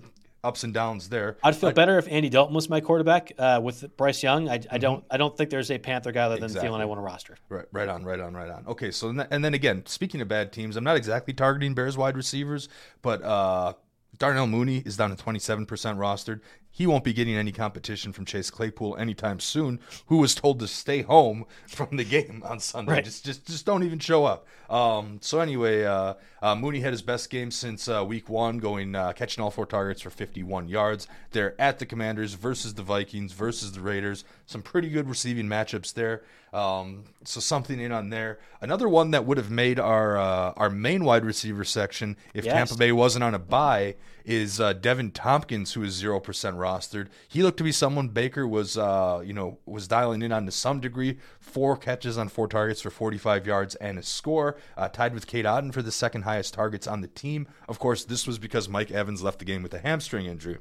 ups 0.43 0.63
and 0.63 0.73
downs 0.73 1.09
there. 1.09 1.37
I'd 1.43 1.55
feel 1.55 1.71
better 1.71 1.97
if 1.97 2.07
Andy 2.07 2.29
Dalton 2.29 2.55
was 2.55 2.69
my 2.69 2.79
quarterback 2.79 3.31
uh, 3.37 3.59
with 3.61 3.95
Bryce 3.97 4.23
Young. 4.23 4.49
I, 4.49 4.53
I 4.53 4.57
mm-hmm. 4.57 4.77
don't 4.77 5.03
I 5.11 5.17
don't 5.17 5.35
think 5.35 5.49
there's 5.49 5.71
a 5.71 5.77
Panther 5.77 6.11
guy 6.11 6.23
other 6.23 6.35
than 6.35 6.45
exactly. 6.45 6.69
Thielen 6.69 6.81
I 6.81 6.85
want 6.85 6.99
to 6.99 7.03
roster. 7.03 7.37
Right, 7.49 7.65
right 7.71 7.89
on, 7.89 8.03
right 8.03 8.19
on, 8.19 8.33
right 8.33 8.49
on. 8.49 8.65
Okay, 8.67 8.91
so 8.91 9.09
and 9.09 9.43
then 9.43 9.53
again, 9.53 9.85
speaking 9.85 10.21
of 10.21 10.27
bad 10.27 10.51
teams, 10.51 10.75
I'm 10.75 10.83
not 10.83 10.97
exactly 10.97 11.33
targeting 11.33 11.73
Bears 11.73 11.97
wide 11.97 12.15
receivers, 12.15 12.69
but 13.01 13.21
uh, 13.23 13.73
Darnell 14.19 14.47
Mooney 14.47 14.83
is 14.85 14.97
down 14.97 15.15
to 15.15 15.23
27% 15.23 15.65
rostered. 15.65 16.41
He 16.79 16.87
won't 16.87 17.03
be 17.03 17.11
getting 17.11 17.35
any 17.35 17.51
competition 17.51 18.13
from 18.13 18.23
Chase 18.23 18.49
Claypool 18.49 18.95
anytime 18.95 19.41
soon, 19.41 19.81
who 20.05 20.15
was 20.15 20.33
told 20.33 20.61
to 20.61 20.67
stay 20.69 21.01
home 21.01 21.45
from 21.67 21.97
the 21.97 22.05
game 22.05 22.41
on 22.45 22.61
Sunday. 22.61 22.93
Right. 22.93 23.03
Just, 23.03 23.25
just, 23.25 23.45
just 23.45 23.65
don't 23.65 23.83
even 23.83 23.99
show 23.99 24.23
up. 24.23 24.47
Um, 24.69 25.17
so 25.19 25.41
anyway, 25.41 25.83
uh, 25.83 26.13
uh, 26.41 26.55
Mooney 26.55 26.79
had 26.79 26.93
his 26.93 27.01
best 27.01 27.29
game 27.29 27.51
since 27.51 27.89
uh, 27.89 28.05
week 28.07 28.29
one, 28.29 28.59
going 28.59 28.95
uh, 28.95 29.11
catching 29.11 29.43
all 29.43 29.51
four 29.51 29.65
targets 29.65 30.01
for 30.01 30.09
51 30.09 30.69
yards. 30.69 31.05
They're 31.31 31.59
at 31.59 31.79
the 31.79 31.85
Commanders 31.85 32.35
versus 32.35 32.75
the 32.75 32.83
Vikings 32.83 33.33
versus 33.33 33.73
the 33.73 33.81
Raiders. 33.81 34.23
Some 34.45 34.61
pretty 34.61 34.87
good 34.87 35.09
receiving 35.09 35.47
matchups 35.47 35.93
there. 35.93 36.21
Um, 36.53 37.03
so 37.25 37.39
something 37.39 37.79
in 37.79 37.91
on 37.91 38.09
there. 38.09 38.39
Another 38.61 38.89
one 38.89 39.11
that 39.11 39.25
would 39.25 39.37
have 39.37 39.51
made 39.51 39.79
our 39.79 40.17
uh, 40.17 40.53
our 40.55 40.69
main 40.69 41.03
wide 41.03 41.23
receiver 41.23 41.63
section 41.63 42.17
if 42.33 42.45
yes. 42.45 42.53
Tampa 42.53 42.75
Bay 42.75 42.91
wasn't 42.91 43.23
on 43.23 43.35
a 43.35 43.39
bye 43.39 43.95
is 44.25 44.59
uh, 44.59 44.73
Deven 44.73 45.11
Thompkins, 45.13 45.73
who 45.73 45.83
is 45.83 45.93
zero 45.93 46.19
percent 46.19 46.55
rostered. 46.69 47.07
He 47.27 47.43
looked 47.43 47.57
to 47.57 47.63
be 47.63 47.71
someone 47.71 48.09
Baker 48.09 48.47
was, 48.47 48.77
uh, 48.77 49.21
you 49.25 49.33
know, 49.33 49.59
was 49.65 49.87
dialing 49.87 50.21
in 50.21 50.31
on 50.31 50.45
to 50.45 50.51
some 50.51 50.79
degree. 50.79 51.17
Four 51.39 51.77
catches 51.77 52.17
on 52.17 52.29
four 52.29 52.47
targets 52.47 52.81
for 52.81 52.89
45 52.89 53.47
yards 53.47 53.75
and 53.75 53.97
a 53.97 54.03
score, 54.03 54.57
uh, 54.77 54.89
tied 54.89 55.13
with 55.13 55.27
Cade 55.27 55.45
Otton 55.45 55.73
for 55.73 55.81
the 55.81 55.91
second 55.91 56.23
highest 56.23 56.53
targets 56.53 56.87
on 56.87 57.01
the 57.01 57.07
team. 57.07 57.47
Of 57.67 57.79
course, 57.79 58.05
this 58.05 58.27
was 58.27 58.39
because 58.39 58.69
Mike 58.69 58.91
Evans 58.91 59.23
left 59.23 59.39
the 59.39 59.45
game 59.45 59.63
with 59.63 59.73
a 59.73 59.79
hamstring 59.79 60.25
injury. 60.25 60.57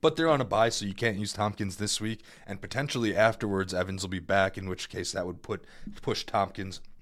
But 0.00 0.16
they're 0.16 0.28
on 0.28 0.40
a 0.40 0.44
bye, 0.44 0.68
so 0.68 0.86
you 0.86 0.94
can't 0.94 1.18
use 1.18 1.32
Thompkins 1.32 1.76
this 1.76 2.00
week, 2.00 2.22
and 2.46 2.60
potentially 2.60 3.16
afterwards 3.16 3.74
Evans 3.74 4.02
will 4.02 4.10
be 4.10 4.20
back. 4.20 4.56
In 4.56 4.68
which 4.68 4.88
case, 4.88 5.12
that 5.12 5.26
would 5.26 5.42
put 5.42 5.64
push 6.02 6.24
Thompkins 6.24 6.78
uh, 6.78 6.97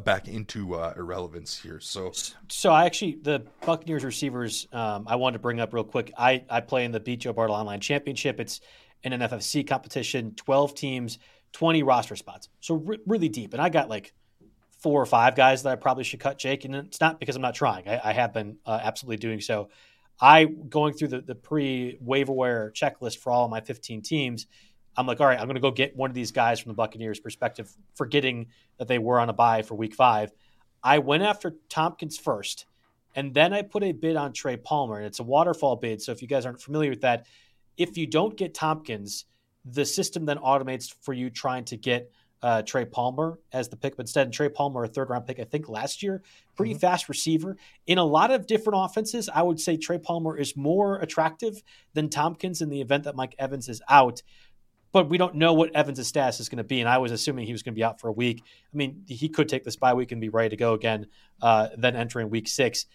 back 0.00 0.28
into 0.28 0.74
uh, 0.74 0.94
irrelevance 0.96 1.58
here. 1.58 1.80
So, 1.80 2.12
so 2.48 2.70
I 2.70 2.84
actually 2.86 3.18
the 3.22 3.44
Buccaneers 3.64 4.04
receivers 4.04 4.66
um, 4.72 5.04
I 5.06 5.16
wanted 5.16 5.34
to 5.34 5.38
bring 5.40 5.60
up 5.60 5.72
real 5.72 5.84
quick. 5.84 6.12
I 6.16 6.44
I 6.48 6.60
play 6.60 6.84
in 6.84 6.92
the 6.92 7.00
Beat 7.00 7.20
Joe 7.20 7.32
Bartel 7.32 7.54
Online 7.54 7.80
Championship. 7.80 8.40
It's 8.40 8.60
an 9.04 9.12
NFFC 9.12 9.66
competition, 9.66 10.34
twelve 10.34 10.74
teams, 10.74 11.18
twenty 11.52 11.82
roster 11.82 12.16
spots, 12.16 12.48
so 12.60 12.76
re- 12.76 13.00
really 13.06 13.28
deep. 13.28 13.52
And 13.52 13.62
I 13.62 13.68
got 13.68 13.88
like 13.88 14.12
four 14.78 15.00
or 15.00 15.06
five 15.06 15.36
guys 15.36 15.62
that 15.62 15.70
I 15.70 15.76
probably 15.76 16.04
should 16.04 16.20
cut, 16.20 16.38
Jake. 16.38 16.64
And 16.64 16.74
it's 16.74 17.00
not 17.00 17.20
because 17.20 17.36
I'm 17.36 17.42
not 17.42 17.54
trying. 17.54 17.88
I, 17.88 18.00
I 18.04 18.12
have 18.12 18.32
been 18.32 18.56
uh, 18.66 18.80
absolutely 18.82 19.18
doing 19.18 19.40
so. 19.40 19.68
I 20.20 20.44
going 20.44 20.94
through 20.94 21.08
the 21.08 21.20
the 21.20 21.34
pre 21.34 21.98
waiver 22.00 22.32
wire 22.32 22.72
checklist 22.74 23.18
for 23.18 23.32
all 23.32 23.48
my 23.48 23.60
15 23.60 24.02
teams 24.02 24.46
I'm 24.96 25.06
like, 25.06 25.20
all 25.20 25.26
right, 25.26 25.38
I'm 25.38 25.46
going 25.46 25.54
to 25.54 25.60
go 25.60 25.70
get 25.70 25.96
one 25.96 26.10
of 26.10 26.14
these 26.14 26.32
guys 26.32 26.60
from 26.60 26.70
the 26.70 26.74
Buccaneers' 26.74 27.20
perspective, 27.20 27.74
forgetting 27.94 28.48
that 28.78 28.88
they 28.88 28.98
were 28.98 29.18
on 29.18 29.28
a 29.28 29.32
bye 29.32 29.62
for 29.62 29.74
week 29.74 29.94
five. 29.94 30.32
I 30.82 30.98
went 30.98 31.22
after 31.22 31.54
Thompkins 31.68 32.18
first, 32.18 32.66
and 33.14 33.32
then 33.32 33.52
I 33.52 33.62
put 33.62 33.82
a 33.82 33.92
bid 33.92 34.16
on 34.16 34.32
Trey 34.32 34.56
Palmer, 34.56 34.96
and 34.96 35.06
it's 35.06 35.20
a 35.20 35.24
waterfall 35.24 35.76
bid. 35.76 36.02
So 36.02 36.12
if 36.12 36.20
you 36.22 36.28
guys 36.28 36.44
aren't 36.44 36.60
familiar 36.60 36.90
with 36.90 37.02
that, 37.02 37.26
if 37.76 37.96
you 37.96 38.06
don't 38.06 38.36
get 38.36 38.54
Thompkins, 38.54 39.24
the 39.64 39.84
system 39.84 40.26
then 40.26 40.38
automates 40.38 40.94
for 41.02 41.14
you 41.14 41.30
trying 41.30 41.64
to 41.66 41.76
get 41.76 42.10
uh, 42.42 42.62
Trey 42.62 42.84
Palmer 42.84 43.38
as 43.52 43.68
the 43.68 43.76
pick, 43.76 43.96
but 43.96 44.02
instead 44.02 44.26
And 44.26 44.34
Trey 44.34 44.48
Palmer, 44.48 44.82
a 44.82 44.88
third 44.88 45.10
round 45.10 45.26
pick, 45.26 45.38
I 45.38 45.44
think 45.44 45.68
last 45.68 46.02
year, 46.02 46.22
pretty 46.56 46.72
mm-hmm. 46.72 46.80
fast 46.80 47.08
receiver. 47.08 47.56
In 47.86 47.98
a 47.98 48.04
lot 48.04 48.32
of 48.32 48.46
different 48.46 48.84
offenses, 48.84 49.30
I 49.32 49.42
would 49.42 49.60
say 49.60 49.76
Trey 49.76 49.98
Palmer 49.98 50.36
is 50.36 50.56
more 50.56 50.98
attractive 50.98 51.62
than 51.94 52.08
Thompkins 52.08 52.60
in 52.60 52.68
the 52.68 52.80
event 52.80 53.04
that 53.04 53.14
Mike 53.14 53.36
Evans 53.38 53.68
is 53.68 53.80
out 53.88 54.22
but 54.92 55.08
we 55.08 55.18
don't 55.18 55.34
know 55.34 55.54
what 55.54 55.74
Evans' 55.74 56.06
status 56.06 56.38
is 56.38 56.48
going 56.48 56.58
to 56.58 56.64
be. 56.64 56.80
And 56.80 56.88
I 56.88 56.98
was 56.98 57.12
assuming 57.12 57.46
he 57.46 57.52
was 57.52 57.62
going 57.62 57.74
to 57.74 57.78
be 57.78 57.84
out 57.84 58.00
for 58.00 58.08
a 58.08 58.12
week. 58.12 58.42
I 58.44 58.76
mean, 58.76 59.02
he 59.06 59.28
could 59.28 59.48
take 59.48 59.64
this 59.64 59.76
bye 59.76 59.94
week 59.94 60.12
and 60.12 60.20
be 60.20 60.28
ready 60.28 60.50
to 60.50 60.56
go 60.56 60.74
again, 60.74 61.06
uh, 61.40 61.68
then 61.76 61.96
entering 61.96 62.30
week 62.30 62.46
six. 62.46 62.86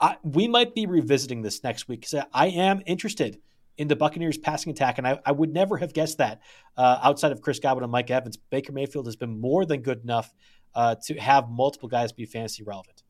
I, 0.00 0.16
we 0.22 0.48
might 0.48 0.74
be 0.74 0.86
revisiting 0.86 1.42
this 1.42 1.62
next 1.64 1.88
week 1.88 2.00
because 2.02 2.24
I 2.32 2.48
am 2.48 2.82
interested 2.86 3.40
in 3.76 3.86
the 3.86 3.96
Buccaneers 3.96 4.36
passing 4.36 4.72
attack, 4.72 4.98
and 4.98 5.06
I, 5.06 5.20
I 5.24 5.32
would 5.32 5.52
never 5.52 5.76
have 5.76 5.92
guessed 5.92 6.18
that 6.18 6.40
uh, 6.76 6.98
outside 7.02 7.30
of 7.30 7.40
Chris 7.40 7.60
Godwin 7.60 7.84
and 7.84 7.92
Mike 7.92 8.10
Evans. 8.10 8.36
Baker 8.36 8.72
Mayfield 8.72 9.06
has 9.06 9.16
been 9.16 9.40
more 9.40 9.64
than 9.64 9.82
good 9.82 10.02
enough 10.02 10.34
uh, 10.74 10.96
to 11.04 11.14
have 11.14 11.48
multiple 11.48 11.88
guys 11.88 12.12
be 12.12 12.26
fantasy 12.26 12.64
relevant. 12.64 13.04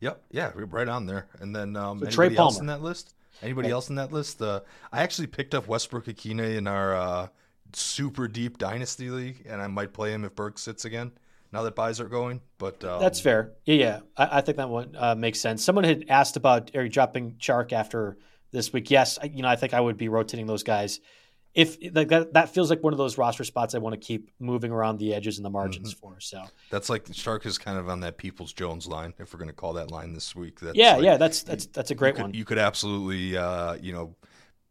Yep, 0.00 0.22
yeah, 0.30 0.52
we're 0.54 0.64
right 0.64 0.88
on 0.88 1.06
there. 1.06 1.28
And 1.40 1.54
then 1.54 1.76
um, 1.76 1.98
so 1.98 2.06
anybody 2.06 2.36
else 2.36 2.60
in 2.60 2.66
that 2.66 2.82
list? 2.82 3.14
Anybody 3.42 3.70
else 3.70 3.88
in 3.88 3.96
that 3.96 4.12
list? 4.12 4.42
Uh, 4.42 4.60
I 4.92 5.02
actually 5.02 5.28
picked 5.28 5.54
up 5.54 5.68
Westbrook-Ikhine 5.68 6.56
in 6.56 6.66
our 6.66 6.94
uh, 6.96 7.28
super 7.72 8.28
deep 8.28 8.58
dynasty 8.58 9.10
league, 9.10 9.46
and 9.48 9.62
I 9.62 9.66
might 9.66 9.92
play 9.92 10.12
him 10.12 10.24
if 10.24 10.34
Burke 10.34 10.58
sits 10.58 10.84
again. 10.84 11.12
Now 11.52 11.62
that 11.62 11.74
buys 11.74 11.98
are 11.98 12.08
going, 12.08 12.42
but 12.58 12.84
um, 12.84 13.00
that's 13.00 13.20
fair. 13.20 13.52
Yeah, 13.64 13.74
yeah, 13.74 14.00
I, 14.18 14.38
I 14.38 14.40
think 14.42 14.58
that 14.58 14.68
one 14.68 14.94
uh, 14.98 15.14
makes 15.14 15.40
sense. 15.40 15.64
Someone 15.64 15.84
had 15.84 16.04
asked 16.10 16.36
about 16.36 16.76
are 16.76 16.82
you 16.82 16.90
dropping 16.90 17.36
Chark 17.36 17.72
after 17.72 18.18
this 18.50 18.70
week? 18.70 18.90
Yes, 18.90 19.18
I, 19.22 19.26
you 19.26 19.40
know 19.40 19.48
I 19.48 19.56
think 19.56 19.72
I 19.72 19.80
would 19.80 19.96
be 19.96 20.08
rotating 20.08 20.46
those 20.46 20.62
guys 20.62 21.00
if 21.58 21.76
like 21.92 22.06
that, 22.08 22.34
that 22.34 22.50
feels 22.50 22.70
like 22.70 22.84
one 22.84 22.92
of 22.92 22.98
those 22.98 23.18
roster 23.18 23.42
spots 23.42 23.74
I 23.74 23.78
want 23.78 23.92
to 23.94 23.98
keep 23.98 24.30
moving 24.38 24.70
around 24.70 24.98
the 24.98 25.12
edges 25.12 25.38
and 25.38 25.44
the 25.44 25.50
margins 25.50 25.92
mm-hmm. 25.92 26.14
for. 26.14 26.20
So 26.20 26.44
that's 26.70 26.88
like 26.88 27.06
Chark 27.06 27.46
is 27.46 27.58
kind 27.58 27.76
of 27.76 27.88
on 27.88 27.98
that 28.00 28.16
Peoples 28.16 28.52
Jones 28.52 28.86
line, 28.86 29.12
if 29.18 29.34
we're 29.34 29.40
going 29.40 29.50
to 29.50 29.56
call 29.56 29.72
that 29.72 29.90
line 29.90 30.14
this 30.14 30.36
week. 30.36 30.60
That's 30.60 30.76
yeah, 30.76 30.94
like, 30.94 31.04
yeah, 31.04 31.16
that's 31.16 31.42
that's 31.42 31.66
that's 31.66 31.90
a 31.90 31.96
great 31.96 32.16
you 32.16 32.22
one. 32.22 32.32
you 32.32 32.44
could 32.44 32.58
absolutely, 32.58 33.36
uh, 33.36 33.74
you 33.74 33.92
know, 33.92 34.14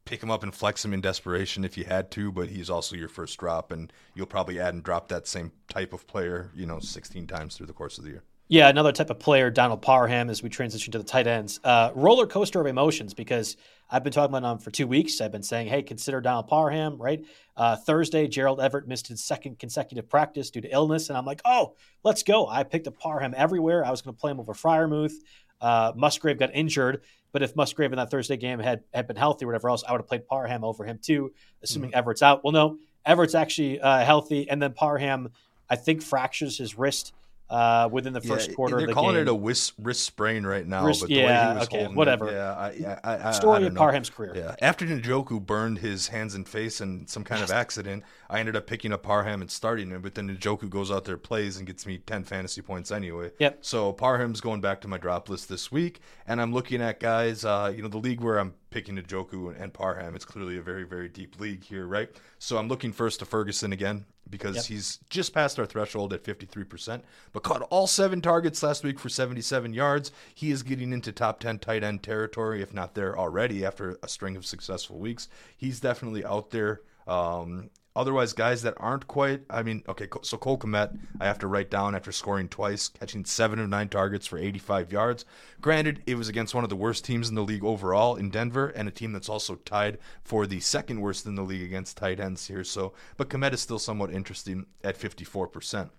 pick 0.06 0.24
him 0.24 0.32
up 0.32 0.44
and 0.44 0.56
flex 0.56 0.86
him 0.86 0.94
in 0.94 1.02
desperation 1.02 1.66
if 1.66 1.78
you 1.78 1.84
had 1.84 2.10
to, 2.12 2.32
but 2.32 2.48
he's 2.48 2.70
also 2.70 2.96
your 2.96 3.10
first 3.10 3.38
drop, 3.38 3.74
and 3.74 3.92
you'll 4.16 4.26
probably 4.26 4.58
add 4.58 4.74
and 4.74 4.82
drop 4.82 5.10
that 5.10 5.28
same 5.28 5.52
type 5.68 5.92
of 5.92 6.08
player, 6.08 6.52
you 6.56 6.66
know, 6.66 6.80
16 6.80 7.28
times 7.28 7.58
through 7.58 7.68
the 7.68 7.74
course 7.74 7.98
of 7.98 8.06
the 8.06 8.12
year. 8.12 8.24
Yeah, 8.50 8.70
another 8.70 8.94
type 8.94 9.10
of 9.10 9.20
player, 9.20 9.50
Donald 9.50 9.82
Parham, 9.82 10.30
as 10.30 10.42
we 10.42 10.48
transition 10.48 10.94
to 10.94 10.98
the 10.98 11.04
tight 11.04 11.28
ends. 11.28 11.60
Uh, 11.66 11.92
roller 11.96 12.26
coaster 12.26 12.62
of 12.62 12.68
emotions 12.68 13.14
because 13.14 13.58
I've 13.92 14.06
been 14.06 14.14
talking 14.14 14.34
about 14.34 14.50
him 14.50 14.58
for 14.60 14.72
two 14.72 14.88
weeks. 14.88 15.20
I've 15.20 15.34
been 15.34 15.44
saying, 15.44 15.68
hey, 15.68 15.84
consider 15.84 16.22
Donald 16.22 16.48
Parham, 16.48 16.98
right? 16.98 17.26
Uh, 17.58 17.76
Thursday, 17.76 18.26
Gerald 18.26 18.62
Everett 18.62 18.88
missed 18.88 19.10
his 19.10 19.22
second 19.22 19.60
consecutive 19.60 20.08
practice 20.08 20.50
due 20.50 20.62
to 20.62 20.70
illness. 20.70 21.10
And 21.10 21.18
I'm 21.18 21.26
like, 21.26 21.42
oh, 21.44 21.76
let's 22.06 22.24
go. 22.24 22.48
I 22.48 22.64
picked 22.64 22.88
up 22.88 22.98
Parham 22.98 23.34
everywhere. 23.36 23.86
I 23.86 23.92
was 23.92 24.02
going 24.02 24.16
to 24.16 24.20
play 24.20 24.32
him 24.32 24.40
over 24.40 24.54
Freiermuth. 24.54 25.16
Uh, 25.60 25.92
Musgrave 25.98 26.40
got 26.40 26.56
injured. 26.56 27.02
But 27.34 27.44
if 27.44 27.54
Musgrave 27.54 27.92
in 27.92 27.98
that 27.98 28.10
Thursday 28.10 28.38
game 28.38 28.60
had, 28.60 28.84
had 28.94 29.08
been 29.08 29.18
healthy 29.18 29.44
or 29.44 29.50
whatever 29.50 29.70
else, 29.70 29.84
I 29.86 29.92
would 29.92 30.00
have 30.00 30.08
played 30.08 30.26
Parham 30.26 30.64
over 30.64 30.86
him 30.86 31.00
too, 31.02 31.34
assuming 31.64 31.90
mm-hmm. 31.90 31.98
Everett's 31.98 32.22
out. 32.24 32.46
Well, 32.46 32.54
no, 32.54 32.78
Everett's 33.06 33.36
actually 33.36 33.82
uh, 33.82 34.06
healthy. 34.06 34.50
And 34.50 34.62
then 34.62 34.72
Parham, 34.72 35.32
I 35.70 35.76
think, 35.76 36.02
fractures 36.02 36.58
his 36.58 36.78
wrist 36.78 37.12
uh, 37.50 37.88
within 37.92 38.14
the 38.14 38.22
first 38.22 38.50
yeah, 38.50 38.56
quarter. 38.56 38.78
They're 38.78 38.88
the 38.88 38.94
calling 38.94 39.16
game. 39.16 39.28
it 39.28 39.30
a 39.30 39.34
wrist, 39.34 39.74
wrist 39.80 40.04
sprain 40.04 40.46
right 40.46 40.66
now, 40.68 40.86
wrist, 40.86 41.02
but 41.02 41.10
the 41.10 41.16
yeah, 41.16 41.48
way 41.48 41.54
he 41.54 41.60
was 41.60 41.68
okay, 41.68 41.88
whatever. 41.88 42.28
It, 42.28 42.34
yeah, 42.34 42.98
I, 43.04 43.12
I, 43.16 43.30
I, 43.30 43.32
story 43.32 43.66
of 43.66 43.76
Parham's 43.76 44.10
career. 44.10 44.34
Yeah, 44.36 44.56
after 44.62 44.86
Njoku 44.86 45.46
burned 45.46 45.80
his 45.80 46.08
hands 46.08 46.36
and 46.36 46.48
face 46.48 46.82
in 46.82 47.08
some 47.08 47.24
kind 47.24 47.40
yes. 47.40 47.50
of 47.50 47.56
accident, 47.58 48.04
I 48.30 48.40
ended 48.40 48.56
up 48.56 48.68
picking 48.68 48.92
up 48.92 49.04
Parham 49.04 49.42
and 49.42 49.50
starting 49.50 49.90
him. 49.90 50.02
But 50.02 50.16
then 50.16 50.30
Njoku 50.36 50.70
goes 50.70 50.92
out 50.92 51.06
there, 51.06 51.18
plays, 51.18 51.58
and 51.58 51.66
gets 51.66 51.86
me 51.86 52.00
ten 52.00 52.24
fantasy 52.24 52.62
points 52.62 52.92
anyway. 52.92 53.32
Yep. 53.40 53.60
So 53.62 53.94
Parham's 53.94 54.42
going 54.42 54.62
back 54.62 54.82
to 54.82 54.88
my 54.88 54.98
drop 54.98 55.30
list 55.30 55.48
this 55.50 55.72
week, 55.72 56.02
and 56.28 56.42
I'm 56.42 56.54
looking 56.54 56.82
at 56.82 57.00
guys. 57.00 57.46
Uh, 57.46 57.72
you 57.76 57.82
know, 57.82 57.88
the 57.88 57.98
league 57.98 58.22
where 58.22 58.40
I'm 58.40 58.54
picking 58.70 58.98
Njoku 58.98 59.60
and 59.60 59.74
Parham, 59.74 60.16
it's 60.16 60.26
clearly 60.26 60.58
a 60.58 60.62
very, 60.62 60.84
very 60.84 61.08
deep 61.08 61.40
league 61.40 61.64
here, 61.64 61.88
right? 61.88 62.10
So 62.40 62.58
I'm 62.58 62.68
looking 62.68 62.92
first 62.92 63.20
to 63.20 63.26
Ferguson 63.26 63.72
again 63.72 64.06
because 64.30 64.56
yep. 64.56 64.66
he's 64.66 65.00
just 65.10 65.34
passed 65.34 65.60
our 65.60 65.66
threshold 65.66 66.14
at 66.14 66.24
53%, 66.24 67.02
but 67.32 67.44
caught 67.44 67.62
all 67.64 67.88
seven 67.88 68.22
targets 68.22 68.62
last 68.64 68.84
week 68.84 69.00
for 69.00 69.10
77 69.10 69.74
yards. 69.74 70.12
He 70.34 70.52
is 70.52 70.64
getting 70.64 70.94
into 70.94 71.12
top 71.12 71.40
10 71.40 71.60
tight 71.60 71.84
end 71.84 72.04
territory, 72.04 72.62
if 72.62 72.74
not 72.74 72.96
there 72.96 73.18
already, 73.18 73.66
after 73.66 73.98
a 74.04 74.08
string 74.08 74.36
of 74.36 74.46
successful 74.46 74.98
weeks. 74.98 75.28
He's 75.56 75.80
definitely 75.80 76.26
out 76.26 76.52
there. 76.52 76.82
Um, 77.08 77.70
Otherwise, 77.98 78.32
guys 78.32 78.62
that 78.62 78.76
aren't 78.78 79.08
quite, 79.08 79.42
I 79.50 79.64
mean, 79.64 79.84
okay, 79.90 80.08
so 80.22 80.38
Cole 80.38 80.60
Kmet, 80.60 80.96
I 81.20 81.26
have 81.26 81.40
to 81.40 81.48
write 81.48 81.72
down 81.72 81.96
after 81.96 82.12
scoring 82.12 82.48
twice, 82.48 82.90
catching 82.90 83.26
seven 83.26 83.58
of 83.58 83.68
nine 83.70 83.90
targets 83.90 84.28
for 84.28 84.38
85 84.38 84.92
yards. 84.92 85.26
Granted, 85.62 86.04
it 86.06 86.14
was 86.14 86.30
against 86.30 86.54
one 86.54 86.64
of 86.64 86.70
the 86.70 86.76
worst 86.76 87.04
teams 87.04 87.28
in 87.28 87.34
the 87.34 87.42
league 87.42 87.64
overall 87.64 88.16
in 88.16 88.30
Denver, 88.30 88.68
and 88.68 88.88
a 88.88 88.92
team 88.92 89.14
that's 89.14 89.30
also 89.30 89.56
tied 89.56 89.98
for 90.24 90.46
the 90.46 90.60
second 90.60 91.02
worst 91.02 91.26
in 91.26 91.34
the 91.34 91.42
league 91.42 91.64
against 91.64 91.98
tight 91.98 92.20
ends 92.20 92.46
here. 92.46 92.64
So, 92.64 92.94
but 93.18 93.30
Kmet 93.30 93.54
is 93.54 93.62
still 93.62 93.80
somewhat 93.80 94.14
interesting 94.14 94.68
at 94.84 95.00
54%. 95.00 95.90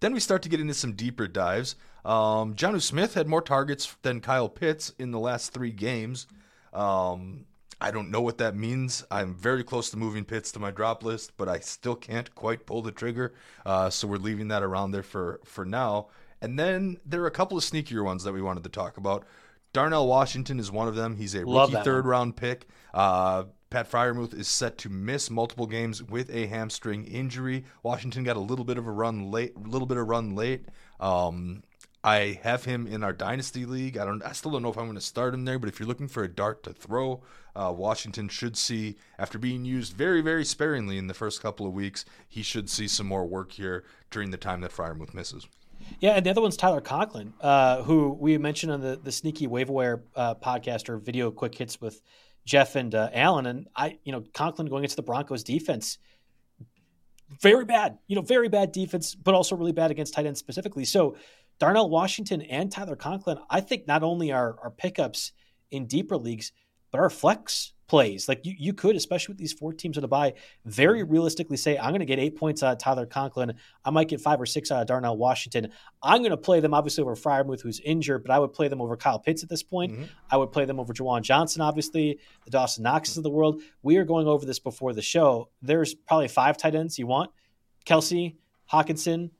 Then 0.00 0.12
we 0.12 0.20
start 0.20 0.42
to 0.42 0.50
get 0.50 0.60
into 0.60 0.74
some 0.74 0.92
deeper 0.92 1.26
dives. 1.26 1.76
Um, 2.04 2.54
Jonnu 2.56 2.82
Smith 2.82 3.14
had 3.14 3.26
more 3.26 3.40
targets 3.40 3.96
than 4.02 4.20
Kyle 4.20 4.50
Pitts 4.50 4.92
in 4.98 5.12
the 5.12 5.18
last 5.18 5.54
three 5.54 5.72
games. 5.72 6.26
Um, 6.74 7.46
I 7.80 7.90
don't 7.90 8.10
know 8.10 8.20
what 8.20 8.38
that 8.38 8.56
means. 8.56 9.04
I'm 9.10 9.34
very 9.34 9.64
close 9.64 9.90
to 9.90 9.96
moving 9.96 10.24
Pitts 10.24 10.52
to 10.52 10.58
my 10.58 10.70
drop 10.70 11.02
list, 11.02 11.32
but 11.36 11.48
I 11.48 11.58
still 11.60 11.96
can't 11.96 12.34
quite 12.34 12.66
pull 12.66 12.82
the 12.82 12.92
trigger. 12.92 13.34
Uh, 13.66 13.90
so 13.90 14.08
we're 14.08 14.16
leaving 14.16 14.48
that 14.48 14.62
around 14.62 14.92
there 14.92 15.02
for 15.02 15.40
for 15.44 15.64
now. 15.64 16.08
And 16.40 16.58
then 16.58 16.98
there 17.06 17.22
are 17.22 17.26
a 17.26 17.30
couple 17.32 17.56
of 17.56 17.64
sneakier 17.64 18.04
ones 18.04 18.24
that 18.24 18.32
we 18.32 18.42
wanted 18.42 18.64
to 18.64 18.70
talk 18.70 18.96
about. 18.96 19.24
Darnell 19.72 20.06
Washington 20.06 20.60
is 20.60 20.70
one 20.70 20.88
of 20.88 20.94
them. 20.94 21.16
He's 21.16 21.34
a 21.34 21.44
Love 21.44 21.72
rookie 21.72 21.84
third 21.84 22.04
one. 22.04 22.10
round 22.10 22.36
pick. 22.36 22.66
Uh, 22.92 23.44
Pat 23.70 23.90
Freiermuth 23.90 24.32
is 24.32 24.46
set 24.46 24.78
to 24.78 24.88
miss 24.88 25.30
multiple 25.30 25.66
games 25.66 26.00
with 26.00 26.30
a 26.32 26.46
hamstring 26.46 27.04
injury. 27.06 27.64
Washington 27.82 28.22
got 28.22 28.36
a 28.36 28.40
little 28.40 28.64
bit 28.64 28.78
of 28.78 28.86
a 28.86 28.90
run 28.90 29.32
late, 29.32 29.52
a 29.56 29.68
little 29.68 29.86
bit 29.86 29.96
of 29.96 30.06
run 30.06 30.36
late. 30.36 30.66
Um, 31.00 31.64
I 32.04 32.38
have 32.42 32.66
him 32.66 32.86
in 32.86 33.02
our 33.02 33.14
dynasty 33.14 33.64
league. 33.64 33.96
I 33.96 34.04
don't. 34.04 34.22
I 34.22 34.32
still 34.32 34.50
don't 34.50 34.62
know 34.62 34.68
if 34.68 34.76
I'm 34.76 34.84
going 34.84 34.94
to 34.94 35.00
start 35.00 35.32
him 35.32 35.46
there. 35.46 35.58
But 35.58 35.70
if 35.70 35.80
you're 35.80 35.88
looking 35.88 36.06
for 36.06 36.22
a 36.22 36.28
dart 36.28 36.62
to 36.64 36.74
throw, 36.74 37.22
uh, 37.56 37.72
Washington 37.74 38.28
should 38.28 38.58
see 38.58 38.96
after 39.18 39.38
being 39.38 39.64
used 39.64 39.94
very, 39.94 40.20
very 40.20 40.44
sparingly 40.44 40.98
in 40.98 41.06
the 41.06 41.14
first 41.14 41.40
couple 41.40 41.66
of 41.66 41.72
weeks, 41.72 42.04
he 42.28 42.42
should 42.42 42.68
see 42.68 42.88
some 42.88 43.06
more 43.06 43.24
work 43.24 43.52
here 43.52 43.84
during 44.10 44.30
the 44.30 44.36
time 44.36 44.60
that 44.60 44.70
Freiermuth 44.70 45.14
misses. 45.14 45.48
Yeah, 45.98 46.12
and 46.12 46.26
the 46.26 46.30
other 46.30 46.42
one's 46.42 46.58
Tyler 46.58 46.82
Conklin, 46.82 47.32
uh, 47.40 47.82
who 47.82 48.10
we 48.20 48.36
mentioned 48.36 48.70
on 48.70 48.82
the 48.82 49.00
the 49.02 49.10
sneaky 49.10 49.46
waiver 49.46 50.04
uh, 50.14 50.34
podcast 50.34 50.90
or 50.90 50.98
video 50.98 51.30
quick 51.30 51.54
hits 51.54 51.80
with 51.80 52.02
Jeff 52.44 52.76
and 52.76 52.94
uh, 52.94 53.08
Alan. 53.14 53.46
And 53.46 53.66
I, 53.74 53.98
you 54.04 54.12
know, 54.12 54.22
Conklin 54.34 54.68
going 54.68 54.84
into 54.84 54.96
the 54.96 55.02
Broncos 55.02 55.42
defense 55.42 55.96
very 57.40 57.64
bad, 57.64 57.98
you 58.06 58.16
know, 58.16 58.22
very 58.22 58.48
bad 58.48 58.72
defense, 58.72 59.14
but 59.14 59.34
also 59.34 59.56
really 59.56 59.72
bad 59.72 59.90
against 59.90 60.14
tight 60.14 60.26
ends 60.26 60.38
specifically. 60.38 60.84
So 60.84 61.16
Darnell 61.58 61.88
Washington 61.88 62.42
and 62.42 62.70
Tyler 62.70 62.96
Conklin, 62.96 63.38
I 63.48 63.60
think 63.60 63.86
not 63.86 64.02
only 64.02 64.32
are, 64.32 64.56
are 64.62 64.70
pickups 64.70 65.32
in 65.70 65.86
deeper 65.86 66.16
leagues, 66.16 66.52
but 66.90 67.00
are 67.00 67.10
flex 67.10 67.72
plays. 67.86 68.28
Like 68.28 68.44
you, 68.46 68.54
you 68.58 68.72
could, 68.72 68.96
especially 68.96 69.32
with 69.32 69.38
these 69.38 69.52
four 69.52 69.72
teams 69.72 69.98
on 69.98 70.04
a 70.04 70.08
bye, 70.08 70.34
very 70.64 71.02
realistically 71.02 71.56
say, 71.56 71.76
I'm 71.76 71.90
going 71.90 72.00
to 72.00 72.06
get 72.06 72.18
eight 72.18 72.36
points 72.36 72.62
out 72.62 72.72
of 72.72 72.78
Tyler 72.78 73.06
Conklin. 73.06 73.54
I 73.84 73.90
might 73.90 74.08
get 74.08 74.20
five 74.20 74.40
or 74.40 74.46
six 74.46 74.70
out 74.70 74.80
of 74.80 74.86
Darnell 74.86 75.16
Washington. 75.16 75.70
I'm 76.02 76.20
going 76.20 76.30
to 76.30 76.36
play 76.36 76.60
them 76.60 76.74
obviously 76.74 77.02
over 77.02 77.14
Freiermuth, 77.14 77.60
who's 77.60 77.80
injured, 77.80 78.24
but 78.24 78.32
I 78.32 78.38
would 78.38 78.52
play 78.52 78.68
them 78.68 78.80
over 78.80 78.96
Kyle 78.96 79.18
Pitts 79.18 79.42
at 79.42 79.48
this 79.48 79.62
point. 79.62 79.92
Mm-hmm. 79.92 80.04
I 80.30 80.36
would 80.36 80.52
play 80.52 80.64
them 80.64 80.80
over 80.80 80.92
Juwan 80.92 81.22
Johnson, 81.22 81.62
obviously, 81.62 82.18
the 82.44 82.50
Dawson 82.50 82.82
Knoxes 82.82 83.16
of 83.16 83.22
the 83.22 83.30
world. 83.30 83.60
We 83.82 83.96
are 83.96 84.04
going 84.04 84.26
over 84.26 84.46
this 84.46 84.58
before 84.58 84.92
the 84.92 85.02
show. 85.02 85.50
There's 85.62 85.94
probably 85.94 86.28
five 86.28 86.56
tight 86.56 86.74
ends 86.74 86.98
you 86.98 87.06
want 87.06 87.30
Kelce, 87.84 88.36
Hockenson, 88.72 89.30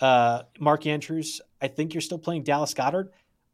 uh, 0.00 0.42
Mark 0.58 0.86
Andrews. 0.86 1.40
I 1.62 1.68
think 1.68 1.94
you're 1.94 2.00
still 2.00 2.18
playing 2.18 2.42
Dallas 2.42 2.74
Goedert. 2.74 3.10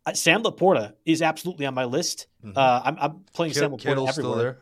Uh, 0.06 0.14
Sam 0.14 0.42
LaPorta 0.42 0.94
is 1.04 1.22
absolutely 1.22 1.66
on 1.66 1.74
my 1.74 1.84
list. 1.84 2.26
Mm-hmm. 2.44 2.56
Uh, 2.56 2.82
I'm, 2.84 2.96
I'm, 2.98 3.24
playing 3.34 3.52
Kid, 3.52 3.58
Sam 3.60 3.70
LaPorta 3.72 3.80
Kittle's 3.80 4.18
everywhere. 4.18 4.58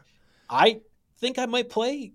I 0.51 0.81
think 1.19 1.39
I 1.39 1.47
might 1.47 1.69
play 1.69 2.13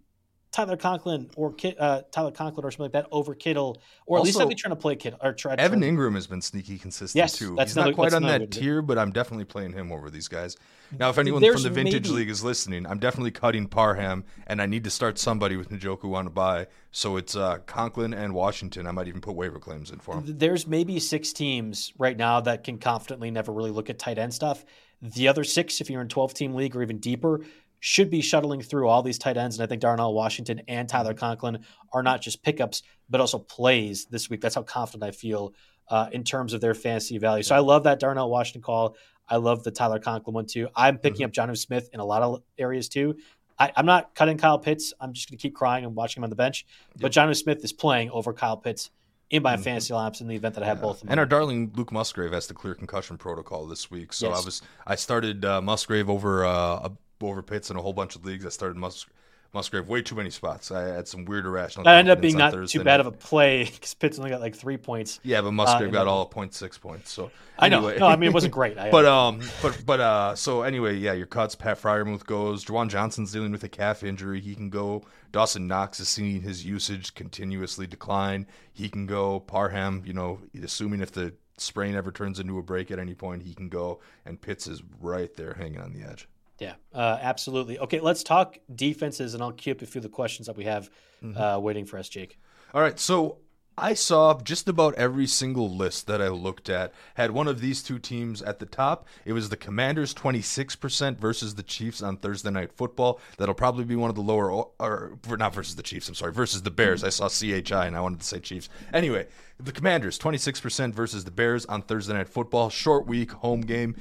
Tyler 0.52 0.76
Conklin 0.76 1.30
or 1.38 1.56
uh, 1.80 2.02
Tyler 2.12 2.32
Conklin 2.32 2.66
or 2.66 2.72
something 2.72 2.84
like 2.84 2.91
that 2.91 3.08
over 3.12 3.34
Kittle, 3.34 3.82
or 4.06 4.18
also, 4.18 4.22
at 4.22 4.26
least 4.26 4.41
I'd 4.41 4.49
be 4.49 4.56
trying 4.56 4.76
to 4.76 4.82
play 4.82 4.97
Kittle 4.97 5.20
or 5.24 5.32
try. 5.32 5.56
Evan 5.56 5.80
try. 5.80 5.89
Engram 5.89 6.16
has 6.16 6.28
been 6.28 6.41
sneaky 6.41 6.78
consistent 6.78 7.18
yes, 7.18 7.38
too. 7.38 7.56
That's 7.56 7.72
He's 7.72 7.76
not, 7.78 7.88
not 7.88 7.95
quite 7.95 8.14
on 8.14 8.24
that 8.24 8.52
tier, 8.52 8.82
but 8.82 8.97
I'm 8.97 9.12
definitely 9.12 9.45
playing 9.45 9.72
him 9.72 9.91
over 9.91 10.10
these 10.10 10.28
guys. 10.28 10.58
Now, 10.99 11.10
if 11.10 11.18
anyone 11.18 11.41
There's 11.41 11.64
from 11.64 11.64
the 11.64 11.70
Vintage 11.70 12.08
maybe, 12.08 12.16
League 12.16 12.30
is 12.30 12.43
listening, 12.43 12.86
I'm 12.86 12.99
definitely 12.99 13.32
cutting 13.32 13.68
Parham, 13.68 14.26
and 14.47 14.62
I 14.62 14.66
need 14.66 14.84
to 14.84 14.89
start 14.89 15.18
somebody 15.18 15.56
with 15.56 15.70
Njoku 15.70 16.14
on 16.16 16.28
a 16.28 16.30
bye. 16.30 16.68
So 16.91 17.16
it's 17.16 17.38
uh, 17.38 17.60
Conklin 17.60 18.14
and 18.14 18.34
Washington. 18.34 18.88
I 18.88 18.91
might 18.91 19.08
even 19.08 19.22
put 19.22 19.36
waiver 19.36 19.58
claims 19.58 19.91
in 19.91 19.99
for 19.99 20.16
them. 20.16 20.38
There's 20.38 20.68
maybe 20.68 20.99
six 20.99 21.32
teams 21.32 21.93
right 21.97 22.18
now 22.18 22.41
that 22.41 22.66
can 22.66 22.78
confidently 22.78 23.32
never 23.32 23.54
really 23.54 23.72
look 23.72 23.89
at 23.89 23.99
tight 23.99 24.18
end 24.18 24.34
stuff. 24.34 24.66
The 25.02 25.28
other 25.30 25.43
six, 25.43 25.82
if 25.82 25.89
you're 25.89 26.02
in 26.02 26.10
12 26.10 26.34
team 26.34 26.54
league 26.54 26.76
or 26.76 26.84
even 26.84 26.99
deeper, 26.99 27.41
should 27.82 28.11
be 28.11 28.21
shuttling 28.21 28.61
through 28.61 28.88
all 28.88 29.01
these 29.01 29.17
tight 29.17 29.38
ends. 29.38 29.57
And 29.57 29.63
I 29.63 29.67
think 29.67 29.82
Darnell 29.82 30.13
Washington 30.13 30.61
and 30.67 30.88
Tyler 30.88 31.15
Conklin 31.15 31.65
are 31.91 32.03
not 32.03 32.21
just 32.21 32.43
pickups, 32.43 32.84
but 33.09 33.19
also 33.19 33.39
plays 33.39 34.05
this 34.05 34.29
week. 34.29 34.39
That's 34.39 34.55
how 34.55 34.61
confident 34.61 35.03
I 35.03 35.11
feel 35.11 35.53
uh, 35.89 36.07
in 36.11 36.23
terms 36.23 36.53
of 36.53 36.61
their 36.61 36.75
fantasy 36.75 37.17
value. 37.17 37.41
So 37.43 37.55
I 37.55 37.59
love 37.59 37.84
that 37.84 37.99
Darnell 37.99 38.29
Washington 38.29 38.61
call. 38.61 38.95
I 39.27 39.38
love 39.38 39.63
the 39.63 39.71
Tyler 39.71 39.99
Conklin 39.99 40.36
one 40.36 40.45
too. 40.45 40.69
I'm 40.75 40.99
picking 40.99 41.27
mm-hmm. 41.27 41.41
up 41.41 41.49
Jonnu 41.49 41.57
Smith 41.57 41.89
in 41.91 41.99
a 41.99 42.05
lot 42.05 42.21
of 42.21 42.43
areas 42.59 42.88
too. 42.88 43.15
I, 43.57 43.71
am 43.75 43.88
not 43.88 44.13
cutting 44.13 44.38
Kyle 44.38 44.59
Pitts. 44.59 44.93
I'm 45.01 45.13
just 45.13 45.29
going 45.29 45.38
to 45.38 45.41
keep 45.41 45.55
crying 45.55 45.84
and 45.84 45.95
watching 45.95 46.21
him 46.21 46.25
on 46.25 46.29
the 46.29 46.36
bench. 46.36 46.67
Yep. 46.95 47.01
But 47.01 47.11
Jonnu 47.11 47.36
Smith 47.36 47.63
is 47.63 47.73
playing 47.73 48.11
over 48.11 48.32
Kyle 48.32 48.57
Pitts 48.57 48.91
in 49.32 49.41
my 49.41 49.53
mm-hmm. 49.53 49.63
fantasy 49.63 49.93
lineups 49.93 50.21
in 50.21 50.27
the 50.27 50.36
event 50.36 50.53
that 50.53 50.63
I 50.63 50.67
have 50.67 50.77
yeah. 50.77 50.84
both. 50.84 51.03
And 51.07 51.19
our 51.19 51.25
darling 51.25 51.71
Luke 51.75 51.91
Musgrave 51.91 52.32
has 52.32 52.45
to 52.47 52.53
clear 52.53 52.75
concussion 52.75 53.17
protocol 53.17 53.65
this 53.65 53.89
week. 53.89 54.13
So 54.13 54.29
yes. 54.29 54.41
I 54.41 54.45
was 54.45 54.61
I 54.86 54.95
started 54.95 55.45
uh, 55.45 55.61
Musgrave 55.61 56.09
over 56.09 56.45
uh, 56.45 56.89
over 57.30 57.41
Pitts 57.41 57.69
in 57.69 57.78
a 57.78 57.82
whole 57.82 57.93
bunch 57.93 58.15
of 58.15 58.26
leagues. 58.26 58.45
I 58.45 58.49
started 58.49 58.78
Musgrave 58.78 59.13
Musgrave 59.53 59.89
way 59.89 60.01
too 60.01 60.15
many 60.15 60.30
spots. 60.30 60.72
I 60.72 60.84
had 60.84 61.07
some 61.07 61.26
weird 61.26 61.45
irrational. 61.45 61.84
That 61.84 61.95
ended 61.95 62.13
up 62.13 62.22
being 62.22 62.38
not 62.38 62.53
Thursday 62.53 62.80
too 62.80 62.86
bad 62.86 62.97
night. 62.97 62.99
of 63.01 63.07
a 63.07 63.11
play 63.11 63.63
because 63.72 63.93
Pitts 63.93 64.17
only 64.17 64.32
got 64.32 64.39
like 64.39 64.55
three 64.55 64.78
points. 64.78 65.19
Yeah, 65.24 65.41
but 65.41 65.51
Musgrave 65.51 65.89
uh, 65.89 65.91
got 65.91 66.07
all 66.07 66.22
of 66.22 66.30
0.6 66.30 66.80
points. 66.80 67.11
So 67.11 67.32
I 67.59 67.67
know. 67.67 67.93
No, 67.97 68.07
I 68.07 68.15
mean 68.15 68.30
it 68.30 68.34
wasn't 68.34 68.53
great. 68.53 68.76
but 68.91 69.05
um, 69.05 69.41
but 69.61 69.82
but 69.86 69.99
uh, 69.99 70.36
so 70.36 70.61
anyway, 70.61 70.95
yeah, 70.95 71.13
your 71.13 71.26
cuts. 71.26 71.55
Pat 71.55 71.82
Freiermuth 71.82 72.26
goes. 72.26 72.63
Juwan 72.63 72.88
Johnson's 72.88 73.34
dealing 73.34 73.51
with 73.51 73.63
a 73.63 73.69
calf 73.69 74.03
injury. 74.03 74.39
He 74.39 74.55
can 74.55 74.69
go. 74.69 75.03
Dawson 75.34 75.67
Knox 75.67 75.99
is 75.99 76.07
seeing 76.07 76.41
his 76.41 76.65
usage 76.65 77.13
continuously 77.13 77.88
decline. 77.88 78.47
He 78.72 78.88
can 78.88 79.05
go. 79.05 79.41
Parham, 79.41 80.03
you 80.05 80.13
know, 80.13 80.39
assuming 80.63 81.01
if 81.01 81.11
the 81.11 81.34
sprain 81.57 81.95
ever 81.95 82.11
turns 82.11 82.39
into 82.39 82.57
a 82.57 82.63
break 82.63 82.89
at 82.89 82.99
any 82.99 83.15
point, 83.15 83.43
he 83.43 83.53
can 83.53 83.67
go. 83.67 83.99
And 84.26 84.39
Pitts 84.39 84.65
is 84.65 84.82
right 85.01 85.34
there 85.36 85.55
hanging 85.55 85.82
on 85.82 85.91
the 85.91 86.03
edge. 86.03 86.30
Yeah, 86.62 86.76
uh, 86.93 87.18
absolutely. 87.20 87.80
Okay, 87.80 87.99
let's 87.99 88.22
talk 88.22 88.59
defenses, 88.76 89.34
and 89.34 89.41
I'll 89.41 89.51
queue 89.51 89.72
up 89.72 89.82
a 89.82 89.88
few 89.88 89.97
of 89.97 90.03
the 90.03 90.09
questions 90.09 90.45
that 90.45 90.55
we 90.55 90.66
have 90.66 90.91
mm-hmm. 91.24 91.36
uh, 91.36 91.57
waiting 91.57 91.86
for 91.86 91.97
us, 91.97 92.07
Jake. 92.07 92.38
All 92.76 92.82
right, 92.82 92.99
so 92.99 93.39
I 93.80 93.95
saw 93.95 94.39
just 94.39 94.70
about 94.70 94.93
every 94.93 95.26
single 95.26 95.76
list 95.76 96.05
that 96.05 96.22
I 96.22 96.28
looked 96.28 96.70
at 96.70 96.93
had 97.16 97.32
one 97.32 97.47
of 97.47 97.62
these 97.62 97.82
two 97.82 97.97
teams 97.97 98.43
at 98.43 98.59
the 98.59 98.68
top. 98.68 99.07
It 99.26 99.34
was 99.34 99.49
the 99.49 99.57
Commanders 99.57 100.14
26% 100.14 101.18
versus 101.18 101.55
the 101.55 101.64
Chiefs 101.64 102.03
on 102.03 102.18
Thursday 102.18 102.51
Night 102.51 102.72
Football. 102.72 103.20
That'll 103.39 103.55
probably 103.55 103.84
be 103.84 103.95
one 103.95 104.12
of 104.12 104.16
the 104.16 104.22
lower, 104.22 104.51
or 104.51 105.18
not 105.28 105.55
versus 105.55 105.76
the 105.76 105.82
Chiefs, 105.82 106.09
I'm 106.09 106.16
sorry, 106.16 106.32
versus 106.32 106.62
the 106.62 106.70
Bears. 106.70 107.03
I 107.03 107.09
saw 107.09 107.28
CHI 107.28 107.88
and 107.88 107.97
I 107.97 108.01
wanted 108.01 108.20
to 108.20 108.26
say 108.28 108.39
Chiefs. 108.39 108.70
Anyway, 108.93 109.26
the 109.59 109.72
Commanders 109.72 110.20
26% 110.20 110.93
versus 110.93 111.24
the 111.24 111.32
Bears 111.32 111.66
on 111.66 111.82
Thursday 111.82 112.14
Night 112.14 112.30
Football. 112.30 112.70
Short 112.70 113.07
week, 113.07 113.32
home 113.32 113.62
game. 113.62 113.95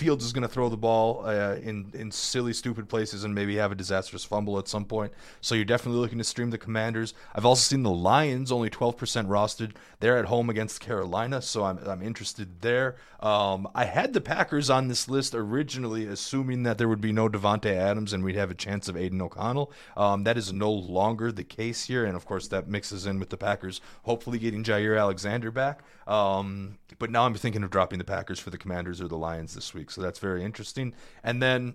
Fields 0.00 0.24
is 0.24 0.32
going 0.32 0.42
to 0.42 0.48
throw 0.48 0.70
the 0.70 0.78
ball 0.78 1.26
uh, 1.26 1.56
in 1.56 1.92
in 1.92 2.10
silly, 2.10 2.54
stupid 2.54 2.88
places 2.88 3.22
and 3.22 3.34
maybe 3.34 3.56
have 3.56 3.70
a 3.70 3.74
disastrous 3.74 4.24
fumble 4.24 4.58
at 4.58 4.66
some 4.66 4.86
point. 4.86 5.12
So 5.42 5.54
you're 5.54 5.66
definitely 5.66 6.00
looking 6.00 6.16
to 6.16 6.24
stream 6.24 6.48
the 6.48 6.56
Commanders. 6.56 7.12
I've 7.34 7.44
also 7.44 7.60
seen 7.60 7.82
the 7.82 7.90
Lions 7.90 8.50
only 8.50 8.70
12% 8.70 8.96
rostered. 9.26 9.72
They're 10.00 10.16
at 10.16 10.24
home 10.24 10.48
against 10.48 10.80
Carolina, 10.80 11.42
so 11.42 11.64
I'm 11.64 11.78
I'm 11.86 12.02
interested 12.02 12.62
there. 12.62 12.96
Um, 13.20 13.68
I 13.74 13.84
had 13.84 14.14
the 14.14 14.22
Packers 14.22 14.70
on 14.70 14.88
this 14.88 15.06
list 15.06 15.34
originally, 15.34 16.06
assuming 16.06 16.62
that 16.62 16.78
there 16.78 16.88
would 16.88 17.02
be 17.02 17.12
no 17.12 17.28
Davante 17.28 17.70
Adams 17.70 18.14
and 18.14 18.24
we'd 18.24 18.36
have 18.36 18.50
a 18.50 18.54
chance 18.54 18.88
of 18.88 18.96
Aidan 18.96 19.20
O'Connell. 19.20 19.70
Um, 19.98 20.24
that 20.24 20.38
is 20.38 20.50
no 20.50 20.72
longer 20.72 21.30
the 21.30 21.44
case 21.44 21.84
here, 21.84 22.06
and 22.06 22.16
of 22.16 22.24
course 22.24 22.48
that 22.48 22.68
mixes 22.68 23.04
in 23.04 23.20
with 23.20 23.28
the 23.28 23.36
Packers 23.36 23.82
hopefully 24.04 24.38
getting 24.38 24.64
Jaire 24.64 24.98
Alexander 24.98 25.50
back. 25.50 25.82
Um, 26.06 26.78
but 27.00 27.10
now 27.10 27.24
I'm 27.24 27.34
thinking 27.34 27.64
of 27.64 27.70
dropping 27.70 27.98
the 27.98 28.04
Packers 28.04 28.38
for 28.38 28.50
the 28.50 28.58
Commanders 28.58 29.00
or 29.00 29.08
the 29.08 29.16
Lions 29.16 29.54
this 29.54 29.74
week, 29.74 29.90
so 29.90 30.00
that's 30.00 30.20
very 30.20 30.44
interesting. 30.44 30.94
And 31.24 31.42
then, 31.42 31.74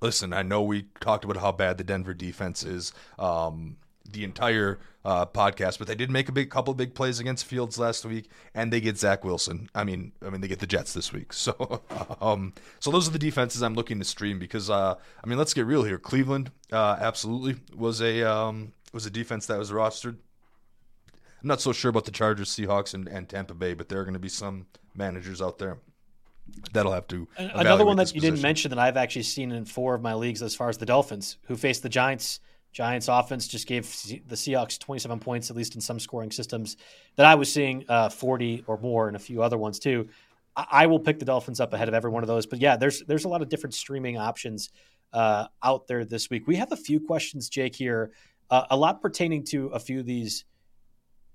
listen, 0.00 0.32
I 0.32 0.42
know 0.42 0.62
we 0.62 0.84
talked 1.00 1.24
about 1.24 1.38
how 1.38 1.50
bad 1.50 1.78
the 1.78 1.84
Denver 1.84 2.14
defense 2.14 2.62
is. 2.62 2.92
Um, 3.18 3.78
the 4.08 4.22
entire 4.22 4.78
uh, 5.04 5.26
podcast, 5.26 5.78
but 5.78 5.88
they 5.88 5.96
did 5.96 6.12
make 6.12 6.28
a 6.28 6.32
big 6.32 6.48
couple 6.48 6.72
big 6.74 6.94
plays 6.94 7.18
against 7.18 7.44
Fields 7.44 7.76
last 7.76 8.04
week, 8.04 8.30
and 8.54 8.72
they 8.72 8.80
get 8.80 8.96
Zach 8.96 9.24
Wilson. 9.24 9.68
I 9.74 9.82
mean, 9.82 10.12
I 10.24 10.30
mean 10.30 10.42
they 10.42 10.48
get 10.48 10.60
the 10.60 10.66
Jets 10.66 10.92
this 10.92 11.12
week. 11.12 11.32
So, 11.46 11.82
um, 12.20 12.52
so 12.78 12.92
those 12.92 13.08
are 13.08 13.10
the 13.10 13.18
defenses 13.18 13.62
I'm 13.62 13.74
looking 13.74 13.98
to 13.98 14.04
stream 14.04 14.38
because, 14.38 14.70
uh, 14.70 14.94
I 15.22 15.26
mean, 15.26 15.38
let's 15.38 15.54
get 15.54 15.66
real 15.66 15.82
here. 15.82 15.98
Cleveland 15.98 16.52
uh, 16.70 16.96
absolutely 17.00 17.56
was 17.74 18.00
a 18.00 18.22
um, 18.22 18.72
was 18.92 19.06
a 19.06 19.10
defense 19.10 19.46
that 19.46 19.58
was 19.58 19.72
rostered. 19.72 20.18
I'm 21.46 21.48
not 21.50 21.60
so 21.60 21.72
sure 21.72 21.90
about 21.90 22.04
the 22.04 22.10
Chargers, 22.10 22.50
Seahawks, 22.50 22.92
and, 22.92 23.06
and 23.06 23.28
Tampa 23.28 23.54
Bay, 23.54 23.72
but 23.72 23.88
there 23.88 24.00
are 24.00 24.02
going 24.02 24.14
to 24.14 24.18
be 24.18 24.28
some 24.28 24.66
managers 24.96 25.40
out 25.40 25.58
there 25.58 25.78
that'll 26.72 26.90
have 26.90 27.06
to. 27.06 27.28
Another 27.38 27.86
one 27.86 27.96
that 27.98 28.08
you 28.08 28.14
position. 28.14 28.34
didn't 28.34 28.42
mention 28.42 28.70
that 28.70 28.80
I've 28.80 28.96
actually 28.96 29.22
seen 29.22 29.52
in 29.52 29.64
four 29.64 29.94
of 29.94 30.02
my 30.02 30.14
leagues 30.14 30.42
as 30.42 30.56
far 30.56 30.68
as 30.68 30.76
the 30.76 30.86
Dolphins, 30.86 31.38
who 31.44 31.54
faced 31.54 31.84
the 31.84 31.88
Giants. 31.88 32.40
Giants 32.72 33.06
offense 33.06 33.46
just 33.46 33.68
gave 33.68 33.84
the 34.26 34.34
Seahawks 34.34 34.76
27 34.76 35.20
points, 35.20 35.48
at 35.48 35.56
least 35.56 35.76
in 35.76 35.80
some 35.80 36.00
scoring 36.00 36.32
systems 36.32 36.78
that 37.14 37.26
I 37.26 37.36
was 37.36 37.52
seeing, 37.52 37.84
uh, 37.88 38.08
40 38.08 38.64
or 38.66 38.76
more, 38.78 39.06
and 39.06 39.14
a 39.14 39.20
few 39.20 39.40
other 39.40 39.56
ones 39.56 39.78
too. 39.78 40.08
I, 40.56 40.66
I, 40.68 40.86
will 40.86 40.98
pick 40.98 41.20
the 41.20 41.26
Dolphins 41.26 41.60
up 41.60 41.72
ahead 41.72 41.86
of 41.86 41.94
every 41.94 42.10
one 42.10 42.24
of 42.24 42.26
those. 42.26 42.46
But 42.46 42.58
yeah, 42.58 42.76
there's 42.76 43.04
there's 43.04 43.24
a 43.24 43.28
lot 43.28 43.40
of 43.40 43.48
different 43.48 43.74
streaming 43.74 44.18
options 44.18 44.70
uh, 45.12 45.46
out 45.62 45.86
there 45.86 46.04
this 46.04 46.28
week. 46.28 46.48
We 46.48 46.56
have 46.56 46.72
a 46.72 46.76
few 46.76 46.98
questions, 46.98 47.48
Jake, 47.48 47.76
here, 47.76 48.10
uh, 48.50 48.64
a 48.68 48.76
lot 48.76 49.00
pertaining 49.00 49.44
to 49.44 49.68
a 49.68 49.78
few 49.78 50.00
of 50.00 50.06
these 50.06 50.44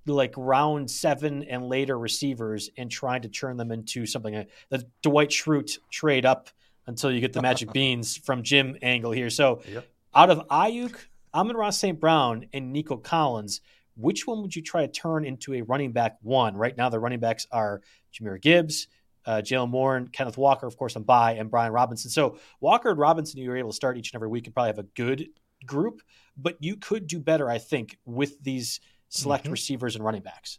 like 0.06 0.34
round 0.38 0.90
seven 0.90 1.44
and 1.44 1.68
later 1.68 1.98
receivers 1.98 2.70
and 2.78 2.90
trying 2.90 3.22
to 3.22 3.30
turn 3.30 3.58
them 3.58 3.72
into 3.72 4.06
something 4.06 4.46
the 4.70 4.86
Dwight 5.02 5.30
Schrute 5.30 5.78
trade 5.92 6.26
up 6.26 6.50
until 6.88 7.12
you 7.12 7.22
get 7.22 7.34
the 7.34 7.42
magic 7.42 7.72
beans 7.74 8.18
from 8.18 8.44
Jim 8.44 8.78
angle 8.82 9.12
here. 9.12 9.30
So 9.30 9.62
yep. 9.68 9.88
out 10.16 10.30
of 10.30 10.48
Aiyuk, 10.48 10.96
Amon-Ra 11.34 11.70
St. 11.70 12.00
Brown, 12.00 12.46
and 12.54 12.74
Nico 12.74 12.98
Collins, 12.98 13.62
which 13.96 14.26
one 14.26 14.42
would 14.42 14.56
you 14.56 14.62
try 14.62 14.86
to 14.86 14.92
turn 14.92 15.26
into 15.26 15.54
a 15.54 15.62
running 15.62 15.92
back 15.92 16.18
one? 16.22 16.58
Right 16.58 16.76
now, 16.76 16.90
the 16.90 17.00
running 17.00 17.20
backs 17.20 17.46
are 17.52 17.82
Jahmyr 18.14 18.42
Gibbs, 18.42 18.88
uh, 19.26 19.42
Jaylen 19.44 19.70
Warren, 19.70 20.04
and 20.04 20.14
Kenneth 20.14 20.38
Walker, 20.38 20.66
of 20.66 20.76
course, 20.78 20.96
on 20.96 21.04
bye, 21.04 21.34
and 21.34 21.52
Brian 21.52 21.72
Robinson. 21.72 22.10
So 22.10 22.40
Walker 22.60 22.90
and 22.90 23.00
Robinson, 23.00 23.40
you 23.40 23.50
were 23.50 23.58
able 23.58 23.70
to 23.70 23.76
start 23.76 23.98
each 23.98 24.12
and 24.12 24.18
every 24.18 24.30
week 24.30 24.48
and 24.48 24.54
probably 24.54 24.70
have 24.70 24.80
a 24.80 24.84
good 24.84 25.28
group, 25.66 26.02
but 26.36 26.58
you 26.60 26.76
could 26.76 27.06
do 27.06 27.20
better, 27.20 27.50
I 27.50 27.60
think, 27.60 28.00
with 28.06 28.42
these– 28.44 28.80
select 29.12 29.44
mm-hmm. 29.44 29.52
receivers 29.52 29.96
and 29.96 30.04
running 30.04 30.22
backs. 30.22 30.58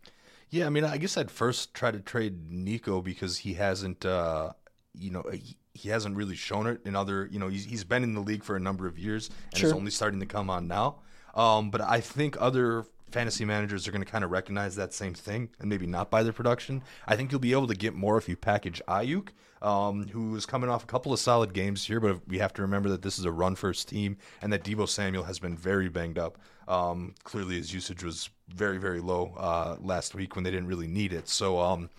Yeah, 0.50 0.66
I 0.66 0.68
mean, 0.68 0.84
I 0.84 0.98
guess 0.98 1.16
I'd 1.16 1.30
first 1.30 1.74
try 1.74 1.90
to 1.90 1.98
trade 1.98 2.50
Nico 2.50 3.00
because 3.00 3.38
he 3.38 3.54
hasn't, 3.54 4.04
uh, 4.04 4.52
you 4.94 5.10
know, 5.10 5.24
he, 5.32 5.56
he, 5.72 5.88
hasn't 5.88 6.14
really 6.14 6.36
shown 6.36 6.66
it 6.66 6.82
in 6.84 6.94
other, 6.94 7.26
you 7.32 7.38
know, 7.38 7.48
he's, 7.48 7.64
he's 7.64 7.84
been 7.84 8.02
in 8.02 8.14
the 8.14 8.20
league 8.20 8.44
for 8.44 8.54
a 8.54 8.60
number 8.60 8.86
of 8.86 8.98
years 8.98 9.30
and 9.50 9.58
sure. 9.58 9.70
it's 9.70 9.76
only 9.76 9.90
starting 9.90 10.20
to 10.20 10.26
come 10.26 10.50
on 10.50 10.68
now. 10.68 10.96
Um, 11.34 11.70
but 11.70 11.80
I 11.80 12.00
think 12.00 12.36
other 12.38 12.84
fantasy 13.12 13.44
managers 13.44 13.86
are 13.86 13.92
going 13.92 14.04
to 14.04 14.10
kind 14.10 14.24
of 14.24 14.30
recognize 14.30 14.76
that 14.76 14.92
same 14.92 15.14
thing 15.14 15.50
and 15.60 15.68
maybe 15.68 15.86
not 15.86 16.10
buy 16.10 16.22
their 16.22 16.32
production. 16.32 16.82
I 17.06 17.16
think 17.16 17.30
you'll 17.30 17.40
be 17.40 17.52
able 17.52 17.66
to 17.68 17.74
get 17.74 17.94
more 17.94 18.16
if 18.16 18.28
you 18.28 18.36
package 18.36 18.80
Aiyuk, 18.88 19.28
um, 19.60 20.08
who 20.08 20.34
is 20.34 20.46
coming 20.46 20.70
off 20.70 20.82
a 20.82 20.86
couple 20.86 21.12
of 21.12 21.18
solid 21.18 21.52
games 21.52 21.84
here, 21.84 22.00
but 22.00 22.26
we 22.26 22.38
have 22.38 22.52
to 22.54 22.62
remember 22.62 22.88
that 22.88 23.02
this 23.02 23.18
is 23.18 23.24
a 23.24 23.32
run 23.32 23.54
first 23.54 23.88
team 23.88 24.16
and 24.40 24.52
that 24.52 24.64
Deebo 24.64 24.88
Samuel 24.88 25.24
has 25.24 25.38
been 25.38 25.56
very 25.56 25.88
banged 25.88 26.18
up. 26.18 26.38
Um, 26.66 27.14
clearly, 27.24 27.56
his 27.56 27.72
usage 27.72 28.02
was 28.02 28.30
very, 28.48 28.78
very 28.78 29.00
low 29.00 29.34
uh, 29.36 29.76
last 29.80 30.14
week 30.14 30.34
when 30.34 30.44
they 30.44 30.50
didn't 30.50 30.68
really 30.68 30.86
need 30.86 31.12
it. 31.12 31.28
So, 31.28 31.60
um, 31.60 31.90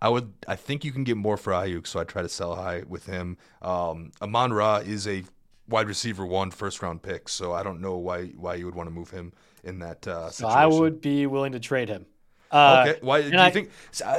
I 0.00 0.08
would, 0.08 0.32
I 0.48 0.56
think 0.56 0.84
you 0.84 0.90
can 0.90 1.04
get 1.04 1.16
more 1.16 1.36
for 1.36 1.52
Aiyuk, 1.52 1.86
so 1.86 2.00
I 2.00 2.04
try 2.04 2.22
to 2.22 2.28
sell 2.28 2.56
high 2.56 2.82
with 2.88 3.06
him. 3.06 3.36
Um, 3.62 4.10
Amon 4.20 4.52
Ra 4.52 4.78
is 4.78 5.06
a 5.06 5.22
wide 5.68 5.86
receiver 5.86 6.26
one 6.26 6.50
first 6.50 6.82
round 6.82 7.02
pick, 7.02 7.28
so 7.28 7.52
I 7.52 7.62
don't 7.62 7.80
know 7.80 7.96
why 7.96 8.26
why 8.30 8.56
you 8.56 8.64
would 8.66 8.74
want 8.74 8.88
to 8.88 8.94
move 8.94 9.10
him 9.10 9.32
in 9.64 9.80
that 9.80 10.06
uh, 10.06 10.30
situation. 10.30 10.32
So 10.32 10.46
I 10.48 10.66
would 10.66 11.00
be 11.00 11.26
willing 11.26 11.52
to 11.52 11.60
trade 11.60 11.88
him. 11.88 12.06
Uh, 12.50 12.84
okay, 12.86 12.98
why 13.02 13.22
do 13.22 13.28
you 13.28 13.38
I, 13.38 13.50
think? 13.50 13.70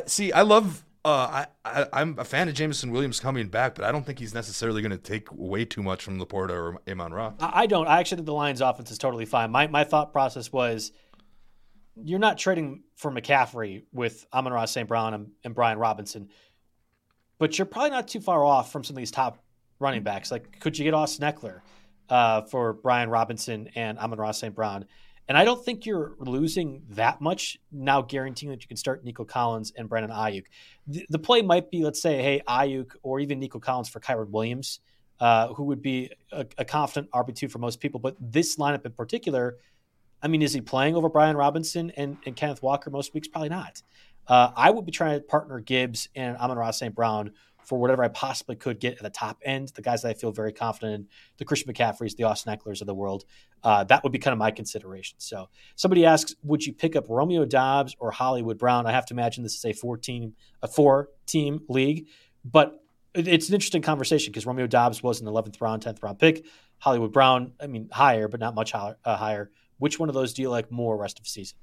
See, 0.08 0.32
I 0.32 0.42
love 0.42 0.84
uh, 1.06 1.46
I, 1.66 1.86
I 1.92 2.02
am 2.02 2.16
a 2.18 2.24
fan 2.24 2.48
of 2.48 2.54
Jameson 2.54 2.92
Williams 2.92 3.20
coming 3.20 3.48
back, 3.48 3.76
but 3.76 3.84
I 3.84 3.92
don't 3.92 4.06
think 4.06 4.20
he's 4.20 4.34
necessarily 4.34 4.82
going 4.82 4.92
to 4.92 4.98
take 4.98 5.28
way 5.34 5.66
too 5.66 5.84
much 5.84 6.04
from 6.04 6.18
LaPorta 6.20 6.52
or 6.52 6.78
Amon 6.90 7.14
Ra. 7.14 7.34
I, 7.42 7.64
I 7.64 7.66
don't. 7.66 7.88
I 7.88 8.00
actually 8.00 8.18
think 8.18 8.28
the 8.28 8.34
Lions' 8.34 8.62
offense 8.62 8.90
is 8.90 8.98
totally 8.98 9.26
fine. 9.26 9.52
My 9.52 9.68
my 9.68 9.84
thought 9.84 10.14
process 10.14 10.52
was, 10.52 10.94
you're 12.02 12.20
not 12.20 12.38
trading 12.38 12.84
for 12.96 13.12
McCaffrey 13.12 13.84
with 13.92 14.26
Amon 14.34 14.54
Ra 14.54 14.64
St. 14.64 14.88
Brown 14.88 15.14
and, 15.14 15.32
and, 15.44 15.54
Brian 15.54 15.78
Robinson, 15.78 16.30
but 17.38 17.58
you're 17.58 17.66
probably 17.66 17.90
not 17.90 18.08
too 18.08 18.22
far 18.22 18.44
off 18.46 18.72
from 18.72 18.86
some 18.86 18.96
of 18.96 19.00
these 19.00 19.12
top 19.12 19.44
running 19.80 20.04
backs. 20.04 20.32
Like, 20.32 20.62
could 20.62 20.78
you 20.78 20.86
get 20.86 20.94
Austin 20.94 21.30
Ekeler 21.30 21.60
uh, 22.08 22.44
for 22.44 22.74
Brian 22.74 23.10
Robinson 23.10 23.70
and 23.76 24.00
Amon 24.00 24.20
Ra 24.20 24.32
St. 24.32 24.56
Brown? 24.56 24.86
And 25.28 25.38
I 25.38 25.46
don't 25.46 25.64
think 25.64 25.86
you're 25.86 26.16
losing 26.20 26.84
that 26.90 27.22
much 27.22 27.58
now, 27.72 28.02
guaranteeing 28.02 28.52
that 28.52 28.62
you 28.62 28.68
can 28.68 28.78
start 28.78 29.06
Nico 29.06 29.24
Collins 29.24 29.72
and 29.78 29.88
Brandon 29.88 30.12
Aiyuk. 30.12 30.46
The, 30.88 31.06
the 31.10 31.20
play 31.20 31.42
might 31.42 31.72
be, 31.72 31.84
let's 31.84 32.02
say, 32.02 32.22
hey, 32.22 32.42
Aiyuk 32.48 32.92
or 33.04 33.20
even 33.20 33.40
Nico 33.40 33.60
Collins 33.60 33.88
for 33.88 34.02
Kyren 34.02 34.30
Williams, 34.30 34.82
uh, 35.22 35.54
who 35.54 35.64
would 35.66 35.82
be 35.82 36.12
a, 36.32 36.46
a 36.58 36.66
confident 36.66 37.10
RB2 37.12 37.50
for 37.50 37.60
most 37.60 37.80
people. 37.80 38.00
But 38.00 38.18
this 38.20 38.58
lineup 38.58 38.86
in 38.86 38.92
particular, 38.92 39.58
I 40.22 40.28
mean, 40.28 40.42
is 40.42 40.54
he 40.54 40.60
playing 40.60 40.96
over 40.96 41.08
Brian 41.08 41.38
Robinson 41.38 41.92
and, 41.96 42.18
and 42.26 42.36
Kenneth 42.36 42.62
Walker 42.62 42.90
most 42.90 43.14
weeks? 43.14 43.30
Probably 43.30 43.50
not. 43.50 43.82
Uh, 44.28 44.52
I 44.56 44.72
would 44.72 44.86
be 44.86 44.92
trying 44.92 45.20
to 45.20 45.26
partner 45.26 45.60
Gibbs 45.60 46.10
and 46.16 46.38
Amon-Ra 46.38 46.72
St. 46.72 46.94
Brown 46.94 47.32
for 47.66 47.80
whatever 47.80 48.04
I 48.04 48.08
possibly 48.10 48.56
could 48.56 48.80
get 48.80 48.98
at 48.98 49.04
the 49.04 49.10
top 49.10 49.40
end, 49.44 49.70
the 49.70 49.82
guys 49.82 50.02
that 50.02 50.10
I 50.10 50.14
feel 50.14 50.32
very 50.32 50.52
confident 50.52 50.94
in, 50.94 51.08
the 51.38 51.46
Christian 51.46 51.72
McCaffreys, 51.72 52.16
the 52.16 52.24
Austin 52.24 52.56
Ekelers 52.56 52.82
of 52.82 52.88
the 52.88 52.94
world. 52.94 53.26
Uh, 53.64 53.84
that 53.86 54.04
would 54.04 54.12
be 54.12 54.20
kind 54.20 54.34
of 54.34 54.38
my 54.38 54.52
consideration. 54.52 55.16
So 55.20 55.50
somebody 55.76 56.06
asks, 56.06 56.36
would 56.44 56.66
you 56.66 56.74
pick 56.74 56.96
up 56.96 57.06
Romeo 57.10 57.46
Doubs 57.46 57.96
or 58.00 58.12
Hollywood 58.12 58.58
Brown? 58.58 58.86
I 58.86 58.92
have 58.92 59.06
to 59.08 59.14
imagine 59.14 59.44
this 59.44 59.56
is 59.56 59.66
a 59.66 59.74
four 59.74 59.98
team, 59.98 60.34
a 60.62 60.68
four 60.68 61.10
team 61.26 61.62
league, 61.70 62.08
but 62.44 62.80
it's 63.16 63.50
an 63.50 63.54
interesting 63.54 63.82
conversation 63.82 64.32
because 64.32 64.46
Romeo 64.46 64.68
Doubs 64.68 65.04
was 65.04 65.22
an 65.22 65.28
11th 65.28 65.62
round, 65.62 65.84
10th 65.84 66.02
round 66.04 66.20
pick. 66.20 66.46
Hollywood 66.80 67.14
Brown. 67.14 67.54
I 67.62 67.68
mean, 67.68 67.88
higher, 67.92 68.28
but 68.28 68.40
not 68.40 68.56
much 68.56 68.74
higher. 68.74 68.98
Uh, 69.06 69.16
higher. 69.16 69.52
Which 69.78 70.00
one 70.00 70.10
of 70.10 70.16
those 70.16 70.34
do 70.34 70.42
you 70.42 70.50
like 70.50 70.72
more 70.72 70.98
rest 70.98 71.20
of 71.20 71.26
the 71.26 71.30
season? 71.30 71.58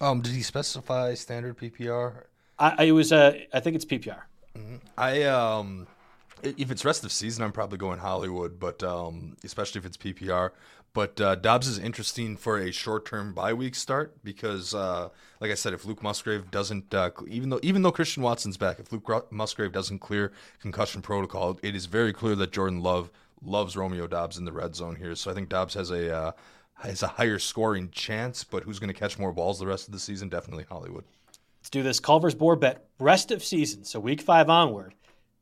Um, 0.00 0.20
did 0.20 0.32
he 0.32 0.42
specify 0.42 1.14
standard 1.14 1.56
PPR? 1.56 2.24
I, 2.58 2.88
I 2.88 2.90
was 2.90 3.12
uh, 3.12 3.38
I 3.52 3.60
think 3.60 3.76
it's 3.76 3.84
PPR. 3.84 4.22
I 4.96 5.22
um, 5.24 5.86
if 6.42 6.70
it's 6.70 6.84
rest 6.84 7.04
of 7.04 7.12
season, 7.12 7.44
I'm 7.44 7.52
probably 7.52 7.78
going 7.78 7.98
Hollywood, 7.98 8.58
but 8.58 8.82
um, 8.82 9.36
especially 9.44 9.78
if 9.80 9.86
it's 9.86 9.96
PPR. 9.96 10.50
But 10.92 11.20
uh, 11.20 11.34
Doubs 11.34 11.68
is 11.68 11.78
interesting 11.78 12.38
for 12.38 12.58
a 12.58 12.72
short-term 12.72 13.34
bye 13.34 13.52
week 13.52 13.74
start 13.74 14.16
because, 14.24 14.74
uh, 14.74 15.10
like 15.40 15.50
I 15.50 15.54
said, 15.54 15.74
if 15.74 15.84
Luke 15.84 16.02
Musgrave 16.02 16.50
doesn't, 16.50 16.94
uh, 16.94 17.10
even 17.28 17.50
though 17.50 17.60
even 17.62 17.82
though 17.82 17.92
Christian 17.92 18.22
Watson's 18.22 18.56
back, 18.56 18.80
if 18.80 18.90
Luke 18.90 19.30
Musgrave 19.30 19.72
doesn't 19.72 19.98
clear 19.98 20.32
concussion 20.58 21.02
protocol, 21.02 21.58
it 21.62 21.76
is 21.76 21.84
very 21.84 22.14
clear 22.14 22.34
that 22.36 22.50
Jordan 22.50 22.80
Love 22.80 23.10
loves 23.44 23.76
Romeo 23.76 24.06
Doubs 24.06 24.38
in 24.38 24.46
the 24.46 24.52
red 24.52 24.74
zone 24.74 24.96
here. 24.96 25.14
So 25.14 25.30
I 25.30 25.34
think 25.34 25.50
Doubs 25.50 25.74
has 25.74 25.90
a 25.90 26.16
uh, 26.16 26.32
has 26.76 27.02
a 27.02 27.08
higher 27.08 27.38
scoring 27.38 27.90
chance. 27.90 28.42
But 28.42 28.62
who's 28.62 28.78
going 28.78 28.88
to 28.88 28.98
catch 28.98 29.18
more 29.18 29.32
balls 29.32 29.58
the 29.58 29.66
rest 29.66 29.88
of 29.88 29.92
the 29.92 30.00
season? 30.00 30.30
Definitely 30.30 30.64
Hollywood. 30.66 31.04
Let's 31.66 31.72
do 31.72 31.82
this. 31.82 31.98
Culver's 31.98 32.36
board 32.36 32.60
bet 32.60 32.86
rest 33.00 33.32
of 33.32 33.42
season, 33.42 33.82
so 33.82 33.98
week 33.98 34.20
five 34.20 34.48
onward. 34.48 34.94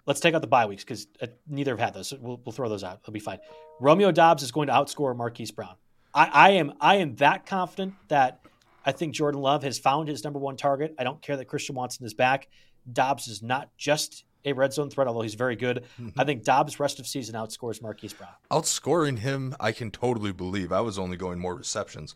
Let's 0.06 0.20
take 0.20 0.34
out 0.34 0.40
the 0.40 0.46
bye 0.46 0.64
weeks 0.64 0.82
because 0.82 1.06
uh, 1.20 1.26
neither 1.46 1.72
have 1.72 1.80
had 1.80 1.92
those. 1.92 2.08
So 2.08 2.18
we'll, 2.18 2.40
we'll 2.42 2.54
throw 2.54 2.70
those 2.70 2.82
out. 2.82 3.00
It'll 3.02 3.12
be 3.12 3.20
fine. 3.20 3.40
Romeo 3.78 4.10
Doubs 4.10 4.42
is 4.42 4.50
going 4.50 4.68
to 4.68 4.72
outscore 4.72 5.14
Marquise 5.14 5.50
Brown. 5.50 5.74
I, 6.14 6.30
I 6.32 6.50
am 6.52 6.72
I 6.80 6.94
am 6.94 7.14
that 7.16 7.44
confident 7.44 7.92
that 8.08 8.40
I 8.86 8.92
think 8.92 9.12
Jordan 9.12 9.42
Love 9.42 9.64
has 9.64 9.78
found 9.78 10.08
his 10.08 10.24
number 10.24 10.38
one 10.38 10.56
target. 10.56 10.94
I 10.98 11.04
don't 11.04 11.20
care 11.20 11.36
that 11.36 11.44
Christian 11.44 11.74
Watson 11.74 12.06
is 12.06 12.14
back. 12.14 12.48
Doubs 12.90 13.28
is 13.28 13.42
not 13.42 13.76
just 13.76 14.24
a 14.46 14.54
red 14.54 14.72
zone 14.72 14.88
threat, 14.88 15.06
although 15.06 15.20
he's 15.20 15.34
very 15.34 15.56
good. 15.56 15.84
Mm-hmm. 16.00 16.18
I 16.18 16.24
think 16.24 16.42
Doubs 16.42 16.80
rest 16.80 17.00
of 17.00 17.06
season 17.06 17.34
outscores 17.34 17.82
Marquise 17.82 18.14
Brown. 18.14 18.32
Outscoring 18.50 19.18
him, 19.18 19.54
I 19.60 19.72
can 19.72 19.90
totally 19.90 20.32
believe. 20.32 20.72
I 20.72 20.80
was 20.80 20.98
only 20.98 21.18
going 21.18 21.38
more 21.38 21.54
receptions. 21.54 22.14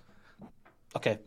Okay. 0.96 1.18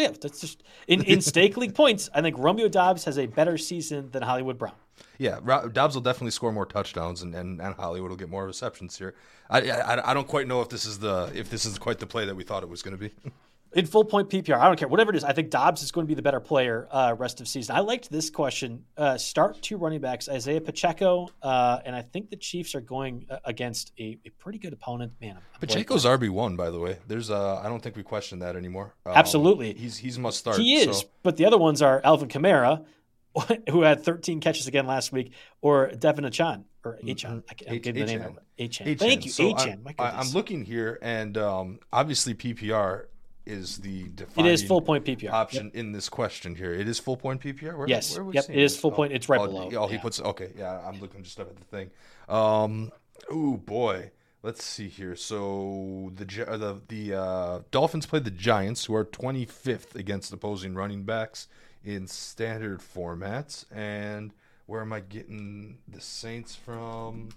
But 0.00 0.12
yeah, 0.12 0.16
that's 0.18 0.40
just 0.40 0.62
in, 0.88 1.04
in 1.04 1.20
stake 1.32 1.58
league 1.58 1.74
points. 1.74 2.08
I 2.14 2.22
think 2.22 2.38
Romeo 2.38 2.68
Doubs 2.68 3.04
has 3.04 3.18
a 3.18 3.26
better 3.26 3.58
season 3.58 4.10
than 4.12 4.22
Hollywood 4.22 4.56
Brown. 4.56 4.72
Yeah, 5.18 5.40
Doubs 5.72 5.94
will 5.94 6.00
definitely 6.00 6.30
score 6.30 6.52
more 6.52 6.64
touchdowns, 6.64 7.20
and, 7.20 7.34
and, 7.34 7.60
and 7.60 7.74
Hollywood 7.74 8.08
will 8.08 8.16
get 8.16 8.30
more 8.30 8.46
receptions 8.46 8.96
here. 8.96 9.14
I, 9.50 9.60
I 9.70 10.10
I 10.10 10.14
don't 10.14 10.26
quite 10.26 10.48
know 10.48 10.62
if 10.62 10.70
this 10.70 10.86
is 10.86 11.00
the 11.00 11.30
if 11.34 11.50
this 11.50 11.66
is 11.66 11.78
quite 11.78 11.98
the 11.98 12.06
play 12.06 12.24
that 12.24 12.34
we 12.34 12.44
thought 12.44 12.62
it 12.62 12.70
was 12.70 12.82
going 12.82 12.96
to 12.96 13.08
be. 13.08 13.10
in 13.72 13.86
full 13.86 14.04
point 14.04 14.28
PPR. 14.28 14.58
I 14.58 14.66
don't 14.66 14.78
care. 14.78 14.88
Whatever 14.88 15.10
it 15.10 15.16
is, 15.16 15.24
I 15.24 15.32
think 15.32 15.50
Doubs 15.50 15.82
is 15.82 15.90
going 15.90 16.06
to 16.06 16.08
be 16.08 16.14
the 16.14 16.22
better 16.22 16.40
player 16.40 16.88
uh, 16.90 17.14
rest 17.16 17.40
of 17.40 17.48
season. 17.48 17.76
I 17.76 17.80
liked 17.80 18.10
this 18.10 18.30
question. 18.30 18.84
Uh, 18.96 19.16
start 19.16 19.60
two 19.62 19.76
running 19.76 20.00
backs, 20.00 20.28
Isaiah 20.28 20.60
Pacheco, 20.60 21.28
uh, 21.42 21.78
and 21.84 21.94
I 21.94 22.02
think 22.02 22.30
the 22.30 22.36
Chiefs 22.36 22.74
are 22.74 22.80
going 22.80 23.26
uh, 23.30 23.38
against 23.44 23.92
a, 23.98 24.18
a 24.24 24.30
pretty 24.30 24.58
good 24.58 24.72
opponent. 24.72 25.12
Man, 25.20 25.36
I'm 25.36 25.60
Pacheco's 25.60 26.04
RB 26.04 26.30
one, 26.30 26.56
by 26.56 26.70
the 26.70 26.78
way. 26.78 26.98
There's, 27.06 27.30
uh, 27.30 27.60
I 27.60 27.68
don't 27.68 27.82
think 27.82 27.96
we 27.96 28.02
question 28.02 28.40
that 28.40 28.56
anymore. 28.56 28.94
Um, 29.06 29.12
Absolutely, 29.14 29.74
he's 29.74 29.96
he's 29.96 30.18
must 30.18 30.38
start. 30.38 30.58
He 30.58 30.76
is, 30.76 31.00
so. 31.00 31.08
but 31.22 31.36
the 31.36 31.46
other 31.46 31.58
ones 31.58 31.82
are 31.82 32.00
Alvin 32.04 32.28
Kamara, 32.28 32.84
who 33.70 33.82
had 33.82 34.02
13 34.04 34.40
catches 34.40 34.66
again 34.66 34.86
last 34.86 35.12
week, 35.12 35.32
or 35.60 35.90
De'Von 35.90 36.26
Achane 36.26 36.64
or. 36.84 36.98
Mm-hmm. 37.02 37.38
I 37.48 37.54
can't 37.54 37.82
give 37.82 37.94
the 37.94 38.04
name. 38.04 38.38
Achane. 38.58 38.98
Thank 38.98 39.24
you, 39.24 39.30
so. 39.30 39.56
I'm, 39.56 39.94
I'm, 39.98 40.28
looking 40.30 40.64
here, 40.64 40.98
and 41.02 41.36
um, 41.38 41.78
obviously 41.92 42.34
PPR 42.34 43.06
is 43.46 43.78
the 43.78 44.06
it 44.36 44.46
is 44.46 44.62
full 44.62 44.82
point 44.82 45.04
PPR 45.04 45.32
option 45.32 45.66
yep. 45.66 45.74
in 45.74 45.92
this 45.92 46.08
question 46.08 46.54
here. 46.54 46.72
It 46.72 46.88
is 46.88 46.98
full 46.98 47.16
point 47.16 47.40
PPR. 47.40 47.76
Where, 47.76 47.88
yes, 47.88 48.18
where 48.18 48.32
yep, 48.32 48.44
it 48.48 48.56
is 48.56 48.78
full 48.78 48.92
point. 48.92 49.12
It's 49.12 49.28
right 49.28 49.40
oh, 49.40 49.46
below. 49.46 49.70
Oh, 49.76 49.86
he 49.86 49.94
yeah. 49.94 50.02
puts 50.02 50.20
okay. 50.20 50.52
Yeah, 50.56 50.80
I'm 50.84 51.00
looking 51.00 51.22
just 51.22 51.40
up 51.40 51.48
at 51.48 51.56
the 51.56 51.64
thing. 51.64 51.90
Um, 52.28 52.92
oh 53.30 53.56
boy, 53.56 54.10
let's 54.42 54.64
see 54.64 54.88
here. 54.88 55.16
So 55.16 56.12
the 56.14 56.46
uh, 56.46 56.56
the 56.56 56.80
the 56.88 57.14
uh, 57.14 57.60
Dolphins 57.70 58.06
played 58.06 58.24
the 58.24 58.30
Giants, 58.30 58.84
who 58.84 58.94
are 58.94 59.04
25th 59.04 59.94
against 59.94 60.32
opposing 60.32 60.74
running 60.74 61.04
backs 61.04 61.48
in 61.84 62.06
standard 62.06 62.80
formats. 62.80 63.64
And 63.72 64.32
where 64.66 64.82
am 64.82 64.92
I 64.92 65.00
getting 65.00 65.78
the 65.88 66.00
Saints 66.00 66.54
from? 66.54 67.30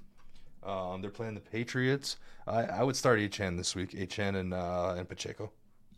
Um, 0.64 1.02
they're 1.02 1.12
playing 1.12 1.34
the 1.34 1.42
Patriots. 1.42 2.18
I, 2.48 2.64
I 2.64 2.84
would 2.84 2.96
start 2.96 3.20
Achane 3.20 3.58
this 3.58 3.76
week. 3.76 3.92
Achane 3.92 4.36
and 4.36 4.54
uh, 4.54 4.96
and 4.98 5.08
Pacheco. 5.08 5.52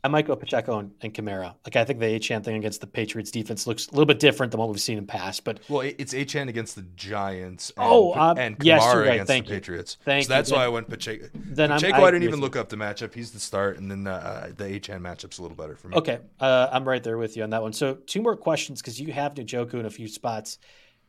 I 0.06 0.08
might 0.08 0.28
go 0.28 0.36
Pacheco 0.36 0.78
and, 0.78 0.91
and 1.01 1.12
Kamara. 1.12 1.56
Like 1.66 1.76
I 1.76 1.84
think 1.84 1.99
the 1.99 2.06
Achane 2.06 2.43
thing 2.43 2.58
against 2.58 2.80
the 2.80 2.86
Patriots 2.86 3.32
defense 3.32 3.66
looks 3.66 3.88
a 3.88 3.91
little 3.91 4.06
bit 4.06 4.20
different 4.20 4.51
than 4.51 4.60
what 4.60 4.70
we've 4.70 4.80
seen 4.80 4.99
in 4.99 5.08
past. 5.08 5.43
But 5.43 5.62
well, 5.68 5.82
it's 5.82 6.14
Achane 6.14 6.47
against 6.47 6.76
the 6.76 6.84
Giants. 6.95 7.72
And, 7.76 7.88
oh, 7.89 8.14
and 8.14 8.56
Kamara 8.60 8.64
yes, 8.64 8.86
right. 8.86 9.08
against 9.08 9.28
Thank 9.28 9.47
the 9.47 9.53
you. 9.53 9.60
Patriots. 9.60 9.97
Thank 10.06 10.28
so 10.28 10.30
that's 10.30 10.51
you. 10.51 10.58
why 10.58 10.66
I 10.66 10.68
went 10.68 10.89
Pacheco. 10.89 11.28
Then 11.34 11.70
Pacheco, 11.72 11.95
I'm, 11.95 12.03
I, 12.03 12.06
I 12.06 12.12
didn't 12.12 12.28
even 12.28 12.39
look 12.39 12.56
up 12.56 12.70
the 12.70 12.76
matchup. 12.76 13.16
He's 13.16 13.32
the 13.32 13.39
start, 13.39 13.80
and 13.80 13.89
then 13.89 14.06
uh, 14.06 14.51
the 14.56 14.66
Achane 14.66 15.01
matchup's 15.01 15.39
a 15.39 15.41
little 15.41 15.58
better 15.58 15.76
for 15.76 15.88
me. 15.88 15.97
Okay, 15.97 16.20
uh, 16.39 16.70
I'm 16.72 16.88
right 16.88 17.03
there 17.03 17.18
with 17.18 17.36
you 17.36 17.41
on 17.41 17.49
that 17.49 17.64
one. 17.64 17.74
So 17.74 17.95
two 17.95 18.22
more 18.22 18.36
questions 18.36 18.84
because 18.84 19.01
you 19.01 19.12
have 19.12 19.34
Njoku 19.34 19.74
in 19.74 19.88
a 19.88 19.89
few 19.89 20.08
spots. 20.08 20.60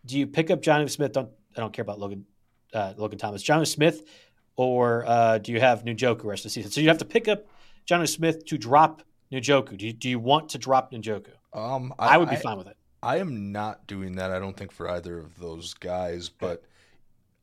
Do 0.07 0.19
you 0.19 0.27
pick 0.27 0.51
up 0.51 0.63
Jonnu 0.63 0.89
Smith? 0.89 1.13
Don't 1.13 1.29
I 1.55 1.61
don't 1.61 1.75
care 1.75 1.83
about 1.83 1.99
Logan 1.99 2.25
uh, 2.73 2.95
Logan 2.97 3.19
Thomas. 3.19 3.43
Jonnu 3.43 3.67
Smith, 3.67 4.09
or 4.57 5.05
uh, 5.07 5.37
do 5.37 5.53
you 5.53 5.61
have 5.61 5.85
Njoku 5.85 6.25
rest 6.25 6.41
of 6.41 6.45
the 6.45 6.51
season? 6.55 6.71
So 6.71 6.81
you 6.81 6.89
have 6.89 6.99
to 6.99 7.05
pick 7.05 7.29
up 7.29 7.45
Jonnu 7.87 8.09
Smith 8.09 8.45
to 8.47 8.59
drop 8.59 9.03
Njoku? 9.32 9.76
Do 9.76 9.87
you, 9.87 9.93
do 9.93 10.09
you 10.09 10.18
want 10.18 10.49
to 10.51 10.59
drop 10.59 10.93
Njoku? 10.93 11.30
Um, 11.53 11.95
I, 11.99 12.14
I 12.14 12.16
would 12.16 12.28
be 12.28 12.37
I, 12.37 12.41
fine 12.41 12.59
with 12.59 12.66
it. 12.66 12.76
I 13.03 13.18
am 13.18 13.53
not 13.53 13.87
doing 13.87 14.16
that. 14.16 14.30
I 14.30 14.39
don't 14.39 14.57
think 14.57 14.72
for 14.72 14.91
either 14.91 15.18
of 15.18 15.39
those 15.39 15.74
guys, 15.74 16.28
but 16.28 16.64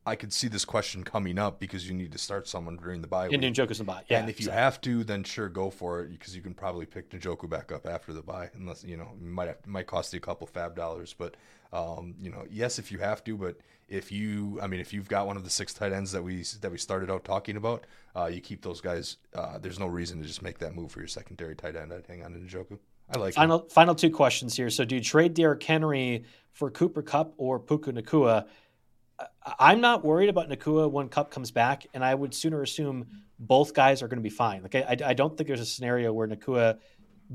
I 0.06 0.16
could 0.16 0.32
see 0.32 0.48
this 0.48 0.64
question 0.64 1.02
coming 1.02 1.38
up 1.38 1.58
because 1.58 1.88
you 1.88 1.94
need 1.94 2.12
to 2.12 2.18
start 2.18 2.46
someone 2.46 2.76
during 2.76 3.00
the 3.00 3.06
bye. 3.06 3.28
And 3.28 3.42
Njoku's 3.42 3.80
in 3.80 3.86
the 3.86 3.92
bye. 3.92 4.02
Yeah, 4.08 4.20
and 4.20 4.28
if 4.28 4.40
you 4.40 4.50
have 4.50 4.80
to, 4.82 5.02
then 5.04 5.24
sure, 5.24 5.48
go 5.48 5.70
for 5.70 6.02
it 6.02 6.10
because 6.10 6.36
you 6.36 6.42
can 6.42 6.52
probably 6.52 6.84
pick 6.84 7.10
Njoku 7.10 7.48
back 7.48 7.72
up 7.72 7.86
after 7.86 8.12
the 8.12 8.22
bye, 8.22 8.50
unless 8.54 8.84
you 8.84 8.98
know 8.98 9.08
it 9.14 9.22
might 9.22 9.48
have, 9.48 9.56
it 9.56 9.66
might 9.66 9.86
cost 9.86 10.12
you 10.12 10.18
a 10.18 10.20
couple 10.20 10.46
FAAB 10.46 10.74
dollars. 10.74 11.14
But 11.16 11.36
um, 11.72 12.14
you 12.20 12.30
know, 12.30 12.44
yes, 12.50 12.78
if 12.78 12.92
you 12.92 12.98
have 12.98 13.24
to, 13.24 13.36
but 13.36 13.56
if 13.88 14.10
you, 14.10 14.58
I 14.62 14.66
mean, 14.66 14.80
if 14.80 14.92
you've 14.92 15.08
got 15.08 15.26
one 15.26 15.36
of 15.36 15.44
the 15.44 15.50
six 15.50 15.74
tight 15.74 15.92
ends 15.92 16.12
that 16.12 16.22
we 16.22 16.42
that 16.60 16.70
we 16.70 16.78
started 16.78 17.10
out 17.10 17.24
talking 17.24 17.56
about, 17.56 17.84
uh, 18.16 18.26
you 18.26 18.40
keep 18.40 18.62
those 18.62 18.80
guys. 18.80 19.16
Uh, 19.34 19.58
there's 19.58 19.78
no 19.78 19.86
reason 19.86 20.20
to 20.20 20.26
just 20.26 20.42
make 20.42 20.58
that 20.58 20.74
move 20.74 20.90
for 20.92 21.00
your 21.00 21.08
secondary 21.08 21.54
tight 21.54 21.76
end. 21.76 21.92
I'd 21.92 22.06
hang 22.06 22.24
on 22.24 22.32
to 22.32 22.38
Njoku. 22.38 22.78
I 23.14 23.18
like 23.18 23.34
final 23.34 23.62
him. 23.62 23.68
final 23.68 23.94
two 23.94 24.10
questions 24.10 24.56
here. 24.56 24.70
So, 24.70 24.84
do 24.84 24.94
you 24.94 25.00
trade 25.00 25.34
Derrick 25.34 25.62
Henry 25.62 26.24
for 26.52 26.70
Cooper 26.70 27.02
Kupp 27.02 27.34
or 27.36 27.58
Puka 27.58 27.92
Nacua? 27.92 28.46
I'm 29.58 29.80
not 29.80 30.04
worried 30.04 30.28
about 30.28 30.48
Nacua 30.48 30.90
when 30.90 31.08
Kupp 31.08 31.30
comes 31.30 31.50
back, 31.50 31.86
and 31.94 32.04
I 32.04 32.14
would 32.14 32.34
sooner 32.34 32.62
assume 32.62 33.06
both 33.38 33.74
guys 33.74 34.02
are 34.02 34.08
going 34.08 34.18
to 34.18 34.22
be 34.22 34.30
fine. 34.30 34.62
Like 34.62 34.74
I, 34.74 34.96
I 35.04 35.14
don't 35.14 35.36
think 35.36 35.48
there's 35.48 35.60
a 35.60 35.66
scenario 35.66 36.12
where 36.12 36.26
Nacua 36.26 36.78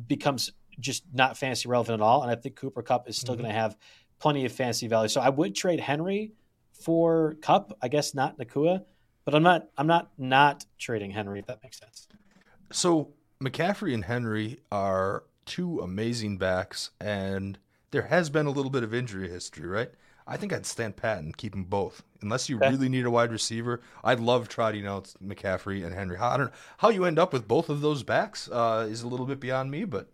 becomes 0.07 0.51
just 0.79 1.03
not 1.13 1.37
fantasy 1.37 1.69
relevant 1.69 2.01
at 2.01 2.03
all, 2.03 2.23
and 2.23 2.31
I 2.31 2.35
think 2.35 2.55
Cooper 2.55 2.81
Kupp 2.81 3.07
is 3.07 3.17
still 3.17 3.35
mm-hmm. 3.35 3.43
going 3.43 3.53
to 3.53 3.59
have 3.59 3.77
plenty 4.19 4.45
of 4.45 4.51
fantasy 4.51 4.87
value. 4.87 5.07
So 5.07 5.21
I 5.21 5.29
would 5.29 5.55
trade 5.55 5.79
Henry 5.79 6.33
for 6.79 7.35
Kupp. 7.41 7.77
I 7.81 7.87
guess 7.87 8.13
not 8.13 8.37
Nacua, 8.37 8.83
but 9.25 9.35
I'm 9.35 9.43
not. 9.43 9.69
I'm 9.77 9.87
not 9.87 10.11
not 10.17 10.65
trading 10.77 11.11
Henry 11.11 11.39
if 11.39 11.47
that 11.47 11.61
makes 11.63 11.79
sense. 11.79 12.07
So 12.71 13.13
McCaffrey 13.43 13.93
and 13.93 14.05
Henry 14.05 14.59
are 14.71 15.23
two 15.45 15.79
amazing 15.79 16.37
backs, 16.37 16.91
and 16.99 17.57
there 17.91 18.03
has 18.03 18.29
been 18.29 18.45
a 18.45 18.51
little 18.51 18.71
bit 18.71 18.83
of 18.83 18.93
injury 18.93 19.29
history, 19.29 19.67
right? 19.67 19.91
I 20.27 20.37
think 20.37 20.53
I'd 20.53 20.65
stand 20.67 20.95
pat 20.95 21.19
and 21.19 21.35
keep 21.35 21.53
them 21.53 21.63
both. 21.63 22.03
Unless 22.21 22.49
you 22.49 22.57
okay. 22.57 22.69
really 22.69 22.87
need 22.87 23.05
a 23.05 23.11
wide 23.11 23.31
receiver, 23.31 23.81
I'd 24.03 24.19
love 24.19 24.47
trotting 24.47 24.85
out 24.85 25.11
McCaffrey 25.25 25.83
and 25.83 25.93
Henry. 25.93 26.17
I 26.17 26.37
don't 26.37 26.47
know 26.47 26.57
how 26.77 26.89
you 26.89 27.05
end 27.05 27.17
up 27.17 27.33
with 27.33 27.47
both 27.47 27.67
of 27.67 27.81
those 27.81 28.03
backs 28.03 28.47
uh, 28.51 28.87
is 28.87 29.01
a 29.01 29.07
little 29.07 29.25
bit 29.25 29.39
beyond 29.39 29.71
me, 29.71 29.85
but 29.85 30.07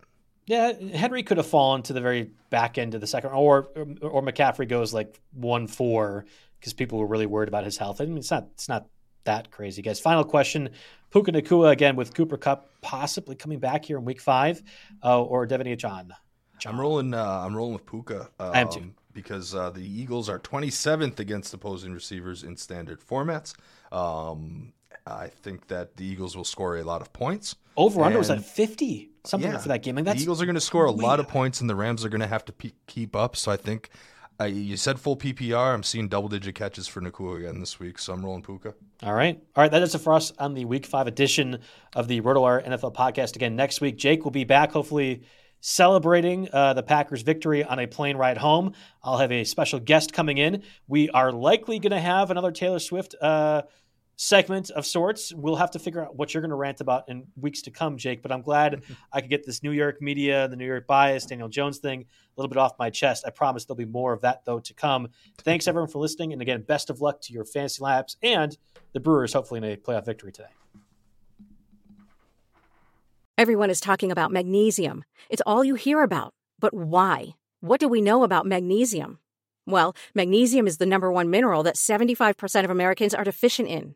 yeah, 0.47 0.73
Henry 0.73 1.23
could 1.23 1.37
have 1.37 1.47
fallen 1.47 1.81
to 1.83 1.93
the 1.93 2.01
very 2.01 2.31
back 2.49 2.77
end 2.77 2.93
of 2.93 3.01
the 3.01 3.07
second, 3.07 3.31
or 3.31 3.67
or 4.01 4.21
McCaffrey 4.21 4.67
goes 4.67 4.93
like 4.93 5.19
one 5.33 5.67
four 5.67 6.25
because 6.59 6.73
people 6.73 6.99
were 6.99 7.07
really 7.07 7.25
worried 7.25 7.47
about 7.47 7.63
his 7.63 7.77
health. 7.77 7.99
I 7.99 8.05
mean, 8.05 8.17
it's 8.17 8.31
not 8.31 8.47
it's 8.53 8.69
not 8.69 8.87
that 9.23 9.49
crazy, 9.49 9.81
guys. 9.81 9.99
Final 9.99 10.23
question: 10.23 10.69
Puka 11.11 11.31
Nacua 11.31 11.71
again 11.71 11.95
with 11.95 12.13
Cooper 12.13 12.37
Kupp 12.37 12.69
possibly 12.81 13.35
coming 13.35 13.59
back 13.59 13.85
here 13.85 13.97
in 13.97 14.05
Week 14.05 14.21
Five, 14.21 14.61
uh, 15.03 15.21
or 15.21 15.47
De'Von 15.47 15.75
Achane. 15.75 16.11
I'm 16.65 16.79
rolling. 16.79 17.13
Uh, 17.13 17.43
I'm 17.45 17.55
rolling 17.55 17.73
with 17.73 17.85
Puka. 17.85 18.29
Um, 18.39 18.51
I 18.53 18.61
am 18.61 18.69
too. 18.69 18.79
Um, 18.81 18.95
because 19.13 19.55
uh, 19.55 19.69
the 19.69 19.81
Eagles 19.81 20.27
are 20.27 20.37
27th 20.37 21.19
against 21.19 21.53
opposing 21.53 21.93
receivers 21.93 22.43
in 22.43 22.57
standard 22.57 22.99
formats. 22.99 23.55
Um, 23.91 24.73
I 25.05 25.27
think 25.27 25.67
that 25.67 25.97
the 25.97 26.05
Eagles 26.05 26.35
will 26.35 26.43
score 26.43 26.77
a 26.77 26.83
lot 26.83 27.01
of 27.01 27.13
points. 27.13 27.55
Over 27.77 28.03
under 28.03 28.17
was 28.17 28.29
at 28.29 28.43
50 28.43 29.09
something 29.25 29.51
yeah, 29.51 29.57
for 29.57 29.67
that 29.69 29.83
game. 29.83 29.95
Like 29.95 30.05
the 30.05 30.21
Eagles 30.21 30.41
are 30.41 30.45
going 30.45 30.55
to 30.55 30.61
score 30.61 30.85
a 30.85 30.91
lot 30.91 31.19
of 31.19 31.27
points, 31.27 31.61
and 31.61 31.69
the 31.69 31.75
Rams 31.75 32.05
are 32.05 32.09
going 32.09 32.21
to 32.21 32.27
have 32.27 32.45
to 32.45 32.53
pe- 32.53 32.71
keep 32.87 33.15
up. 33.15 33.35
So 33.35 33.51
I 33.51 33.57
think 33.57 33.89
uh, 34.39 34.45
you 34.45 34.77
said 34.77 34.99
full 34.99 35.17
PPR. 35.17 35.73
I'm 35.73 35.83
seeing 35.83 36.07
double 36.07 36.29
digit 36.29 36.55
catches 36.55 36.87
for 36.87 37.01
Nacua 37.01 37.39
again 37.39 37.59
this 37.59 37.79
week, 37.79 37.99
so 37.99 38.13
I'm 38.13 38.23
rolling 38.23 38.43
Puka. 38.43 38.73
All 39.03 39.13
right. 39.13 39.39
All 39.55 39.63
right. 39.63 39.71
That 39.71 39.81
is 39.81 39.95
it 39.95 39.99
for 39.99 40.13
us 40.13 40.31
on 40.39 40.53
the 40.53 40.65
week 40.65 40.85
five 40.85 41.07
edition 41.07 41.59
of 41.93 42.07
the 42.07 42.21
RotoWire 42.21 42.65
NFL 42.67 42.93
podcast. 42.93 43.35
Again, 43.35 43.55
next 43.55 43.81
week, 43.81 43.97
Jake 43.97 44.23
will 44.23 44.31
be 44.31 44.43
back, 44.43 44.71
hopefully 44.71 45.23
celebrating 45.61 46.47
uh, 46.53 46.73
the 46.73 46.83
Packers' 46.83 47.21
victory 47.21 47.63
on 47.63 47.79
a 47.79 47.87
plane 47.87 48.17
ride 48.17 48.37
home. 48.37 48.73
I'll 49.03 49.17
have 49.17 49.31
a 49.31 49.43
special 49.43 49.79
guest 49.79 50.13
coming 50.13 50.37
in. 50.37 50.63
We 50.87 51.09
are 51.09 51.31
likely 51.31 51.79
going 51.79 51.91
to 51.91 51.99
have 51.99 52.29
another 52.29 52.51
Taylor 52.51 52.79
Swift. 52.79 53.15
Uh, 53.19 53.63
segment 54.15 54.69
of 54.71 54.85
sorts. 54.85 55.33
We'll 55.33 55.55
have 55.55 55.71
to 55.71 55.79
figure 55.79 56.03
out 56.03 56.15
what 56.15 56.33
you're 56.33 56.41
going 56.41 56.49
to 56.49 56.55
rant 56.55 56.81
about 56.81 57.09
in 57.09 57.27
weeks 57.35 57.61
to 57.63 57.71
come, 57.71 57.97
Jake. 57.97 58.21
But 58.21 58.31
I'm 58.31 58.41
glad 58.41 58.83
I 59.13 59.21
could 59.21 59.29
get 59.29 59.45
this 59.45 59.63
New 59.63 59.71
York 59.71 60.01
media, 60.01 60.47
the 60.47 60.55
New 60.55 60.65
York 60.65 60.87
bias, 60.87 61.25
Daniel 61.25 61.49
Jones 61.49 61.79
thing 61.79 62.01
a 62.01 62.41
little 62.41 62.49
bit 62.49 62.57
off 62.57 62.77
my 62.77 62.89
chest. 62.89 63.23
I 63.25 63.29
promise 63.29 63.65
there'll 63.65 63.77
be 63.77 63.85
more 63.85 64.13
of 64.13 64.21
that, 64.21 64.43
though, 64.45 64.59
to 64.59 64.73
come. 64.73 65.09
Thanks, 65.39 65.67
everyone, 65.67 65.89
for 65.89 65.99
listening. 65.99 66.33
And 66.33 66.41
again, 66.41 66.61
best 66.61 66.89
of 66.89 67.01
luck 67.01 67.21
to 67.21 67.33
your 67.33 67.45
fantasy 67.45 67.81
labs 67.81 68.17
and 68.21 68.57
the 68.93 68.99
Brewers, 68.99 69.33
hopefully, 69.33 69.59
in 69.59 69.63
a 69.63 69.77
playoff 69.77 70.05
victory 70.05 70.31
today. 70.31 70.49
Everyone 73.37 73.69
is 73.69 73.81
talking 73.81 74.11
about 74.11 74.31
magnesium. 74.31 75.03
It's 75.29 75.41
all 75.45 75.63
you 75.63 75.75
hear 75.75 76.03
about. 76.03 76.33
But 76.59 76.73
why? 76.73 77.35
What 77.59 77.79
do 77.79 77.87
we 77.87 78.01
know 78.01 78.23
about 78.23 78.45
magnesium? 78.45 79.19
Well, 79.67 79.95
magnesium 80.13 80.67
is 80.67 80.77
the 80.77 80.85
number 80.85 81.11
one 81.11 81.29
mineral 81.29 81.63
that 81.63 81.75
75% 81.75 82.63
of 82.63 82.69
Americans 82.69 83.13
are 83.13 83.23
deficient 83.23 83.67
in. 83.67 83.95